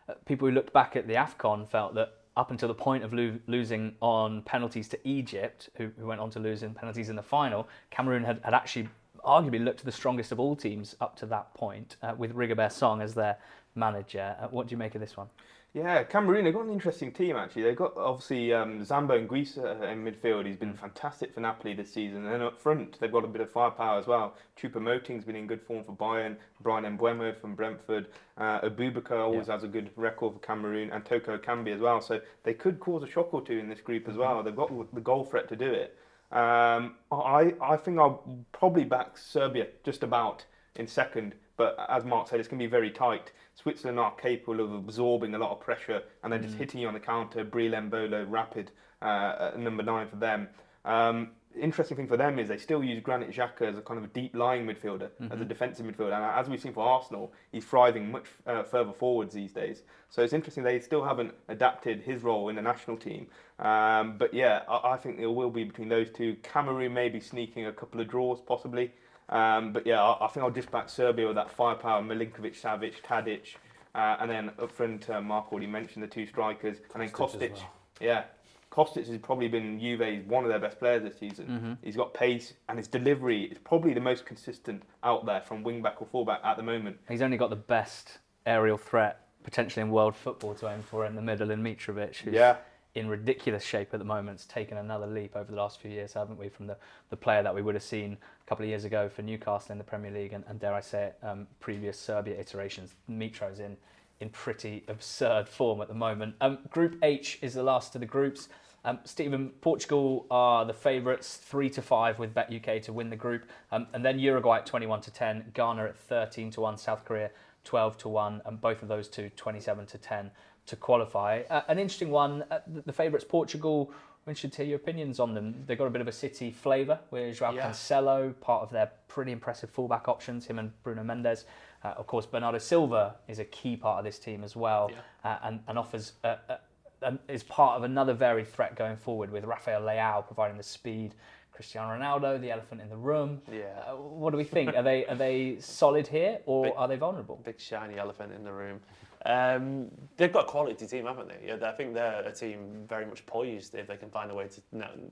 uh, 0.10 0.14
people 0.26 0.48
who 0.48 0.54
looked 0.54 0.74
back 0.74 0.96
at 0.96 1.08
the 1.08 1.16
AFCON 1.16 1.68
felt 1.68 1.96
that 1.96 2.14
up 2.38 2.52
until 2.52 2.68
the 2.68 2.76
point 2.76 3.04
of 3.04 3.14
lo- 3.14 3.40
losing 3.48 3.96
on 4.02 4.42
penalties 4.42 4.88
to 4.90 5.08
Egypt, 5.08 5.70
who, 5.76 5.90
who 6.00 6.06
went 6.06 6.20
on 6.20 6.30
to 6.32 6.40
lose 6.40 6.64
in 6.64 6.74
penalties 6.74 7.10
in 7.10 7.16
the 7.16 7.24
final, 7.24 7.68
Cameroon 7.92 8.24
had, 8.24 8.42
had 8.44 8.54
actually 8.54 8.90
arguably 9.26 9.64
looked 9.64 9.84
the 9.84 9.92
strongest 9.92 10.32
of 10.32 10.40
all 10.40 10.56
teams 10.56 10.96
up 11.02 11.16
to 11.18 11.26
that 11.26 11.54
point, 11.54 11.96
uh, 12.02 12.14
with 12.18 12.34
Rigobert 12.36 12.72
Song 12.72 13.02
as 13.02 13.14
their 13.14 13.38
manager. 13.74 14.36
Uh, 14.40 14.48
what 14.48 14.68
do 14.68 14.72
you 14.72 14.78
make 14.78 14.96
of 14.96 15.02
this 15.02 15.18
one? 15.18 15.28
Yeah, 15.76 16.04
Cameroon, 16.04 16.46
they've 16.46 16.54
got 16.54 16.64
an 16.64 16.72
interesting 16.72 17.12
team 17.12 17.36
actually. 17.36 17.64
They've 17.64 17.76
got 17.76 17.98
obviously 17.98 18.54
um, 18.54 18.80
Zambo 18.86 19.28
Anguissa 19.28 19.92
in 19.92 20.06
midfield. 20.06 20.46
He's 20.46 20.56
been 20.56 20.74
fantastic 20.74 21.34
for 21.34 21.42
Napoli 21.42 21.74
this 21.74 21.92
season. 21.92 22.24
And 22.24 22.32
then 22.32 22.42
up 22.42 22.58
front, 22.58 22.98
they've 22.98 23.12
got 23.12 23.26
a 23.26 23.28
bit 23.28 23.42
of 23.42 23.52
firepower 23.52 24.00
as 24.00 24.08
well. 24.08 24.36
Choupo-Moting's 24.58 25.26
been 25.26 25.36
in 25.36 25.48
good 25.48 25.62
form 25.62 25.84
for 25.84 25.92
Bayern. 25.92 26.38
Bryan 26.62 26.98
Mbeumo 26.98 27.38
from 27.42 27.56
Brentford. 27.56 28.08
Uh, 28.38 28.62
Abubakar 28.62 29.20
always 29.20 29.48
has 29.48 29.64
a 29.64 29.68
good 29.68 29.90
record 29.98 30.36
for 30.36 30.40
Cameroon. 30.40 30.92
And 30.92 31.04
Toko 31.04 31.38
Ekambi 31.38 31.76
as 31.76 31.82
well. 31.82 32.00
So 32.00 32.22
they 32.44 32.54
could 32.54 32.80
cause 32.80 33.04
a 33.04 33.08
shock 33.08 33.34
or 33.34 33.42
two 33.42 33.58
in 33.58 33.68
this 33.68 33.82
group 33.82 34.08
as 34.08 34.16
well. 34.16 34.42
They've 34.44 34.56
got 34.56 34.72
the 34.96 35.02
goal 35.02 35.26
threat 35.26 35.50
to 35.50 35.58
do 35.58 35.70
it. 35.70 35.98
Um, 36.32 36.96
I, 37.12 37.54
I 37.62 37.76
think 37.76 38.00
I'll 38.00 38.24
probably 38.54 38.86
back 38.86 39.18
Serbia 39.18 39.68
just 39.84 40.04
about 40.04 40.46
in 40.78 40.88
second. 40.88 41.36
But 41.58 41.78
as 41.90 42.04
Mark 42.04 42.28
said, 42.28 42.40
it's 42.40 42.50
going 42.50 42.60
to 42.60 42.66
be 42.66 42.70
very 42.70 42.92
tight. 42.92 43.32
Switzerland 43.56 44.00
are 44.00 44.14
capable 44.16 44.60
of 44.60 44.74
absorbing 44.74 45.34
a 45.36 45.38
lot 45.38 45.52
of 45.52 45.60
pressure 45.60 46.04
and 46.24 46.32
then 46.32 46.42
just 46.42 46.56
hitting 46.56 46.82
you 46.82 46.88
on 46.88 46.94
the 46.94 47.00
counter. 47.00 47.46
Breel 47.46 47.72
Embolo, 47.72 48.26
rapid, 48.30 48.72
uh, 49.02 49.52
number 49.58 49.84
nine 49.84 50.08
for 50.08 50.18
them. 50.18 50.50
Um, 50.84 51.30
interesting 51.60 51.96
thing 51.96 52.08
for 52.08 52.18
them 52.18 52.38
is 52.38 52.50
they 52.50 52.58
still 52.58 52.84
use 52.84 53.02
Granit 53.02 53.32
Xhaka 53.32 53.62
as 53.62 53.78
a 53.78 53.82
kind 53.82 53.98
of 53.98 54.04
a 54.04 54.08
deep 54.08 54.36
lying 54.36 54.66
midfielder, 54.66 55.10
as 55.32 55.40
a 55.40 55.46
defensive 55.46 55.86
midfielder. 55.86 56.14
And 56.14 56.24
as 56.24 56.50
we've 56.50 56.60
seen 56.62 56.74
for 56.74 56.86
Arsenal, 56.86 57.34
he's 57.52 57.66
thriving 57.66 58.12
much 58.12 58.26
uh, 58.46 58.64
further 58.64 58.92
forwards 58.92 59.34
these 59.34 59.54
days. 59.54 59.84
So 60.10 60.22
it's 60.22 60.34
interesting 60.34 60.64
they 60.64 60.80
still 60.80 61.04
haven't 61.04 61.34
adapted 61.48 62.02
his 62.02 62.24
role 62.24 62.50
in 62.50 62.56
the 62.56 62.62
national 62.62 62.98
team. 62.98 63.28
Um, 63.60 64.18
but 64.18 64.34
yeah, 64.34 64.64
I, 64.70 64.94
I 64.94 64.98
think 64.98 65.20
it 65.20 65.28
will 65.28 65.50
be 65.50 65.64
between 65.64 65.90
those 65.90 66.10
two. 66.10 66.36
Cameroon 66.44 66.94
maybe 66.94 67.20
sneaking 67.20 67.66
a 67.68 67.72
couple 67.72 68.02
of 68.02 68.10
draws 68.10 68.42
possibly. 68.42 68.92
Um, 69.30 69.74
but 69.74 69.86
yeah, 69.88 70.04
I, 70.04 70.26
I 70.26 70.28
think 70.30 70.44
I'll 70.44 70.52
just 70.52 70.72
back 70.72 70.90
Serbia 70.90 71.28
with 71.28 71.36
that 71.36 71.52
firepower: 71.52 72.02
Milinkovic, 72.02 72.60
Savic, 72.60 73.02
Tadic, 73.02 73.56
uh, 73.96 74.18
and 74.20 74.30
then 74.30 74.52
up 74.60 74.72
front, 74.72 75.10
uh, 75.10 75.22
Mark 75.22 75.52
already 75.52 75.68
mentioned 75.68 76.04
the 76.04 76.08
two 76.08 76.28
strikers, 76.28 76.78
and 76.94 77.02
then 77.02 77.10
Kostic 77.10 77.54
well. 77.54 77.74
Yeah, 78.00 78.24
Kostic 78.72 79.08
has 79.08 79.18
probably 79.18 79.48
been 79.48 79.80
Juve's 79.80 80.26
one 80.28 80.44
of 80.44 80.50
their 80.50 80.60
best 80.60 80.80
players 80.80 81.02
this 81.04 81.18
season. 81.18 81.78
He's 81.82 81.96
got 81.96 82.14
pace, 82.14 82.54
and 82.70 82.78
his 82.78 82.88
delivery 82.88 83.44
is 83.46 83.58
probably 83.58 83.94
the 83.94 84.02
most 84.02 84.26
consistent 84.26 84.84
out 85.04 85.26
there 85.26 85.42
from 85.42 85.64
wing 85.64 85.82
back 85.82 86.02
or 86.02 86.08
fullback 86.08 86.42
at 86.44 86.58
the 86.58 86.64
moment. 86.64 86.98
He's 87.08 87.22
only 87.22 87.38
got 87.38 87.50
the 87.50 87.56
best 87.56 88.20
aerial 88.46 88.78
threat 88.78 89.22
potentially 89.44 89.82
in 89.82 89.92
world 89.92 90.16
football 90.16 90.56
to 90.56 90.68
aim 90.68 90.82
for 90.82 91.06
in 91.06 91.16
the 91.16 91.22
middle 91.22 91.52
in 91.52 91.64
Mitrovic, 91.64 92.18
who's 92.18 92.34
Yeah. 92.34 92.58
In 92.96 93.10
ridiculous 93.10 93.64
shape 93.64 93.94
at 93.94 94.00
the 94.00 94.06
moment. 94.06 94.38
It's 94.38 94.46
taken 94.46 94.78
another 94.78 95.06
leap 95.06 95.36
over 95.36 95.52
the 95.52 95.58
last 95.58 95.80
few 95.82 95.92
years, 95.92 96.14
haven't 96.14 96.40
we, 96.40 96.50
from 96.50 96.66
the, 96.66 96.78
the 97.10 97.18
player 97.18 97.44
that 97.44 97.54
we 97.54 97.62
would 97.62 97.76
have 97.76 97.84
seen 97.84 98.14
a 98.14 98.50
couple 98.50 98.64
of 98.64 98.70
years 98.70 98.86
ago 98.86 99.10
for 99.10 99.22
Newcastle 99.22 99.74
in 99.74 99.78
the 99.78 99.84
Premier 99.84 100.12
League 100.12 100.34
and, 100.34 100.44
and 100.48 100.60
dare 100.60 100.74
I 100.74 100.80
say 100.80 101.08
it, 101.08 101.18
um, 101.22 101.46
previous 101.60 102.00
Serbia 102.00 102.40
iterations. 102.40 102.96
Mitro's 103.08 103.60
in 103.60 103.78
in 104.22 104.30
pretty 104.30 104.82
absurd 104.88 105.48
form 105.48 105.82
at 105.82 105.90
the 105.90 105.94
moment. 105.94 106.36
Um, 106.40 106.60
group 106.70 106.98
H 107.04 107.38
is 107.42 107.54
the 107.54 107.64
last 107.64 107.96
of 107.96 108.00
the 108.00 108.08
groups. 108.08 108.48
Um, 108.86 109.00
Stephen, 109.04 109.50
Portugal 109.62 110.26
are 110.30 110.64
the 110.64 110.74
favourites, 110.74 111.38
three 111.38 111.70
to 111.72 111.82
five 111.82 112.20
with 112.20 112.34
Bet 112.34 112.54
UK 112.54 112.82
to 112.84 112.94
win 112.94 113.10
the 113.10 113.16
group, 113.16 113.50
um, 113.72 113.88
and 113.94 114.06
then 114.06 114.20
Uruguay 114.20 114.60
at 114.60 114.66
twenty-one 114.66 115.02
to 115.02 115.12
ten, 115.12 115.52
Ghana 115.54 115.86
at 115.86 115.98
thirteen 115.98 116.52
to 116.52 116.62
one, 116.62 116.78
South 116.78 117.04
Korea 117.04 117.32
twelve 117.64 117.98
to 117.98 118.10
one, 118.10 118.42
and 118.46 118.62
both 118.62 118.84
of 118.84 118.88
those 118.88 119.10
two 119.10 119.30
27 119.36 119.88
to 119.88 119.98
ten 119.98 120.32
to 120.68 120.76
qualify. 120.76 121.44
Uh, 121.50 121.62
an 121.68 121.80
interesting 121.80 122.10
one. 122.12 122.44
Uh, 122.50 122.60
the, 122.68 122.82
the 122.82 122.94
favourites, 122.94 123.26
Portugal. 123.28 123.92
We 124.26 124.34
should 124.34 124.56
hear 124.56 124.66
your 124.66 124.78
opinions 124.78 125.20
on 125.20 125.36
them. 125.36 125.64
They've 125.68 125.78
got 125.78 125.86
a 125.86 125.92
bit 125.92 126.02
of 126.02 126.08
a 126.08 126.12
city 126.12 126.50
flavour 126.50 127.00
with 127.12 127.38
Joao 127.38 127.52
Yeah. 127.54 127.68
Cancelo, 127.70 128.34
part 128.42 128.64
of 128.64 128.72
their 128.72 128.90
pretty 129.08 129.32
impressive 129.32 129.70
fullback 129.70 130.08
options, 130.08 130.48
him 130.48 130.58
and 130.58 130.72
Bruno 130.82 131.04
Mendes. 131.04 131.46
Uh, 131.84 131.90
of 131.98 132.08
course, 132.08 132.26
Bernardo 132.26 132.58
Silva 132.58 133.18
is 133.28 133.38
a 133.38 133.46
key 133.46 133.76
part 133.78 134.00
of 134.00 134.04
this 134.06 134.18
team 134.18 134.44
as 134.44 134.56
well, 134.56 134.90
uh, 135.24 135.38
and, 135.44 135.60
and 135.68 135.78
offers 135.78 136.14
uh, 136.24 136.38
uh, 136.50 136.58
um, 137.04 137.20
is 137.28 137.44
part 137.44 137.78
of 137.78 137.84
another 137.84 138.16
varied 138.16 138.48
threat 138.48 138.76
going 138.76 138.98
forward 138.98 139.30
with 139.30 139.44
Rafael 139.44 139.82
Leao 139.82 140.26
providing 140.26 140.58
the 140.58 140.64
speed, 140.64 141.14
Cristiano 141.52 141.94
Ronaldo, 141.94 142.42
the 142.42 142.50
elephant 142.50 142.82
in 142.82 142.90
the 142.90 142.98
room. 142.98 143.44
Yeah. 143.54 143.66
Uh, 143.88 143.96
what 143.96 144.32
do 144.32 144.38
we 144.38 144.44
think? 144.44 144.76
Are 144.76 144.82
they 144.82 145.06
are 145.06 145.14
they 145.16 145.58
solid 145.60 146.08
here 146.08 146.40
or 146.48 146.64
Big- 146.64 146.74
are 146.76 146.88
they 146.88 146.96
vulnerable? 146.96 147.40
Big 147.46 147.60
shiny 147.60 148.00
elephant 148.00 148.34
in 148.34 148.44
the 148.44 148.52
room. 148.52 148.80
Um, 149.26 149.88
they've 150.18 150.32
got 150.32 150.46
a 150.46 150.48
quality 150.48 150.86
team, 150.86 151.06
haven't 151.06 151.30
they? 151.30 151.48
Yeah, 151.48 151.58
I 151.64 151.72
think 151.72 151.96
they're 151.96 152.22
a 152.22 152.32
team 152.32 152.86
very 152.88 153.06
much 153.06 153.26
poised 153.26 153.74
if 153.74 153.88
they 153.88 153.98
can 153.98 154.10
find 154.10 154.30
a 154.30 154.36
way 154.36 154.48
to 154.48 154.62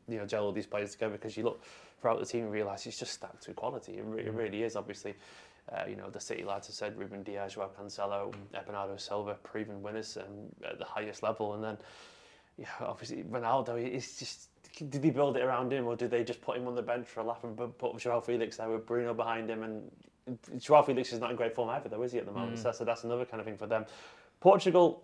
you 0.07 0.17
know 0.17 0.25
gel 0.25 0.45
all 0.45 0.51
these 0.51 0.67
players 0.67 0.91
together. 0.91 1.13
Because 1.13 1.35
you 1.35 1.43
look 1.43 1.63
throughout 1.99 2.19
the 2.19 2.25
team 2.25 2.43
and 2.43 2.51
realise 2.51 2.85
it's 2.85 2.99
just 2.99 3.13
stacked 3.13 3.47
with 3.47 3.55
quality. 3.55 3.93
It, 3.93 4.03
re- 4.05 4.23
it 4.23 4.33
really 4.33 4.63
is. 4.63 4.75
Obviously, 4.75 5.15
uh, 5.71 5.83
you 5.87 5.95
know 5.95 6.09
the 6.11 6.19
City 6.19 6.43
lads 6.43 6.67
have 6.67 6.75
said 6.75 6.97
Ruben 6.97 7.23
Dias, 7.23 7.53
Joao 7.53 7.71
Cancelo, 7.79 8.31
mm. 8.31 8.65
Bernardo 8.65 8.97
Silva, 8.97 9.35
proven 9.41 9.81
winners 9.81 10.15
um, 10.17 10.23
at 10.63 10.77
the 10.77 10.85
highest 10.85 11.23
level, 11.23 11.55
and 11.55 11.63
then 11.63 11.77
yeah, 12.57 12.67
obviously 12.81 13.23
Ronaldo. 13.23 13.83
It's 13.83 14.19
just 14.19 14.49
did 14.89 15.01
they 15.01 15.09
build 15.09 15.37
it 15.37 15.43
around 15.43 15.71
him 15.71 15.85
or 15.85 15.95
did 15.95 16.09
they 16.09 16.23
just 16.23 16.41
put 16.41 16.57
him 16.57 16.67
on 16.67 16.73
the 16.73 16.81
bench 16.81 17.07
for 17.07 17.19
a 17.19 17.23
laugh 17.23 17.43
and 17.43 17.55
put 17.55 17.77
put 17.77 17.97
Joao 17.97 18.21
Felix 18.21 18.57
there 18.57 18.69
with 18.69 18.85
Bruno 18.85 19.13
behind 19.13 19.49
him 19.49 19.63
and 19.63 19.91
Joao 20.57 20.81
Felix 20.83 21.11
is 21.11 21.19
not 21.19 21.31
in 21.31 21.35
great 21.35 21.53
form 21.55 21.69
either 21.69 21.89
though 21.89 22.01
is 22.03 22.11
he 22.11 22.19
at 22.19 22.25
the 22.25 22.31
moment 22.31 22.59
so, 22.59 22.71
so 22.71 22.85
that's 22.85 23.03
another 23.03 23.25
kind 23.25 23.39
of 23.39 23.45
thing 23.45 23.57
for 23.57 23.67
them 23.67 23.85
Portugal 24.39 25.03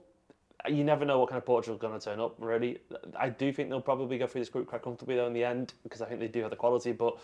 you 0.68 0.84
never 0.84 1.06
know 1.06 1.20
what 1.20 1.30
kind 1.30 1.38
of 1.38 1.46
Portugal 1.46 1.78
Portugal's 1.78 1.82
going 1.82 2.00
to 2.00 2.06
turn 2.06 2.20
up 2.20 2.36
really 2.40 2.80
I 3.18 3.30
do 3.30 3.52
think 3.52 3.70
they'll 3.70 3.82
probably 3.82 4.18
go 4.18 4.28
through 4.28 4.42
this 4.42 4.50
group 4.50 4.68
quite 4.68 4.82
comfortably 4.82 5.16
though 5.16 5.28
in 5.28 5.34
the 5.34 5.44
end 5.44 5.74
because 5.84 6.02
I 6.02 6.06
think 6.06 6.20
they 6.20 6.28
do 6.28 6.42
have 6.42 6.50
the 6.50 6.56
quality 6.56 6.92
but 6.92 7.18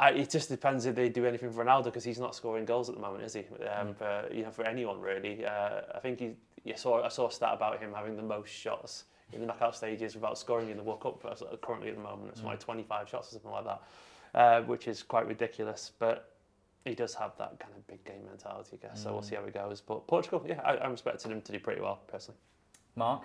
I, 0.00 0.10
it 0.10 0.30
just 0.30 0.48
depends 0.48 0.86
if 0.86 0.94
they 0.94 1.08
do 1.08 1.24
anything 1.24 1.50
for 1.52 1.64
Ronaldo 1.64 1.84
because 1.84 2.04
he's 2.04 2.18
not 2.18 2.34
scoring 2.34 2.64
goals 2.64 2.88
at 2.88 2.96
the 2.96 3.00
moment, 3.00 3.24
is 3.24 3.34
he? 3.34 3.44
Um, 3.66 3.94
for, 3.94 4.28
you 4.32 4.42
know, 4.42 4.50
for 4.50 4.66
anyone 4.66 5.00
really. 5.00 5.44
Uh, 5.44 5.82
I 5.94 6.00
think 6.00 6.18
he. 6.18 6.32
You 6.64 6.76
saw, 6.76 7.04
I 7.04 7.08
saw 7.08 7.28
a 7.28 7.30
stat 7.30 7.50
about 7.52 7.78
him 7.78 7.92
having 7.94 8.16
the 8.16 8.22
most 8.22 8.48
shots 8.48 9.04
in 9.34 9.40
the 9.40 9.46
knockout 9.46 9.76
stages 9.76 10.14
without 10.14 10.38
scoring 10.38 10.70
in 10.70 10.78
the 10.78 10.82
World 10.82 11.02
Cup 11.02 11.22
currently 11.60 11.90
at 11.90 11.96
the 11.96 12.02
moment. 12.02 12.30
It's 12.32 12.42
like 12.42 12.58
25 12.58 13.06
shots 13.06 13.28
or 13.28 13.32
something 13.32 13.50
like 13.50 13.64
that, 13.64 13.82
uh, 14.34 14.62
which 14.62 14.88
is 14.88 15.02
quite 15.02 15.26
ridiculous. 15.26 15.92
But 15.98 16.33
he 16.84 16.94
does 16.94 17.14
have 17.14 17.36
that 17.38 17.58
kind 17.58 17.72
of 17.74 17.86
big 17.86 18.04
game 18.04 18.24
mentality, 18.26 18.78
I 18.82 18.88
guess. 18.88 19.02
So 19.02 19.12
we'll 19.12 19.22
see 19.22 19.34
how 19.36 19.42
it 19.44 19.54
goes. 19.54 19.80
But 19.80 20.06
Portugal, 20.06 20.44
yeah, 20.46 20.60
I, 20.62 20.76
I'm 20.78 20.92
expecting 20.92 21.30
him 21.30 21.40
to 21.42 21.52
do 21.52 21.58
pretty 21.58 21.80
well 21.80 22.00
personally. 22.06 22.38
Mark? 22.94 23.22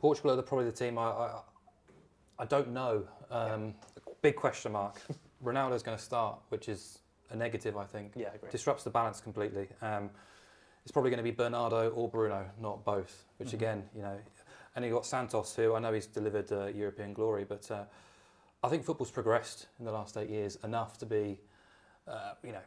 Portugal 0.00 0.32
are 0.32 0.36
the, 0.36 0.42
probably 0.42 0.64
the 0.66 0.72
team 0.72 0.98
I, 0.98 1.02
I, 1.02 1.40
I 2.40 2.44
don't 2.44 2.72
know. 2.72 3.04
Um, 3.30 3.74
big 4.22 4.34
question 4.34 4.72
mark. 4.72 5.00
Ronaldo's 5.44 5.82
going 5.82 5.96
to 5.96 6.02
start, 6.02 6.38
which 6.48 6.68
is 6.68 6.98
a 7.30 7.36
negative, 7.36 7.76
I 7.76 7.84
think. 7.84 8.12
Yeah, 8.16 8.28
I 8.32 8.34
agree. 8.34 8.50
Disrupts 8.50 8.82
the 8.84 8.90
balance 8.90 9.20
completely. 9.20 9.68
Um, 9.80 10.10
it's 10.82 10.90
probably 10.90 11.10
going 11.10 11.18
to 11.18 11.24
be 11.24 11.30
Bernardo 11.30 11.90
or 11.90 12.08
Bruno, 12.08 12.44
not 12.60 12.84
both. 12.84 13.24
Which 13.36 13.50
Mhm. 13.50 13.54
again, 13.54 13.88
you 13.94 14.02
know, 14.02 14.18
and 14.74 14.84
you 14.84 14.90
got 14.90 15.06
Santos, 15.06 15.54
who 15.54 15.74
I 15.74 15.78
know 15.78 15.92
he's 15.92 16.06
delivered 16.06 16.50
uh, 16.50 16.66
European 16.66 17.12
glory, 17.12 17.44
but 17.44 17.70
uh, 17.70 17.84
I 18.64 18.68
think 18.68 18.84
football's 18.84 19.10
progressed 19.12 19.66
in 19.78 19.84
the 19.84 19.92
last 19.92 20.16
eight 20.16 20.30
years 20.30 20.56
enough 20.64 20.98
to 20.98 21.06
be, 21.06 21.38
uh, 22.06 22.32
you 22.44 22.52
know, 22.52 22.60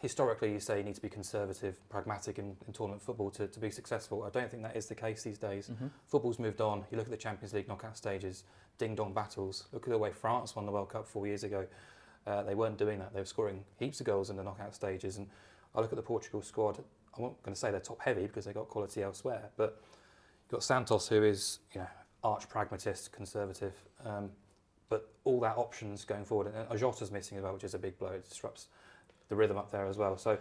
historically 0.00 0.52
you 0.52 0.60
say 0.60 0.78
you 0.78 0.84
need 0.84 0.96
to 0.96 1.00
be 1.00 1.08
conservative, 1.08 1.76
pragmatic 1.88 2.38
in, 2.38 2.56
in 2.66 2.72
tournament 2.72 3.00
football 3.00 3.30
to, 3.30 3.46
to 3.46 3.60
be 3.60 3.70
successful. 3.70 4.24
I 4.24 4.30
don't 4.30 4.50
think 4.50 4.62
that 4.64 4.76
is 4.76 4.86
the 4.86 4.94
case 4.94 5.22
these 5.22 5.38
days. 5.38 5.68
Mm-hmm. 5.68 5.86
Football's 6.08 6.38
moved 6.38 6.60
on. 6.60 6.84
You 6.90 6.98
look 6.98 7.06
at 7.06 7.12
the 7.12 7.16
Champions 7.16 7.54
League 7.54 7.68
knockout 7.68 7.96
stages, 7.96 8.44
ding 8.78 8.96
dong 8.96 9.14
battles. 9.14 9.68
Look 9.72 9.86
at 9.86 9.90
the 9.90 9.98
way 9.98 10.10
France 10.10 10.56
won 10.56 10.66
the 10.66 10.72
World 10.72 10.90
Cup 10.90 11.06
four 11.06 11.26
years 11.26 11.44
ago. 11.44 11.66
Uh, 12.26 12.42
they 12.42 12.54
weren't 12.54 12.78
doing 12.78 12.98
that. 12.98 13.14
They 13.14 13.20
were 13.20 13.26
scoring 13.26 13.64
heaps 13.78 14.00
of 14.00 14.06
goals 14.06 14.28
in 14.28 14.36
the 14.36 14.42
knockout 14.42 14.74
stages. 14.74 15.16
And 15.16 15.28
I 15.74 15.80
look 15.80 15.92
at 15.92 15.96
the 15.96 16.02
Portugal 16.02 16.42
squad. 16.42 16.78
I'm 17.16 17.22
not 17.22 17.42
going 17.42 17.54
to 17.54 17.60
say 17.60 17.70
they're 17.70 17.80
top 17.80 18.00
heavy 18.00 18.22
because 18.22 18.44
they 18.44 18.52
got 18.52 18.68
quality 18.68 19.02
elsewhere, 19.02 19.50
but 19.56 19.80
you've 20.44 20.52
got 20.52 20.62
Santos, 20.64 21.08
who 21.08 21.22
is 21.22 21.58
you 21.74 21.80
know 21.80 21.86
arch 22.24 22.48
pragmatist, 22.48 23.12
conservative. 23.12 23.74
Um, 24.04 24.30
but 24.92 25.08
all 25.24 25.40
that 25.40 25.56
options 25.56 26.04
going 26.04 26.24
forward, 26.24 26.52
and 26.54 26.68
Ajota's 26.68 27.10
missing 27.10 27.38
as 27.38 27.44
well, 27.44 27.54
which 27.54 27.64
is 27.64 27.72
a 27.74 27.78
big 27.78 27.98
blow. 27.98 28.08
It 28.10 28.28
disrupts 28.28 28.66
the 29.30 29.34
rhythm 29.36 29.56
up 29.56 29.70
there 29.70 29.86
as 29.86 29.96
well. 29.96 30.18
So 30.18 30.36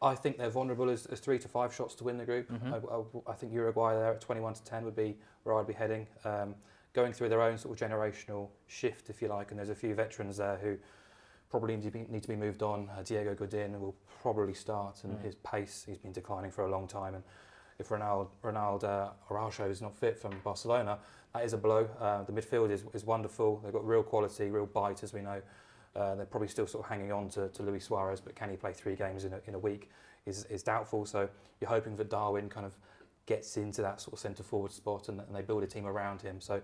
I 0.00 0.16
think 0.16 0.38
they're 0.38 0.50
vulnerable 0.50 0.90
as, 0.90 1.06
as 1.06 1.20
three 1.20 1.38
to 1.38 1.46
five 1.48 1.72
shots 1.72 1.94
to 1.96 2.04
win 2.04 2.18
the 2.18 2.24
group. 2.24 2.50
Mhm. 2.50 2.72
I, 2.72 3.28
I- 3.28 3.32
I 3.32 3.34
think 3.36 3.52
Uruguay 3.52 3.94
there 3.94 4.12
at 4.14 4.20
21 4.20 4.54
to 4.54 4.64
10 4.64 4.84
would 4.84 4.96
be 4.96 5.16
where 5.44 5.54
I'd 5.56 5.68
be 5.68 5.72
heading. 5.84 6.08
Um, 6.24 6.56
going 6.94 7.12
through 7.12 7.28
their 7.28 7.40
own 7.42 7.56
sort 7.56 7.80
of 7.80 7.88
generational 7.88 8.48
shift, 8.66 9.08
if 9.08 9.22
you 9.22 9.28
like, 9.28 9.50
and 9.52 9.58
there's 9.58 9.70
a 9.70 9.74
few 9.76 9.94
veterans 9.94 10.36
there 10.38 10.56
who 10.56 10.76
probably 11.50 11.76
need 11.76 11.84
to 11.84 11.90
be, 11.92 12.00
need 12.08 12.22
to 12.22 12.28
be 12.28 12.36
moved 12.36 12.62
on. 12.64 12.90
Uh, 12.98 13.02
Diego 13.04 13.34
Godin 13.34 13.80
will 13.80 13.94
probably 14.22 14.54
start, 14.54 15.04
and 15.04 15.12
Mm. 15.16 15.22
his 15.22 15.36
pace, 15.36 15.84
he's 15.86 15.98
been 15.98 16.12
declining 16.12 16.50
for 16.50 16.64
a 16.64 16.68
long 16.68 16.88
time. 16.88 17.14
And 17.14 17.22
if 17.82 17.88
Ronaldo, 17.90 18.28
Ronaldo 18.42 18.84
uh, 18.84 19.10
Araujo 19.30 19.68
is 19.68 19.82
not 19.82 19.94
fit 19.94 20.18
from 20.18 20.32
Barcelona, 20.42 20.98
that 21.34 21.44
is 21.44 21.52
a 21.52 21.58
blow. 21.58 21.88
Uh, 22.00 22.22
the 22.22 22.32
midfield 22.32 22.70
is, 22.70 22.84
is 22.94 23.04
wonderful. 23.04 23.60
They've 23.62 23.72
got 23.72 23.86
real 23.86 24.02
quality, 24.02 24.50
real 24.50 24.66
bite, 24.66 25.02
as 25.02 25.12
we 25.12 25.20
know. 25.20 25.42
Uh, 25.94 26.14
they're 26.14 26.26
probably 26.26 26.48
still 26.48 26.66
sort 26.66 26.84
of 26.84 26.90
hanging 26.90 27.12
on 27.12 27.28
to, 27.30 27.48
to 27.48 27.62
Luis 27.62 27.84
Suarez, 27.84 28.20
but 28.20 28.34
can 28.34 28.48
he 28.50 28.56
play 28.56 28.72
three 28.72 28.94
games 28.94 29.24
in 29.24 29.32
a, 29.34 29.40
in 29.46 29.54
a 29.54 29.58
week 29.58 29.90
is, 30.26 30.44
is 30.44 30.62
doubtful. 30.62 31.04
So 31.04 31.28
you're 31.60 31.70
hoping 31.70 31.96
that 31.96 32.08
Darwin 32.08 32.48
kind 32.48 32.64
of 32.64 32.74
gets 33.26 33.56
into 33.56 33.82
that 33.82 34.00
sort 34.00 34.14
of 34.14 34.18
centre 34.18 34.42
forward 34.42 34.72
spot 34.72 35.08
and, 35.08 35.20
and 35.20 35.34
they 35.34 35.42
build 35.42 35.62
a 35.62 35.66
team 35.66 35.86
around 35.86 36.22
him. 36.22 36.40
So 36.40 36.62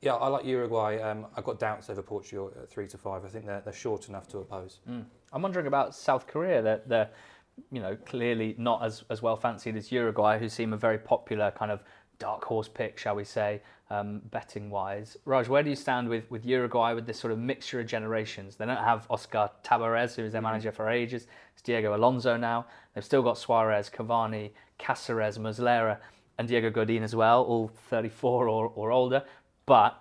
yeah, 0.00 0.14
I 0.14 0.28
like 0.28 0.44
Uruguay. 0.44 1.00
Um, 1.00 1.26
I've 1.36 1.44
got 1.44 1.58
doubts 1.58 1.88
over 1.90 2.02
Portugal 2.02 2.52
at 2.60 2.68
three 2.68 2.86
to 2.88 2.98
five. 2.98 3.24
I 3.24 3.28
think 3.28 3.46
they're, 3.46 3.60
they're 3.60 3.72
short 3.72 4.08
enough 4.08 4.28
to 4.28 4.38
oppose. 4.38 4.80
Mm. 4.88 5.04
I'm 5.32 5.42
wondering 5.42 5.66
about 5.66 5.94
South 5.94 6.26
Korea. 6.26 6.62
They're, 6.62 6.82
they're 6.86 7.10
you 7.70 7.80
know, 7.80 7.96
clearly 8.06 8.54
not 8.58 8.82
as, 8.84 9.04
as 9.10 9.22
well 9.22 9.36
fancied 9.36 9.76
as 9.76 9.90
Uruguay, 9.92 10.38
who 10.38 10.48
seem 10.48 10.72
a 10.72 10.76
very 10.76 10.98
popular 10.98 11.50
kind 11.50 11.70
of 11.70 11.82
dark 12.18 12.44
horse 12.44 12.68
pick, 12.68 12.98
shall 12.98 13.16
we 13.16 13.24
say, 13.24 13.60
um, 13.90 14.20
betting 14.30 14.70
wise. 14.70 15.16
Raj, 15.24 15.48
where 15.48 15.62
do 15.62 15.70
you 15.70 15.76
stand 15.76 16.08
with, 16.08 16.30
with 16.30 16.44
Uruguay 16.46 16.92
with 16.92 17.06
this 17.06 17.18
sort 17.18 17.32
of 17.32 17.38
mixture 17.38 17.80
of 17.80 17.86
generations? 17.86 18.56
They 18.56 18.66
don't 18.66 18.76
have 18.76 19.06
Oscar 19.10 19.50
Tabarez, 19.62 20.16
who 20.16 20.22
was 20.22 20.32
their 20.32 20.42
manager 20.42 20.72
for 20.72 20.88
ages. 20.88 21.26
It's 21.52 21.62
Diego 21.62 21.96
Alonso 21.96 22.36
now. 22.36 22.66
They've 22.94 23.04
still 23.04 23.22
got 23.22 23.38
Suarez, 23.38 23.90
Cavani, 23.90 24.50
Caceres, 24.78 25.38
Muslera, 25.38 25.98
and 26.38 26.48
Diego 26.48 26.70
Godin 26.70 27.02
as 27.02 27.14
well, 27.14 27.42
all 27.42 27.68
34 27.90 28.48
or, 28.48 28.72
or 28.74 28.90
older. 28.90 29.22
But 29.66 30.00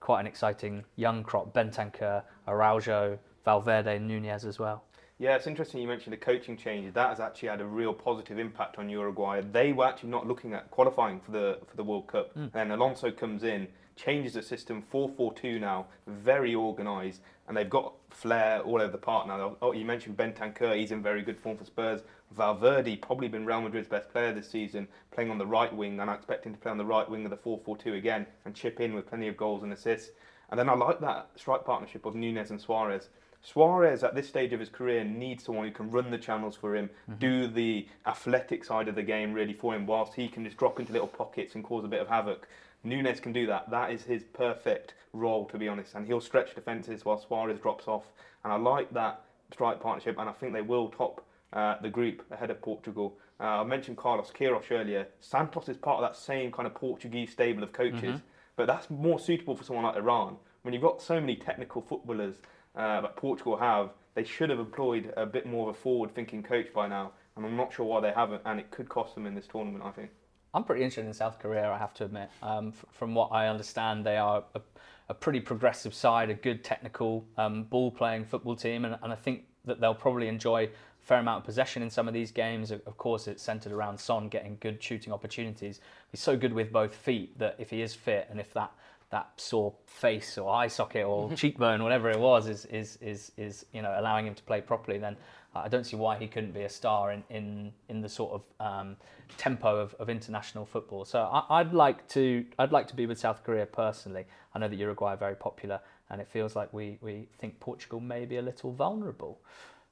quite 0.00 0.20
an 0.20 0.26
exciting 0.26 0.84
young 0.96 1.22
crop. 1.22 1.54
Bentancur, 1.54 2.22
Araujo, 2.48 3.18
Valverde, 3.44 3.98
Nunez 3.98 4.44
as 4.44 4.58
well. 4.58 4.84
Yeah, 5.20 5.36
it's 5.36 5.46
interesting 5.46 5.82
you 5.82 5.86
mentioned 5.86 6.14
the 6.14 6.16
coaching 6.16 6.56
changes. 6.56 6.94
That 6.94 7.10
has 7.10 7.20
actually 7.20 7.50
had 7.50 7.60
a 7.60 7.66
real 7.66 7.92
positive 7.92 8.38
impact 8.38 8.78
on 8.78 8.88
Uruguay. 8.88 9.42
They 9.42 9.70
were 9.74 9.84
actually 9.84 10.08
not 10.08 10.26
looking 10.26 10.54
at 10.54 10.70
qualifying 10.70 11.20
for 11.20 11.30
the 11.30 11.58
for 11.66 11.76
the 11.76 11.84
World 11.84 12.06
Cup. 12.06 12.32
Hmm. 12.32 12.46
And 12.54 12.72
Alonso 12.72 13.10
comes 13.10 13.44
in, 13.44 13.68
changes 13.96 14.32
the 14.32 14.42
system 14.42 14.82
4-4-2 14.90 15.60
now, 15.60 15.88
very 16.06 16.54
organised, 16.54 17.20
and 17.46 17.54
they've 17.54 17.68
got 17.68 17.92
flair 18.08 18.60
all 18.60 18.80
over 18.80 18.90
the 18.90 18.96
park 18.96 19.26
now. 19.26 19.58
Oh, 19.60 19.72
you 19.72 19.84
mentioned 19.84 20.16
Bentancur, 20.16 20.74
he's 20.74 20.90
in 20.90 21.02
very 21.02 21.20
good 21.20 21.38
form 21.38 21.58
for 21.58 21.66
Spurs. 21.66 22.00
Valverde, 22.34 22.96
probably 22.96 23.28
been 23.28 23.44
Real 23.44 23.60
Madrid's 23.60 23.88
best 23.88 24.08
player 24.08 24.32
this 24.32 24.48
season, 24.48 24.88
playing 25.10 25.30
on 25.30 25.36
the 25.36 25.46
right 25.46 25.74
wing, 25.74 26.00
and 26.00 26.08
I 26.08 26.14
expect 26.14 26.46
him 26.46 26.54
to 26.54 26.58
play 26.58 26.70
on 26.70 26.78
the 26.78 26.84
right 26.86 27.08
wing 27.10 27.26
of 27.26 27.30
the 27.30 27.36
4-4-2 27.36 27.98
again 27.98 28.26
and 28.46 28.54
chip 28.54 28.80
in 28.80 28.94
with 28.94 29.06
plenty 29.06 29.28
of 29.28 29.36
goals 29.36 29.64
and 29.64 29.72
assists. 29.74 30.12
And 30.48 30.58
then 30.58 30.70
I 30.70 30.74
like 30.74 30.98
that 31.00 31.28
strike 31.36 31.66
partnership 31.66 32.06
of 32.06 32.14
Nunez 32.14 32.50
and 32.50 32.60
Suarez. 32.60 33.10
Suarez 33.42 34.04
at 34.04 34.14
this 34.14 34.28
stage 34.28 34.52
of 34.52 34.60
his 34.60 34.68
career 34.68 35.02
needs 35.02 35.44
someone 35.44 35.66
who 35.66 35.72
can 35.72 35.90
run 35.90 36.10
the 36.10 36.18
channels 36.18 36.56
for 36.56 36.76
him, 36.76 36.90
do 37.18 37.46
the 37.46 37.88
athletic 38.06 38.64
side 38.64 38.88
of 38.88 38.94
the 38.94 39.02
game 39.02 39.32
really 39.32 39.54
for 39.54 39.74
him, 39.74 39.86
whilst 39.86 40.14
he 40.14 40.28
can 40.28 40.44
just 40.44 40.56
drop 40.56 40.78
into 40.78 40.92
little 40.92 41.08
pockets 41.08 41.54
and 41.54 41.64
cause 41.64 41.84
a 41.84 41.88
bit 41.88 42.00
of 42.00 42.08
havoc. 42.08 42.46
Nunez 42.84 43.20
can 43.20 43.32
do 43.32 43.46
that. 43.46 43.70
That 43.70 43.92
is 43.92 44.02
his 44.02 44.24
perfect 44.24 44.94
role, 45.12 45.46
to 45.46 45.58
be 45.58 45.68
honest, 45.68 45.94
and 45.94 46.06
he'll 46.06 46.20
stretch 46.20 46.54
defences 46.54 47.04
while 47.04 47.18
Suarez 47.18 47.58
drops 47.60 47.88
off. 47.88 48.04
And 48.44 48.52
I 48.52 48.56
like 48.56 48.92
that 48.92 49.22
strike 49.52 49.80
partnership, 49.80 50.16
and 50.18 50.28
I 50.28 50.32
think 50.32 50.52
they 50.52 50.62
will 50.62 50.88
top 50.88 51.24
uh, 51.52 51.76
the 51.80 51.90
group 51.90 52.22
ahead 52.30 52.50
of 52.50 52.60
Portugal. 52.62 53.16
Uh, 53.40 53.62
I 53.62 53.64
mentioned 53.64 53.96
Carlos 53.96 54.30
Queiroz 54.30 54.70
earlier. 54.70 55.08
Santos 55.20 55.68
is 55.68 55.76
part 55.76 56.02
of 56.02 56.10
that 56.10 56.16
same 56.16 56.52
kind 56.52 56.66
of 56.66 56.74
Portuguese 56.74 57.32
stable 57.32 57.62
of 57.62 57.72
coaches, 57.72 58.20
but 58.56 58.66
that's 58.66 58.90
more 58.90 59.18
suitable 59.18 59.56
for 59.56 59.64
someone 59.64 59.84
like 59.84 59.96
Iran. 59.96 60.36
When 60.62 60.74
you've 60.74 60.82
got 60.82 61.00
so 61.00 61.18
many 61.18 61.36
technical 61.36 61.80
footballers 61.80 62.36
uh, 62.76 63.00
that 63.00 63.16
Portugal 63.16 63.56
have, 63.56 63.90
they 64.14 64.24
should 64.24 64.50
have 64.50 64.58
employed 64.58 65.12
a 65.16 65.26
bit 65.26 65.46
more 65.46 65.68
of 65.68 65.76
a 65.76 65.78
forward-thinking 65.78 66.42
coach 66.42 66.72
by 66.72 66.88
now, 66.88 67.12
and 67.36 67.46
I'm 67.46 67.56
not 67.56 67.72
sure 67.72 67.86
why 67.86 68.00
they 68.00 68.12
haven't, 68.12 68.42
and 68.44 68.58
it 68.58 68.70
could 68.70 68.88
cost 68.88 69.14
them 69.14 69.26
in 69.26 69.34
this 69.34 69.46
tournament. 69.46 69.84
I 69.84 69.90
think. 69.90 70.10
I'm 70.52 70.64
pretty 70.64 70.82
interested 70.82 71.06
in 71.06 71.14
South 71.14 71.38
Korea, 71.38 71.70
I 71.70 71.78
have 71.78 71.94
to 71.94 72.04
admit. 72.04 72.28
Um, 72.42 72.68
f- 72.68 72.84
from 72.90 73.14
what 73.14 73.30
I 73.32 73.46
understand, 73.46 74.04
they 74.04 74.16
are 74.16 74.42
a, 74.54 74.60
a 75.08 75.14
pretty 75.14 75.40
progressive 75.40 75.94
side, 75.94 76.28
a 76.28 76.34
good 76.34 76.64
technical 76.64 77.24
um, 77.36 77.64
ball 77.64 77.90
playing 77.92 78.24
football 78.24 78.56
team, 78.56 78.84
and, 78.84 78.96
and 79.02 79.12
I 79.12 79.16
think 79.16 79.44
that 79.64 79.80
they'll 79.80 79.94
probably 79.94 80.26
enjoy 80.26 80.64
a 80.64 80.70
fair 80.98 81.18
amount 81.18 81.38
of 81.38 81.44
possession 81.44 81.82
in 81.82 81.90
some 81.90 82.08
of 82.08 82.14
these 82.14 82.32
games. 82.32 82.72
Of 82.72 82.96
course, 82.96 83.28
it's 83.28 83.42
centred 83.42 83.72
around 83.72 84.00
Son 84.00 84.28
getting 84.28 84.56
good 84.60 84.82
shooting 84.82 85.12
opportunities. 85.12 85.80
He's 86.10 86.20
so 86.20 86.36
good 86.36 86.52
with 86.52 86.72
both 86.72 86.94
feet 86.94 87.38
that 87.38 87.54
if 87.58 87.70
he 87.70 87.82
is 87.82 87.94
fit 87.94 88.26
and 88.30 88.40
if 88.40 88.52
that 88.54 88.72
that 89.10 89.28
sore 89.36 89.74
face 89.86 90.38
or 90.38 90.52
eye 90.52 90.68
socket 90.68 91.04
or 91.04 91.32
cheekbone, 91.36 91.82
whatever 91.82 92.10
it 92.10 92.18
was, 92.18 92.48
is 92.48 92.64
is 92.66 92.98
is 93.00 93.32
is 93.36 93.66
you 93.72 93.82
know 93.82 93.94
allowing 93.98 94.26
him 94.26 94.34
to 94.34 94.42
play 94.44 94.60
properly, 94.60 94.98
then 94.98 95.16
I 95.54 95.68
don't 95.68 95.84
see 95.84 95.96
why 95.96 96.16
he 96.16 96.28
couldn't 96.28 96.52
be 96.52 96.62
a 96.62 96.68
star 96.68 97.12
in 97.12 97.24
in, 97.28 97.72
in 97.88 98.00
the 98.00 98.08
sort 98.08 98.32
of 98.32 98.42
um, 98.66 98.96
tempo 99.36 99.76
of, 99.76 99.94
of 99.94 100.08
international 100.08 100.64
football. 100.64 101.04
So 101.04 101.20
I, 101.20 101.60
I'd 101.60 101.72
like 101.72 102.06
to 102.10 102.44
I'd 102.58 102.72
like 102.72 102.86
to 102.88 102.96
be 102.96 103.06
with 103.06 103.18
South 103.18 103.42
Korea 103.42 103.66
personally. 103.66 104.26
I 104.54 104.58
know 104.58 104.68
that 104.68 104.76
Uruguay 104.76 105.14
are 105.14 105.16
very 105.16 105.36
popular, 105.36 105.80
and 106.08 106.20
it 106.20 106.28
feels 106.28 106.54
like 106.54 106.72
we 106.72 106.98
we 107.00 107.28
think 107.38 107.58
Portugal 107.58 108.00
may 108.00 108.26
be 108.26 108.36
a 108.36 108.42
little 108.42 108.72
vulnerable. 108.72 109.40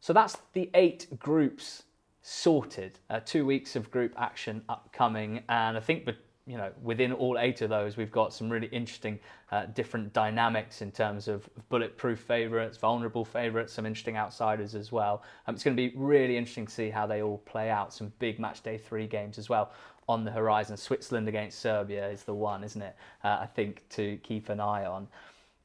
So 0.01 0.13
that's 0.13 0.37
the 0.53 0.71
eight 0.75 1.19
groups 1.19 1.83
sorted. 2.23 3.01
Uh, 3.11 3.21
two 3.25 3.45
weeks 3.45 3.75
of 3.75 3.91
group 3.91 4.13
action 4.17 4.63
upcoming, 4.69 5.43
and 5.49 5.77
I 5.77 5.81
think, 5.81 6.05
but 6.05 6.17
you 6.49 6.57
know, 6.57 6.73
within 6.83 7.13
all 7.13 7.37
eight 7.39 7.61
of 7.61 7.69
those, 7.69 7.99
we've 7.99 8.11
got 8.11 8.33
some 8.33 8.49
really 8.49 8.69
interesting 8.69 9.21
uh, 9.53 9.67
different 9.67 10.15
dynamics 10.15 10.81
in 10.81 10.91
terms 10.91 11.29
of 11.29 11.47
bulletproof 11.69 12.19
favourites, 12.19 12.79
vulnerable 12.79 13.23
favourites, 13.23 13.71
some 13.71 13.85
interesting 13.85 14.17
outsiders 14.17 14.75
as 14.75 14.91
well. 14.91 15.23
Um, 15.47 15.55
it's 15.55 15.63
going 15.63 15.77
to 15.77 15.91
be 15.91 15.95
really 15.95 16.39
interesting 16.39 16.67
to 16.67 16.73
see 16.73 16.89
how 16.89 17.07
they 17.07 17.23
all 17.23 17.39
play 17.45 17.69
out. 17.69 17.93
Some 17.93 18.11
big 18.19 18.41
match 18.41 18.63
day 18.63 18.79
three 18.79 19.07
games 19.07 19.37
as 19.37 19.51
well 19.51 19.73
on 20.09 20.25
the 20.25 20.31
horizon. 20.31 20.79
Switzerland 20.79 21.29
against 21.29 21.61
Serbia 21.61 22.09
is 22.09 22.23
the 22.23 22.35
one, 22.35 22.65
isn't 22.65 22.81
it? 22.81 22.97
Uh, 23.23 23.41
I 23.43 23.47
think 23.47 23.87
to 23.91 24.17
keep 24.23 24.49
an 24.49 24.59
eye 24.59 24.87
on. 24.87 25.07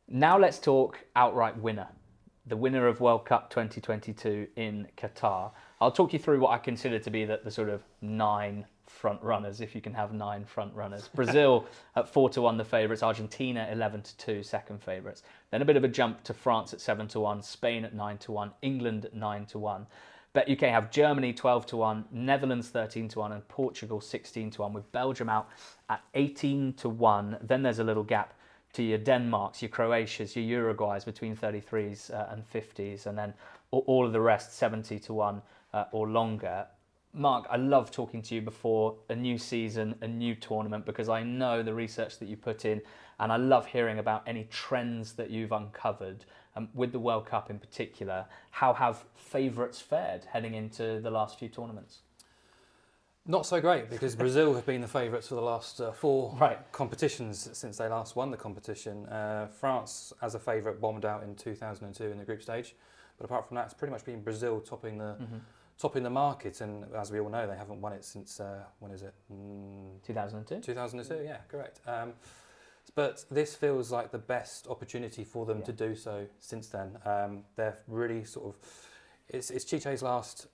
Now 0.09 0.37
let's 0.37 0.59
talk 0.59 0.99
outright 1.15 1.57
winner 1.57 1.87
the 2.45 2.57
winner 2.57 2.87
of 2.87 2.99
World 2.99 3.25
Cup 3.25 3.49
2022 3.49 4.47
in 4.57 4.85
Qatar. 4.97 5.51
I'll 5.79 5.91
talk 5.91 6.11
you 6.11 6.19
through 6.19 6.41
what 6.41 6.51
I 6.51 6.57
consider 6.57 6.99
to 6.99 7.09
be 7.09 7.23
the, 7.23 7.39
the 7.41 7.51
sort 7.51 7.69
of 7.69 7.83
nine 8.01 8.65
front 8.93 9.21
runners, 9.21 9.59
if 9.59 9.75
you 9.75 9.81
can 9.81 9.93
have 9.93 10.13
nine 10.13 10.45
front 10.45 10.73
runners. 10.73 11.09
Brazil 11.15 11.65
at 11.95 12.07
four 12.07 12.29
to 12.29 12.41
one, 12.41 12.57
the 12.57 12.65
favourites. 12.65 13.03
Argentina 13.03 13.67
11 13.71 14.03
to 14.03 14.17
two, 14.17 14.43
second 14.43 14.81
favourites. 14.81 15.23
Then 15.51 15.61
a 15.61 15.65
bit 15.65 15.75
of 15.75 15.83
a 15.83 15.87
jump 15.87 16.23
to 16.23 16.33
France 16.33 16.73
at 16.73 16.81
seven 16.81 17.07
to 17.09 17.19
one, 17.19 17.41
Spain 17.41 17.83
at 17.85 17.93
nine 17.93 18.17
to 18.19 18.31
one, 18.31 18.51
England 18.61 19.05
at 19.05 19.13
nine 19.13 19.45
to 19.47 19.59
one. 19.59 19.87
Bet 20.33 20.49
UK 20.49 20.61
have 20.61 20.89
Germany 20.89 21.31
12 21.31 21.67
to 21.67 21.77
1, 21.77 22.05
Netherlands 22.11 22.69
13 22.69 23.07
to 23.09 23.19
1, 23.19 23.33
and 23.33 23.47
Portugal 23.47 24.01
16 24.01 24.49
to 24.49 24.61
1, 24.61 24.73
with 24.73 24.91
Belgium 24.91 25.29
out 25.29 25.47
at 25.91 26.01
18 26.15 26.73
to 26.73 26.89
1. 26.89 27.37
Then 27.39 27.61
there's 27.61 27.77
a 27.77 27.83
little 27.83 28.03
gap 28.03 28.33
to 28.73 28.81
your 28.81 28.97
Denmarks, 28.97 29.61
your 29.61 29.69
Croatias, 29.69 30.35
your 30.35 30.43
Uruguays 30.43 31.05
between 31.05 31.37
33s 31.37 32.11
uh, 32.11 32.29
and 32.31 32.43
50s, 32.51 33.05
and 33.05 33.15
then 33.15 33.31
all, 33.69 33.83
all 33.85 34.07
of 34.07 34.11
the 34.11 34.19
rest 34.19 34.57
70 34.57 34.97
to 35.01 35.13
1 35.13 35.41
uh, 35.73 35.85
or 35.91 36.07
longer. 36.09 36.65
Mark, 37.15 37.45
I 37.51 37.57
love 37.57 37.91
talking 37.91 38.23
to 38.23 38.35
you 38.35 38.41
before 38.41 38.95
a 39.07 39.15
new 39.15 39.37
season, 39.37 39.93
a 40.01 40.07
new 40.07 40.33
tournament, 40.33 40.83
because 40.83 41.09
I 41.09 41.21
know 41.21 41.61
the 41.61 41.73
research 41.73 42.17
that 42.17 42.27
you 42.27 42.35
put 42.35 42.65
in, 42.65 42.81
and 43.19 43.31
I 43.31 43.37
love 43.37 43.67
hearing 43.67 43.99
about 43.99 44.23
any 44.27 44.45
trends 44.49 45.13
that 45.13 45.29
you've 45.29 45.51
uncovered 45.51 46.25
um, 46.55 46.69
with 46.73 46.91
the 46.91 46.97
World 46.97 47.27
Cup 47.27 47.51
in 47.51 47.59
particular. 47.59 48.25
How 48.49 48.73
have 48.73 49.05
favourites 49.13 49.79
fared 49.79 50.25
heading 50.25 50.55
into 50.55 50.99
the 51.01 51.11
last 51.11 51.37
few 51.37 51.49
tournaments? 51.49 51.99
Not 53.27 53.45
so 53.45 53.61
great 53.61 53.91
because 53.91 54.15
Brazil 54.15 54.55
have 54.55 54.65
been 54.65 54.81
the 54.81 54.87
favourites 54.87 55.27
for 55.27 55.35
the 55.35 55.41
last 55.41 55.79
uh, 55.79 55.91
four 55.91 56.35
Right. 56.41 56.59
competitions 56.71 57.47
since 57.53 57.77
they 57.77 57.87
last 57.87 58.15
won 58.15 58.31
the 58.31 58.37
competition. 58.37 59.05
Uh, 59.05 59.47
France, 59.47 60.13
as 60.21 60.33
a 60.33 60.39
favourite, 60.39 60.81
bombed 60.81 61.05
out 61.05 61.23
in 61.23 61.35
2002 61.35 62.03
in 62.05 62.17
the 62.17 62.25
group 62.25 62.41
stage, 62.41 62.75
but 63.19 63.25
apart 63.25 63.47
from 63.47 63.55
that, 63.55 63.65
it's 63.65 63.73
pretty 63.75 63.91
much 63.91 64.03
been 64.03 64.21
Brazil 64.21 64.59
topping 64.59 64.97
the 64.97 65.15
Mm-hmm. 65.21 65.37
Topping 65.79 66.03
the 66.03 66.09
market. 66.09 66.61
And 66.61 66.85
as 66.95 67.11
we 67.11 67.19
all 67.19 67.29
know, 67.29 67.47
they 67.47 67.55
haven't 67.57 67.81
won 67.81 67.93
it 67.93 68.05
since 68.05 68.39
uh, 68.39 68.63
when 68.79 68.91
is 68.91 69.01
it? 69.03 69.13
Mm, 69.31 70.01
2002? 70.05 70.61
2002, 70.61 71.23
yeah, 71.23 71.37
correct. 71.49 71.79
Um, 71.87 72.13
but 72.95 73.25
this 73.31 73.55
feels 73.55 73.91
like 73.91 74.11
the 74.11 74.17
best 74.17 74.67
opportunity 74.67 75.23
for 75.23 75.45
them 75.45 75.59
Yeah. 75.59 75.65
to 75.65 75.71
do 75.71 75.95
so 75.95 76.27
since 76.39 76.67
then. 76.67 76.97
Um, 77.05 77.43
they're 77.55 77.79
really 77.87 78.23
sort 78.23 78.47
of, 78.47 78.57
it's, 79.29 79.49
it's 79.51 79.65
Tite's 79.65 80.01
last 80.01 80.47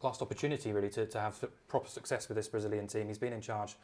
last 0.00 0.22
opportunity 0.22 0.72
really 0.72 0.88
to, 0.90 1.06
to 1.06 1.18
have 1.18 1.44
proper 1.66 1.88
success 1.88 2.28
with 2.28 2.36
this 2.36 2.46
Brazilian 2.48 2.86
team. 2.86 3.08
He's 3.08 3.18
been 3.18 3.32
in 3.32 3.40
charge 3.40 3.74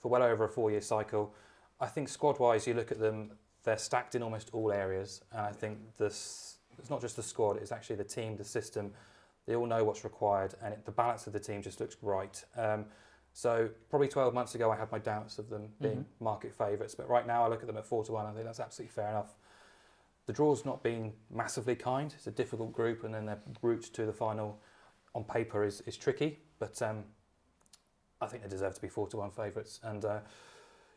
for 0.00 0.08
well 0.08 0.22
over 0.22 0.44
a 0.44 0.48
four-year 0.48 0.80
cycle. 0.80 1.34
I 1.80 1.86
think 1.86 2.08
squad-wise, 2.08 2.64
you 2.68 2.74
look 2.74 2.92
at 2.92 3.00
them, 3.00 3.32
they're 3.64 3.76
stacked 3.76 4.14
in 4.14 4.22
almost 4.22 4.50
all 4.52 4.70
areas. 4.70 5.22
And 5.32 5.40
I 5.40 5.50
think 5.50 5.78
this, 5.98 6.58
it's 6.78 6.90
not 6.90 7.00
just 7.00 7.16
the 7.16 7.24
squad, 7.24 7.56
it's 7.56 7.72
actually 7.72 7.96
the 7.96 8.04
team, 8.04 8.36
the 8.36 8.44
system. 8.44 8.92
They 9.46 9.56
all 9.56 9.66
know 9.66 9.84
what's 9.84 10.04
required, 10.04 10.54
and 10.62 10.72
it, 10.72 10.84
the 10.86 10.92
balance 10.92 11.26
of 11.26 11.32
the 11.32 11.40
team 11.40 11.60
just 11.62 11.80
looks 11.80 11.96
right. 12.02 12.42
Um, 12.56 12.86
so 13.32 13.68
probably 13.90 14.08
12 14.08 14.32
months 14.32 14.54
ago, 14.54 14.70
I 14.70 14.76
had 14.76 14.90
my 14.92 14.98
doubts 14.98 15.38
of 15.38 15.50
them 15.50 15.72
being 15.80 15.98
Mhm. 16.04 16.20
market 16.20 16.54
favourites, 16.54 16.94
but 16.94 17.08
right 17.08 17.26
now 17.26 17.44
I 17.44 17.48
look 17.48 17.60
at 17.60 17.66
them 17.66 17.76
at 17.76 17.84
four 17.84 18.04
to 18.04 18.12
one. 18.12 18.26
I 18.26 18.32
think 18.32 18.44
that's 18.44 18.60
absolutely 18.60 18.92
fair 18.92 19.08
enough. 19.10 19.36
The 20.26 20.32
draw's 20.32 20.64
not 20.64 20.82
been 20.82 21.12
massively 21.30 21.76
kind. 21.76 22.12
It's 22.16 22.26
a 22.26 22.30
difficult 22.30 22.72
group, 22.72 23.04
and 23.04 23.12
then 23.12 23.26
their 23.26 23.40
route 23.60 23.82
to 23.94 24.06
the 24.06 24.12
final 24.12 24.60
on 25.14 25.24
paper 25.24 25.62
is, 25.64 25.80
is 25.82 25.96
tricky. 25.96 26.38
But 26.58 26.80
um, 26.80 27.04
I 28.20 28.26
think 28.26 28.42
they 28.42 28.48
deserve 28.48 28.74
to 28.76 28.80
be 28.80 28.88
four 28.88 29.08
to 29.08 29.18
one 29.18 29.30
favourites. 29.30 29.80
And 29.82 30.04
uh, 30.04 30.20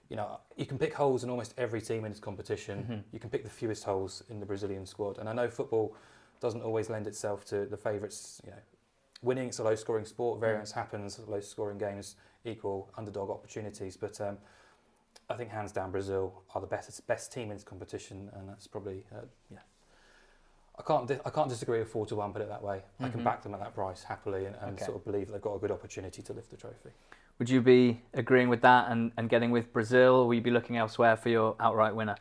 you 0.09 0.15
know, 0.15 0.39
you 0.55 0.65
can 0.65 0.77
pick 0.77 0.93
holes 0.93 1.25
in 1.25 1.29
almost 1.29 1.53
every 1.57 1.81
team 1.81 2.05
in 2.05 2.11
this 2.11 2.21
competition. 2.21 2.87
Mhm. 2.89 3.03
You 3.13 3.19
can 3.19 3.29
pick 3.29 3.43
the 3.43 3.49
fewest 3.49 3.83
holes 3.83 4.23
in 4.29 4.39
the 4.39 4.45
Brazilian 4.45 4.85
squad. 4.85 5.17
And 5.17 5.27
I 5.27 5.33
know 5.33 5.49
football 5.49 5.95
doesn't 6.39 6.61
always 6.61 6.89
lend 6.89 7.07
itself 7.07 7.45
to 7.45 7.65
the 7.65 7.77
favourites. 7.77 8.41
You 8.45 8.51
know, 8.51 8.57
winning 9.21 9.47
it's 9.47 9.59
a 9.59 9.63
low-scoring 9.63 10.05
sport. 10.05 10.39
Variance 10.39 10.71
happens. 10.71 11.19
Low-scoring 11.19 11.77
games 11.77 12.15
equal 12.45 12.89
underdog 12.97 13.29
opportunities. 13.29 13.97
But 13.97 14.19
um, 14.21 14.37
I 15.29 15.35
think 15.35 15.49
hands 15.49 15.71
down 15.71 15.91
Brazil 15.91 16.41
are 16.55 16.61
the 16.61 16.67
best 16.67 17.05
best 17.07 17.31
team 17.31 17.49
in 17.51 17.57
this 17.57 17.63
competition, 17.63 18.29
and 18.33 18.47
that's 18.47 18.67
probably 18.67 19.03
uh, 19.13 19.21
yeah. 19.51 19.59
I 20.79 20.83
can't 20.83 21.07
di- 21.07 21.19
I 21.25 21.29
can't 21.31 21.49
disagree 21.49 21.79
with 21.79 21.89
four 21.89 22.05
to 22.05 22.15
one. 22.15 22.31
Put 22.33 22.41
it 22.43 22.49
that 22.49 22.61
way. 22.61 22.83
I 22.99 23.09
can 23.09 23.21
Mhm. 23.21 23.23
back 23.23 23.41
them 23.43 23.53
at 23.55 23.59
that 23.61 23.73
price 23.73 24.03
happily, 24.03 24.45
and, 24.45 24.55
and 24.61 24.75
Okay. 24.75 24.85
sort 24.85 24.97
of 24.97 25.05
believe 25.05 25.31
they've 25.31 25.41
got 25.41 25.55
a 25.55 25.59
good 25.59 25.71
opportunity 25.71 26.21
to 26.21 26.33
lift 26.33 26.51
the 26.51 26.57
trophy. 26.57 26.91
Would 27.39 27.49
you 27.49 27.61
be 27.61 28.01
agreeing 28.13 28.49
with 28.49 28.61
that 28.61 28.89
and, 28.91 29.11
and 29.17 29.29
getting 29.29 29.51
with 29.51 29.71
Brazil, 29.73 30.15
or 30.15 30.27
will 30.27 30.33
you 30.35 30.41
be 30.41 30.49
looking 30.51 30.77
elsewhere 30.77 31.15
for 31.15 31.29
your 31.29 31.55
outright 31.59 31.95
winner? 31.95 32.15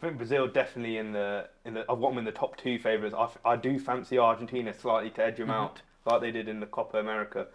I 0.00 0.06
think 0.06 0.16
Brazil 0.16 0.48
definitely 0.48 0.96
in 0.96 1.12
the 1.12 1.48
in 1.66 1.74
the. 1.74 1.80
I've 1.80 2.00
got 2.00 2.08
them 2.10 2.18
in 2.18 2.24
the 2.24 2.32
top 2.32 2.56
two 2.56 2.78
favourites. 2.78 3.14
I, 3.16 3.28
I 3.44 3.56
do 3.56 3.78
fancy 3.78 4.18
Argentina 4.18 4.72
slightly 4.72 5.10
to 5.10 5.24
edge 5.24 5.36
them 5.36 5.48
Mhm. 5.48 5.54
out, 5.54 5.82
like 6.06 6.22
they 6.22 6.30
did 6.30 6.48
in 6.48 6.58
the 6.60 6.66
Copa 6.66 6.98
America. 6.98 7.46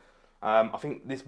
Um, 0.43 0.69
I 0.73 0.77
think 0.77 1.07
this 1.07 1.23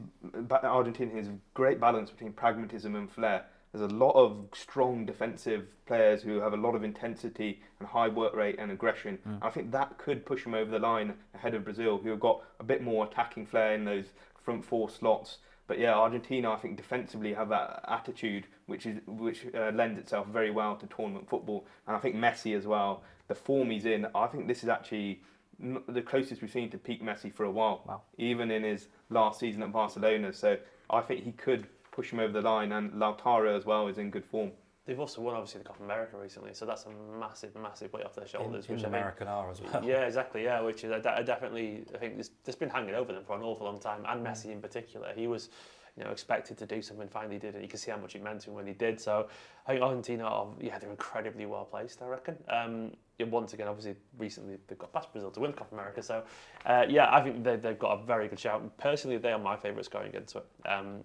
Argentina 0.52 1.14
has 1.16 1.28
a 1.28 1.38
great 1.56 1.80
balance 1.80 2.12
between 2.12 2.34
pragmatism 2.34 2.96
and 2.96 3.10
flair. 3.12 3.46
There's 3.72 3.92
a 3.92 3.96
lot 3.96 4.12
of 4.12 4.48
strong 4.54 5.06
defensive 5.06 5.68
players 5.88 6.22
who 6.22 6.40
have 6.40 6.54
a 6.54 6.58
lot 6.58 6.76
of 6.76 6.84
intensity 6.84 7.62
and 7.80 7.88
high 7.88 8.08
work 8.10 8.36
rate 8.36 8.58
and 8.60 8.72
aggression. 8.72 9.18
Mm. 9.28 9.40
I 9.42 9.50
think 9.50 9.72
that 9.72 9.98
could 9.98 10.24
push 10.26 10.44
them 10.44 10.54
over 10.54 10.70
the 10.70 10.80
line 10.80 11.16
ahead 11.34 11.56
of 11.56 11.64
Brazil, 11.64 11.98
who 11.98 12.10
have 12.10 12.20
got 12.20 12.44
a 12.60 12.64
bit 12.64 12.84
more 12.84 13.06
attacking 13.06 13.48
flair 13.48 13.74
in 13.74 13.86
those 13.86 14.06
front 14.40 14.64
four 14.64 14.88
slots. 14.90 15.40
But 15.68 15.80
yeah, 15.80 15.94
Argentina, 15.96 16.52
I 16.52 16.56
think 16.56 16.78
defensively 16.78 17.34
have 17.34 17.50
that 17.50 17.84
attitude, 17.88 18.48
which 18.68 18.86
is 18.86 19.00
which 19.06 19.46
uh, 19.54 19.72
lends 19.74 20.00
itself 20.00 20.28
very 20.28 20.50
well 20.50 20.76
to 20.78 20.88
tournament 20.88 21.30
football. 21.30 21.66
And 21.88 21.96
I 21.96 22.00
think 22.00 22.16
Messi 22.16 22.58
as 22.58 22.66
well, 22.66 23.04
the 23.28 23.36
form 23.36 23.70
he's 23.70 23.86
in, 23.86 24.08
I 24.16 24.28
think 24.28 24.48
this 24.48 24.64
is 24.64 24.70
actually 24.70 25.22
the 25.60 26.02
closest 26.02 26.42
we've 26.42 26.52
seen 26.52 26.70
to 26.70 26.78
peak 26.78 27.04
Messi 27.04 27.34
for 27.34 27.44
a 27.44 27.52
while, 27.52 27.84
Wow. 27.86 28.02
even 28.18 28.52
in 28.52 28.64
his 28.64 28.88
last 29.10 29.40
season 29.40 29.64
at 29.64 29.72
Barcelona. 29.72 30.32
So 30.32 30.58
I 30.90 31.02
think 31.02 31.24
he 31.24 31.32
could 31.32 31.68
push 31.92 32.14
him 32.14 32.20
over 32.20 32.32
the 32.32 32.42
line, 32.42 32.72
and 32.72 32.94
Lautaro 32.94 33.58
as 33.58 33.66
well 33.66 33.88
is 33.88 33.98
in 33.98 34.10
good 34.12 34.26
form. 34.26 34.52
They've 34.88 35.00
also 35.00 35.22
won 35.22 35.36
obviously 35.36 35.60
the 35.62 35.68
Copa 35.68 35.84
America 35.84 36.18
recently, 36.18 36.54
so 36.54 36.66
that's 36.66 36.86
a 36.86 36.90
massive, 37.20 37.54
massive 37.56 37.92
weight 37.92 38.06
off 38.06 38.16
their 38.16 38.26
shoulders. 38.26 38.66
in 38.68 38.74
which 38.76 38.82
the 38.84 38.88
I 38.88 38.92
think- 38.92 39.02
American 39.02 39.28
R 39.28 39.52
as 39.52 39.62
well. 39.62 39.84
Yeah, 39.84 40.06
exactly. 40.06 40.44
Yeah, 40.46 40.62
which 40.62 40.86
is 40.86 40.92
I, 40.92 41.18
I 41.18 41.22
definitely 41.24 41.84
I 41.94 41.98
think 41.98 42.18
this 42.18 42.32
this 42.46 42.56
been 42.56 42.70
hanging 42.70 42.96
over 42.96 43.12
them 43.12 43.26
for 43.26 43.36
an 43.36 43.44
awful 43.44 43.66
long 43.66 43.80
time, 43.80 44.04
and 44.08 44.26
Mm. 44.26 44.30
Messi 44.32 44.46
in 44.50 44.62
particular. 44.62 45.12
He 45.14 45.28
was, 45.28 45.50
you 45.98 46.04
know, 46.06 46.12
expected 46.12 46.58
to 46.60 46.66
do 46.66 46.82
something. 46.82 47.10
Finally, 47.10 47.38
did 47.38 47.56
it. 47.56 47.62
You 47.62 47.68
can 47.68 47.80
see 47.80 47.92
how 47.92 47.98
much 47.98 48.16
it 48.16 48.24
meant 48.24 48.40
to 48.42 48.50
him 48.52 48.56
when 48.56 48.66
he 48.66 48.74
did. 48.74 49.00
So 49.02 49.28
I 49.66 49.72
think 49.74 49.84
Argentina, 49.84 50.24
are, 50.24 50.48
yeah, 50.62 50.80
they're 50.80 50.90
incredibly 50.90 51.46
well 51.46 51.66
placed. 51.66 52.02
I 52.02 52.08
reckon. 52.08 52.38
Um, 52.48 52.92
once 53.20 53.54
again, 53.54 53.68
obviously, 53.68 53.96
recently 54.18 54.58
they've 54.68 54.78
got 54.78 54.94
past 54.94 55.12
Brazil 55.12 55.32
to 55.32 55.40
win 55.42 55.52
the 55.52 55.58
Copa 55.58 55.74
America. 55.76 56.02
So 56.02 56.24
uh, 56.66 56.86
yeah, 56.88 57.14
I 57.14 57.20
think 57.22 57.44
they, 57.44 57.58
they've 57.58 57.78
got 57.80 58.00
a 58.00 58.06
very 58.06 58.28
good 58.30 58.40
shout. 58.40 58.78
Personally, 58.78 59.18
they 59.18 59.32
are 59.34 59.40
my 59.40 59.58
favourites 59.58 59.88
going 59.90 60.14
into 60.14 60.38
it. 60.38 60.46
Um, 60.70 61.04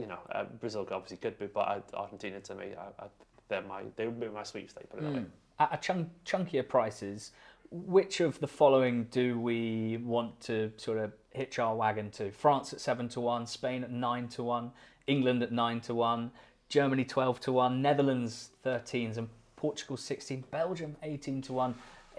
you 0.00 0.06
know, 0.06 0.18
uh, 0.32 0.44
Brazil 0.44 0.86
obviously 0.90 1.18
could 1.18 1.38
be, 1.38 1.46
but 1.46 1.90
Argentina 1.94 2.40
to 2.40 2.54
me, 2.54 2.72
I, 2.78 3.04
I, 3.04 3.06
they're 3.48 3.62
my 3.62 3.82
they 3.96 4.06
would 4.06 4.20
be 4.20 4.28
my 4.28 4.42
sweepstake. 4.42 4.88
Put 4.90 5.00
it 5.00 5.02
that 5.02 5.12
way. 5.12 5.18
Mm. 5.20 5.26
At 5.58 5.74
a 5.74 5.76
chunk, 5.76 6.08
chunkier 6.24 6.66
prices, 6.66 7.32
which 7.70 8.20
of 8.20 8.40
the 8.40 8.46
following 8.46 9.04
do 9.10 9.38
we 9.38 9.98
want 9.98 10.40
to 10.40 10.72
sort 10.76 10.98
of 10.98 11.12
hitch 11.30 11.58
our 11.58 11.74
wagon 11.76 12.10
to? 12.12 12.30
France 12.32 12.72
at 12.72 12.80
7 12.80 13.08
to 13.10 13.20
1, 13.20 13.46
Spain 13.46 13.84
at 13.84 13.90
9 13.90 14.28
to 14.28 14.42
1, 14.42 14.72
England 15.06 15.42
at 15.42 15.52
9 15.52 15.80
to 15.82 15.94
1, 15.94 16.30
Germany 16.68 17.04
12 17.04 17.40
to 17.40 17.52
1, 17.52 17.82
Netherlands 17.82 18.50
13s, 18.64 19.18
and 19.18 19.28
Portugal 19.56 19.96
16, 19.96 20.44
Belgium 20.50 20.96
18 21.02 21.42
to 21.42 21.52
1. 21.52 21.74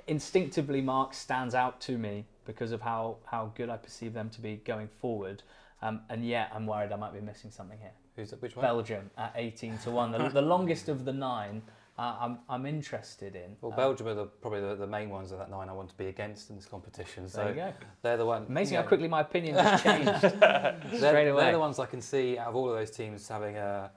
Instinctively, 0.08 0.82
Mark 0.82 1.14
stands 1.14 1.56
out 1.56 1.82
to 1.82 1.98
me 1.98 2.26
because 2.46 2.72
of 2.72 2.82
how, 2.82 3.18
how 3.26 3.52
good 3.56 3.70
I 3.70 3.78
perceive 3.78 4.14
them 4.14 4.30
to 4.30 4.42
be 4.42 4.62
going 4.64 4.88
forward. 4.88 5.44
Um, 5.82 6.02
and 6.10 6.26
yet, 6.26 6.52
I'm 6.54 6.68
worried 6.68 6.92
I 6.92 6.96
might 6.96 7.14
be 7.14 7.22
missing 7.22 7.52
something 7.52 7.80
here. 7.80 7.92
Who's 8.16 8.30
that? 8.32 8.42
Which 8.42 8.56
one? 8.56 8.64
Belgium 8.64 9.10
at 9.18 9.34
18 9.36 9.78
to 9.80 9.92
1, 9.92 10.12
the, 10.12 10.30
the 10.34 10.42
longest 10.42 10.90
of 10.90 11.06
the 11.06 11.14
nine. 11.14 11.62
Uh, 11.98 12.16
I'm, 12.20 12.40
I'm 12.50 12.66
interested 12.66 13.36
in. 13.36 13.56
Well, 13.62 13.72
Um, 13.72 13.78
Belgium 13.78 14.08
are 14.08 14.14
the, 14.14 14.26
probably 14.26 14.62
the, 14.62 14.76
the 14.76 14.88
main 14.88 15.10
ones 15.10 15.32
of 15.32 15.40
that 15.40 15.50
nine 15.50 15.70
I 15.70 15.74
want 15.74 15.90
to 15.90 15.96
be 15.96 16.08
against 16.08 16.50
in 16.50 16.56
this 16.56 16.66
competition. 16.66 17.28
There 17.28 17.50
you 17.50 17.54
So 17.54 17.56
go. 17.56 17.74
they're 18.02 18.18
the 18.18 18.26
one. 18.26 18.46
Amazing 18.48 18.76
you 18.76 18.82
how 18.82 18.88
quickly 18.88 19.08
my 19.08 19.22
opinion 19.22 19.56
has 19.56 19.82
changed 19.84 20.22
they're, 20.40 20.78
straight 20.96 21.28
away. 21.28 21.44
they're 21.44 21.52
the 21.54 21.60
ones 21.60 21.80
I 21.80 21.86
can 21.86 22.02
see 22.02 22.38
out 22.38 22.48
of 22.48 22.56
all 22.56 22.70
of 22.70 22.76
those 22.76 22.92
teams 22.92 23.28
having 23.28 23.58
a, 23.58 23.92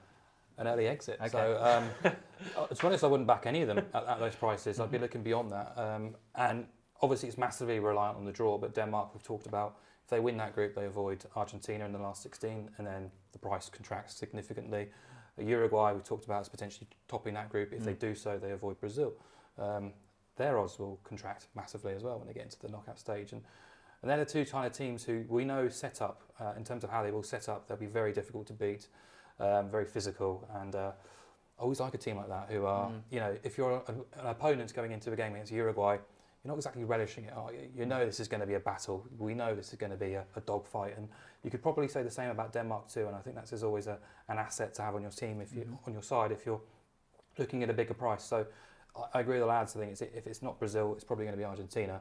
an 0.57 0.67
early 0.67 0.87
exit. 0.87 1.19
So 1.31 1.57
um, 2.03 2.13
uh, 2.57 2.67
to 2.67 2.75
be 2.75 2.87
honest, 2.87 3.03
I 3.03 3.07
wouldn't 3.07 3.27
back 3.27 3.45
any 3.45 3.61
of 3.61 3.67
them 3.67 3.79
at, 3.93 4.05
at 4.05 4.19
those 4.19 4.35
prices. 4.35 4.79
I'd 4.79 4.91
be 4.91 4.99
looking 4.99 5.23
beyond 5.23 5.51
that. 5.51 5.73
Um, 5.77 6.15
and 6.35 6.65
obviously, 7.01 7.29
it's 7.29 7.37
massively 7.37 7.79
reliant 7.79 8.17
on 8.17 8.25
the 8.25 8.31
draw. 8.31 8.57
But 8.57 8.75
Denmark, 8.75 9.13
we've 9.13 9.23
talked 9.23 9.47
about, 9.47 9.77
if 10.05 10.09
they 10.11 10.19
win 10.19 10.37
that 10.37 10.53
group, 10.53 10.75
they 10.75 10.85
avoid 10.85 11.25
Argentina 11.35 11.83
in 11.83 11.91
the 11.91 11.97
last 11.97 12.21
16, 12.21 12.69
and 12.77 12.85
then 12.85 13.09
the 13.31 13.39
price 13.39 13.69
contracts 13.69 14.15
significantly. 14.15 14.89
Uruguay, 15.39 15.93
we 15.93 16.01
talked 16.01 16.25
about, 16.25 16.43
is 16.43 16.47
potentially 16.49 16.87
topping 17.07 17.33
that 17.33 17.49
group. 17.49 17.73
If 17.73 17.83
they 17.83 17.93
Mm. 17.95 17.99
do 17.99 18.13
so, 18.15 18.37
they 18.37 18.51
avoid 18.51 18.79
Brazil. 18.79 19.13
Um, 19.57 19.93
their 20.35 20.59
odds 20.59 20.77
will 20.77 20.99
contract 21.03 21.47
massively 21.55 21.93
as 21.93 22.03
well 22.03 22.19
when 22.19 22.27
they 22.27 22.33
get 22.33 22.43
into 22.43 22.59
the 22.59 22.67
knockout 22.67 22.99
stage. 22.99 23.33
And, 23.33 23.41
and 24.03 24.11
they're 24.11 24.17
the 24.23 24.25
two 24.25 24.45
China 24.45 24.69
teams 24.69 25.03
who 25.03 25.25
we 25.27 25.43
know 25.43 25.69
set 25.69 26.03
up 26.03 26.21
uh, 26.39 26.53
in 26.55 26.63
terms 26.63 26.83
of 26.83 26.91
how 26.91 27.01
they 27.01 27.09
will 27.09 27.23
set 27.23 27.49
up. 27.49 27.67
They'll 27.67 27.75
be 27.77 27.87
very 27.87 28.13
difficult 28.13 28.45
to 28.47 28.53
beat, 28.53 28.87
um, 29.39 29.71
very 29.71 29.85
physical, 29.85 30.47
and 30.53 30.75
uh, 30.75 30.91
I 31.57 31.61
always 31.63 31.79
like 31.79 31.95
a 31.95 31.97
team 31.97 32.17
like 32.17 32.27
that 32.29 32.51
who 32.51 32.65
are, 32.65 32.89
Mm. 32.89 33.01
you 33.09 33.19
know, 33.21 33.35
if 33.43 33.57
you're 33.57 33.81
an, 33.87 34.01
an 34.19 34.27
opponent 34.27 34.71
going 34.75 34.91
into 34.91 35.11
a 35.11 35.15
game 35.15 35.33
against 35.33 35.51
Uruguay, 35.51 35.97
you're 36.45 36.51
not 36.51 36.57
exactly 36.57 36.83
relishing 36.83 37.25
it. 37.25 37.33
Are 37.35 37.51
you? 37.51 37.69
you 37.75 37.85
know 37.87 38.05
this 38.05 38.19
is 38.19 38.27
going 38.27 38.41
to 38.41 38.45
be 38.47 38.53
a 38.53 38.59
battle. 38.59 39.03
We 39.17 39.33
know 39.33 39.55
this 39.55 39.69
is 39.73 39.79
going 39.79 39.91
to 39.91 39.97
be 39.97 40.13
a, 40.13 40.23
a 40.35 40.41
dogfight, 40.41 40.95
and 40.95 41.09
you 41.43 41.49
could 41.49 41.63
probably 41.63 41.87
say 41.87 42.03
the 42.03 42.11
same 42.11 42.29
about 42.29 42.53
Denmark 42.53 42.87
too. 42.87 43.07
And 43.07 43.15
I 43.15 43.19
think 43.19 43.35
that's 43.35 43.51
is 43.51 43.63
always 43.63 43.87
a, 43.87 43.97
an 44.27 44.37
asset 44.37 44.75
to 44.75 44.83
have 44.83 44.93
on 44.95 45.01
your 45.01 45.11
team 45.11 45.41
if 45.41 45.51
you 45.53 45.63
Mhm. 45.63 45.87
on 45.87 45.93
your 45.93 46.03
side 46.03 46.31
if 46.31 46.45
you're 46.45 46.61
looking 47.39 47.63
at 47.63 47.69
a 47.69 47.73
bigger 47.73 47.95
price. 47.95 48.23
So 48.23 48.45
I, 48.95 49.17
I 49.17 49.19
agree 49.21 49.35
with 49.35 49.41
the 49.41 49.47
lads. 49.47 49.75
I 49.75 49.79
think 49.79 49.91
it's, 49.93 50.01
if 50.01 50.27
it's 50.27 50.41
not 50.43 50.59
Brazil, 50.59 50.93
it's 50.93 51.03
probably 51.03 51.25
going 51.25 51.37
to 51.37 51.43
be 51.43 51.45
Argentina. 51.45 51.99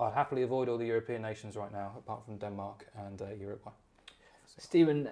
I'd 0.00 0.14
happily 0.14 0.42
avoid 0.42 0.68
all 0.68 0.78
the 0.78 0.86
European 0.86 1.22
nations 1.22 1.56
right 1.56 1.72
now, 1.72 1.92
apart 1.96 2.24
from 2.24 2.38
Denmark 2.38 2.86
and 3.06 3.22
uh, 3.22 3.26
Uruguay. 3.40 3.72
Stephen, 4.58 5.08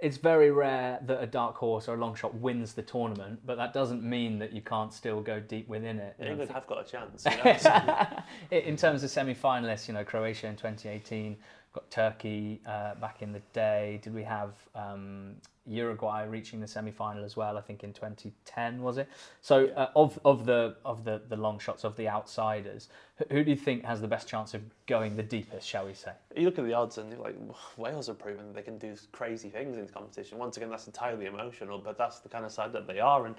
it's 0.00 0.16
very 0.16 0.50
rare 0.50 1.00
that 1.06 1.20
a 1.20 1.26
dark 1.26 1.56
horse 1.56 1.88
or 1.88 1.94
a 1.94 1.96
long 1.96 2.14
shot 2.14 2.34
wins 2.34 2.72
the 2.74 2.82
tournament, 2.82 3.40
but 3.44 3.56
that 3.56 3.72
doesn't 3.72 4.02
mean 4.02 4.38
that 4.38 4.52
you 4.52 4.60
can't 4.60 4.92
still 4.92 5.20
go 5.20 5.40
deep 5.40 5.68
within 5.68 5.98
it. 5.98 6.14
And 6.20 6.28
England 6.28 6.52
have 6.52 6.66
got 6.68 6.86
a 6.86 6.90
chance. 6.90 7.24
You 7.24 7.36
know? 7.44 8.06
in 8.50 8.62
in 8.68 8.76
terms 8.76 9.02
of 9.02 9.10
semi-finalists, 9.10 9.88
you 9.88 9.94
know, 9.94 10.04
Croatia 10.04 10.46
in 10.46 10.54
2018, 10.54 11.36
got 11.72 11.90
Turkey 11.90 12.60
uh, 12.66 12.94
back 12.96 13.22
in 13.22 13.32
the 13.32 13.42
day. 13.52 14.00
Did 14.02 14.14
we 14.14 14.22
have 14.22 14.52
um, 14.74 15.34
Uruguay 15.66 16.24
reaching 16.24 16.60
the 16.60 16.66
semi-final 16.66 17.24
as 17.24 17.36
well? 17.36 17.58
I 17.58 17.60
think 17.60 17.84
in 17.84 17.92
2010 17.92 18.82
was 18.82 18.98
it? 18.98 19.08
So 19.42 19.66
uh, 19.76 19.90
of 19.94 20.18
of 20.24 20.46
the 20.46 20.76
of 20.84 21.04
the 21.04 21.20
the 21.28 21.36
long 21.36 21.58
shots 21.58 21.84
of 21.84 21.96
the 21.96 22.08
outsiders, 22.08 22.88
who, 23.30 23.44
do 23.44 23.50
you 23.50 23.56
think 23.56 23.84
has 23.84 24.00
the 24.00 24.08
best 24.08 24.28
chance 24.28 24.54
of 24.54 24.62
going 24.86 25.16
the 25.16 25.22
deepest? 25.22 25.66
Shall 25.66 25.86
we 25.86 25.94
say? 25.94 26.12
you 26.36 26.44
look 26.44 26.58
at 26.58 26.64
the 26.64 26.74
odds 26.74 26.98
and 26.98 27.10
you're 27.10 27.20
like, 27.20 27.36
Wales 27.76 28.06
have 28.06 28.18
proven 28.18 28.46
that 28.46 28.54
they 28.54 28.62
can 28.62 28.78
do 28.78 28.94
crazy 29.12 29.48
things 29.48 29.76
in 29.76 29.82
this 29.82 29.90
competition. 29.90 30.38
Once 30.38 30.56
again, 30.56 30.70
that's 30.70 30.86
entirely 30.86 31.26
emotional, 31.26 31.78
but 31.78 31.98
that's 31.98 32.20
the 32.20 32.28
kind 32.28 32.44
of 32.44 32.52
side 32.52 32.72
that 32.72 32.86
they 32.86 33.00
are. 33.00 33.26
And 33.26 33.34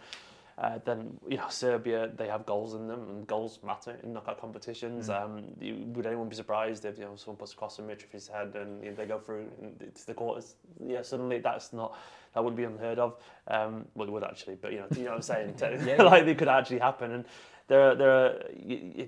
uh, 0.60 0.78
then, 0.84 1.18
you 1.28 1.38
know, 1.38 1.48
Serbia, 1.48 2.12
they 2.18 2.28
have 2.28 2.46
goals 2.46 2.74
in 2.74 2.86
them, 2.88 3.08
and 3.10 3.26
goals 3.26 3.60
matter 3.64 3.98
in 4.04 4.12
knockout 4.12 4.42
competitions. 4.42 5.10
Um, 5.10 5.46
you, 5.62 5.86
would 5.94 6.06
anyone 6.06 6.28
be 6.28 6.36
surprised 6.36 6.84
if 6.84 6.98
you 6.98 7.06
know 7.06 7.16
someone 7.16 7.38
puts 7.38 7.54
across 7.54 7.80
a 7.80 7.82
cross 7.82 7.90
on 7.90 7.96
Mitrovic's 7.96 8.28
head 8.28 8.56
and 8.56 8.84
you 8.84 8.90
know, 8.90 8.96
they 8.96 9.06
go 9.06 9.20
through 9.20 9.48
to 9.96 10.06
the 10.06 10.14
quarters? 10.14 10.56
Yeah, 10.86 11.02
suddenly 11.02 11.40
that's 11.40 11.72
not 11.72 11.98
that 12.34 12.44
wouldn't 12.44 12.58
be 12.58 12.66
unheard 12.66 13.00
of. 13.00 13.16
Um, 13.48 13.86
well, 13.96 14.10
it 14.10 14.12
would 14.12 14.24
actually, 14.26 14.56
but 14.56 14.74
you 14.74 14.80
know, 14.80 14.88
you 14.92 15.04
know 15.04 15.12
what 15.12 15.30
I'm 15.30 15.56
saying? 15.58 15.86
Yeah, 15.88 16.04
like 16.04 16.28
it 16.28 16.38
could 16.38 16.50
actually 16.50 16.80
happen. 16.80 17.12
And 17.14 17.26
there 17.68 17.92
are 17.92 17.96
there 17.96 18.12
are 18.12 18.40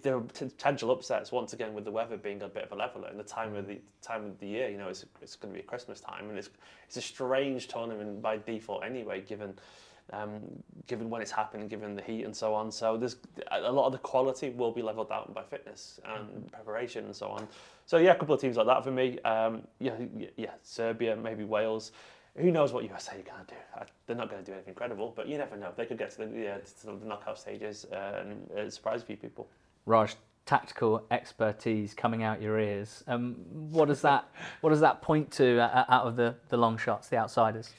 there 0.01 0.15
are 0.15 0.21
potential 0.21 0.89
upsets 0.91 1.33
once 1.33 1.51
again 1.51 1.73
with 1.73 1.83
the 1.83 1.91
weather 1.91 2.15
being 2.15 2.41
a 2.43 2.47
bit 2.47 2.63
of 2.63 2.71
a 2.71 2.75
leveler 2.75 3.09
and 3.09 3.19
the 3.19 3.23
time 3.23 3.55
of 3.55 3.67
the 3.67 3.79
time 4.01 4.23
of 4.23 4.39
the 4.39 4.47
year. 4.47 4.69
You 4.69 4.77
know, 4.77 4.87
it's 4.87 5.05
it's 5.21 5.35
going 5.35 5.53
to 5.53 5.59
be 5.59 5.65
Christmas 5.65 5.99
time, 5.99 6.29
and 6.29 6.37
it's 6.37 6.49
it's 6.87 6.95
a 6.95 7.01
strange 7.01 7.67
tournament 7.67 8.21
by 8.21 8.37
default 8.37 8.85
anyway, 8.85 9.19
given. 9.19 9.55
Um, 10.13 10.41
given 10.87 11.09
when 11.09 11.21
it's 11.21 11.31
happening, 11.31 11.67
given 11.67 11.95
the 11.95 12.01
heat 12.01 12.23
and 12.23 12.35
so 12.35 12.53
on, 12.53 12.71
so 12.71 12.97
there's 12.97 13.15
a 13.51 13.71
lot 13.71 13.85
of 13.85 13.93
the 13.93 13.97
quality 13.99 14.49
will 14.49 14.71
be 14.71 14.81
leveled 14.81 15.11
out 15.11 15.33
by 15.33 15.43
fitness 15.43 15.99
and 16.05 16.51
preparation 16.51 17.05
and 17.05 17.15
so 17.15 17.27
on. 17.27 17.47
So 17.85 17.97
yeah, 17.97 18.11
a 18.11 18.15
couple 18.15 18.35
of 18.35 18.41
teams 18.41 18.57
like 18.57 18.67
that 18.67 18.83
for 18.83 18.91
me. 18.91 19.19
Um, 19.21 19.61
yeah, 19.79 19.93
yeah, 20.37 20.51
Serbia, 20.63 21.15
maybe 21.15 21.43
Wales. 21.43 21.91
Who 22.37 22.51
knows 22.51 22.71
what 22.71 22.85
USA 22.85 23.19
are 23.19 23.23
going 23.23 23.45
to 23.45 23.53
do? 23.53 23.59
Uh, 23.77 23.83
They're 24.07 24.15
not 24.15 24.29
going 24.29 24.43
to 24.43 24.49
do 24.49 24.53
anything 24.53 24.71
incredible, 24.71 25.13
but 25.15 25.27
you 25.27 25.37
never 25.37 25.57
know. 25.57 25.71
They 25.75 25.85
could 25.85 25.97
get 25.97 26.11
to 26.11 26.25
the, 26.25 26.39
yeah, 26.39 26.57
to 26.81 26.85
the 26.97 27.05
knockout 27.05 27.37
stages 27.37 27.85
uh, 27.91 28.21
and 28.21 28.49
uh, 28.57 28.69
surprise 28.69 29.01
a 29.01 29.05
few 29.05 29.17
people. 29.17 29.49
Raj, 29.85 30.15
tactical 30.45 31.03
expertise 31.11 31.93
coming 31.93 32.23
out 32.23 32.41
your 32.41 32.59
ears. 32.59 33.03
Um, 33.07 33.35
what 33.51 33.87
does 33.87 34.01
that 34.01 34.29
what 34.61 34.69
does 34.69 34.79
that 34.79 35.01
point 35.01 35.31
to 35.33 35.59
uh, 35.59 35.85
out 35.89 36.05
of 36.07 36.15
the, 36.15 36.35
the 36.49 36.57
long 36.57 36.77
shots, 36.77 37.09
the 37.09 37.17
outsiders? 37.17 37.73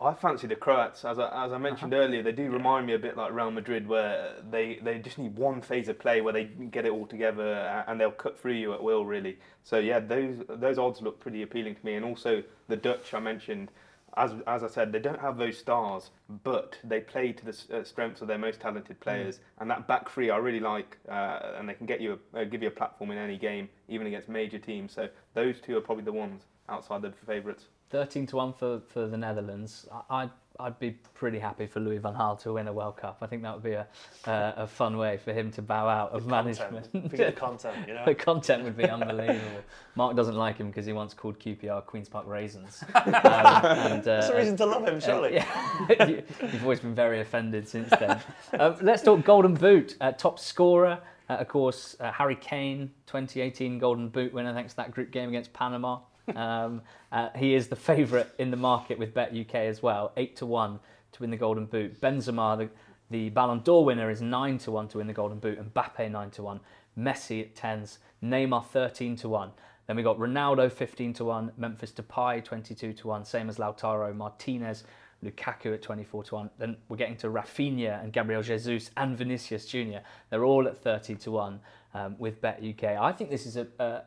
I 0.00 0.14
fancy 0.14 0.46
the 0.46 0.54
Croats, 0.54 1.04
as 1.04 1.18
I, 1.18 1.46
as 1.46 1.52
I 1.52 1.58
mentioned 1.58 1.92
earlier. 1.92 2.22
They 2.22 2.30
do 2.30 2.50
remind 2.50 2.86
me 2.86 2.94
a 2.94 2.98
bit 3.00 3.16
like 3.16 3.32
Real 3.32 3.50
Madrid, 3.50 3.88
where 3.88 4.34
they, 4.48 4.78
they 4.80 5.00
just 5.00 5.18
need 5.18 5.36
one 5.36 5.60
phase 5.60 5.88
of 5.88 5.98
play 5.98 6.20
where 6.20 6.32
they 6.32 6.44
get 6.44 6.86
it 6.86 6.92
all 6.92 7.06
together 7.06 7.84
and 7.88 8.00
they'll 8.00 8.12
cut 8.12 8.38
through 8.38 8.52
you 8.52 8.72
at 8.74 8.82
will, 8.82 9.04
really. 9.04 9.38
So 9.64 9.78
yeah, 9.78 9.98
those 9.98 10.36
those 10.48 10.78
odds 10.78 11.02
look 11.02 11.18
pretty 11.18 11.42
appealing 11.42 11.74
to 11.74 11.84
me. 11.84 11.94
And 11.94 12.04
also 12.04 12.44
the 12.68 12.76
Dutch 12.76 13.12
I 13.12 13.18
mentioned, 13.18 13.72
as 14.16 14.30
as 14.46 14.62
I 14.62 14.68
said, 14.68 14.92
they 14.92 15.00
don't 15.00 15.18
have 15.20 15.36
those 15.36 15.58
stars, 15.58 16.10
but 16.44 16.78
they 16.84 17.00
play 17.00 17.32
to 17.32 17.44
the 17.44 17.78
uh, 17.78 17.82
strengths 17.82 18.22
of 18.22 18.28
their 18.28 18.38
most 18.38 18.60
talented 18.60 19.00
players. 19.00 19.40
And 19.58 19.68
that 19.68 19.88
back 19.88 20.08
three 20.08 20.30
I 20.30 20.36
really 20.36 20.60
like, 20.60 20.96
uh, 21.08 21.54
and 21.58 21.68
they 21.68 21.74
can 21.74 21.86
get 21.86 22.00
you 22.00 22.20
a, 22.34 22.42
uh, 22.42 22.44
give 22.44 22.62
you 22.62 22.68
a 22.68 22.72
platform 22.72 23.10
in 23.10 23.18
any 23.18 23.36
game, 23.36 23.68
even 23.88 24.06
against 24.06 24.28
major 24.28 24.60
teams. 24.60 24.92
So 24.92 25.08
those 25.34 25.60
two 25.60 25.76
are 25.76 25.80
probably 25.80 26.04
the 26.04 26.12
ones 26.12 26.44
outside 26.68 27.02
the 27.02 27.12
favourites. 27.26 27.64
Thirteen 27.90 28.26
to 28.26 28.36
one 28.36 28.52
for, 28.52 28.80
for 28.88 29.06
the 29.06 29.16
Netherlands. 29.16 29.86
I- 29.92 30.22
I'd 30.22 30.30
I'd 30.60 30.78
be 30.80 30.90
pretty 31.14 31.38
happy 31.38 31.66
for 31.68 31.78
Louis 31.78 31.98
van 31.98 32.14
Gaal 32.14 32.36
to 32.42 32.54
win 32.54 32.66
a 32.66 32.72
World 32.72 32.96
Cup. 32.96 33.18
I 33.22 33.26
think 33.28 33.42
that 33.44 33.54
would 33.54 33.62
be 33.62 33.74
a 33.74 33.86
uh, 34.26 34.52
a 34.56 34.66
fun 34.66 34.98
way 34.98 35.16
for 35.16 35.32
him 35.32 35.52
to 35.52 35.62
bow 35.62 35.86
out 35.88 36.10
of 36.10 36.26
management. 36.26 36.90
Content. 36.90 37.10
The 37.16 37.32
content, 37.32 37.76
you 37.86 37.94
know. 37.94 38.04
the 38.06 38.14
content 38.16 38.64
would 38.64 38.76
be 38.76 38.84
unbelievable. 38.90 39.62
Mark 39.94 40.16
doesn't 40.16 40.34
like 40.34 40.56
him 40.58 40.66
because 40.66 40.84
he 40.84 40.92
once 40.92 41.14
called 41.14 41.38
QPR 41.38 41.86
Queens 41.86 42.08
Park 42.08 42.26
Raisins. 42.26 42.82
Um, 42.94 43.04
and, 43.14 44.00
uh, 44.02 44.20
That's 44.20 44.28
a 44.30 44.36
reason 44.36 44.56
to 44.56 44.66
love 44.66 44.86
him, 44.86 44.98
surely. 45.00 45.38
Uh, 45.38 45.44
yeah. 45.88 46.04
You- 46.08 46.22
You've 46.42 46.62
always 46.64 46.80
been 46.80 46.94
very 46.94 47.20
offended 47.20 47.68
since 47.68 47.88
then. 47.90 48.20
um, 48.58 48.76
let's 48.82 49.02
talk 49.02 49.24
Golden 49.24 49.54
Boot. 49.54 49.96
Uh, 50.00 50.10
top 50.12 50.38
scorer, 50.40 50.98
uh, 51.30 51.34
of 51.34 51.46
course, 51.48 51.96
uh, 52.00 52.10
Harry 52.10 52.36
Kane, 52.36 52.90
2018 53.06 53.78
Golden 53.78 54.08
Boot 54.08 54.32
winner 54.32 54.52
thanks 54.52 54.72
to 54.72 54.76
that 54.78 54.90
group 54.90 55.10
game 55.12 55.28
against 55.28 55.52
Panama. 55.52 56.00
Um, 56.36 56.82
uh, 57.10 57.30
he 57.36 57.54
is 57.54 57.68
the 57.68 57.76
favourite 57.76 58.28
in 58.38 58.50
the 58.50 58.56
market 58.56 58.98
with 58.98 59.14
Bet 59.14 59.34
UK 59.34 59.54
as 59.54 59.82
well, 59.82 60.12
8 60.16 60.36
to 60.36 60.46
1 60.46 60.78
to 61.12 61.22
win 61.22 61.30
the 61.30 61.36
Golden 61.36 61.66
Boot. 61.66 62.00
Benzema, 62.00 62.58
the, 62.58 62.68
the 63.10 63.30
Ballon 63.30 63.60
d'Or 63.60 63.84
winner, 63.84 64.10
is 64.10 64.20
9 64.20 64.58
to 64.58 64.70
1 64.70 64.88
to 64.88 64.98
win 64.98 65.06
the 65.06 65.12
Golden 65.12 65.38
Boot, 65.38 65.58
and 65.58 65.72
Mbappe 65.72 66.10
9 66.10 66.30
to 66.32 66.42
1. 66.42 66.60
Messi 66.98 67.42
at 67.42 67.54
10s, 67.54 67.98
Neymar 68.22 68.64
13 68.66 69.16
to 69.16 69.28
1. 69.28 69.50
Then 69.86 69.96
we 69.96 70.02
got 70.02 70.18
Ronaldo 70.18 70.70
15 70.70 71.14
to 71.14 71.24
1, 71.24 71.52
Memphis 71.56 71.92
Depay 71.92 72.44
22 72.44 72.92
to 72.92 73.08
1, 73.08 73.24
same 73.24 73.48
as 73.48 73.56
Lautaro 73.56 74.14
Martinez, 74.14 74.84
Lukaku 75.24 75.74
at 75.74 75.82
24 75.82 76.24
to 76.24 76.34
1. 76.34 76.50
Then 76.58 76.76
we're 76.88 76.96
getting 76.96 77.16
to 77.18 77.28
Rafinha 77.28 78.02
and 78.02 78.12
Gabriel 78.12 78.42
Jesus 78.42 78.90
and 78.96 79.16
Vinicius 79.16 79.66
Jr. 79.66 79.98
They're 80.30 80.44
all 80.44 80.68
at 80.68 80.76
30 80.76 81.16
to 81.16 81.30
1 81.30 81.60
um, 81.94 82.16
with 82.18 82.40
Bet 82.40 82.62
UK. 82.62 82.84
I 83.00 83.12
think 83.12 83.30
this 83.30 83.46
is 83.46 83.56
a, 83.56 83.66
a 83.78 84.02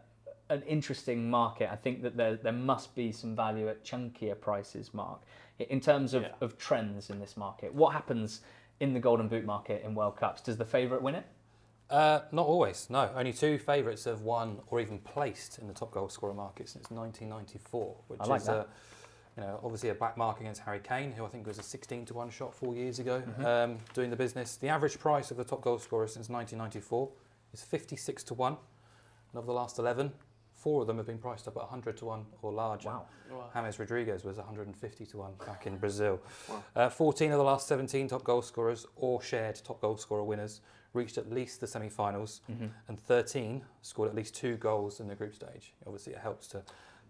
an 0.51 0.61
interesting 0.63 1.29
market. 1.29 1.69
I 1.71 1.75
think 1.75 2.01
that 2.03 2.17
there 2.17 2.35
there 2.35 2.51
must 2.51 2.93
be 2.95 3.11
some 3.11 3.35
value 3.35 3.67
at 3.69 3.83
chunkier 3.83 4.39
prices, 4.39 4.93
Mark, 4.93 5.21
in 5.59 5.79
terms 5.79 6.13
of, 6.13 6.23
Yeah. 6.23 6.29
of 6.41 6.57
trends 6.57 7.09
in 7.09 7.19
this 7.19 7.37
market. 7.37 7.73
What 7.73 7.93
happens 7.93 8.41
in 8.79 8.93
the 8.93 8.99
Golden 8.99 9.27
Boot 9.27 9.45
market 9.45 9.83
in 9.85 9.95
World 9.95 10.17
Cups? 10.17 10.41
Does 10.41 10.57
the 10.57 10.65
favourite 10.65 11.01
win 11.03 11.15
it? 11.15 11.25
Uh, 11.89 12.21
not 12.31 12.45
always, 12.47 12.89
no. 12.89 13.09
Only 13.15 13.33
two 13.33 13.57
favourites 13.57 14.05
have 14.05 14.21
won 14.21 14.59
or 14.67 14.79
even 14.79 14.97
placed 14.99 15.59
in 15.59 15.67
the 15.67 15.73
top 15.73 15.91
goal 15.91 16.07
scorer 16.09 16.33
market 16.33 16.69
since 16.69 16.89
1994, 16.89 17.95
which 18.07 18.19
like 18.21 18.41
is. 18.41 18.47
A, 18.47 18.65
you 19.37 19.43
know, 19.43 19.59
obviously 19.63 19.89
a 19.89 19.93
back 19.93 20.17
mark 20.17 20.39
against 20.41 20.61
Harry 20.61 20.79
Kane, 20.81 21.11
who 21.13 21.25
I 21.25 21.29
think 21.29 21.47
was 21.47 21.57
a 21.57 21.63
16 21.63 22.05
to 22.07 22.13
1 22.13 22.29
shot 22.29 22.53
four 22.53 22.75
years 22.75 22.99
ago, 22.99 23.21
Mm-hmm. 23.21 23.45
um, 23.45 23.77
doing 23.93 24.09
the 24.09 24.15
business. 24.17 24.57
The 24.57 24.67
average 24.69 24.99
price 24.99 25.31
of 25.31 25.37
the 25.37 25.43
top 25.45 25.61
goal 25.61 25.79
scorer 25.79 26.07
since 26.07 26.27
1994 26.29 27.09
is 27.53 27.61
56 27.63 28.23
to 28.25 28.33
1. 28.33 28.53
And 29.33 29.39
of 29.39 29.45
the 29.45 29.53
last 29.53 29.79
11, 29.79 30.11
four 30.61 30.81
of 30.81 30.87
them 30.87 30.97
have 30.97 31.07
been 31.07 31.17
priced 31.17 31.47
up 31.47 31.55
at 31.57 31.63
100 31.63 31.97
to 31.97 32.05
1 32.05 32.25
or 32.41 32.51
larger. 32.51 32.89
Wow. 32.89 33.05
James 33.53 33.79
Rodriguez 33.79 34.23
was 34.23 34.37
150 34.37 35.05
to 35.05 35.17
1 35.17 35.31
back 35.45 35.65
in 35.65 35.77
Brazil. 35.77 36.21
Wow. 36.49 36.63
Uh, 36.75 36.89
14 36.89 37.31
of 37.31 37.37
the 37.37 37.43
last 37.43 37.67
17 37.67 38.07
top 38.09 38.23
goal 38.23 38.41
scorers 38.41 38.85
or 38.95 39.21
shared 39.21 39.59
top 39.63 39.81
goal 39.81 39.97
scorer 39.97 40.23
winners 40.23 40.61
reached 40.93 41.17
at 41.17 41.31
least 41.31 41.61
the 41.61 41.67
semi 41.67 41.89
finals, 41.89 42.41
and 42.87 42.99
13 42.99 43.61
scored 43.81 44.09
at 44.09 44.15
least 44.15 44.35
two 44.35 44.57
goals 44.57 44.99
in 44.99 45.07
the 45.07 45.15
group 45.15 45.33
stage. 45.33 45.73
Obviously, 45.85 46.13
it 46.13 46.19
helps 46.19 46.47
to, 46.47 46.61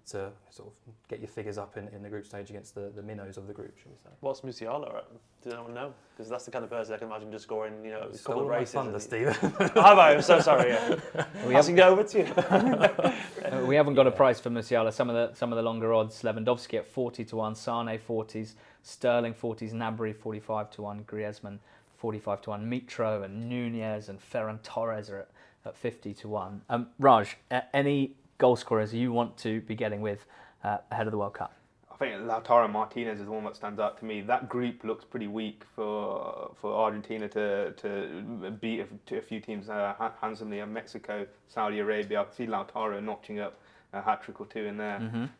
to 0.07 0.31
sort 0.49 0.69
of 0.69 0.93
get 1.07 1.19
your 1.19 1.27
figures 1.27 1.57
up 1.57 1.77
in, 1.77 1.87
in 1.89 2.01
the 2.01 2.09
group 2.09 2.25
stage 2.25 2.49
against 2.49 2.75
the, 2.75 2.91
the 2.95 3.01
minnows 3.01 3.37
of 3.37 3.47
the 3.47 3.53
group, 3.53 3.77
shall 3.77 3.91
we 3.91 3.97
say. 3.97 4.09
What's 4.19 4.41
Musiala 4.41 4.95
at? 4.97 5.05
Does 5.43 5.53
anyone 5.53 5.73
know? 5.73 5.93
Because 6.15 6.29
that's 6.29 6.45
the 6.45 6.51
kind 6.51 6.63
of 6.63 6.69
person 6.69 6.93
I 6.93 6.97
can 6.97 7.07
imagine 7.07 7.31
just 7.31 7.43
scoring, 7.43 7.83
you 7.85 7.91
know, 7.91 7.99
a 7.99 8.01
couple 8.01 8.17
Stole 8.17 8.41
of 8.41 8.47
races. 8.47 8.73
thunder, 8.73 8.99
Stephen. 8.99 9.35
Oh, 9.75 9.81
I? 9.81 10.13
I'm 10.13 10.21
so 10.21 10.39
sorry. 10.39 10.69
Yeah. 10.71 10.95
We 11.47 11.53
Passing 11.53 11.77
it 11.77 11.81
over 11.83 12.03
to 12.03 12.17
you. 12.19 12.27
Uh, 13.41 13.65
we 13.65 13.75
haven't 13.75 13.95
got 13.95 14.05
a 14.07 14.11
price 14.11 14.39
for 14.39 14.49
Musiala. 14.49 14.93
Some 14.93 15.09
of 15.09 15.15
the 15.15 15.35
some 15.35 15.51
of 15.51 15.57
the 15.57 15.63
longer 15.63 15.93
odds: 15.93 16.21
Lewandowski 16.21 16.77
at 16.77 16.87
forty 16.87 17.25
to 17.25 17.35
one, 17.35 17.55
Sane 17.55 17.97
forties, 17.97 18.55
Sterling 18.83 19.33
forties, 19.33 19.73
Gnabry 19.73 20.15
forty 20.15 20.39
five 20.39 20.69
to 20.71 20.83
one, 20.83 21.03
Griezmann 21.03 21.57
forty 21.97 22.19
five 22.19 22.41
to 22.43 22.51
one, 22.51 22.69
Mitro 22.69 23.25
and 23.25 23.49
Nunez 23.49 24.07
and 24.09 24.19
Ferran 24.21 24.59
Torres 24.63 25.09
are 25.09 25.17
at, 25.21 25.29
at 25.65 25.75
fifty 25.75 26.13
to 26.13 26.29
one. 26.29 26.61
Um, 26.69 26.87
Raj, 26.99 27.35
uh, 27.49 27.61
any 27.73 28.11
goal 28.41 28.55
scorers 28.55 28.91
you 28.91 29.13
want 29.13 29.37
to 29.37 29.61
be 29.61 29.75
getting 29.75 30.01
with 30.01 30.25
uh, 30.63 30.79
ahead 30.91 31.05
of 31.05 31.11
the 31.11 31.17
World 31.17 31.35
Cup? 31.35 31.53
I 31.91 31.95
think 31.95 32.15
Lautaro 32.23 32.69
Martinez 32.69 33.19
is 33.19 33.27
the 33.27 33.31
one 33.31 33.43
that 33.43 33.55
stands 33.55 33.79
out 33.79 33.99
to 33.99 34.05
me. 34.05 34.21
That 34.21 34.49
group 34.49 34.83
looks 34.83 35.05
pretty 35.05 35.27
weak 35.27 35.61
for 35.75 36.51
for 36.59 36.73
Argentina 36.73 37.29
to 37.29 37.71
to 37.73 38.51
beat 38.59 38.79
a, 38.79 38.87
to 39.05 39.19
a 39.19 39.21
few 39.21 39.39
teams 39.39 39.69
uh, 39.69 39.93
handsomely. 40.19 40.59
Uh, 40.59 40.65
Mexico, 40.65 41.27
Saudi 41.47 41.77
Arabia. 41.77 42.21
I 42.21 42.23
can 42.23 42.33
see 42.33 42.47
Lautaro 42.47 43.01
notching 43.03 43.39
up 43.39 43.59
a 43.93 44.01
hat 44.01 44.23
trick 44.23 44.41
or 44.41 44.47
two 44.47 44.65
in 44.65 44.77
there. 44.77 44.97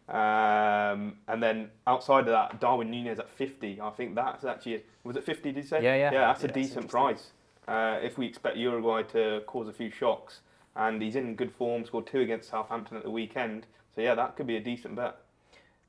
Um, 0.10 1.16
and 1.28 1.42
then 1.42 1.72
outside 1.88 2.28
of 2.28 2.34
that, 2.38 2.60
Darwin 2.60 2.92
Nunez 2.92 3.18
at 3.18 3.30
50. 3.30 3.82
I 3.82 3.90
think 3.92 4.14
that's 4.14 4.44
actually 4.44 4.84
was 5.04 5.16
it 5.16 5.24
50? 5.24 5.54
Did 5.54 5.64
you 5.64 5.68
say? 5.68 5.82
Yeah, 5.82 5.96
yeah. 5.96 6.12
Yeah, 6.12 6.28
that's 6.28 6.44
Yeah, 6.44 6.50
a 6.50 6.54
decent 6.54 6.84
interesting. 6.84 6.90
price. 6.90 7.32
Uh, 7.68 7.98
if 8.04 8.20
we 8.20 8.28
expect 8.28 8.58
Uruguay 8.58 9.02
to 9.04 9.42
cause 9.48 9.68
a 9.68 9.74
few 9.74 9.90
shocks, 9.90 10.42
and 10.76 11.02
he's 11.02 11.16
in 11.16 11.36
good 11.36 11.52
form, 11.52 11.86
scored 11.86 12.08
two 12.08 12.22
against 12.22 12.50
Southampton 12.50 12.98
at 12.98 13.04
the 13.04 13.12
weekend. 13.12 13.66
So 13.96 14.02
yeah, 14.02 14.16
that 14.16 14.36
could 14.36 14.48
be 14.48 14.58
a 14.58 14.62
decent 14.62 14.96
bet. 14.96 15.18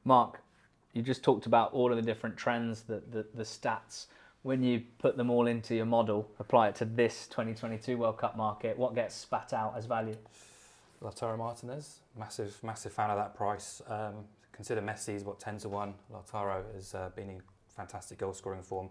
Mark, 0.04 0.40
you 0.92 1.02
just 1.02 1.22
talked 1.22 1.46
about 1.46 1.72
all 1.72 1.90
of 1.90 1.96
the 1.96 2.02
different 2.02 2.36
trends, 2.36 2.82
the, 2.82 3.02
the, 3.10 3.26
the 3.34 3.44
stats. 3.44 4.06
When 4.42 4.62
you 4.62 4.82
put 4.98 5.16
them 5.16 5.30
all 5.30 5.46
into 5.46 5.74
your 5.74 5.86
model, 5.86 6.28
apply 6.40 6.68
it 6.68 6.74
to 6.76 6.84
this 6.84 7.28
2022 7.28 7.96
World 7.96 8.18
Cup 8.18 8.36
market, 8.36 8.76
what 8.76 8.94
gets 8.94 9.14
spat 9.14 9.52
out 9.52 9.74
as 9.76 9.86
value? 9.86 10.16
Lautaro 11.00 11.38
Martinez, 11.38 12.00
massive, 12.16 12.56
massive 12.62 12.92
fan 12.92 13.10
of 13.10 13.16
that 13.16 13.34
price. 13.34 13.82
Um, 13.88 14.24
consider 14.52 14.80
Messi's 14.80 15.24
what 15.24 15.40
ten 15.40 15.58
to 15.58 15.68
one. 15.68 15.94
Lautaro 16.12 16.62
has 16.74 16.94
uh, 16.94 17.10
been 17.14 17.30
in 17.30 17.42
fantastic 17.76 18.18
goal 18.18 18.32
scoring 18.32 18.62
form 18.62 18.88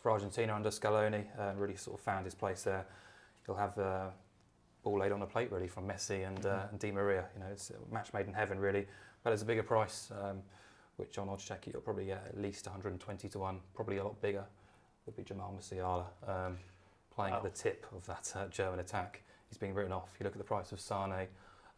for 0.00 0.10
Argentina 0.10 0.54
under 0.54 0.70
Scaloni. 0.70 1.24
Uh, 1.38 1.52
really 1.56 1.76
sort 1.76 1.98
of 1.98 2.04
found 2.04 2.24
his 2.24 2.34
place 2.34 2.62
there. 2.62 2.86
He'll 3.46 3.56
have 3.56 3.78
uh, 3.78 4.06
ball 4.82 4.98
laid 4.98 5.12
on 5.12 5.22
a 5.22 5.26
plate 5.26 5.50
really 5.52 5.68
from 5.68 5.86
Messi 5.86 6.26
and, 6.26 6.44
uh, 6.46 6.66
and 6.70 6.78
Di 6.78 6.90
Maria. 6.90 7.24
You 7.34 7.40
know, 7.40 7.48
it's 7.50 7.70
a 7.70 7.94
match 7.94 8.12
made 8.12 8.26
in 8.26 8.32
heaven 8.32 8.58
really. 8.58 8.86
But 9.22 9.32
it's 9.32 9.42
a 9.42 9.46
bigger 9.46 9.62
price, 9.62 10.10
um, 10.22 10.38
which 10.96 11.18
on 11.18 11.28
Oddschecker 11.28 11.72
you'll 11.72 11.82
probably 11.82 12.06
get 12.06 12.24
at 12.26 12.40
least 12.40 12.66
120 12.66 13.28
to 13.28 13.38
one. 13.38 13.60
Probably 13.74 13.98
a 13.98 14.04
lot 14.04 14.20
bigger 14.22 14.44
would 15.06 15.16
be 15.16 15.22
Jamal 15.22 15.54
Musiala 15.58 16.04
um, 16.26 16.56
playing 17.14 17.34
at 17.34 17.42
the 17.42 17.50
tip 17.50 17.86
of 17.94 18.06
that 18.06 18.32
uh, 18.34 18.46
German 18.48 18.80
attack. 18.80 19.22
He's 19.48 19.58
being 19.58 19.74
written 19.74 19.92
off. 19.92 20.08
You 20.18 20.24
look 20.24 20.32
at 20.32 20.38
the 20.38 20.44
price 20.44 20.72
of 20.72 20.80
Sane, 20.80 21.26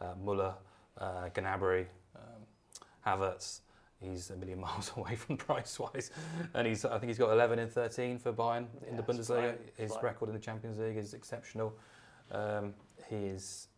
uh, 0.01 0.15
Muller, 0.23 0.55
uh, 0.99 1.29
Gnabry, 1.35 1.87
um, 2.15 2.43
Havertz. 3.07 3.61
He's 4.01 4.31
a 4.31 4.37
million 4.37 4.61
miles 4.67 4.93
away 4.97 5.17
from 5.17 5.37
price 5.37 5.79
wise, 5.79 6.11
and 6.55 6.67
he's 6.67 6.85
I 6.85 6.99
think 6.99 7.09
he's 7.09 7.19
got 7.19 7.33
11 7.33 7.59
in 7.59 7.69
13 7.69 8.19
for 8.19 8.33
Bayern 8.33 8.67
in 8.89 8.97
the 8.97 9.03
Yeah, 9.03 9.11
it's 9.11 9.29
Bundesliga. 9.29 9.55
His 9.77 9.97
record 10.03 10.29
in 10.29 10.35
the 10.35 10.41
Champions 10.41 10.79
League 10.79 10.97
is 10.97 11.15
exceptional. 11.15 11.73
Um, 12.33 12.75
he 13.09 13.17
is 13.17 13.69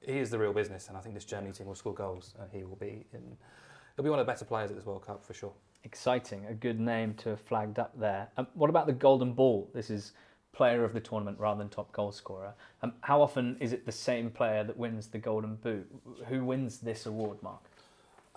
he 0.00 0.18
is 0.18 0.30
the 0.30 0.38
real 0.38 0.52
business, 0.52 0.88
and 0.88 0.96
I 0.96 1.00
think 1.00 1.14
this 1.14 1.24
Germany 1.24 1.52
team 1.52 1.66
will 1.66 1.74
score 1.74 1.94
goals, 1.94 2.34
and 2.40 2.50
he 2.50 2.64
will 2.64 2.76
be 2.76 3.04
in. 3.12 3.36
He'll 3.96 4.04
be 4.04 4.10
one 4.10 4.18
of 4.18 4.26
the 4.26 4.32
better 4.32 4.44
players 4.44 4.70
at 4.70 4.76
this 4.76 4.86
World 4.86 5.04
Cup 5.06 5.24
for 5.24 5.34
sure. 5.34 5.52
Exciting, 5.84 6.46
a 6.46 6.54
good 6.54 6.78
name 6.80 7.14
to 7.14 7.30
have 7.30 7.40
flagged 7.40 7.78
up 7.78 7.98
there. 7.98 8.28
Um, 8.36 8.46
what 8.54 8.70
about 8.70 8.86
the 8.86 8.92
Golden 8.92 9.32
Ball? 9.32 9.68
This 9.74 9.90
is 9.90 10.12
player 10.52 10.84
of 10.84 10.92
the 10.92 11.00
tournament 11.00 11.38
rather 11.38 11.58
than 11.58 11.68
top 11.68 11.92
goal 11.92 12.12
scorer. 12.12 12.54
Um, 12.82 12.92
how 13.02 13.22
often 13.22 13.56
is 13.60 13.72
it 13.72 13.86
the 13.86 13.92
same 13.92 14.30
player 14.30 14.64
that 14.64 14.76
wins 14.76 15.08
the 15.08 15.18
Golden 15.18 15.56
Boot? 15.56 15.86
Who 16.28 16.44
wins 16.44 16.78
this 16.78 17.06
award, 17.06 17.42
Mark? 17.42 17.69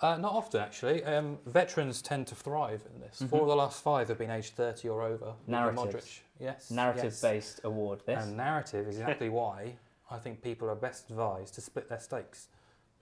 Uh, 0.00 0.16
not 0.16 0.32
often, 0.32 0.60
actually. 0.60 1.04
Um, 1.04 1.38
veterans 1.46 2.02
tend 2.02 2.26
to 2.26 2.34
thrive 2.34 2.82
in 2.92 3.00
this. 3.00 3.22
Four 3.30 3.42
of 3.42 3.48
the 3.48 3.56
last 3.56 3.82
five 3.82 4.08
have 4.08 4.18
been 4.18 4.30
aged 4.30 4.54
30 4.54 4.88
or 4.88 5.02
over. 5.02 5.26
Luka 5.26 5.34
Narratives. 5.46 5.94
Modric. 5.94 6.04
Yes. 6.04 6.20
yes. 6.40 6.70
Narrative-based 6.70 7.60
award. 7.64 8.02
This. 8.04 8.22
And 8.24 8.36
narrative 8.36 8.88
is 8.88 8.98
exactly 8.98 9.28
why 9.40 9.76
I 10.10 10.18
think 10.18 10.42
people 10.42 10.68
are 10.68 10.74
best 10.74 11.10
advised 11.10 11.54
to 11.54 11.60
split 11.60 11.88
their 11.88 12.00
stakes 12.00 12.48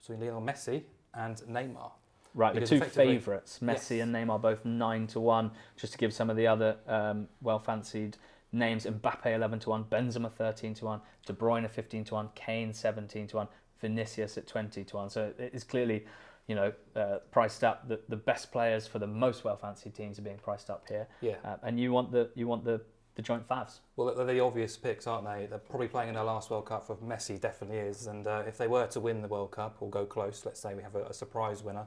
between 0.00 0.20
Lionel 0.20 0.42
Messi 0.42 0.82
and 1.14 1.36
Neymar. 1.48 1.92
Right, 2.34 2.54
the 2.54 2.66
two 2.66 2.80
favourites, 2.80 3.58
Messi 3.62 3.98
Yes. 3.98 4.02
and 4.04 4.14
Neymar, 4.14 4.40
both 4.40 4.64
nine 4.64 5.06
to 5.08 5.20
one. 5.20 5.50
Just 5.76 5.92
to 5.92 5.98
give 5.98 6.14
some 6.14 6.30
of 6.30 6.36
the 6.36 6.46
other 6.46 6.76
um, 6.88 7.28
well-fancied 7.42 8.16
names: 8.52 8.86
Mbappe 8.86 9.26
eleven 9.26 9.58
to 9.60 9.68
one, 9.70 9.84
Benzema 9.84 10.32
thirteen 10.32 10.72
to 10.74 10.86
one, 10.86 11.00
De 11.26 11.34
Bruyne 11.34 11.68
fifteen 11.68 12.04
to 12.04 12.14
one, 12.14 12.30
Kane 12.34 12.72
seventeen 12.72 13.26
to 13.28 13.36
one, 13.36 13.48
Vinicius 13.82 14.38
at 14.38 14.46
twenty 14.46 14.82
to 14.82 14.96
one. 14.96 15.10
So 15.10 15.34
it 15.38 15.50
is 15.52 15.62
clearly, 15.62 16.06
you 16.48 16.54
know, 16.54 16.72
uh, 16.96 17.18
priced 17.30 17.62
up. 17.64 17.88
The, 17.88 18.00
the 18.08 18.16
best 18.16 18.50
players 18.52 18.86
for 18.86 18.98
the 18.98 19.06
most 19.06 19.44
well-fancied 19.44 19.94
teams 19.94 20.18
are 20.18 20.22
being 20.22 20.38
priced 20.38 20.70
up 20.70 20.84
here, 20.88 21.06
Yeah. 21.20 21.36
uh, 21.44 21.56
and 21.62 21.78
you 21.78 21.92
want 21.92 22.12
the 22.12 22.30
you 22.34 22.46
want 22.48 22.64
the 22.64 22.80
the 23.14 23.22
joint 23.22 23.46
favs. 23.46 23.80
Well, 23.96 24.14
they're 24.14 24.24
the 24.24 24.40
obvious 24.40 24.76
picks, 24.76 25.06
aren't 25.06 25.26
they? 25.26 25.44
They're 25.46 25.58
probably 25.58 25.88
playing 25.88 26.08
in 26.08 26.14
their 26.14 26.24
last 26.24 26.48
World 26.50 26.64
Cup 26.64 26.86
for 26.86 26.96
Messi, 26.96 27.38
definitely 27.38 27.76
is. 27.78 28.06
And 28.06 28.26
uh, 28.26 28.42
if 28.46 28.56
they 28.56 28.66
were 28.68 28.86
to 28.86 29.00
win 29.00 29.20
the 29.20 29.28
World 29.28 29.50
Cup 29.50 29.76
or 29.80 29.90
go 29.90 30.06
close, 30.06 30.46
let's 30.46 30.60
say 30.60 30.74
we 30.74 30.82
have 30.82 30.94
a, 30.94 31.04
a 31.04 31.12
surprise 31.12 31.62
winner 31.62 31.84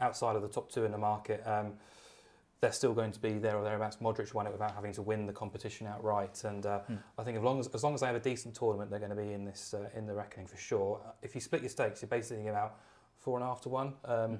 outside 0.00 0.36
of 0.36 0.42
the 0.42 0.48
top 0.48 0.70
two 0.70 0.84
in 0.84 0.92
the 0.92 0.98
market, 0.98 1.42
um, 1.46 1.72
they're 2.60 2.72
still 2.72 2.92
going 2.92 3.10
to 3.12 3.18
be 3.20 3.38
there 3.38 3.56
or 3.56 3.64
thereabouts. 3.64 3.96
Modric 4.02 4.34
won 4.34 4.46
it 4.46 4.52
without 4.52 4.74
having 4.74 4.92
to 4.92 5.00
win 5.02 5.24
the 5.26 5.32
competition 5.32 5.86
outright. 5.86 6.44
And 6.44 6.66
uh, 6.66 6.80
I 7.18 7.22
think 7.22 7.38
as 7.38 7.42
long 7.42 7.58
as, 7.58 7.68
as 7.68 7.82
long 7.82 7.94
as 7.94 8.00
they 8.02 8.06
have 8.06 8.16
a 8.16 8.20
decent 8.20 8.54
tournament, 8.54 8.90
they're 8.90 8.98
going 9.00 9.10
to 9.10 9.16
be 9.16 9.32
in 9.32 9.46
this 9.46 9.72
uh, 9.72 9.88
in 9.96 10.06
the 10.06 10.12
reckoning 10.14 10.46
for 10.46 10.58
sure. 10.58 11.00
If 11.22 11.34
you 11.34 11.40
split 11.40 11.62
your 11.62 11.70
stakes, 11.70 12.02
you're 12.02 12.08
basically 12.10 12.36
thinking 12.36 12.50
about 12.50 12.76
four 13.26 13.36
and 13.36 13.44
a 13.44 13.48
half 13.48 13.60
to 13.60 13.68
one. 13.68 13.92
Um, 14.04 14.38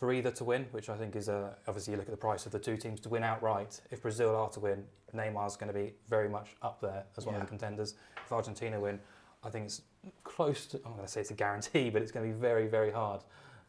For 0.00 0.12
either 0.12 0.30
to 0.32 0.44
win, 0.44 0.66
which 0.72 0.88
I 0.88 0.96
think 0.96 1.14
is 1.14 1.28
uh, 1.28 1.50
obviously 1.68 1.92
you 1.92 1.98
look 1.98 2.08
at 2.08 2.16
the 2.18 2.26
price 2.28 2.46
of 2.46 2.52
the 2.52 2.58
two 2.58 2.76
teams 2.76 3.00
to 3.00 3.10
win 3.10 3.22
outright. 3.22 3.82
If 3.90 4.00
Brazil 4.02 4.34
are 4.34 4.48
to 4.56 4.60
win, 4.60 4.82
Neymar's 5.14 5.56
going 5.56 5.72
to 5.72 5.78
be 5.78 5.92
very 6.08 6.28
much 6.28 6.56
up 6.62 6.80
there 6.80 7.04
as 7.18 7.26
one 7.26 7.34
of 7.34 7.42
the 7.42 7.46
contenders. 7.46 7.94
If 8.24 8.32
Argentina 8.32 8.80
win, 8.80 8.98
I 9.44 9.50
think 9.50 9.66
it's 9.66 9.82
close 10.24 10.66
to. 10.68 10.78
I'm 10.86 10.94
going 10.94 11.04
to 11.04 11.08
say 11.08 11.20
it's 11.20 11.30
a 11.30 11.34
guarantee, 11.34 11.90
but 11.90 12.00
it's 12.02 12.10
going 12.10 12.26
to 12.26 12.34
be 12.34 12.40
very, 12.40 12.66
very 12.66 12.90
hard 12.90 13.20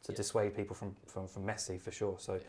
to 0.03 0.13
dissuade 0.13 0.55
people 0.55 0.75
from, 0.75 0.95
from, 1.05 1.27
from 1.27 1.45
Messi 1.45 1.79
for 1.79 1.91
sure. 1.91 2.15
So, 2.17 2.39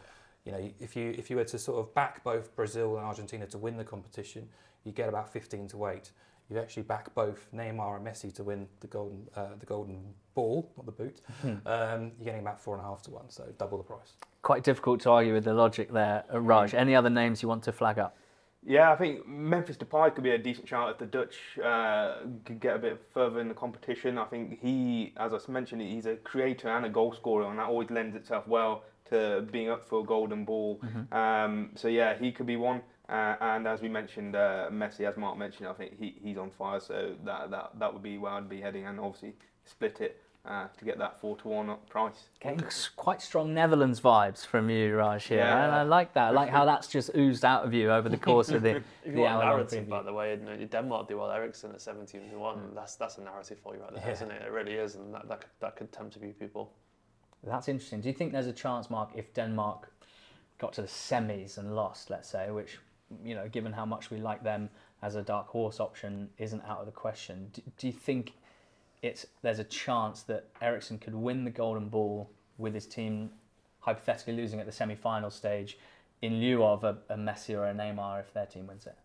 you 0.44 0.52
know, 0.52 0.70
if 0.80 0.94
you 0.96 1.06
if 1.18 1.28
you 1.28 1.36
were 1.36 1.48
to 1.54 1.58
sort 1.58 1.78
of 1.80 1.92
back 1.92 2.24
both 2.24 2.54
Brazil 2.56 2.96
and 2.96 3.04
Argentina 3.04 3.46
to 3.48 3.58
win 3.58 3.76
the 3.76 3.84
competition, 3.84 4.48
you 4.84 4.92
get 4.92 5.08
about 5.08 5.28
15 5.30 5.68
to 5.68 5.88
eight. 5.88 6.12
You 6.50 6.58
actually 6.58 6.82
back 6.82 7.14
both 7.14 7.46
Neymar 7.54 7.96
and 7.96 8.06
Messi 8.06 8.32
to 8.34 8.42
win 8.42 8.68
the 8.80 8.86
golden 8.86 9.26
uh, 9.34 9.48
the 9.58 9.66
golden 9.66 10.02
ball, 10.34 10.70
not 10.76 10.86
the 10.86 10.92
boot. 10.92 11.20
Um, 11.44 12.12
you're 12.18 12.26
getting 12.26 12.40
about 12.40 12.60
four 12.60 12.74
and 12.76 12.84
a 12.84 12.86
half 12.86 13.02
to 13.02 13.10
one, 13.10 13.30
so 13.30 13.44
double 13.58 13.78
the 13.78 13.84
price. 13.84 14.12
Quite 14.42 14.64
difficult 14.64 15.00
to 15.02 15.10
argue 15.10 15.32
with 15.32 15.44
the 15.44 15.54
logic 15.54 15.92
there, 15.92 16.24
uh, 16.32 16.40
Raj. 16.40 16.74
Any 16.74 16.94
other 16.94 17.10
names 17.10 17.42
you 17.42 17.48
want 17.48 17.62
to 17.64 17.72
flag 17.72 17.98
up? 17.98 18.16
Yeah, 18.64 18.92
I 18.92 18.96
think 18.96 19.26
Memphis 19.26 19.76
Depay 19.76 20.14
could 20.14 20.22
be 20.22 20.30
a 20.30 20.38
decent 20.38 20.68
shout 20.68 20.90
if 20.90 20.98
the 20.98 21.06
Dutch 21.06 21.36
uh, 21.64 22.18
could 22.44 22.60
get 22.60 22.76
a 22.76 22.78
bit 22.78 23.02
further 23.12 23.40
in 23.40 23.48
the 23.48 23.54
competition. 23.54 24.18
I 24.18 24.24
think 24.26 24.60
he, 24.60 25.14
as 25.16 25.32
I 25.32 25.38
mentioned, 25.50 25.82
he's 25.82 26.06
a 26.06 26.16
creator 26.16 26.68
and 26.68 26.86
a 26.86 26.88
goal 26.88 27.12
scorer, 27.12 27.50
and 27.50 27.58
that 27.58 27.66
always 27.66 27.90
lends 27.90 28.14
itself 28.14 28.46
well 28.46 28.84
to 29.10 29.46
being 29.50 29.68
up 29.68 29.88
for 29.88 30.00
a 30.00 30.04
golden 30.04 30.44
ball. 30.44 30.80
Um, 31.10 31.70
so 31.74 31.88
yeah, 31.88 32.16
he 32.16 32.30
could 32.30 32.46
be 32.46 32.56
one. 32.56 32.82
Uh, 33.08 33.34
and 33.40 33.66
as 33.66 33.82
we 33.82 33.88
mentioned, 33.88 34.34
uh, 34.36 34.68
Messi, 34.70 35.06
as 35.08 35.16
Mark 35.16 35.36
mentioned, 35.36 35.68
I 35.68 35.72
think 35.72 35.98
he, 35.98 36.14
he's 36.22 36.38
on 36.38 36.50
fire. 36.50 36.80
So 36.80 37.14
that, 37.24 37.50
that 37.50 37.70
that 37.78 37.92
would 37.92 38.02
be 38.02 38.16
where 38.18 38.32
I'd 38.32 38.48
be 38.48 38.60
heading, 38.60 38.86
and 38.86 38.98
obviously 39.00 39.34
split 39.64 40.00
it 40.00 40.20
uh, 40.46 40.66
to 40.78 40.84
get 40.84 40.98
that 40.98 41.20
four 41.20 41.36
to 41.38 41.48
one 41.48 41.68
up 41.68 41.88
price. 41.90 42.28
Getting 42.40 42.62
quite 42.96 43.20
strong 43.20 43.52
Netherlands 43.54 44.00
vibes 44.00 44.46
from 44.46 44.70
you, 44.70 44.96
Raj. 44.96 45.24
Here, 45.24 45.38
Yeah. 45.38 45.64
and 45.64 45.72
I 45.74 45.82
like 45.82 46.14
that. 46.14 46.28
I 46.28 46.30
like 46.30 46.48
how 46.50 46.64
that's 46.64 46.86
just 46.88 47.10
oozed 47.16 47.44
out 47.44 47.64
of 47.64 47.74
you 47.74 47.90
over 47.92 48.08
the 48.08 48.16
course 48.16 48.48
of 48.50 48.62
the 48.62 48.82
the 49.04 49.12
want 49.20 49.32
hour-long 49.32 49.56
narrative, 49.56 49.84
preview. 49.84 49.90
by 49.90 50.02
the 50.02 50.12
way, 50.12 50.30
you 50.36 50.44
know, 50.44 50.56
Denmark 50.56 51.08
do 51.08 51.18
well. 51.18 51.30
Eriksen 51.30 51.72
at 51.72 51.80
17 51.80 52.30
to 52.30 52.38
1. 52.38 52.74
That's 52.74 52.94
that's 52.94 53.18
a 53.18 53.22
narrative 53.22 53.58
for 53.62 53.74
you 53.74 53.82
right 53.82 53.94
there, 53.94 54.02
Yeah. 54.20 54.26
not 54.26 54.36
it? 54.36 54.42
It 54.46 54.50
really 54.52 54.74
is, 54.74 54.94
and 54.94 55.12
that, 55.12 55.28
that, 55.28 55.40
could, 55.40 55.50
that 55.60 55.76
could 55.76 55.92
tempt 55.92 56.16
a 56.16 56.18
few 56.20 56.32
people. 56.32 56.72
That's 57.44 57.68
interesting. 57.68 58.00
Do 58.00 58.08
you 58.08 58.14
think 58.14 58.32
there's 58.32 58.46
a 58.46 58.52
chance, 58.52 58.88
Mark, 58.90 59.10
if 59.16 59.34
Denmark 59.34 59.90
got 60.58 60.72
to 60.74 60.82
the 60.82 60.88
semis 60.88 61.58
and 61.58 61.74
lost, 61.74 62.08
let's 62.08 62.28
say, 62.28 62.50
which, 62.52 62.78
you 63.24 63.34
know, 63.34 63.48
given 63.48 63.72
how 63.72 63.86
much 63.86 64.10
we 64.10 64.18
like 64.18 64.42
them 64.42 64.70
as 65.02 65.14
a 65.14 65.22
dark 65.22 65.48
horse 65.48 65.80
option, 65.80 66.28
isn't 66.38 66.62
out 66.64 66.80
of 66.80 66.86
the 66.86 66.92
question? 66.92 67.50
Do, 67.52 67.62
do 67.78 67.86
you 67.86 67.92
think 67.92 68.32
it's 69.02 69.26
there's 69.42 69.58
a 69.58 69.64
chance 69.64 70.22
that 70.22 70.48
Eriksen 70.60 70.98
could 70.98 71.14
win 71.14 71.44
the 71.44 71.50
Golden 71.50 71.88
Ball 71.88 72.30
with 72.58 72.74
his 72.74 72.86
team 72.86 73.30
hypothetically 73.80 74.34
losing 74.34 74.60
at 74.60 74.66
the 74.66 74.72
semi-final 74.72 75.30
stage, 75.30 75.76
in 76.22 76.40
lieu 76.40 76.64
of 76.64 76.84
a, 76.84 76.98
a 77.08 77.16
Messi 77.16 77.56
or 77.56 77.66
a 77.66 77.74
Neymar 77.74 78.20
if 78.20 78.32
their 78.32 78.46
team 78.46 78.68
wins 78.68 78.86
it? 78.86 78.96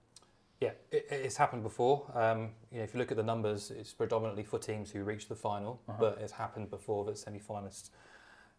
Yeah, 0.62 0.72
it, 0.92 1.08
it's 1.10 1.38
happened 1.38 1.64
before. 1.64 2.04
Um, 2.14 2.50
you 2.72 2.78
know, 2.78 2.84
if 2.84 2.94
you 2.94 3.00
look 3.00 3.12
at 3.12 3.18
the 3.18 3.24
numbers, 3.24 3.72
it's 3.72 3.94
predominantly 3.94 4.44
for 4.44 4.60
teams 4.60 4.92
who 4.92 5.04
reach 5.04 5.28
the 5.28 5.36
final, 5.36 5.82
but 6.00 6.20
it's 6.22 6.32
happened 6.32 6.70
before 6.70 7.06
that 7.06 7.18
semi-finalists 7.18 7.90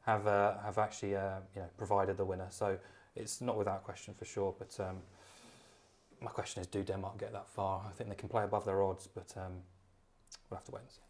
have 0.03 0.27
uh, 0.27 0.55
have 0.65 0.79
actually 0.79 1.17
uh, 1.17 1.39
you 1.55 1.63
know 1.63 1.69
provided 1.77 2.17
the 2.17 2.25
winner. 2.25 2.47
So 2.51 2.79
it's 3.15 3.41
not 3.41 3.57
without 3.57 3.85
question 3.85 4.15
for 4.15 4.25
sure. 4.25 4.55
But 4.59 4.77
um, 4.81 4.99
my 6.21 6.31
question 6.31 6.61
is, 6.61 6.67
do 6.67 6.83
Denmark 6.83 7.19
get 7.19 7.33
that 7.33 7.49
far? 7.49 7.83
I 7.87 7.93
think 7.93 8.11
they 8.11 8.17
can 8.17 8.29
play 8.29 8.45
above 8.45 8.65
their 8.65 8.83
odds, 8.83 9.07
but 9.07 9.33
um, 9.37 9.53
we'll 10.51 10.59
have 10.59 10.65
to 10.65 10.73
wait 10.73 10.83
and 10.83 10.91
see. 10.91 11.01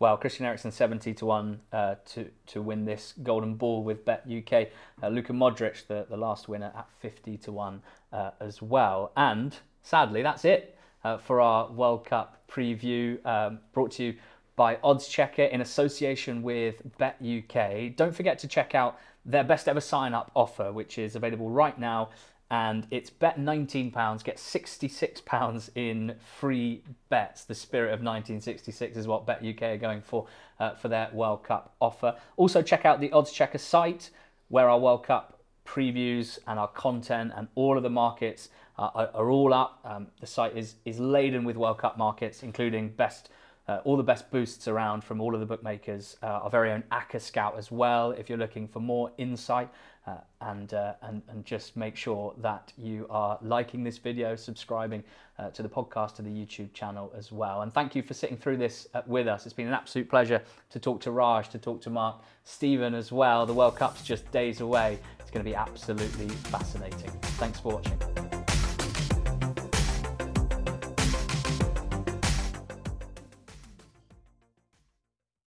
Well, 0.00 0.16
Christian 0.16 0.44
Eriksen 0.44 0.72
seventy 0.72 1.14
to 1.14 1.26
one 1.26 1.60
uh, 1.72 1.94
to 2.06 2.30
to 2.46 2.60
win 2.60 2.84
this 2.84 3.14
golden 3.22 3.54
ball 3.54 3.84
with 3.84 4.04
Bet 4.04 4.26
UK. 4.26 4.68
Uh, 5.02 5.08
Luka 5.08 5.32
Modric, 5.32 5.86
the, 5.86 6.06
the 6.10 6.16
last 6.16 6.48
winner, 6.48 6.72
at 6.76 6.88
fifty 7.00 7.36
to 7.38 7.52
one 7.52 7.80
uh, 8.12 8.32
as 8.40 8.60
well. 8.60 9.12
And 9.16 9.56
sadly, 9.82 10.22
that's 10.22 10.44
it 10.44 10.76
uh, 11.04 11.18
for 11.18 11.40
our 11.40 11.70
World 11.70 12.04
Cup 12.04 12.42
preview. 12.50 13.24
Um, 13.24 13.60
brought 13.72 13.92
to 13.92 14.04
you 14.04 14.14
by 14.56 14.78
Odds 14.82 15.06
Checker 15.08 15.44
in 15.44 15.60
association 15.60 16.42
with 16.42 16.82
Bet 16.98 17.16
UK. 17.22 17.94
Don't 17.94 18.14
forget 18.14 18.38
to 18.40 18.48
check 18.48 18.74
out 18.74 18.98
their 19.24 19.44
best 19.44 19.68
ever 19.68 19.80
sign 19.80 20.12
up 20.12 20.30
offer, 20.34 20.72
which 20.72 20.98
is 20.98 21.16
available 21.16 21.50
right 21.50 21.78
now 21.78 22.10
and 22.50 22.86
it's 22.90 23.10
bet 23.10 23.38
£19, 23.38 24.22
get 24.22 24.36
£66 24.36 25.70
in 25.74 26.14
free 26.38 26.82
bets. 27.08 27.44
The 27.44 27.54
spirit 27.54 27.88
of 27.88 28.00
1966 28.00 28.96
is 28.96 29.06
what 29.06 29.26
Bet 29.26 29.44
UK 29.44 29.62
are 29.62 29.76
going 29.76 30.02
for 30.02 30.26
uh, 30.60 30.74
for 30.74 30.88
their 30.88 31.10
World 31.12 31.42
Cup 31.42 31.74
offer. 31.80 32.16
Also, 32.36 32.62
check 32.62 32.84
out 32.84 33.00
the 33.00 33.10
Odds 33.12 33.32
Checker 33.32 33.58
site 33.58 34.10
where 34.48 34.68
our 34.68 34.78
World 34.78 35.04
Cup 35.04 35.40
previews 35.66 36.38
and 36.46 36.58
our 36.58 36.68
content 36.68 37.32
and 37.34 37.48
all 37.54 37.76
of 37.76 37.82
the 37.82 37.90
markets 37.90 38.50
are, 38.78 39.10
are 39.14 39.30
all 39.30 39.54
up. 39.54 39.80
Um, 39.84 40.08
the 40.20 40.26
site 40.26 40.56
is, 40.56 40.76
is 40.84 41.00
laden 41.00 41.44
with 41.44 41.56
World 41.56 41.78
Cup 41.78 41.96
markets, 41.96 42.42
including 42.42 42.90
best 42.90 43.30
uh, 43.66 43.80
all 43.84 43.96
the 43.96 44.02
best 44.02 44.30
boosts 44.30 44.68
around 44.68 45.02
from 45.02 45.20
all 45.20 45.32
of 45.34 45.40
the 45.40 45.46
bookmakers. 45.46 46.16
Uh, 46.22 46.26
our 46.26 46.50
very 46.50 46.70
own 46.70 46.82
ACCA 46.92 47.20
Scout 47.20 47.56
as 47.56 47.70
well. 47.70 48.10
If 48.10 48.28
you're 48.28 48.38
looking 48.38 48.68
for 48.68 48.80
more 48.80 49.10
insight 49.16 49.70
uh, 50.06 50.16
and, 50.42 50.74
uh, 50.74 50.94
and 51.02 51.22
and 51.28 51.44
just 51.44 51.76
make 51.76 51.96
sure 51.96 52.34
that 52.38 52.72
you 52.76 53.06
are 53.08 53.38
liking 53.40 53.82
this 53.82 53.98
video, 53.98 54.36
subscribing 54.36 55.02
uh, 55.38 55.50
to 55.50 55.62
the 55.62 55.68
podcast, 55.68 56.16
to 56.16 56.22
the 56.22 56.30
YouTube 56.30 56.72
channel 56.72 57.12
as 57.16 57.32
well. 57.32 57.62
And 57.62 57.72
thank 57.72 57.94
you 57.94 58.02
for 58.02 58.14
sitting 58.14 58.36
through 58.36 58.58
this 58.58 58.86
uh, 58.94 59.02
with 59.06 59.26
us. 59.26 59.46
It's 59.46 59.54
been 59.54 59.66
an 59.66 59.72
absolute 59.72 60.08
pleasure 60.08 60.42
to 60.70 60.78
talk 60.78 61.00
to 61.02 61.10
Raj, 61.10 61.48
to 61.50 61.58
talk 61.58 61.80
to 61.82 61.90
Mark, 61.90 62.22
Stephen 62.44 62.94
as 62.94 63.12
well. 63.12 63.46
The 63.46 63.54
World 63.54 63.76
Cup's 63.76 64.02
just 64.02 64.30
days 64.30 64.60
away. 64.60 64.98
It's 65.20 65.30
going 65.30 65.44
to 65.44 65.50
be 65.50 65.56
absolutely 65.56 66.28
fascinating. 66.28 67.10
Thanks 67.38 67.60
for 67.60 67.74
watching. 67.74 68.33